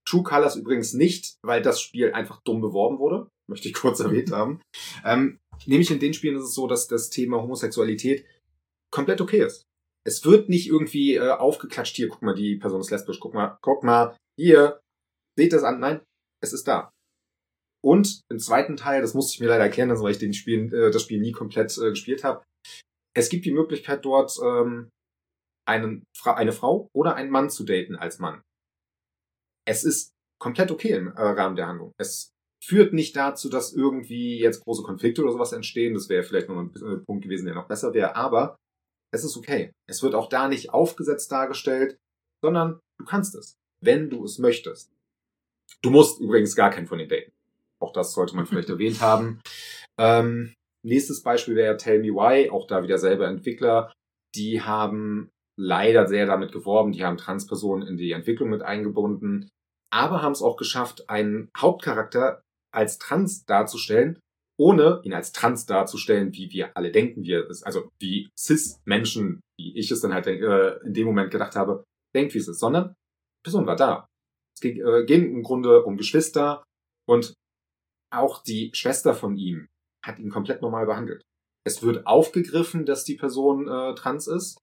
[0.09, 4.33] True Colors übrigens nicht, weil das Spiel einfach dumm beworben wurde, möchte ich kurz erwähnt
[4.33, 4.63] haben.
[5.05, 8.25] Ähm, nämlich in den Spielen ist es so, dass das Thema Homosexualität
[8.91, 9.65] komplett okay ist.
[10.07, 13.59] Es wird nicht irgendwie äh, aufgeklatscht, hier, guck mal, die Person ist lesbisch, guck mal,
[13.61, 14.81] guck mal, hier,
[15.37, 15.81] seht das an.
[15.81, 16.01] Nein,
[16.43, 16.91] es ist da.
[17.85, 20.73] Und im zweiten Teil, das musste ich mir leider erklären, also weil ich den Spiel,
[20.73, 22.43] äh, das Spiel nie komplett äh, gespielt habe,
[23.15, 24.91] es gibt die Möglichkeit dort ähm,
[25.69, 28.43] einen, eine Frau oder einen Mann zu daten als Mann.
[29.67, 31.93] Es ist komplett okay im äh, Rahmen der Handlung.
[31.99, 32.33] Es
[32.65, 35.95] führt nicht dazu, dass irgendwie jetzt große Konflikte oder sowas entstehen.
[35.95, 38.17] Das wäre vielleicht noch ein Punkt gewesen, der noch besser wäre.
[38.17, 38.57] Aber
[39.13, 39.73] es ist okay.
[39.87, 41.99] Es wird auch da nicht aufgesetzt dargestellt,
[42.43, 44.91] sondern du kannst es, wenn du es möchtest.
[45.83, 47.33] Du musst übrigens gar keinen von den daten.
[47.81, 49.41] Auch das sollte man vielleicht erwähnt haben.
[49.99, 53.93] Ähm, nächstes Beispiel wäre Tell Me Why, auch da wieder selber Entwickler.
[54.35, 59.49] Die haben leider sehr damit geworben, die haben Transpersonen in die Entwicklung mit eingebunden,
[59.91, 64.21] aber haben es auch geschafft, einen Hauptcharakter als trans darzustellen,
[64.59, 69.77] ohne ihn als trans darzustellen, wie wir alle denken, wie es, also wie cis-Menschen, wie
[69.77, 72.89] ich es dann halt äh, in dem Moment gedacht habe, denkt, wie es ist, sondern
[72.89, 74.07] die Person war da.
[74.57, 76.65] Es ging, äh, ging im Grunde um Geschwister
[77.09, 77.35] und
[78.11, 79.69] auch die Schwester von ihm
[80.05, 81.23] hat ihn komplett normal behandelt.
[81.65, 84.59] Es wird aufgegriffen, dass die Person äh, trans ist.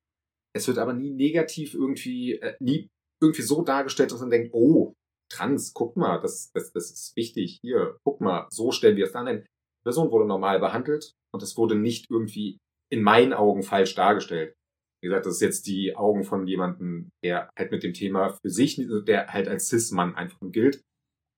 [0.56, 2.88] Es wird aber nie negativ irgendwie, äh, nie
[3.22, 4.94] irgendwie so dargestellt, dass man denkt, oh,
[5.32, 7.60] trans, guck mal, das, das, das ist wichtig.
[7.62, 9.26] Hier, guck mal, so stellen wir es dann.
[9.26, 12.58] Die Person wurde normal behandelt und es wurde nicht irgendwie
[12.92, 14.54] in meinen Augen falsch dargestellt.
[15.02, 18.50] Wie gesagt, das ist jetzt die Augen von jemandem, der halt mit dem Thema für
[18.50, 20.82] sich, der halt als Cis-Mann einfach gilt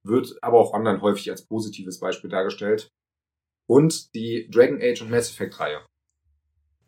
[0.08, 2.90] wird aber auch online häufig als positives Beispiel dargestellt.
[3.70, 5.86] Und die Dragon Age und Mass Effect Reihe,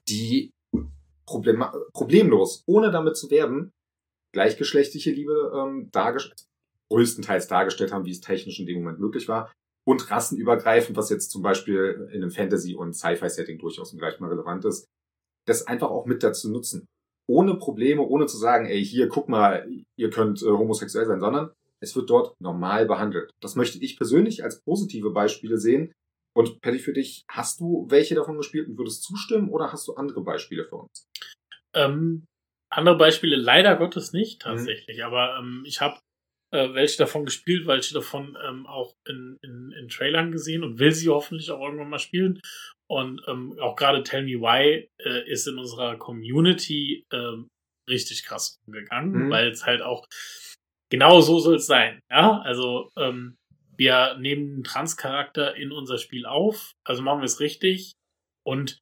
[0.08, 0.52] die
[1.30, 3.72] problem problemlos, ohne damit zu werben,
[4.34, 6.46] gleichgeschlechtliche Liebe ähm, dargestellt,
[6.92, 9.52] größtenteils dargestellt haben, wie es technisch in dem Moment möglich war.
[9.88, 14.66] Und rassenübergreifend, was jetzt zum Beispiel in einem Fantasy- und Sci-Fi-Setting durchaus gleich mal relevant
[14.66, 14.86] ist,
[15.48, 16.86] das einfach auch mit dazu nutzen.
[17.28, 19.68] Ohne Probleme, ohne zu sagen, ey, hier, guck mal,
[19.98, 21.52] ihr könnt äh, homosexuell sein, sondern
[21.82, 23.32] es wird dort normal behandelt.
[23.42, 25.92] Das möchte ich persönlich als positive Beispiele sehen.
[26.36, 29.96] Und Patty, für dich, hast du welche davon gespielt und würdest zustimmen oder hast du
[29.96, 31.08] andere Beispiele für uns?
[31.76, 32.26] Ähm,
[32.72, 34.50] andere Beispiele leider Gottes nicht mhm.
[34.50, 35.04] tatsächlich, mhm.
[35.04, 36.00] aber ähm, ich habe
[36.52, 40.92] äh, welche davon gespielt, welche davon ähm, auch in, in, in Trailern gesehen und will
[40.92, 42.42] sie hoffentlich auch irgendwann mal spielen.
[42.90, 47.38] Und ähm, auch gerade Tell Me Why äh, ist in unserer Community äh,
[47.88, 49.30] richtig krass umgegangen, mhm.
[49.30, 50.08] weil es halt auch
[50.92, 52.00] genau so soll es sein.
[52.10, 53.36] Ja, also ähm,
[53.80, 57.94] wir nehmen einen Trans-Charakter in unser Spiel auf, also machen wir es richtig
[58.46, 58.78] und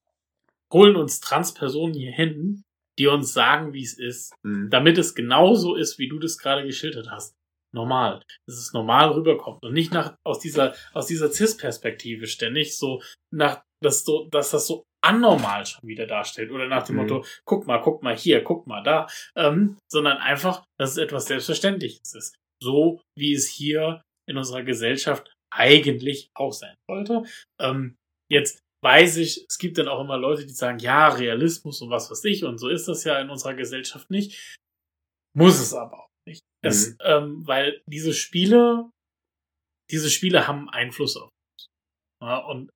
[0.73, 2.63] holen uns Trans-Personen hier hin,
[2.97, 4.71] die uns sagen, wie es ist, mhm.
[4.71, 7.35] damit es genauso ist, wie du das gerade geschildert hast.
[7.75, 8.23] Normal.
[8.47, 13.61] Dass es normal rüberkommt und nicht nach, aus dieser, aus dieser Cis-Perspektive ständig so nach,
[13.83, 17.01] dass so, dass das so anormal schon wieder darstellt oder nach dem mhm.
[17.03, 21.27] Motto, guck mal, guck mal hier, guck mal da, ähm, sondern einfach, dass es etwas
[21.27, 22.35] Selbstverständliches ist.
[22.59, 27.23] So wie es hier in unserer Gesellschaft eigentlich auch sein sollte.
[27.59, 27.95] Ähm,
[28.29, 32.11] jetzt weiß ich, es gibt dann auch immer Leute, die sagen, ja, Realismus und was
[32.11, 34.57] weiß ich, und so ist das ja in unserer Gesellschaft nicht.
[35.35, 36.41] Muss es aber auch nicht.
[36.63, 36.69] Mhm.
[36.69, 38.89] Es, ähm, weil diese Spiele,
[39.89, 41.67] diese Spiele haben Einfluss auf uns.
[42.21, 42.69] Ja, und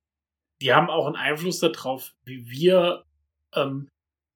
[0.60, 3.04] die haben auch einen Einfluss darauf, wie wir
[3.54, 3.88] ähm,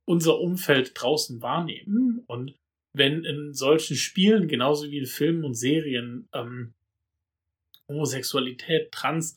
[0.08, 2.24] unser Umfeld draußen wahrnehmen.
[2.26, 2.56] Und
[2.92, 6.72] wenn in solchen Spielen, genauso wie in Filmen und Serien, ähm,
[7.90, 9.36] Homosexualität, Trans,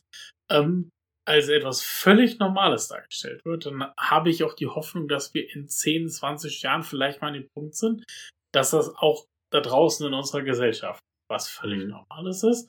[0.50, 0.90] ähm,
[1.26, 5.68] als etwas völlig Normales dargestellt wird, dann habe ich auch die Hoffnung, dass wir in
[5.68, 8.04] 10, 20 Jahren vielleicht mal an dem Punkt sind,
[8.52, 11.90] dass das auch da draußen in unserer Gesellschaft was völlig mhm.
[11.90, 12.68] Normales ist.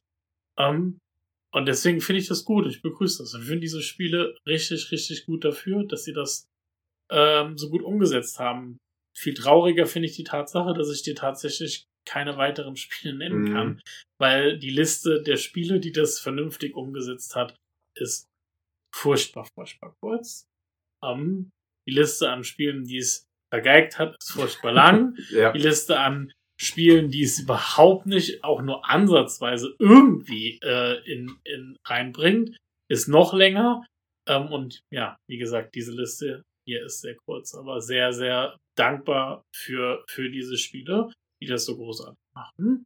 [0.57, 0.99] Ähm,
[1.53, 2.67] und deswegen finde ich das gut.
[2.67, 3.33] Ich begrüße das.
[3.33, 6.45] Ich finde diese Spiele richtig, richtig gut dafür, dass sie das
[7.11, 8.77] ähm, so gut umgesetzt haben.
[9.17, 13.53] Viel trauriger finde ich die Tatsache, dass ich dir tatsächlich keine weiteren Spiele nennen mhm.
[13.53, 13.81] kann,
[14.19, 17.55] weil die Liste der Spiele, die das vernünftig umgesetzt hat,
[17.95, 18.27] ist
[18.93, 20.45] furchtbar, furchtbar kurz.
[21.03, 21.51] Ähm,
[21.87, 25.17] die Liste an Spielen, die es vergeigt hat, ist furchtbar lang.
[25.31, 25.51] ja.
[25.51, 31.77] Die Liste an Spielen, die es überhaupt nicht auch nur ansatzweise irgendwie äh, in, in
[31.85, 32.55] reinbringt,
[32.87, 33.83] ist noch länger.
[34.27, 39.43] Ähm, und ja, wie gesagt, diese Liste hier ist sehr kurz, aber sehr, sehr dankbar
[39.55, 41.11] für, für diese Spiele,
[41.41, 42.85] die das so großartig machen.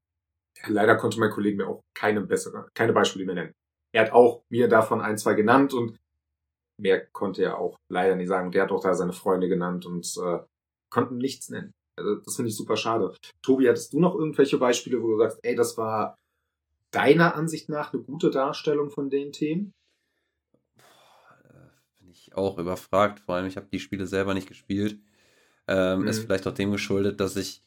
[0.67, 3.53] leider konnte mein Kollege mir auch keine bessere, keine Beispiele mehr nennen.
[3.93, 5.98] Er hat auch mir davon ein, zwei genannt und
[6.77, 8.48] mehr konnte er auch leider nicht sagen.
[8.48, 10.40] Und er hat auch da seine Freunde genannt und äh,
[10.90, 11.74] konnten nichts nennen.
[11.98, 13.14] Also das finde ich super schade.
[13.42, 16.17] Tobi, hattest du noch irgendwelche Beispiele, wo du sagst, ey, das war
[16.92, 19.74] deiner Ansicht nach eine gute Darstellung von den Themen?
[22.00, 23.22] Bin ich auch überfragt.
[23.22, 25.00] Vor allem, ich habe die Spiele selber nicht gespielt.
[25.67, 26.08] Ähm, mhm.
[26.08, 27.64] Ist vielleicht auch dem geschuldet, dass ich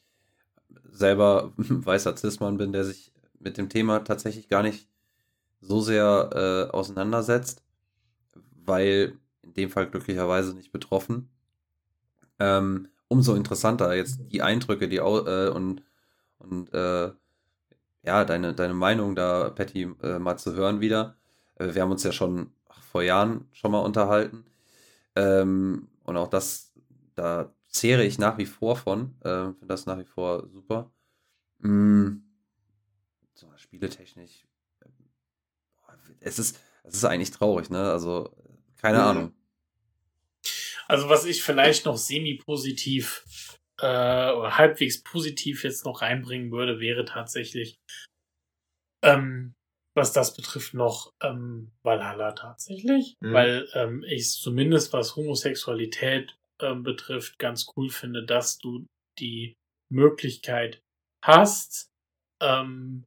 [0.91, 4.87] selber weißer Cis-Mann bin, der sich mit dem Thema tatsächlich gar nicht
[5.61, 6.29] so sehr
[6.71, 7.63] äh, auseinandersetzt,
[8.65, 11.29] weil in dem Fall glücklicherweise nicht betroffen.
[12.39, 15.83] Ähm, umso interessanter jetzt die Eindrücke, die äh, und,
[16.37, 17.11] und äh,
[18.03, 21.15] ja, deine, deine Meinung da, Patty, äh, mal zu hören wieder.
[21.55, 22.51] Äh, wir haben uns ja schon
[22.91, 24.45] vor Jahren schon mal unterhalten.
[25.15, 26.73] Ähm, und auch das,
[27.15, 29.15] da zehre ich nach wie vor von.
[29.21, 30.91] Äh, Finde das nach wie vor super.
[31.59, 32.17] Mm,
[33.33, 34.45] so, spieletechnisch.
[36.19, 37.91] Es ist, es ist eigentlich traurig, ne?
[37.91, 38.35] Also,
[38.75, 39.03] keine mhm.
[39.03, 39.33] Ahnung.
[40.87, 47.05] Also was ich vielleicht noch semi-positiv äh, oder halbwegs positiv jetzt noch reinbringen würde, wäre
[47.05, 47.79] tatsächlich,
[49.03, 49.53] ähm,
[49.93, 53.33] was das betrifft, noch ähm, Valhalla tatsächlich, mhm.
[53.33, 58.85] weil ähm, ich zumindest was Homosexualität ähm, betrifft ganz cool finde, dass du
[59.19, 59.55] die
[59.91, 60.81] Möglichkeit
[61.23, 61.89] hast,
[62.41, 63.05] ähm,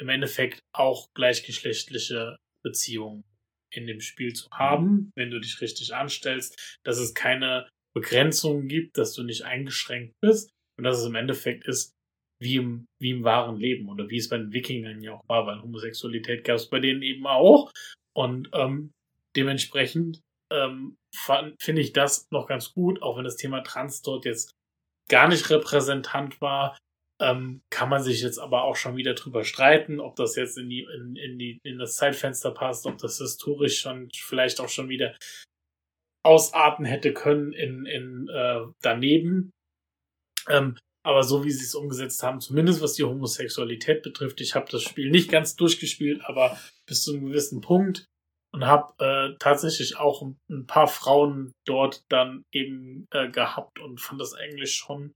[0.00, 3.24] im Endeffekt auch gleichgeschlechtliche Beziehungen
[3.72, 8.96] in dem Spiel zu haben, wenn du dich richtig anstellst, dass es keine Begrenzungen gibt,
[8.96, 11.92] dass du nicht eingeschränkt bist und dass es im Endeffekt ist
[12.40, 15.46] wie im, wie im wahren Leben oder wie es bei den Wikingern ja auch war,
[15.46, 17.72] weil Homosexualität gab es bei denen eben auch
[18.16, 18.92] und ähm,
[19.36, 20.20] dementsprechend
[20.50, 20.96] ähm,
[21.60, 24.52] finde ich das noch ganz gut, auch wenn das Thema Trans dort jetzt
[25.08, 26.76] gar nicht repräsentant war,
[27.20, 30.68] ähm, kann man sich jetzt aber auch schon wieder drüber streiten, ob das jetzt in
[30.68, 34.88] die, in, in die, in das Zeitfenster passt, ob das historisch schon vielleicht auch schon
[34.88, 35.16] wieder
[36.24, 39.50] ausarten hätte können in, in äh, daneben.
[40.48, 44.70] Ähm, aber so wie sie es umgesetzt haben, zumindest was die Homosexualität betrifft, ich habe
[44.70, 48.04] das Spiel nicht ganz durchgespielt, aber bis zu einem gewissen Punkt
[48.52, 54.20] und habe äh, tatsächlich auch ein, paar Frauen dort dann eben äh, gehabt und fand
[54.20, 55.12] das eigentlich schon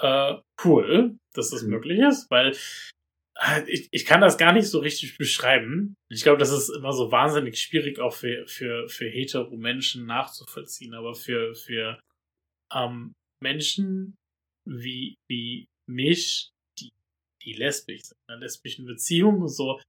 [0.00, 0.34] äh,
[0.64, 1.70] cool, dass das mhm.
[1.70, 2.56] möglich ist, weil
[3.38, 5.94] äh, ich, ich kann das gar nicht so richtig beschreiben.
[6.08, 10.94] Ich glaube, das ist immer so wahnsinnig schwierig auch für, für, für hetero Menschen nachzuvollziehen,
[10.94, 12.00] aber für, für
[12.72, 13.12] ähm,
[13.42, 14.16] Menschen
[14.66, 16.90] wie, wie mich, die,
[17.42, 19.80] die lesbisch sind, in einer lesbischen Beziehung und so,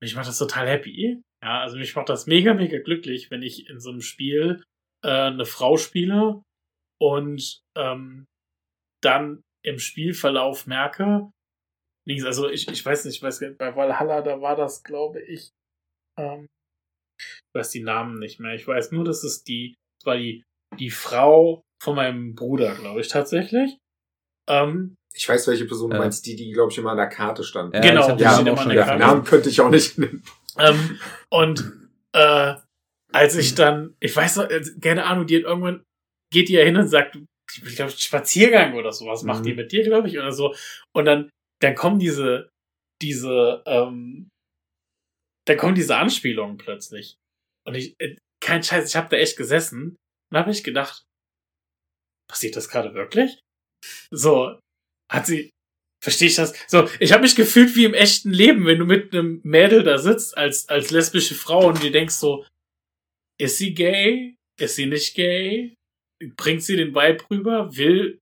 [0.00, 1.20] mich macht das total happy.
[1.42, 4.62] Ja, also mich macht das mega, mega glücklich, wenn ich in so einem Spiel
[5.04, 6.42] äh, eine Frau spiele
[7.00, 8.26] und ähm,
[9.02, 11.30] dann im Spielverlauf merke,
[12.24, 15.50] also ich, ich weiß nicht, ich weiß nicht, bei Valhalla, da war das, glaube ich,
[16.18, 16.46] ähm,
[17.20, 18.54] ich weiß die Namen nicht mehr.
[18.54, 20.42] Ich weiß nur, dass es die, das war die,
[20.78, 23.78] die Frau von meinem Bruder, glaube ich, tatsächlich.
[24.48, 27.08] Ähm, ich weiß, welche Person du äh, meinst, die, die, glaube ich, immer an der
[27.08, 27.74] Karte stand.
[27.74, 28.98] Ja, genau, die ja, immer an der Karte.
[28.98, 30.22] Namen könnte ich auch nicht nennen.
[30.58, 32.54] Ähm, und äh,
[33.12, 35.84] als ich dann, ich weiß noch, äh, keine Ahnung, die hat irgendwann
[36.30, 37.18] geht die ja hin und sagt,
[37.50, 39.44] ich glaube, Spaziergang oder sowas macht mhm.
[39.44, 40.54] die mit dir, glaube ich, oder so.
[40.94, 41.30] Und dann,
[41.60, 42.50] dann kommen diese,
[43.00, 44.28] diese, ähm,
[45.46, 47.16] dann kommen diese Anspielungen plötzlich.
[47.66, 49.96] Und ich, äh, kein Scheiß, ich habe da echt gesessen
[50.30, 51.04] und habe ich gedacht,
[52.30, 53.40] passiert das gerade wirklich?
[54.10, 54.60] So,
[55.10, 55.50] hat sie,
[56.02, 56.54] verstehe ich das?
[56.66, 59.98] So, ich habe mich gefühlt wie im echten Leben, wenn du mit einem Mädel da
[59.98, 62.44] sitzt als, als lesbische Frau und dir denkst so,
[63.40, 64.36] ist sie gay?
[64.60, 65.74] Ist sie nicht gay?
[66.36, 67.76] Bringt sie den Vibe rüber?
[67.76, 68.18] Will,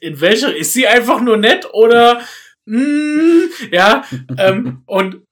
[0.00, 2.26] in welcher, ist sie einfach nur nett oder,
[2.66, 4.04] mm, ja,
[4.36, 5.24] ähm, und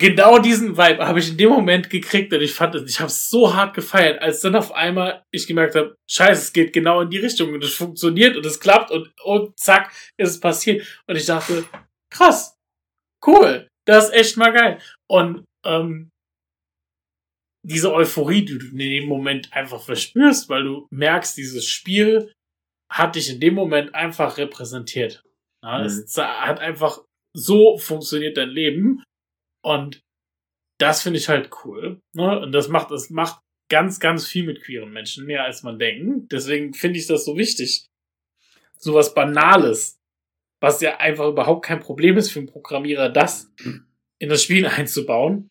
[0.00, 3.08] genau diesen Vibe habe ich in dem Moment gekriegt und ich fand es, ich habe
[3.08, 7.02] es so hart gefeiert, als dann auf einmal ich gemerkt habe, scheiße, es geht genau
[7.02, 10.84] in die Richtung und es funktioniert und es klappt und, und zack, ist es passiert.
[11.06, 11.64] Und ich dachte,
[12.12, 12.56] krass,
[13.24, 14.80] cool, das ist echt mal geil.
[15.08, 16.08] Und ähm,
[17.62, 22.32] diese Euphorie, die du in dem Moment einfach verspürst, weil du merkst, dieses Spiel
[22.90, 25.22] hat dich in dem Moment einfach repräsentiert.
[25.62, 25.84] Ja, mhm.
[25.84, 27.04] Es hat einfach
[27.36, 29.04] so funktioniert dein Leben
[29.62, 30.02] und
[30.78, 32.00] das finde ich halt cool.
[32.14, 32.40] Ne?
[32.40, 33.40] Und das macht, das macht
[33.70, 36.32] ganz, ganz viel mit queeren Menschen, mehr als man denkt.
[36.32, 37.86] Deswegen finde ich das so wichtig.
[38.78, 39.98] Sowas Banales,
[40.60, 43.52] was ja einfach überhaupt kein Problem ist für einen Programmierer, das
[44.18, 45.48] in das Spiel einzubauen,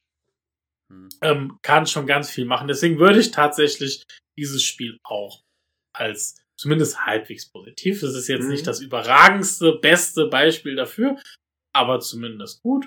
[0.92, 1.10] hm.
[1.22, 2.68] ähm, kann schon ganz viel machen.
[2.68, 4.04] Deswegen würde ich tatsächlich
[4.38, 5.44] dieses Spiel auch
[5.94, 8.02] als zumindest halbwegs positiv.
[8.02, 8.50] Das ist jetzt mhm.
[8.50, 11.18] nicht das überragendste, beste Beispiel dafür,
[11.74, 12.86] aber zumindest gut.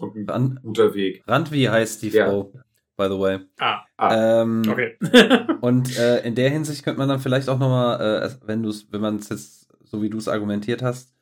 [0.00, 1.22] Und ein Rand, guter Weg.
[1.26, 2.26] Randvi heißt die ja.
[2.26, 2.52] Frau,
[2.96, 3.38] by the way.
[3.58, 4.96] Ah, ah ähm, okay.
[5.60, 9.00] und äh, in der Hinsicht könnte man dann vielleicht auch nochmal, äh, wenn du wenn
[9.00, 11.14] man es jetzt, so wie du es argumentiert hast,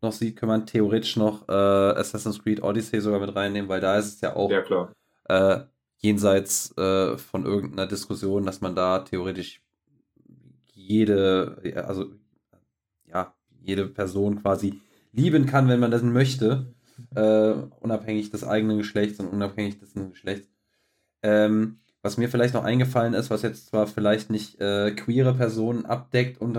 [0.00, 3.96] noch sieht, kann man theoretisch noch äh, Assassin's Creed Odyssey sogar mit reinnehmen, weil da
[3.98, 4.92] ist es ja auch ja, klar.
[5.28, 5.60] Äh,
[5.98, 9.62] jenseits äh, von irgendeiner Diskussion, dass man da theoretisch
[10.74, 12.06] jede, also
[13.06, 14.80] ja, jede Person quasi
[15.12, 16.74] lieben kann, wenn man das möchte
[17.14, 20.48] äh, unabhängig des eigenen Geschlechts und unabhängig des Geschlechts.
[21.22, 25.86] Ähm, was mir vielleicht noch eingefallen ist, was jetzt zwar vielleicht nicht äh, queere Personen
[25.86, 26.58] abdeckt und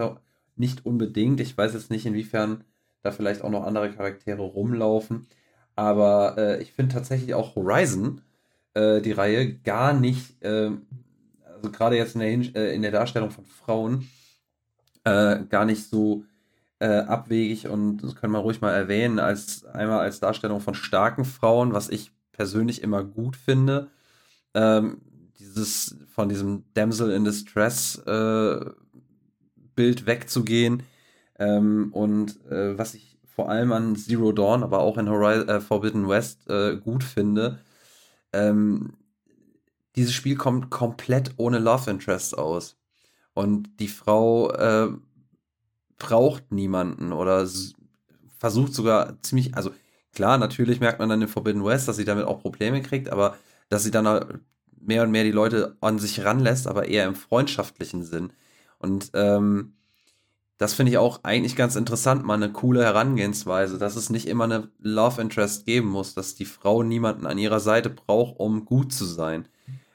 [0.56, 2.64] nicht unbedingt, ich weiß jetzt nicht, inwiefern
[3.02, 5.28] da vielleicht auch noch andere Charaktere rumlaufen,
[5.76, 8.22] aber äh, ich finde tatsächlich auch Horizon,
[8.74, 10.84] äh, die Reihe, gar nicht, ähm,
[11.44, 14.08] also gerade jetzt in der, äh, in der Darstellung von Frauen,
[15.04, 16.24] äh, gar nicht so
[16.84, 21.24] äh, abwegig und das können wir ruhig mal erwähnen, als einmal als Darstellung von starken
[21.24, 23.88] Frauen, was ich persönlich immer gut finde.
[24.54, 24.98] Ähm,
[25.40, 28.66] dieses von diesem Damsel in Distress äh,
[29.76, 30.84] Bild wegzugehen.
[31.40, 35.62] Ähm, und äh, was ich vor allem an Zero Dawn, aber auch in Horizon, äh,
[35.62, 37.60] Forbidden West äh, gut finde,
[38.34, 38.94] ähm,
[39.96, 42.76] dieses Spiel kommt komplett ohne Love Interest aus.
[43.34, 44.90] Und die Frau äh,
[46.04, 47.48] braucht niemanden oder
[48.38, 49.72] versucht sogar ziemlich, also
[50.12, 53.38] klar, natürlich merkt man dann in Forbidden West, dass sie damit auch Probleme kriegt, aber
[53.70, 54.42] dass sie dann
[54.82, 58.34] mehr und mehr die Leute an sich ranlässt, aber eher im freundschaftlichen Sinn.
[58.80, 59.76] Und ähm,
[60.58, 64.44] das finde ich auch eigentlich ganz interessant, mal eine coole Herangehensweise, dass es nicht immer
[64.44, 68.92] eine Love Interest geben muss, dass die Frau niemanden an ihrer Seite braucht, um gut
[68.92, 69.48] zu sein.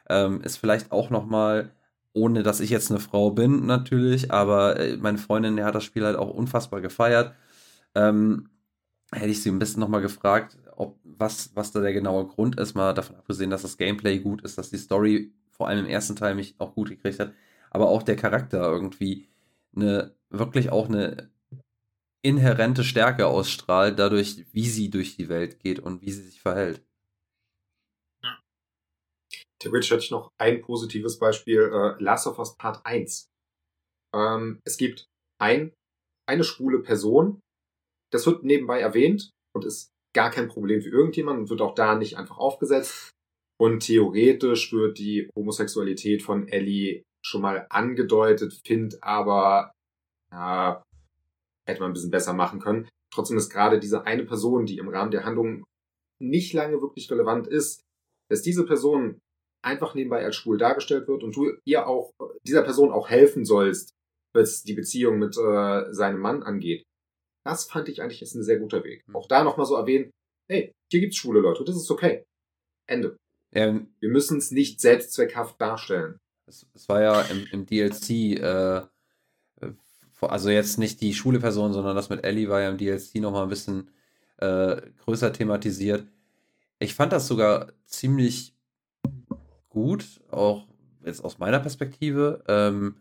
[0.09, 1.71] Ähm, ist vielleicht auch noch mal
[2.19, 5.85] ohne dass ich jetzt eine Frau bin, natürlich, aber äh, meine Freundin, der hat das
[5.85, 7.35] Spiel halt auch unfassbar gefeiert.
[7.95, 8.51] Ähm,
[9.13, 12.75] hätte ich sie ein bisschen nochmal gefragt, ob was, was da der genaue Grund ist,
[12.75, 16.17] mal davon abgesehen, dass das Gameplay gut ist, dass die Story vor allem im ersten
[16.17, 17.33] Teil mich auch gut gekriegt hat,
[17.71, 19.29] aber auch der Charakter irgendwie
[19.75, 21.31] eine, wirklich auch eine
[22.23, 26.83] inhärente Stärke ausstrahlt, dadurch, wie sie durch die Welt geht und wie sie sich verhält.
[29.61, 33.29] Theoretisch hätte ich noch ein positives Beispiel, äh, Last of Us Part 1.
[34.15, 35.07] Ähm, es gibt
[35.41, 35.73] ein,
[36.29, 37.41] eine schwule Person,
[38.13, 41.95] das wird nebenbei erwähnt und ist gar kein Problem für irgendjemanden und wird auch da
[41.95, 43.11] nicht einfach aufgesetzt.
[43.61, 49.73] Und theoretisch wird die Homosexualität von Ellie schon mal angedeutet, find aber,
[50.31, 50.83] ja,
[51.67, 52.89] hätte man ein bisschen besser machen können.
[53.13, 55.65] Trotzdem ist gerade diese eine Person, die im Rahmen der Handlung
[56.21, 57.83] nicht lange wirklich relevant ist,
[58.31, 59.21] dass diese Person
[59.69, 62.13] einfach nebenbei als schwul dargestellt wird und du ihr auch,
[62.47, 63.95] dieser Person auch helfen sollst,
[64.35, 66.85] was die Beziehung mit äh, seinem Mann angeht.
[67.45, 69.05] Das fand ich eigentlich ist ein sehr guter Weg.
[69.13, 70.11] Auch da nochmal so erwähnen,
[70.49, 72.25] hey, hier gibt's schwule Leute, das ist okay.
[72.87, 73.17] Ende.
[73.53, 76.19] Ähm, Wir müssen es nicht selbstzweckhaft darstellen.
[76.47, 79.73] es, es war ja im, im DLC, äh, äh,
[80.21, 83.45] also jetzt nicht die schwule Person, sondern das mit Ellie war ja im DLC nochmal
[83.45, 83.91] ein bisschen
[84.39, 86.07] äh, größer thematisiert.
[86.79, 88.55] Ich fand das sogar ziemlich
[89.79, 90.67] gut, auch
[91.05, 92.97] jetzt aus meiner Perspektive, ähm,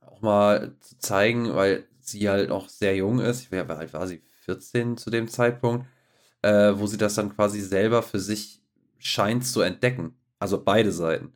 [0.00, 4.96] auch mal zu zeigen, weil sie halt noch sehr jung ist, ich war sie, 14
[4.96, 5.86] zu dem Zeitpunkt,
[6.42, 8.62] äh, wo sie das dann quasi selber für sich
[8.98, 10.14] scheint zu entdecken.
[10.38, 11.32] Also beide Seiten.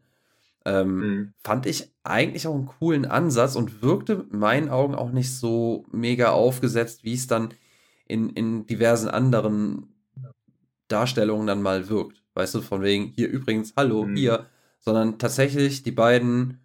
[0.67, 1.35] Ähm, Mhm.
[1.45, 5.87] fand ich eigentlich auch einen coolen Ansatz und wirkte in meinen Augen auch nicht so
[5.93, 7.55] mega aufgesetzt, wie es dann
[8.07, 9.89] in, in diversen anderen
[10.89, 12.20] Darstellungen dann mal wirkt.
[12.35, 14.17] Weißt du, von wegen, hier übrigens, hallo, Mhm.
[14.17, 14.47] hier,
[14.79, 16.61] sondern tatsächlich die beiden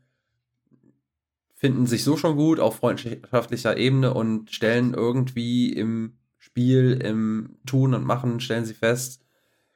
[1.56, 7.94] finden sich so schon gut auf freundschaftlicher Ebene und stellen irgendwie im Spiel, im Tun
[7.94, 9.26] und Machen, stellen sie fest,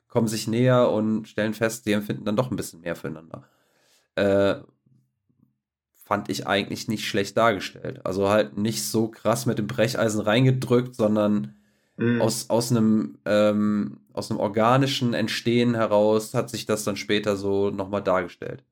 [0.07, 3.49] kommen sich näher und stellen fest, sie empfinden dann doch ein bisschen mehr füreinander.
[4.15, 4.55] Äh,
[5.93, 8.05] fand ich eigentlich nicht schlecht dargestellt.
[8.05, 11.55] Also halt nicht so krass mit dem Brecheisen reingedrückt, sondern
[11.99, 12.21] Mhm.
[12.21, 17.69] aus, aus einem ähm, aus einem organischen Entstehen heraus hat sich das dann später so
[17.69, 18.63] nochmal dargestellt.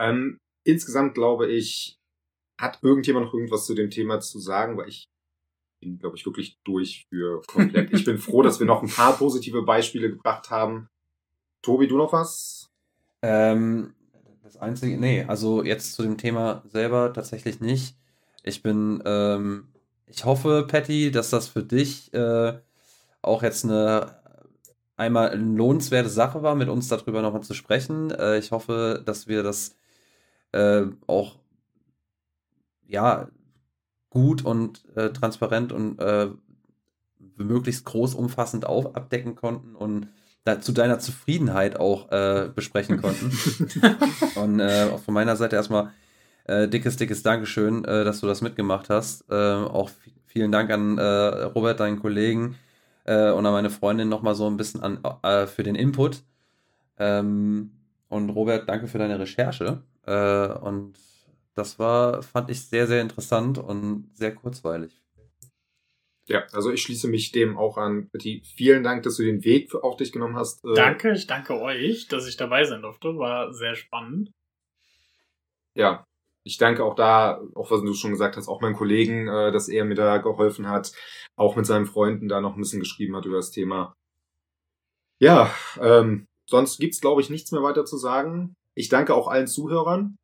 [0.00, 1.98] Ähm, insgesamt glaube ich,
[2.58, 5.08] hat irgendjemand noch irgendwas zu dem Thema zu sagen, weil ich
[5.80, 7.92] bin, glaube ich, wirklich durch für komplett.
[7.92, 10.88] ich bin froh, dass wir noch ein paar positive Beispiele gebracht haben.
[11.62, 12.70] Tobi, du noch was?
[13.22, 13.94] Ähm,
[14.42, 17.96] das einzige, nee, also jetzt zu dem Thema selber tatsächlich nicht.
[18.42, 19.68] Ich bin, ähm,
[20.10, 22.54] ich hoffe, Patty, dass das für dich äh,
[23.22, 24.20] auch jetzt eine
[24.96, 28.10] einmal eine lohnenswerte Sache war, mit uns darüber nochmal zu sprechen.
[28.10, 29.76] Äh, ich hoffe, dass wir das
[30.52, 31.38] äh, auch
[32.86, 33.28] ja
[34.10, 36.28] gut und äh, transparent und äh,
[37.36, 40.08] möglichst groß umfassend auf, abdecken konnten und
[40.44, 43.30] da, zu deiner Zufriedenheit auch äh, besprechen konnten.
[44.36, 45.92] und auch von meiner Seite erstmal
[46.50, 49.24] äh, dickes, dickes Dankeschön, äh, dass du das mitgemacht hast.
[49.30, 49.90] Äh, auch
[50.26, 51.02] vielen Dank an äh,
[51.44, 52.56] Robert, deinen Kollegen
[53.04, 56.22] äh, und an meine Freundin nochmal so ein bisschen an, äh, für den Input.
[56.98, 57.70] Ähm,
[58.08, 59.82] und Robert, danke für deine Recherche.
[60.06, 60.94] Äh, und
[61.54, 65.00] das war, fand ich sehr, sehr interessant und sehr kurzweilig.
[66.26, 68.08] Ja, also ich schließe mich dem auch an.
[68.10, 70.62] Betty, vielen Dank, dass du den Weg für- auf dich genommen hast.
[70.76, 73.16] Danke, ich danke euch, dass ich dabei sein durfte.
[73.16, 74.30] War sehr spannend.
[75.74, 76.04] Ja,
[76.44, 79.68] ich danke auch da, auch was du schon gesagt hast, auch meinem Kollegen, äh, dass
[79.68, 80.92] er mir da geholfen hat,
[81.36, 83.94] auch mit seinen Freunden da noch ein bisschen geschrieben hat über das Thema.
[85.20, 88.54] Ja, ähm, sonst gibt's glaube ich nichts mehr weiter zu sagen.
[88.74, 90.16] Ich danke auch allen Zuhörern,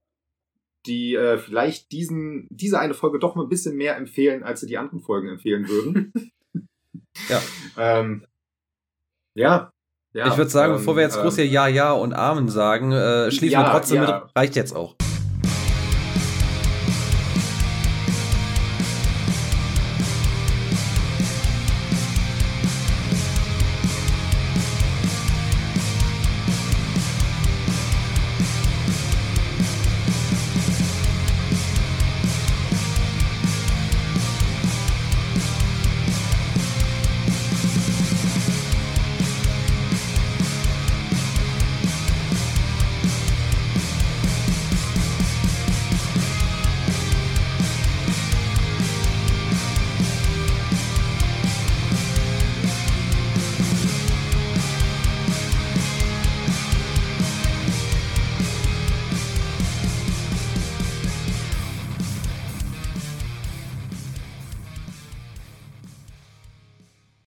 [0.87, 4.67] die äh, vielleicht diesen diese eine Folge doch mal ein bisschen mehr empfehlen, als sie
[4.67, 6.13] die anderen Folgen empfehlen würden.
[7.31, 7.41] Ja.
[7.79, 8.27] ähm,
[9.35, 9.71] ja.
[10.13, 10.29] ja.
[10.29, 12.93] ich würde sagen, ähm, bevor wir jetzt groß ähm, hier Ja, Ja und Amen sagen,
[12.93, 14.21] äh, schließen ja, wir trotzdem ja.
[14.21, 14.97] mit, reicht jetzt auch.